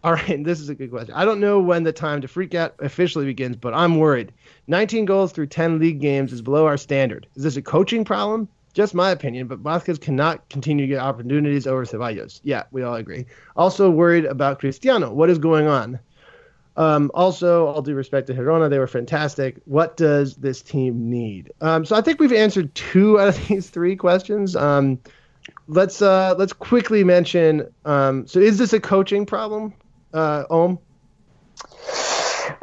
all 0.05 0.13
right, 0.13 0.43
this 0.43 0.61
is 0.61 0.69
a 0.69 0.75
good 0.75 0.91
question. 0.91 1.15
I 1.15 1.25
don't 1.25 1.39
know 1.39 1.61
when 1.61 1.85
the 1.85 1.93
time 1.93 2.21
to 2.23 2.29
freak 2.29 2.55
out 2.55 2.75
officially 2.81 3.25
begins, 3.25 3.57
but 3.57 3.73
I'm 3.73 3.99
worried. 3.99 4.33
19 4.67 5.05
goals 5.05 5.33
through 5.33 5.47
10 5.47 5.79
league 5.79 6.01
games 6.01 6.33
is 6.33 6.43
below 6.43 6.67
our 6.67 6.77
standard. 6.77 7.29
Is 7.37 7.45
this 7.45 7.57
a 7.57 7.63
coaching 7.63 8.05
problem? 8.05 8.49
Just 8.73 8.95
my 8.95 9.11
opinion, 9.11 9.47
but 9.47 9.63
Vazquez 9.63 10.01
cannot 10.01 10.49
continue 10.49 10.87
to 10.87 10.89
get 10.89 11.01
opportunities 11.01 11.67
over 11.67 11.85
Ceballos. 11.85 12.41
Yeah, 12.43 12.65
we 12.73 12.83
all 12.83 12.95
agree. 12.95 13.27
Also 13.55 13.91
worried 13.91 14.25
about 14.25 14.59
Cristiano. 14.59 15.13
What 15.13 15.31
is 15.31 15.39
going 15.39 15.67
on? 15.69 16.01
Um, 16.77 17.11
also, 17.13 17.67
all 17.67 17.83
due 17.83 17.95
respect 17.95 18.27
to 18.29 18.35
Girona, 18.35 18.71
they 18.71 18.79
were 18.79 18.87
fantastic. 18.87 19.57
What 19.67 19.97
does 19.97 20.37
this 20.37 20.63
team 20.63 21.11
need? 21.11 21.53
Um, 21.61 21.85
so 21.85 21.95
I 21.95 22.01
think 22.01 22.19
we've 22.19 22.33
answered 22.33 22.75
two 22.75 23.21
out 23.21 23.29
of 23.29 23.47
these 23.47 23.69
three 23.69 23.95
questions. 23.95 24.57
Um, 24.57 24.99
let's 25.69 26.03
uh, 26.03 26.35
let's 26.39 26.53
quickly 26.53 27.05
mention. 27.05 27.73
Um, 27.85 28.27
so 28.27 28.41
is 28.41 28.59
this 28.59 28.73
a 28.73 28.81
coaching 28.81 29.27
problem, 29.27 29.75
uh, 30.13 30.45
Om? 30.51 30.79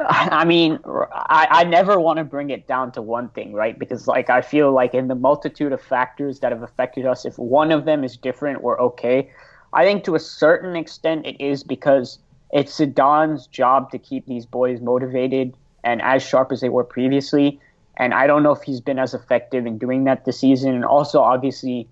I 0.00 0.44
mean, 0.44 0.78
I, 0.84 1.46
I 1.50 1.64
never 1.64 2.00
want 2.00 2.18
to 2.18 2.24
bring 2.24 2.50
it 2.50 2.66
down 2.66 2.92
to 2.92 3.02
one 3.02 3.28
thing, 3.30 3.52
right? 3.52 3.78
Because, 3.78 4.06
like, 4.06 4.30
I 4.30 4.40
feel 4.40 4.72
like 4.72 4.94
in 4.94 5.08
the 5.08 5.14
multitude 5.14 5.72
of 5.72 5.80
factors 5.80 6.40
that 6.40 6.52
have 6.52 6.62
affected 6.62 7.06
us, 7.06 7.24
if 7.24 7.38
one 7.38 7.70
of 7.72 7.84
them 7.84 8.04
is 8.04 8.16
different, 8.16 8.62
we're 8.62 8.80
okay. 8.80 9.30
I 9.72 9.84
think 9.84 10.04
to 10.04 10.14
a 10.14 10.20
certain 10.20 10.76
extent 10.76 11.26
it 11.26 11.40
is 11.40 11.62
because 11.62 12.18
it's 12.52 12.78
Zidane's 12.78 13.46
job 13.46 13.90
to 13.92 13.98
keep 13.98 14.26
these 14.26 14.46
boys 14.46 14.80
motivated 14.80 15.54
and 15.84 16.02
as 16.02 16.22
sharp 16.22 16.52
as 16.52 16.60
they 16.60 16.68
were 16.68 16.84
previously. 16.84 17.60
And 17.96 18.14
I 18.14 18.26
don't 18.26 18.42
know 18.42 18.52
if 18.52 18.62
he's 18.62 18.80
been 18.80 18.98
as 18.98 19.14
effective 19.14 19.66
in 19.66 19.78
doing 19.78 20.04
that 20.04 20.24
this 20.24 20.40
season. 20.40 20.74
And 20.74 20.84
also, 20.84 21.20
obviously, 21.20 21.88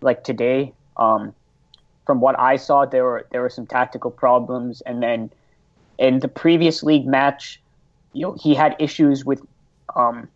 like 0.00 0.24
today, 0.24 0.72
um, 0.96 1.34
from 2.06 2.20
what 2.20 2.38
I 2.38 2.56
saw, 2.56 2.84
there 2.84 3.04
were 3.04 3.26
there 3.30 3.40
were 3.40 3.50
some 3.50 3.66
tactical 3.66 4.10
problems, 4.10 4.80
and 4.82 5.02
then 5.02 5.30
in 5.98 6.20
the 6.20 6.28
previous 6.28 6.82
league 6.82 7.06
match, 7.06 7.60
you 8.12 8.22
know, 8.22 8.36
he 8.40 8.54
had 8.54 8.76
issues 8.78 9.24
with 9.24 9.40
um, 9.96 10.28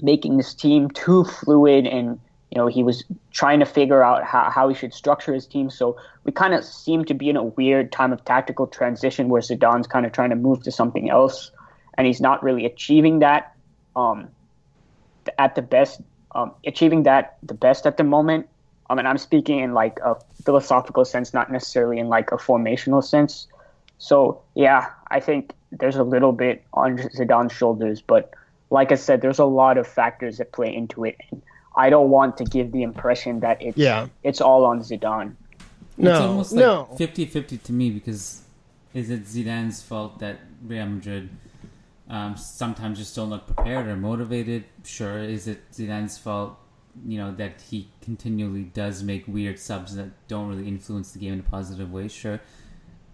making 0.00 0.36
this 0.36 0.54
team 0.54 0.90
too 0.90 1.24
fluid, 1.24 1.86
and 1.86 2.20
you 2.50 2.58
know, 2.58 2.66
he 2.66 2.82
was 2.82 3.04
trying 3.32 3.58
to 3.58 3.66
figure 3.66 4.02
out 4.02 4.22
how, 4.22 4.48
how 4.48 4.68
he 4.68 4.74
should 4.74 4.94
structure 4.94 5.34
his 5.34 5.46
team. 5.46 5.70
So 5.70 5.96
we 6.22 6.30
kind 6.30 6.54
of 6.54 6.64
seem 6.64 7.04
to 7.06 7.14
be 7.14 7.28
in 7.28 7.36
a 7.36 7.42
weird 7.42 7.90
time 7.90 8.12
of 8.12 8.24
tactical 8.24 8.68
transition 8.68 9.28
where 9.28 9.42
Zidane's 9.42 9.88
kind 9.88 10.06
of 10.06 10.12
trying 10.12 10.30
to 10.30 10.36
move 10.36 10.62
to 10.62 10.70
something 10.70 11.10
else, 11.10 11.50
and 11.98 12.06
he's 12.06 12.20
not 12.20 12.42
really 12.42 12.64
achieving 12.64 13.18
that 13.20 13.54
um, 13.96 14.28
at 15.38 15.56
the 15.56 15.62
best, 15.62 16.00
um, 16.34 16.52
achieving 16.64 17.02
that 17.04 17.38
the 17.42 17.54
best 17.54 17.86
at 17.86 17.96
the 17.96 18.04
moment. 18.04 18.48
I 18.94 18.96
mean, 18.96 19.06
I'm 19.06 19.18
speaking 19.18 19.58
in 19.58 19.74
like 19.74 19.98
a 20.04 20.16
philosophical 20.44 21.04
sense, 21.04 21.34
not 21.34 21.50
necessarily 21.50 21.98
in 21.98 22.08
like 22.08 22.30
a 22.30 22.36
formational 22.36 23.02
sense. 23.02 23.48
So 23.98 24.40
yeah, 24.54 24.90
I 25.10 25.18
think 25.20 25.52
there's 25.72 25.96
a 25.96 26.04
little 26.04 26.32
bit 26.32 26.62
on 26.72 26.98
Zidane's 26.98 27.52
shoulders, 27.52 28.00
but 28.00 28.32
like 28.70 28.92
I 28.92 28.94
said, 28.94 29.20
there's 29.20 29.38
a 29.40 29.44
lot 29.44 29.78
of 29.78 29.86
factors 29.86 30.38
that 30.38 30.52
play 30.52 30.74
into 30.74 31.04
it, 31.04 31.16
and 31.30 31.42
I 31.76 31.90
don't 31.90 32.10
want 32.10 32.36
to 32.38 32.44
give 32.44 32.72
the 32.72 32.82
impression 32.82 33.40
that 33.40 33.60
it's 33.60 33.76
Yeah. 33.76 34.06
it's 34.22 34.40
all 34.40 34.64
on 34.64 34.80
Zidane. 34.80 35.34
No, 35.96 36.10
it's 36.10 36.20
almost 36.20 36.52
like 36.52 36.60
no. 36.60 36.88
50-50 36.96 37.62
to 37.64 37.72
me 37.72 37.90
because 37.90 38.42
is 38.94 39.10
it 39.10 39.24
Zidane's 39.24 39.82
fault 39.82 40.18
that 40.20 40.38
Real 40.64 40.86
Madrid 40.86 41.30
um, 42.08 42.36
sometimes 42.36 42.98
just 42.98 43.14
don't 43.16 43.30
look 43.30 43.46
prepared 43.46 43.86
or 43.86 43.96
motivated? 43.96 44.64
Sure. 44.84 45.18
Is 45.18 45.46
it 45.48 45.70
Zidane's 45.72 46.18
fault, 46.18 46.56
you 47.06 47.18
know, 47.18 47.32
that 47.32 47.60
he 47.70 47.88
continually 48.00 48.62
does 48.62 49.02
make 49.02 49.26
weird 49.26 49.58
subs 49.58 49.96
that 49.96 50.10
don't 50.28 50.48
really 50.48 50.68
influence 50.68 51.12
the 51.12 51.18
game 51.18 51.34
in 51.34 51.40
a 51.40 51.42
positive 51.42 51.92
way? 51.92 52.08
Sure. 52.08 52.40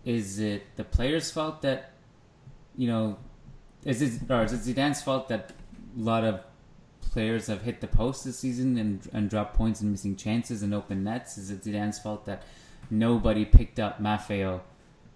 Is 0.04 0.38
it 0.38 0.64
the 0.76 0.84
player's 0.84 1.30
fault 1.30 1.62
that, 1.62 1.92
you 2.76 2.88
know, 2.88 3.18
is 3.84 4.02
it 4.02 4.30
or 4.30 4.44
is 4.44 4.52
it 4.52 4.76
Zidane's 4.76 5.02
fault 5.02 5.28
that 5.28 5.52
a 5.96 6.00
lot 6.00 6.24
of 6.24 6.40
players 7.00 7.48
have 7.48 7.62
hit 7.62 7.80
the 7.80 7.86
post 7.86 8.24
this 8.24 8.38
season 8.38 8.78
and 8.78 9.08
and 9.12 9.28
dropped 9.28 9.56
points 9.56 9.80
and 9.80 9.90
missing 9.90 10.16
chances 10.16 10.62
and 10.62 10.74
open 10.74 11.04
nets? 11.04 11.38
Is 11.38 11.50
it 11.50 11.62
Zidane's 11.62 11.98
fault 11.98 12.26
that 12.26 12.42
nobody 12.90 13.44
picked 13.44 13.78
up 13.78 14.00
Maffeo? 14.00 14.60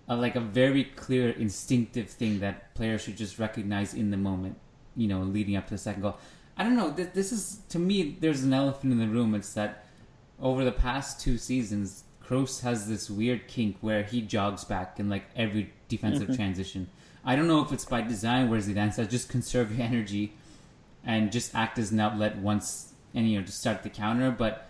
Uh, 0.08 0.16
like 0.16 0.36
a 0.36 0.40
very 0.40 0.84
clear 0.84 1.30
instinctive 1.30 2.10
thing 2.10 2.40
that 2.40 2.74
players 2.74 3.02
should 3.02 3.16
just 3.16 3.38
recognize 3.38 3.94
in 3.94 4.10
the 4.10 4.18
moment, 4.18 4.58
you 4.96 5.08
know, 5.08 5.22
leading 5.22 5.56
up 5.56 5.66
to 5.66 5.74
the 5.74 5.78
second 5.78 6.02
goal. 6.02 6.16
I 6.56 6.62
don't 6.62 6.76
know. 6.76 6.90
This, 6.90 7.08
this 7.14 7.32
is 7.32 7.60
to 7.70 7.78
me. 7.78 8.16
There's 8.20 8.44
an 8.44 8.52
elephant 8.52 8.92
in 8.92 8.98
the 8.98 9.08
room. 9.08 9.34
It's 9.34 9.52
that 9.54 9.86
over 10.40 10.64
the 10.64 10.72
past 10.72 11.20
two 11.20 11.38
seasons, 11.38 12.04
Kroos 12.24 12.62
has 12.62 12.88
this 12.88 13.10
weird 13.10 13.48
kink 13.48 13.76
where 13.80 14.02
he 14.02 14.20
jogs 14.20 14.64
back 14.64 14.98
in 14.98 15.08
like 15.08 15.24
every 15.36 15.72
defensive 15.88 16.28
mm-hmm. 16.28 16.36
transition. 16.36 16.88
I 17.24 17.36
don't 17.36 17.48
know 17.48 17.62
if 17.62 17.72
it's 17.72 17.84
by 17.84 18.02
design 18.02 18.50
where 18.50 18.60
Zidane 18.60 18.92
says 18.92 19.08
just 19.08 19.28
conserve 19.28 19.76
your 19.76 19.86
energy 19.86 20.32
and 21.04 21.32
just 21.32 21.54
act 21.54 21.78
as 21.78 21.90
an 21.90 22.00
outlet 22.00 22.36
once 22.36 22.92
and 23.14 23.28
you 23.28 23.38
know 23.38 23.46
to 23.46 23.52
start 23.52 23.82
the 23.82 23.90
counter. 23.90 24.30
But 24.30 24.68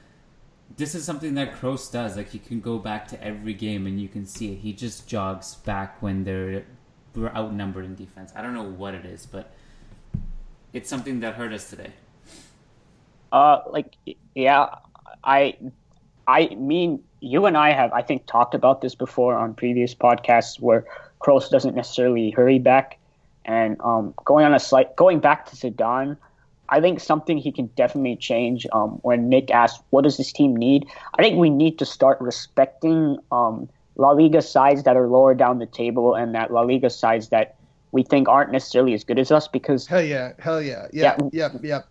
this 0.77 0.95
is 0.95 1.05
something 1.05 1.35
that 1.35 1.53
Kroos 1.53 1.91
does. 1.93 2.17
Like 2.17 2.31
he 2.31 2.39
can 2.39 2.61
go 2.61 2.79
back 2.79 3.09
to 3.09 3.23
every 3.23 3.55
game 3.55 3.87
and 3.87 4.01
you 4.01 4.09
can 4.09 4.27
see 4.27 4.53
it. 4.53 4.59
He 4.59 4.73
just 4.73 5.07
jogs 5.07 5.57
back 5.57 6.03
when 6.03 6.25
they're 6.25 6.65
we're 7.15 7.29
outnumbered 7.29 7.85
in 7.85 7.95
defense. 7.95 8.33
I 8.35 8.43
don't 8.43 8.55
know 8.55 8.65
what 8.65 8.95
it 8.95 9.05
is, 9.05 9.27
but 9.27 9.53
it's 10.75 10.91
something 10.91 11.21
that 11.21 11.37
hurt 11.37 11.53
us 11.53 11.71
today. 11.71 11.93
Uh, 13.33 13.63
like 13.71 13.97
yeah, 14.35 14.67
I, 15.23 15.57
I 16.27 16.49
mean, 16.57 17.03
you 17.21 17.47
and 17.47 17.57
I 17.57 17.73
have 17.73 17.93
I 17.93 18.03
think 18.03 18.27
talked 18.27 18.55
about 18.55 18.83
this 18.83 18.95
before 18.95 19.35
on 19.35 19.55
previous 19.55 19.95
podcasts 19.95 20.61
where 20.61 20.85
Kroos 21.21 21.49
doesn't 21.49 21.75
necessarily 21.75 22.31
hurry 22.31 22.59
back, 22.59 22.99
and 23.45 23.81
um, 23.81 24.13
going 24.25 24.45
on 24.45 24.53
a 24.53 24.61
slight 24.61 24.95
going 24.97 25.21
back 25.21 25.47
to 25.47 25.57
Zidane, 25.57 26.17
I 26.69 26.81
think 26.81 27.01
something 27.01 27.39
he 27.39 27.51
can 27.51 27.67
definitely 27.77 28.17
change. 28.17 28.67
Um, 28.73 28.99
when 29.03 29.29
Nick 29.29 29.51
asked, 29.51 29.83
"What 29.91 30.03
does 30.03 30.17
this 30.17 30.33
team 30.33 30.55
need?" 30.55 30.87
I 31.19 31.23
think 31.23 31.39
we 31.39 31.51
need 31.51 31.79
to 31.79 31.87
start 31.87 32.21
respecting 32.21 33.19
um, 33.33 33.69
La 33.97 34.11
Liga 34.11 34.43
sides 34.43 34.83
that 34.83 34.97
are 34.97 35.09
lower 35.09 35.35
down 35.35 35.59
the 35.61 35.67
table 35.67 36.15
and 36.15 36.35
that 36.35 36.53
La 36.53 36.63
Liga 36.63 36.91
sides 36.91 37.29
that 37.29 37.57
we 37.95 38.03
think 38.03 38.29
aren't 38.29 38.51
necessarily 38.53 38.93
as 38.93 39.05
good 39.05 39.19
as 39.19 39.31
us 39.31 39.47
because 39.49 39.87
Hell 39.87 40.03
yeah, 40.03 40.33
hell 40.39 40.61
yeah, 40.61 40.89
yeah, 40.93 41.17
Yeah. 41.33 41.49
yeah. 41.53 41.59
yep. 41.63 41.89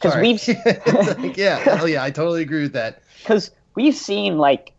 'Cause 0.00 0.12
Sorry. 0.12 0.22
we've- 0.32 0.52
like, 1.22 1.36
yeah, 1.36 1.56
hell 1.58 1.88
yeah, 1.88 2.02
I 2.02 2.10
totally 2.10 2.42
agree 2.42 2.62
with 2.62 2.72
that. 2.74 3.00
because 3.22 3.50
we've 3.76 3.94
seen 3.94 4.36
like 4.36 4.72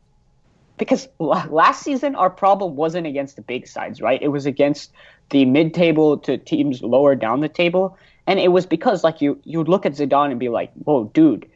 because 0.77 1.07
last 1.19 1.81
season 1.84 2.15
our 2.15 2.30
problem 2.30 2.76
wasn't 2.76 3.07
against 3.07 3.38
the 3.38 3.41
big 3.41 3.65
sides, 3.65 4.02
right? 4.02 4.22
It 4.22 4.27
was 4.27 4.45
against 4.45 4.91
the 5.30 5.45
mid-table 5.45 6.18
to 6.19 6.38
teams 6.38 6.84
lower 6.84 7.15
down 7.15 7.39
the 7.39 7.47
table, 7.49 7.97
and 8.27 8.39
it 8.39 8.49
was 8.52 8.65
because 8.65 9.03
like 9.03 9.22
you 9.22 9.39
you 9.45 9.64
look 9.64 9.85
at 9.85 9.93
Zidane 9.93 10.31
and 10.31 10.39
be 10.39 10.49
like, 10.49 10.72
"Whoa, 10.84 11.06
dude, 11.14 11.49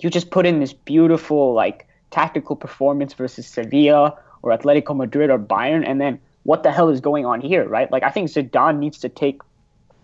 you 0.00 0.08
just 0.08 0.30
put 0.30 0.46
in 0.46 0.58
this 0.60 0.72
beautiful 0.72 1.52
like 1.52 1.86
tactical 2.10 2.56
performance 2.56 3.12
versus 3.12 3.46
Sevilla 3.46 4.18
or 4.42 4.50
Atletico 4.56 4.96
Madrid 4.96 5.28
or 5.30 5.38
Bayern, 5.38 5.84
and 5.86 6.00
then 6.00 6.18
what 6.44 6.62
the 6.62 6.72
hell 6.72 6.88
is 6.88 7.00
going 7.00 7.24
on 7.24 7.40
here, 7.40 7.68
right? 7.68 7.90
Like 7.90 8.02
I 8.02 8.10
think 8.10 8.28
Zidane 8.30 8.78
needs 8.78 8.98
to 8.98 9.08
take 9.08 9.40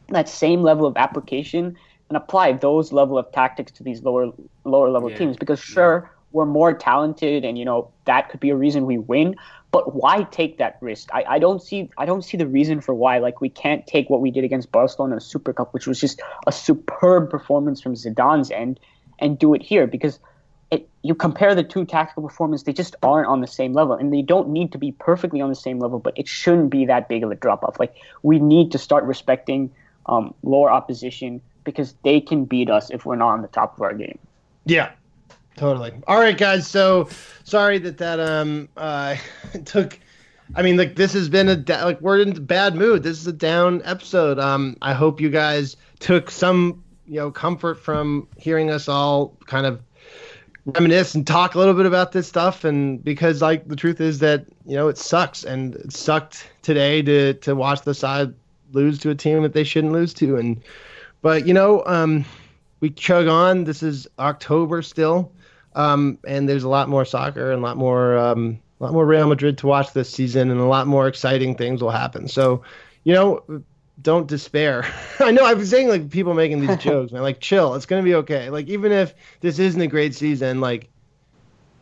that 0.08 0.28
same 0.28 0.62
level 0.62 0.86
of 0.86 0.96
application 0.96 1.76
and 2.08 2.16
apply 2.16 2.52
those 2.52 2.92
level 2.92 3.18
of 3.18 3.30
tactics 3.32 3.72
to 3.72 3.82
these 3.82 4.02
lower 4.02 4.32
lower 4.64 4.90
level 4.90 5.10
Yeah. 5.10 5.18
teams 5.18 5.36
because 5.36 5.60
sure 5.60 6.10
we're 6.32 6.46
more 6.46 6.72
talented 6.74 7.44
and 7.44 7.58
you 7.58 7.64
know 7.64 7.90
that 8.04 8.28
could 8.28 8.40
be 8.40 8.50
a 8.50 8.56
reason 8.56 8.86
we 8.86 8.98
win 8.98 9.34
but 9.70 9.94
why 9.94 10.22
take 10.24 10.58
that 10.58 10.76
risk 10.80 11.08
I, 11.12 11.24
I 11.28 11.38
don't 11.38 11.62
see 11.62 11.90
i 11.96 12.04
don't 12.06 12.22
see 12.22 12.36
the 12.36 12.46
reason 12.46 12.80
for 12.80 12.94
why 12.94 13.18
like 13.18 13.40
we 13.40 13.48
can't 13.48 13.86
take 13.86 14.10
what 14.10 14.20
we 14.20 14.30
did 14.30 14.44
against 14.44 14.70
barcelona 14.70 15.12
in 15.14 15.16
the 15.16 15.24
super 15.24 15.52
cup 15.52 15.72
which 15.72 15.86
was 15.86 16.00
just 16.00 16.20
a 16.46 16.52
superb 16.52 17.30
performance 17.30 17.80
from 17.80 17.94
zidane's 17.94 18.50
end 18.50 18.78
and 19.18 19.38
do 19.38 19.54
it 19.54 19.62
here 19.62 19.86
because 19.86 20.18
it, 20.70 20.88
you 21.02 21.14
compare 21.14 21.54
the 21.54 21.62
two 21.62 21.84
tactical 21.84 22.22
performances 22.22 22.64
they 22.64 22.72
just 22.72 22.94
aren't 23.02 23.26
on 23.26 23.40
the 23.40 23.46
same 23.46 23.72
level 23.72 23.94
and 23.94 24.12
they 24.12 24.22
don't 24.22 24.48
need 24.48 24.72
to 24.72 24.78
be 24.78 24.92
perfectly 24.92 25.40
on 25.40 25.48
the 25.48 25.54
same 25.54 25.78
level 25.78 25.98
but 25.98 26.12
it 26.16 26.28
shouldn't 26.28 26.70
be 26.70 26.86
that 26.86 27.08
big 27.08 27.24
of 27.24 27.30
a 27.30 27.34
drop 27.34 27.64
off 27.64 27.78
like 27.80 27.94
we 28.22 28.38
need 28.38 28.72
to 28.72 28.78
start 28.78 29.04
respecting 29.04 29.70
um, 30.06 30.34
lower 30.42 30.70
opposition 30.70 31.40
because 31.64 31.94
they 32.02 32.20
can 32.20 32.44
beat 32.44 32.70
us 32.70 32.90
if 32.90 33.04
we're 33.04 33.16
not 33.16 33.30
on 33.30 33.42
the 33.42 33.48
top 33.48 33.76
of 33.76 33.82
our 33.82 33.94
game 33.94 34.18
Yeah, 34.64 34.90
totally. 35.56 35.92
All 36.06 36.18
right, 36.18 36.36
guys. 36.36 36.66
So 36.66 37.08
sorry 37.44 37.78
that 37.78 37.98
that 37.98 38.20
um 38.20 38.68
uh 38.76 39.16
took. 39.64 39.98
I 40.54 40.62
mean, 40.62 40.76
like 40.76 40.96
this 40.96 41.12
has 41.12 41.28
been 41.28 41.48
a 41.48 41.56
da- 41.56 41.84
like 41.84 42.00
we're 42.00 42.20
in 42.20 42.44
bad 42.44 42.74
mood. 42.74 43.02
This 43.02 43.18
is 43.18 43.26
a 43.26 43.32
down 43.32 43.82
episode. 43.84 44.38
Um, 44.38 44.76
I 44.80 44.94
hope 44.94 45.20
you 45.20 45.30
guys 45.30 45.76
took 45.98 46.30
some 46.30 46.84
you 47.06 47.16
know 47.16 47.30
comfort 47.30 47.76
from 47.76 48.28
hearing 48.36 48.70
us 48.70 48.88
all 48.88 49.36
kind 49.46 49.66
of 49.66 49.80
reminisce 50.74 51.14
and 51.14 51.26
talk 51.26 51.54
a 51.54 51.58
little 51.58 51.74
bit 51.74 51.86
about 51.86 52.12
this 52.12 52.28
stuff 52.28 52.64
and 52.64 53.02
because 53.02 53.40
like 53.40 53.66
the 53.68 53.76
truth 53.76 54.00
is 54.00 54.18
that 54.18 54.44
you 54.66 54.76
know 54.76 54.88
it 54.88 54.98
sucks 54.98 55.44
and 55.44 55.74
it 55.76 55.92
sucked 55.92 56.50
today 56.62 57.00
to 57.00 57.34
to 57.34 57.54
watch 57.54 57.82
the 57.82 57.94
side 57.94 58.34
lose 58.72 58.98
to 58.98 59.08
a 59.08 59.14
team 59.14 59.42
that 59.42 59.54
they 59.54 59.64
shouldn't 59.64 59.94
lose 59.94 60.12
to 60.12 60.36
and 60.36 60.62
but 61.22 61.46
you 61.46 61.54
know 61.54 61.82
um 61.86 62.24
we 62.80 62.90
chug 62.90 63.26
on. 63.26 63.64
This 63.64 63.82
is 63.82 64.06
october 64.18 64.82
still 64.82 65.32
um 65.74 66.18
and 66.26 66.48
there's 66.48 66.64
a 66.64 66.68
lot 66.68 66.88
more 66.88 67.04
soccer 67.04 67.50
and 67.50 67.60
a 67.60 67.64
lot 67.64 67.78
more 67.78 68.18
um 68.18 68.60
a 68.80 68.84
lot 68.84 68.92
more 68.92 69.06
real 69.06 69.26
madrid 69.26 69.56
to 69.58 69.66
watch 69.66 69.92
this 69.94 70.10
season 70.10 70.50
and 70.50 70.60
a 70.60 70.64
lot 70.66 70.86
more 70.86 71.08
exciting 71.08 71.54
things 71.54 71.82
will 71.82 71.90
happen. 71.90 72.28
So 72.28 72.62
you 73.04 73.14
know 73.14 73.42
don't 74.00 74.26
despair. 74.26 74.86
I 75.20 75.30
know 75.30 75.44
I've 75.44 75.58
been 75.58 75.66
saying 75.66 75.88
like 75.88 76.10
people 76.10 76.34
making 76.34 76.66
these 76.66 76.76
jokes, 76.82 77.12
man. 77.12 77.22
Like 77.22 77.40
chill, 77.40 77.74
it's 77.74 77.86
gonna 77.86 78.02
be 78.02 78.14
okay. 78.16 78.50
Like 78.50 78.68
even 78.68 78.92
if 78.92 79.14
this 79.40 79.58
isn't 79.58 79.80
a 79.80 79.86
great 79.86 80.14
season, 80.14 80.60
like 80.60 80.88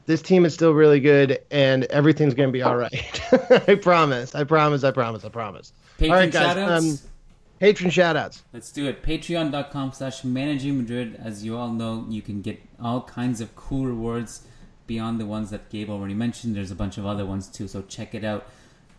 this 0.06 0.22
team 0.22 0.44
is 0.44 0.54
still 0.54 0.72
really 0.72 1.00
good 1.00 1.40
and 1.50 1.84
everything's 1.84 2.34
gonna 2.34 2.52
be 2.52 2.62
all 2.62 2.76
right. 2.76 3.20
I 3.68 3.74
promise. 3.74 4.34
I 4.34 4.44
promise. 4.44 4.84
I 4.84 4.90
promise. 4.90 5.24
I 5.24 5.28
promise. 5.28 5.72
Patron 5.98 6.10
all 6.12 6.18
right, 6.18 6.32
guys. 6.32 6.56
shoutouts. 6.56 7.04
Um, 7.04 7.10
patron 7.58 7.90
shoutouts. 7.90 8.42
Let's 8.52 8.70
do 8.70 8.86
it. 8.86 9.02
Patreon.com 9.02 9.92
slash 9.92 10.24
managing 10.24 10.78
Madrid. 10.78 11.20
As 11.22 11.44
you 11.44 11.56
all 11.56 11.70
know, 11.70 12.06
you 12.08 12.22
can 12.22 12.42
get 12.42 12.60
all 12.80 13.02
kinds 13.02 13.40
of 13.40 13.54
cool 13.56 13.86
rewards 13.86 14.46
beyond 14.86 15.20
the 15.20 15.26
ones 15.26 15.50
that 15.50 15.68
Gabe 15.68 15.90
already 15.90 16.14
mentioned. 16.14 16.54
There's 16.54 16.70
a 16.70 16.76
bunch 16.76 16.96
of 16.98 17.06
other 17.06 17.26
ones 17.26 17.48
too, 17.48 17.66
so 17.66 17.82
check 17.82 18.14
it 18.14 18.24
out 18.24 18.46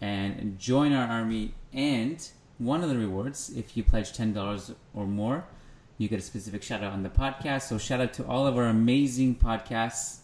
and 0.02 0.60
join 0.60 0.94
our 0.94 1.08
army. 1.08 1.54
And 1.74 2.28
one 2.58 2.84
of 2.84 2.90
the 2.90 2.98
rewards, 2.98 3.52
if 3.56 3.78
you 3.78 3.84
pledge 3.84 4.12
$10 4.14 4.76
or 4.94 5.06
more, 5.06 5.46
you 5.98 6.08
get 6.08 6.20
a 6.20 6.24
specific 6.24 6.64
shout 6.64 6.84
out 6.84 6.94
on 6.94 7.04
the 7.04 7.10
podcast. 7.10 7.64
So 7.64 7.78
shout 7.78 8.02
out 8.02 8.14
to 8.14 8.26
all 8.26 8.48
of 8.48 8.58
our 8.58 8.66
amazing 8.66 9.36
podcasts, 9.36 10.20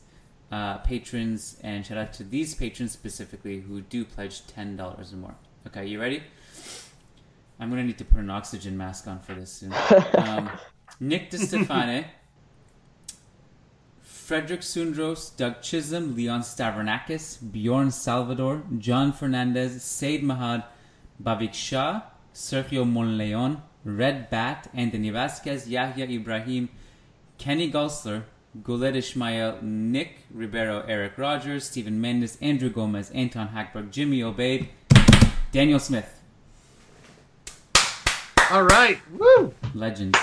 uh, 0.51 0.77
patrons, 0.79 1.57
and 1.63 1.85
shout 1.85 1.97
out 1.97 2.13
to 2.13 2.23
these 2.23 2.55
patrons 2.55 2.91
specifically 2.91 3.59
who 3.61 3.81
do 3.81 4.05
pledge 4.05 4.41
$10 4.47 5.13
or 5.13 5.15
more. 5.15 5.35
Okay, 5.67 5.85
you 5.85 5.99
ready? 5.99 6.21
I'm 7.59 7.69
gonna 7.69 7.83
need 7.83 7.97
to 7.99 8.05
put 8.05 8.19
an 8.19 8.29
oxygen 8.29 8.77
mask 8.77 9.07
on 9.07 9.19
for 9.19 9.33
this 9.33 9.51
soon. 9.51 9.73
Um, 10.17 10.49
Nick 10.99 11.31
DeStefane, 11.31 12.05
Frederick 14.01 14.61
Sundros, 14.61 15.35
Doug 15.35 15.61
Chisholm, 15.61 16.15
Leon 16.15 16.41
Stavronakis, 16.41 17.39
Bjorn 17.51 17.91
Salvador, 17.91 18.63
John 18.77 19.11
Fernandez, 19.11 19.83
Said 19.83 20.21
Mahad, 20.21 20.65
Bavik 21.21 21.53
Shah, 21.53 22.01
Sergio 22.33 22.89
Monleon, 22.89 23.61
Red 23.85 24.29
Bat, 24.29 24.69
Anthony 24.73 25.09
Vasquez, 25.09 25.67
Yahya 25.67 26.05
Ibrahim, 26.05 26.69
Kenny 27.37 27.71
Gosler, 27.71 28.23
Guled 28.63 28.95
Ismail, 28.95 29.59
Nick 29.61 30.25
Ribeiro, 30.31 30.83
Eric 30.87 31.17
Rogers, 31.17 31.65
Stephen 31.65 31.99
Mendes, 31.99 32.37
Andrew 32.41 32.69
Gomez, 32.69 33.09
Anton 33.11 33.49
Hackberg, 33.49 33.91
Jimmy 33.91 34.21
Obeid, 34.21 34.69
Daniel 35.51 35.79
Smith. 35.79 36.21
All 38.51 38.63
right. 38.63 38.99
Woo! 39.17 39.53
Legends. 39.73 40.19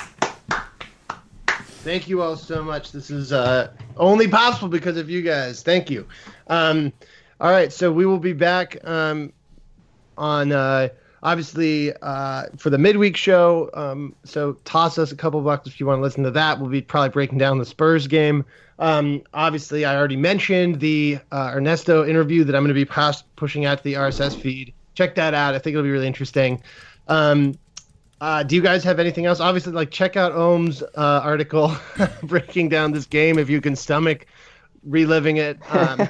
Thank 1.82 2.08
you 2.08 2.20
all 2.22 2.36
so 2.36 2.62
much. 2.62 2.92
This 2.92 3.10
is 3.10 3.32
uh, 3.32 3.72
only 3.96 4.28
possible 4.28 4.68
because 4.68 4.96
of 4.96 5.08
you 5.08 5.22
guys. 5.22 5.62
Thank 5.62 5.90
you. 5.90 6.06
Um, 6.46 6.92
all 7.40 7.50
right, 7.50 7.72
so 7.72 7.90
we 7.90 8.04
will 8.04 8.18
be 8.18 8.34
back 8.34 8.76
um, 8.86 9.32
on 10.18 10.52
uh, 10.52 10.88
obviously 11.22 11.92
uh, 12.02 12.46
for 12.56 12.70
the 12.70 12.78
midweek 12.78 13.16
show. 13.16 13.70
Um, 13.74 14.14
so 14.24 14.54
toss 14.64 14.98
us 14.98 15.12
a 15.12 15.16
couple 15.16 15.40
bucks 15.40 15.66
if 15.66 15.80
you 15.80 15.86
want 15.86 15.98
to 15.98 16.02
listen 16.02 16.24
to 16.24 16.30
that. 16.32 16.60
We'll 16.60 16.70
be 16.70 16.82
probably 16.82 17.10
breaking 17.10 17.38
down 17.38 17.58
the 17.58 17.66
Spurs 17.66 18.06
game. 18.06 18.44
Um, 18.78 19.22
obviously, 19.34 19.84
I 19.84 19.96
already 19.96 20.16
mentioned 20.16 20.80
the 20.80 21.18
uh, 21.30 21.52
Ernesto 21.54 22.06
interview 22.06 22.44
that 22.44 22.54
I'm 22.54 22.62
going 22.62 22.68
to 22.68 22.74
be 22.74 22.86
past, 22.86 23.24
pushing 23.36 23.66
out 23.66 23.78
to 23.78 23.84
the 23.84 23.94
RSS 23.94 24.40
feed. 24.40 24.72
Check 24.94 25.14
that 25.16 25.34
out. 25.34 25.54
I 25.54 25.58
think 25.58 25.74
it'll 25.74 25.84
be 25.84 25.90
really 25.90 26.06
interesting. 26.06 26.62
Um, 27.08 27.58
uh, 28.20 28.42
do 28.42 28.54
you 28.54 28.62
guys 28.62 28.84
have 28.84 28.98
anything 28.98 29.26
else? 29.26 29.40
Obviously, 29.40 29.72
like 29.72 29.90
check 29.90 30.16
out 30.16 30.32
Om's 30.32 30.82
uh, 30.82 30.88
article 30.96 31.74
breaking 32.22 32.68
down 32.68 32.92
this 32.92 33.06
game 33.06 33.38
if 33.38 33.48
you 33.48 33.60
can 33.60 33.76
stomach 33.76 34.26
reliving 34.84 35.36
it. 35.36 35.58
Um, 35.70 36.08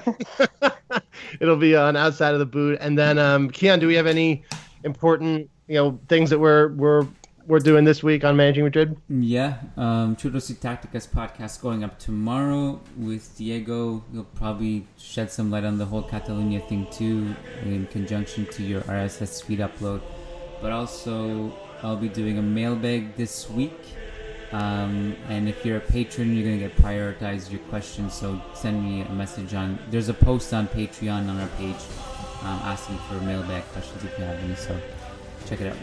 it'll 1.40 1.56
be 1.56 1.76
on 1.76 1.96
outside 1.96 2.32
of 2.34 2.38
the 2.38 2.46
boot. 2.46 2.78
And 2.80 2.98
then, 2.98 3.18
um, 3.18 3.50
Kiyan, 3.50 3.80
do 3.80 3.86
we 3.86 3.94
have 3.94 4.06
any 4.06 4.44
important, 4.84 5.50
you 5.66 5.76
know, 5.76 5.98
things 6.08 6.30
that 6.30 6.38
we're 6.38 6.68
we're 6.68 7.06
we're 7.46 7.58
doing 7.58 7.84
this 7.84 8.02
week 8.02 8.24
on 8.24 8.36
Managing 8.36 8.64
Madrid? 8.64 8.96
Yeah, 9.08 9.58
um, 9.76 10.16
Chudos 10.16 10.50
y 10.50 10.56
Tacticas 10.56 11.08
podcast 11.08 11.60
going 11.60 11.82
up 11.82 11.98
tomorrow 11.98 12.80
with 12.96 13.36
Diego. 13.36 14.04
He'll 14.12 14.24
probably 14.24 14.86
shed 14.96 15.30
some 15.30 15.50
light 15.50 15.64
on 15.64 15.78
the 15.78 15.86
whole 15.86 16.02
Catalonia 16.02 16.60
thing 16.60 16.86
too, 16.90 17.34
in 17.64 17.86
conjunction 17.86 18.46
to 18.46 18.62
your 18.62 18.82
RSS 18.82 19.42
feed 19.42 19.58
upload. 19.58 20.00
But 20.62 20.72
also, 20.72 21.52
I'll 21.82 21.96
be 21.96 22.08
doing 22.08 22.38
a 22.38 22.42
mailbag 22.42 23.16
this 23.16 23.50
week. 23.50 23.80
Um, 24.52 25.16
and 25.28 25.48
if 25.48 25.64
you're 25.64 25.78
a 25.78 25.80
patron, 25.80 26.36
you're 26.36 26.44
gonna 26.44 26.58
get 26.58 26.76
prioritized 26.76 27.50
your 27.50 27.60
questions. 27.70 28.14
So 28.14 28.40
send 28.54 28.82
me 28.82 29.02
a 29.02 29.12
message 29.12 29.54
on. 29.54 29.78
There's 29.90 30.08
a 30.08 30.14
post 30.14 30.52
on 30.52 30.68
Patreon 30.68 31.28
on 31.28 31.40
our 31.40 31.48
page 31.58 31.82
um, 32.42 32.60
asking 32.64 32.98
for 32.98 33.14
mailbag 33.20 33.64
questions 33.72 34.04
if 34.04 34.18
you 34.18 34.24
have 34.24 34.38
any. 34.38 34.54
So 34.54 34.78
check 35.46 35.60
it 35.60 35.68
out. 35.68 35.76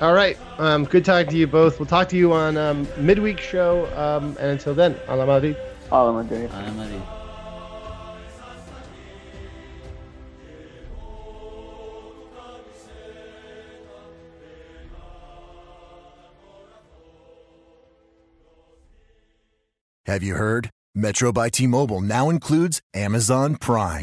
All 0.00 0.12
right. 0.12 0.36
Um, 0.58 0.84
good 0.84 1.04
talking 1.04 1.30
to 1.30 1.36
you 1.36 1.46
both. 1.46 1.78
We'll 1.78 1.86
talk 1.86 2.08
to 2.10 2.16
you 2.16 2.32
on 2.32 2.56
um, 2.56 2.88
midweek 2.98 3.38
show. 3.38 3.86
Um, 3.96 4.36
and 4.40 4.50
until 4.50 4.74
then, 4.74 4.96
Hala 5.06 5.26
Madrid. 5.26 5.56
All 5.92 6.16
I'm 6.16 6.26
doing. 6.26 6.50
I'm 6.50 6.80
Adi. 6.80 7.00
Have 20.06 20.22
you 20.22 20.34
heard? 20.34 20.70
Metro 20.94 21.32
by 21.32 21.48
T 21.48 21.66
Mobile 21.66 22.00
now 22.00 22.28
includes 22.30 22.80
Amazon 22.92 23.56
Prime. 23.56 24.02